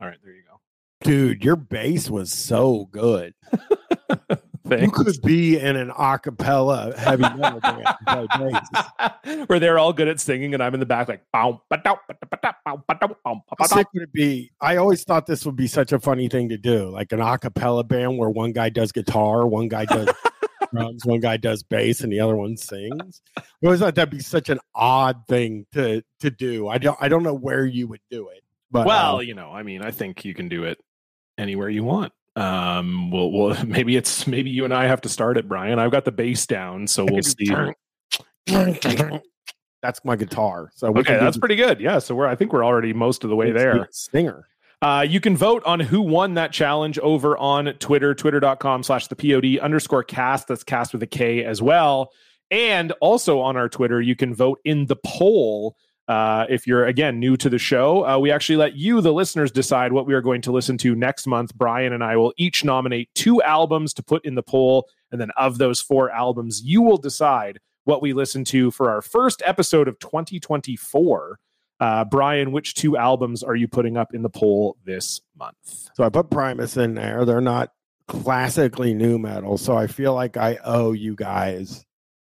All 0.00 0.06
right, 0.06 0.18
there 0.22 0.34
you 0.34 0.42
go. 0.48 0.60
Dude, 1.02 1.44
your 1.44 1.56
bass 1.56 2.08
was 2.08 2.32
so 2.32 2.88
good. 2.92 3.34
You 4.70 4.90
could 4.90 5.20
be 5.22 5.58
in 5.58 5.76
an 5.76 5.90
a 5.90 6.18
cappella 6.18 6.96
heavy 6.96 7.22
metal 7.22 7.60
band 7.60 7.84
and 8.06 8.28
play 8.28 8.60
bass. 9.24 9.46
Where 9.46 9.60
they're 9.60 9.78
all 9.78 9.92
good 9.92 10.08
at 10.08 10.20
singing, 10.20 10.54
and 10.54 10.62
I'm 10.62 10.72
in 10.72 10.80
the 10.80 10.86
back 10.86 11.08
like. 11.08 11.22
bow, 11.32 11.62
ba-dow, 11.68 11.98
ba-da-ba-dow, 12.08 12.54
bow, 12.64 12.84
ba-dow, 12.88 13.16
bow, 13.24 13.44
How 13.58 13.66
sick 13.66 13.86
would 13.92 14.04
it 14.04 14.12
be? 14.12 14.52
I 14.62 14.76
always 14.76 15.04
thought 15.04 15.26
this 15.26 15.44
would 15.44 15.56
be 15.56 15.66
such 15.66 15.92
a 15.92 15.98
funny 15.98 16.28
thing 16.28 16.48
to 16.48 16.56
do, 16.56 16.88
like 16.88 17.12
an 17.12 17.20
a 17.20 17.38
cappella 17.38 17.84
band 17.84 18.16
where 18.16 18.30
one 18.30 18.52
guy 18.52 18.70
does 18.70 18.90
guitar, 18.90 19.46
one 19.46 19.68
guy 19.68 19.84
does 19.84 20.08
drums, 20.72 21.04
one 21.04 21.20
guy 21.20 21.36
does 21.36 21.62
bass, 21.62 22.00
and 22.00 22.10
the 22.10 22.20
other 22.20 22.36
one 22.36 22.56
sings. 22.56 23.20
I 23.36 23.42
always 23.62 23.80
thought 23.80 23.94
that'd 23.94 24.10
be 24.10 24.20
such 24.20 24.48
an 24.48 24.60
odd 24.74 25.26
thing 25.28 25.66
to 25.72 26.02
to 26.20 26.30
do. 26.30 26.68
I 26.68 26.78
don't 26.78 26.96
I 27.00 27.08
don't 27.08 27.22
know 27.22 27.34
where 27.34 27.66
you 27.66 27.86
would 27.88 28.00
do 28.10 28.28
it, 28.28 28.42
but 28.70 28.86
well, 28.86 29.16
uh, 29.16 29.20
you 29.20 29.34
know, 29.34 29.50
I 29.50 29.62
mean, 29.62 29.82
I 29.82 29.90
think 29.90 30.24
you 30.24 30.32
can 30.32 30.48
do 30.48 30.64
it 30.64 30.78
anywhere 31.36 31.68
you 31.68 31.84
want. 31.84 32.12
Um, 32.36 33.10
we'll, 33.10 33.30
we'll 33.30 33.64
maybe 33.66 33.96
it's 33.96 34.26
maybe 34.26 34.50
you 34.50 34.64
and 34.64 34.74
I 34.74 34.86
have 34.86 35.00
to 35.02 35.08
start 35.08 35.36
it, 35.36 35.48
Bryan. 35.48 35.78
I've 35.78 35.90
got 35.92 36.04
the 36.04 36.12
bass 36.12 36.46
down, 36.46 36.86
so 36.86 37.04
we'll 37.04 37.22
see. 37.22 37.50
that's 39.82 40.04
my 40.04 40.16
guitar. 40.16 40.70
So 40.74 40.90
we 40.90 41.00
Okay, 41.00 41.12
can 41.12 41.18
do 41.20 41.24
that's 41.24 41.38
pretty 41.38 41.56
good. 41.56 41.80
Yeah, 41.80 41.98
so 41.98 42.14
we're 42.14 42.26
I 42.26 42.34
think 42.34 42.52
we're 42.52 42.64
already 42.64 42.92
most 42.92 43.24
of 43.24 43.30
the 43.30 43.36
way 43.36 43.52
let's 43.52 43.62
there. 43.62 43.74
the 43.74 43.88
Stinger. 43.92 44.46
Uh, 44.82 45.00
you 45.08 45.18
can 45.20 45.34
vote 45.36 45.62
on 45.64 45.80
who 45.80 46.00
won 46.02 46.34
that 46.34 46.52
challenge 46.52 46.98
over 46.98 47.38
on 47.38 47.66
Twitter, 47.78 48.14
twitter.com 48.14 48.82
slash 48.82 49.06
the 49.06 49.16
POD 49.16 49.58
underscore 49.62 50.02
cast. 50.02 50.48
That's 50.48 50.62
cast 50.64 50.92
with 50.92 51.02
a 51.02 51.06
K 51.06 51.42
as 51.44 51.62
well. 51.62 52.10
And 52.50 52.92
also 53.00 53.40
on 53.40 53.56
our 53.56 53.68
Twitter, 53.70 54.00
you 54.02 54.14
can 54.14 54.34
vote 54.34 54.60
in 54.64 54.84
the 54.86 54.96
poll. 54.96 55.76
Uh, 56.06 56.44
if 56.50 56.66
you're 56.66 56.84
again 56.84 57.18
new 57.18 57.36
to 57.36 57.48
the 57.48 57.58
show, 57.58 58.06
uh, 58.06 58.18
we 58.18 58.30
actually 58.30 58.56
let 58.56 58.76
you, 58.76 59.00
the 59.00 59.12
listeners, 59.12 59.50
decide 59.50 59.92
what 59.92 60.06
we 60.06 60.12
are 60.12 60.20
going 60.20 60.42
to 60.42 60.52
listen 60.52 60.76
to 60.78 60.94
next 60.94 61.26
month. 61.26 61.54
Bryan 61.54 61.92
and 61.94 62.04
I 62.04 62.16
will 62.16 62.34
each 62.36 62.62
nominate 62.62 63.08
two 63.14 63.40
albums 63.42 63.94
to 63.94 64.02
put 64.02 64.24
in 64.24 64.34
the 64.34 64.42
poll. 64.42 64.88
And 65.10 65.20
then 65.20 65.30
of 65.36 65.58
those 65.58 65.80
four 65.80 66.10
albums, 66.10 66.62
you 66.62 66.82
will 66.82 66.98
decide 66.98 67.58
what 67.84 68.02
we 68.02 68.12
listen 68.12 68.44
to 68.44 68.70
for 68.70 68.90
our 68.90 69.00
first 69.00 69.42
episode 69.46 69.88
of 69.88 69.98
2024. 69.98 71.38
Uh, 71.80 72.04
Bryan, 72.04 72.52
which 72.52 72.74
two 72.74 72.96
albums 72.96 73.42
are 73.42 73.56
you 73.56 73.66
putting 73.66 73.96
up 73.96 74.14
in 74.14 74.22
the 74.22 74.30
poll 74.30 74.76
this 74.84 75.20
month? 75.36 75.88
So 75.94 76.04
I 76.04 76.08
put 76.08 76.30
Primus 76.30 76.76
in 76.76 76.94
there. 76.94 77.24
They're 77.24 77.40
not 77.40 77.72
classically 78.08 78.94
nu 78.94 79.18
metal, 79.18 79.58
so 79.58 79.76
I 79.76 79.86
feel 79.86 80.14
like 80.14 80.36
I 80.36 80.58
owe 80.64 80.92
you 80.92 81.14
guys 81.14 81.84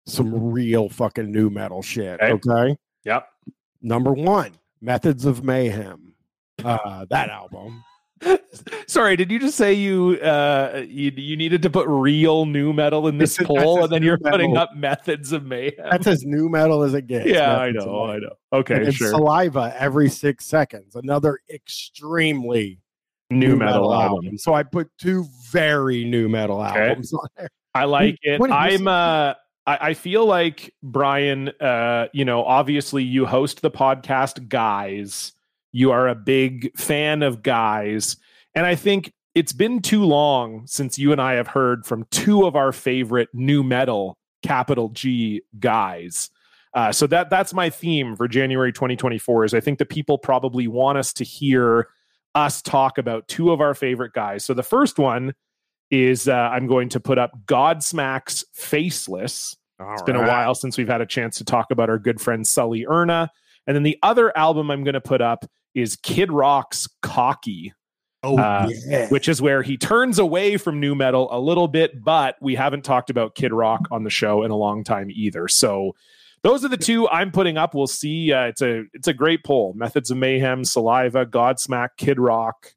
some 0.05 0.51
real 0.51 0.89
fucking 0.89 1.31
nu 1.31 1.49
metal 1.49 1.81
shit. 1.81 2.21
Okay. 2.21 2.49
Okay. 2.49 2.77
Yep. 3.05 3.27
Number 3.83 4.11
one, 4.13 4.53
Methods 4.81 5.25
of 5.25 5.43
Mayhem. 5.43 6.13
Uh, 6.63 7.05
that 7.09 7.29
album. 7.29 7.83
Sorry, 8.87 9.15
did 9.17 9.31
you 9.31 9.39
just 9.39 9.57
say 9.57 9.73
you 9.73 10.17
uh 10.21 10.83
you, 10.87 11.11
you 11.15 11.35
needed 11.35 11.61
to 11.63 11.69
put 11.69 11.87
real 11.89 12.45
nu 12.45 12.71
metal 12.71 13.07
in 13.07 13.17
this 13.17 13.37
poll 13.37 13.83
and 13.83 13.91
then 13.91 14.01
you're 14.03 14.17
putting 14.17 14.53
metal. 14.53 14.63
up 14.63 14.75
methods 14.75 15.31
of 15.33 15.45
mayhem? 15.45 15.85
That's 15.91 16.07
as 16.07 16.23
nu 16.23 16.47
metal 16.47 16.83
as 16.83 16.93
it 16.93 17.07
gets. 17.07 17.27
yeah, 17.27 17.57
I 17.57 17.71
know, 17.71 18.05
I 18.05 18.19
know. 18.19 18.33
Okay, 18.53 18.91
sure. 18.91 19.09
Saliva 19.09 19.75
every 19.77 20.09
six 20.09 20.45
seconds. 20.45 20.95
Another 20.95 21.39
extremely 21.53 22.79
nu 23.29 23.55
metal, 23.55 23.93
album. 23.93 24.37
So 24.37 24.53
I 24.53 24.63
put 24.63 24.89
two 24.97 25.25
very 25.51 26.03
nu 26.05 26.29
metal 26.29 26.61
Okay. 26.61 26.89
albums 26.89 27.13
on 27.13 27.27
there. 27.35 27.49
I 27.75 27.85
like 27.85 28.19
it. 28.21 28.39
what 28.39 28.51
I'm 28.51 28.87
uh 28.87 29.33
I, 29.65 29.77
I 29.89 29.93
feel 29.93 30.25
like 30.25 30.73
Bryan, 30.81 31.49
uh, 31.59 32.07
you 32.13 32.25
know, 32.25 32.43
obviously 32.43 33.03
you 33.03 33.25
host 33.25 33.61
the 33.61 33.71
podcast 33.71 34.47
Guys. 34.49 35.33
You 35.71 35.91
are 35.91 36.07
a 36.07 36.15
big 36.15 36.77
fan 36.77 37.23
of 37.23 37.43
Guys. 37.43 38.17
And 38.55 38.65
I 38.65 38.75
think 38.75 39.11
it's 39.35 39.53
been 39.53 39.81
too 39.81 40.03
long 40.03 40.67
since 40.67 40.99
you 40.99 41.11
and 41.11 41.21
I 41.21 41.33
have 41.33 41.47
heard 41.47 41.85
from 41.85 42.05
two 42.11 42.45
of 42.45 42.55
our 42.55 42.71
favorite 42.71 43.29
nu 43.33 43.63
metal 43.63 44.17
capital 44.43 44.89
G 44.89 45.41
guys. 45.59 46.29
Uh, 46.73 46.91
so 46.91 47.07
that 47.07 47.29
that's 47.29 47.53
my 47.53 47.69
theme 47.69 48.15
for 48.15 48.27
January 48.27 48.71
2024 48.73 49.45
is 49.45 49.53
I 49.53 49.59
think 49.59 49.79
the 49.79 49.85
people 49.85 50.17
probably 50.17 50.67
want 50.67 50.97
us 50.97 51.13
to 51.13 51.23
hear 51.23 51.87
us 52.35 52.61
talk 52.61 52.97
about 52.97 53.27
two 53.27 53.51
of 53.51 53.61
our 53.61 53.73
favorite 53.73 54.13
guys. 54.13 54.43
So 54.43 54.53
the 54.53 54.63
first 54.63 54.97
one 54.99 55.33
is 55.93 56.27
uh, 56.27 56.33
I'm 56.33 56.65
going 56.65 56.89
to 56.89 56.99
put 56.99 57.19
up 57.19 57.31
Godsmack's 57.45 58.43
Faceless. 58.53 59.55
All 59.79 59.93
It's 59.93 60.01
been 60.01 60.15
a 60.15 60.27
while 60.27 60.55
since 60.55 60.75
we've 60.77 60.87
had 60.87 61.01
a 61.01 61.05
chance 61.05 61.37
to 61.37 61.45
talk 61.45 61.69
about 61.69 61.89
our 61.89 61.99
good 61.99 62.19
friend 62.19 62.47
Sully 62.47 62.85
Erna. 62.87 63.29
And 63.67 63.75
then 63.75 63.83
the 63.83 63.97
other 64.01 64.35
album 64.35 64.71
I'm 64.71 64.83
going 64.83 64.95
to 64.95 65.01
put 65.01 65.21
up 65.21 65.45
is 65.75 65.95
Kid 65.95 66.31
Rock's 66.31 66.87
Cocky, 67.01 67.73
Oh 68.23 68.37
Uh, 68.39 68.69
yeah. 68.87 69.07
which 69.09 69.27
is 69.27 69.41
where 69.41 69.61
he 69.61 69.77
turns 69.77 70.17
away 70.17 70.57
from 70.57 70.79
nu 70.79 70.95
metal 70.95 71.27
a 71.31 71.39
little 71.39 71.67
bit, 71.67 72.03
but 72.03 72.37
we 72.41 72.55
haven't 72.55 72.83
talked 72.83 73.09
about 73.09 73.35
Kid 73.35 73.53
Rock 73.53 73.81
on 73.91 74.03
the 74.03 74.09
show 74.09 74.43
in 74.43 74.49
a 74.51 74.55
long 74.55 74.83
time 74.83 75.09
either. 75.11 75.47
So 75.47 75.95
those 76.41 76.65
are 76.65 76.69
the 76.69 76.77
two 76.77 77.07
I'm 77.09 77.31
putting 77.31 77.57
up. 77.57 77.73
We'll 77.75 77.87
see. 77.87 78.31
Uh, 78.33 78.45
it's 78.45 78.61
a 78.61 78.83
it's 78.93 79.07
a 79.07 79.13
great 79.13 79.43
poll. 79.43 79.73
Methods 79.75 80.09
of 80.11 80.17
Mayhem, 80.17 80.63
Saliva, 80.65 81.25
Godsmack, 81.25 81.89
Kid 81.97 82.19
Rock. 82.19 82.73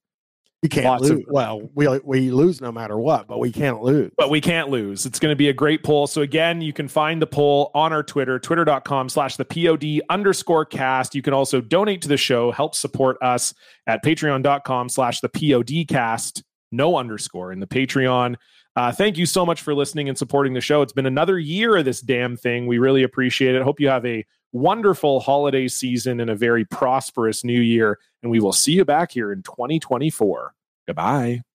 You 0.66 0.82
can't 0.82 0.86
lots 0.86 1.08
of- 1.10 1.18
lose. 1.18 1.24
well, 1.28 1.62
we 1.74 1.86
we 2.04 2.30
lose 2.30 2.60
no 2.60 2.72
matter 2.72 2.98
what, 2.98 3.28
but 3.28 3.38
we 3.38 3.52
can't 3.52 3.82
lose. 3.82 4.10
but 4.16 4.30
we 4.30 4.40
can't 4.40 4.68
lose. 4.68 5.06
It's 5.06 5.20
going 5.20 5.30
to 5.30 5.36
be 5.36 5.48
a 5.48 5.52
great 5.52 5.84
poll. 5.84 6.08
So 6.08 6.22
again, 6.22 6.60
you 6.60 6.72
can 6.72 6.88
find 6.88 7.22
the 7.22 7.26
poll 7.26 7.70
on 7.74 7.92
our 7.92 8.02
Twitter, 8.02 8.38
twitter.com 8.40 9.08
slash 9.08 9.36
the 9.36 9.44
POD 9.44 10.02
underscore 10.10 10.64
cast. 10.64 11.14
You 11.14 11.22
can 11.22 11.32
also 11.34 11.60
donate 11.60 12.02
to 12.02 12.08
the 12.08 12.16
show, 12.16 12.50
help 12.50 12.74
support 12.74 13.16
us 13.22 13.54
at 13.86 14.02
patreon.com 14.04 14.88
slash 14.88 15.20
the 15.20 15.28
POD 15.28 15.86
cast, 15.88 16.42
no 16.72 16.96
underscore 16.96 17.52
in 17.52 17.60
the 17.60 17.66
Patreon. 17.68 18.34
Uh, 18.74 18.92
thank 18.92 19.16
you 19.16 19.24
so 19.24 19.46
much 19.46 19.62
for 19.62 19.72
listening 19.74 20.08
and 20.08 20.18
supporting 20.18 20.52
the 20.52 20.60
show. 20.60 20.82
It's 20.82 20.92
been 20.92 21.06
another 21.06 21.38
year 21.38 21.76
of 21.76 21.84
this 21.84 22.00
damn 22.00 22.36
thing. 22.36 22.66
We 22.66 22.78
really 22.78 23.04
appreciate 23.04 23.54
it. 23.54 23.62
Hope 23.62 23.80
you 23.80 23.88
have 23.88 24.04
a 24.04 24.26
wonderful 24.52 25.20
holiday 25.20 25.68
season 25.68 26.20
and 26.20 26.28
a 26.30 26.34
very 26.34 26.64
prosperous 26.64 27.44
new 27.44 27.60
year. 27.60 27.98
And 28.22 28.30
we 28.30 28.40
will 28.40 28.52
see 28.52 28.72
you 28.72 28.84
back 28.84 29.12
here 29.12 29.32
in 29.32 29.42
2024. 29.44 30.52
Goodbye. 30.86 31.45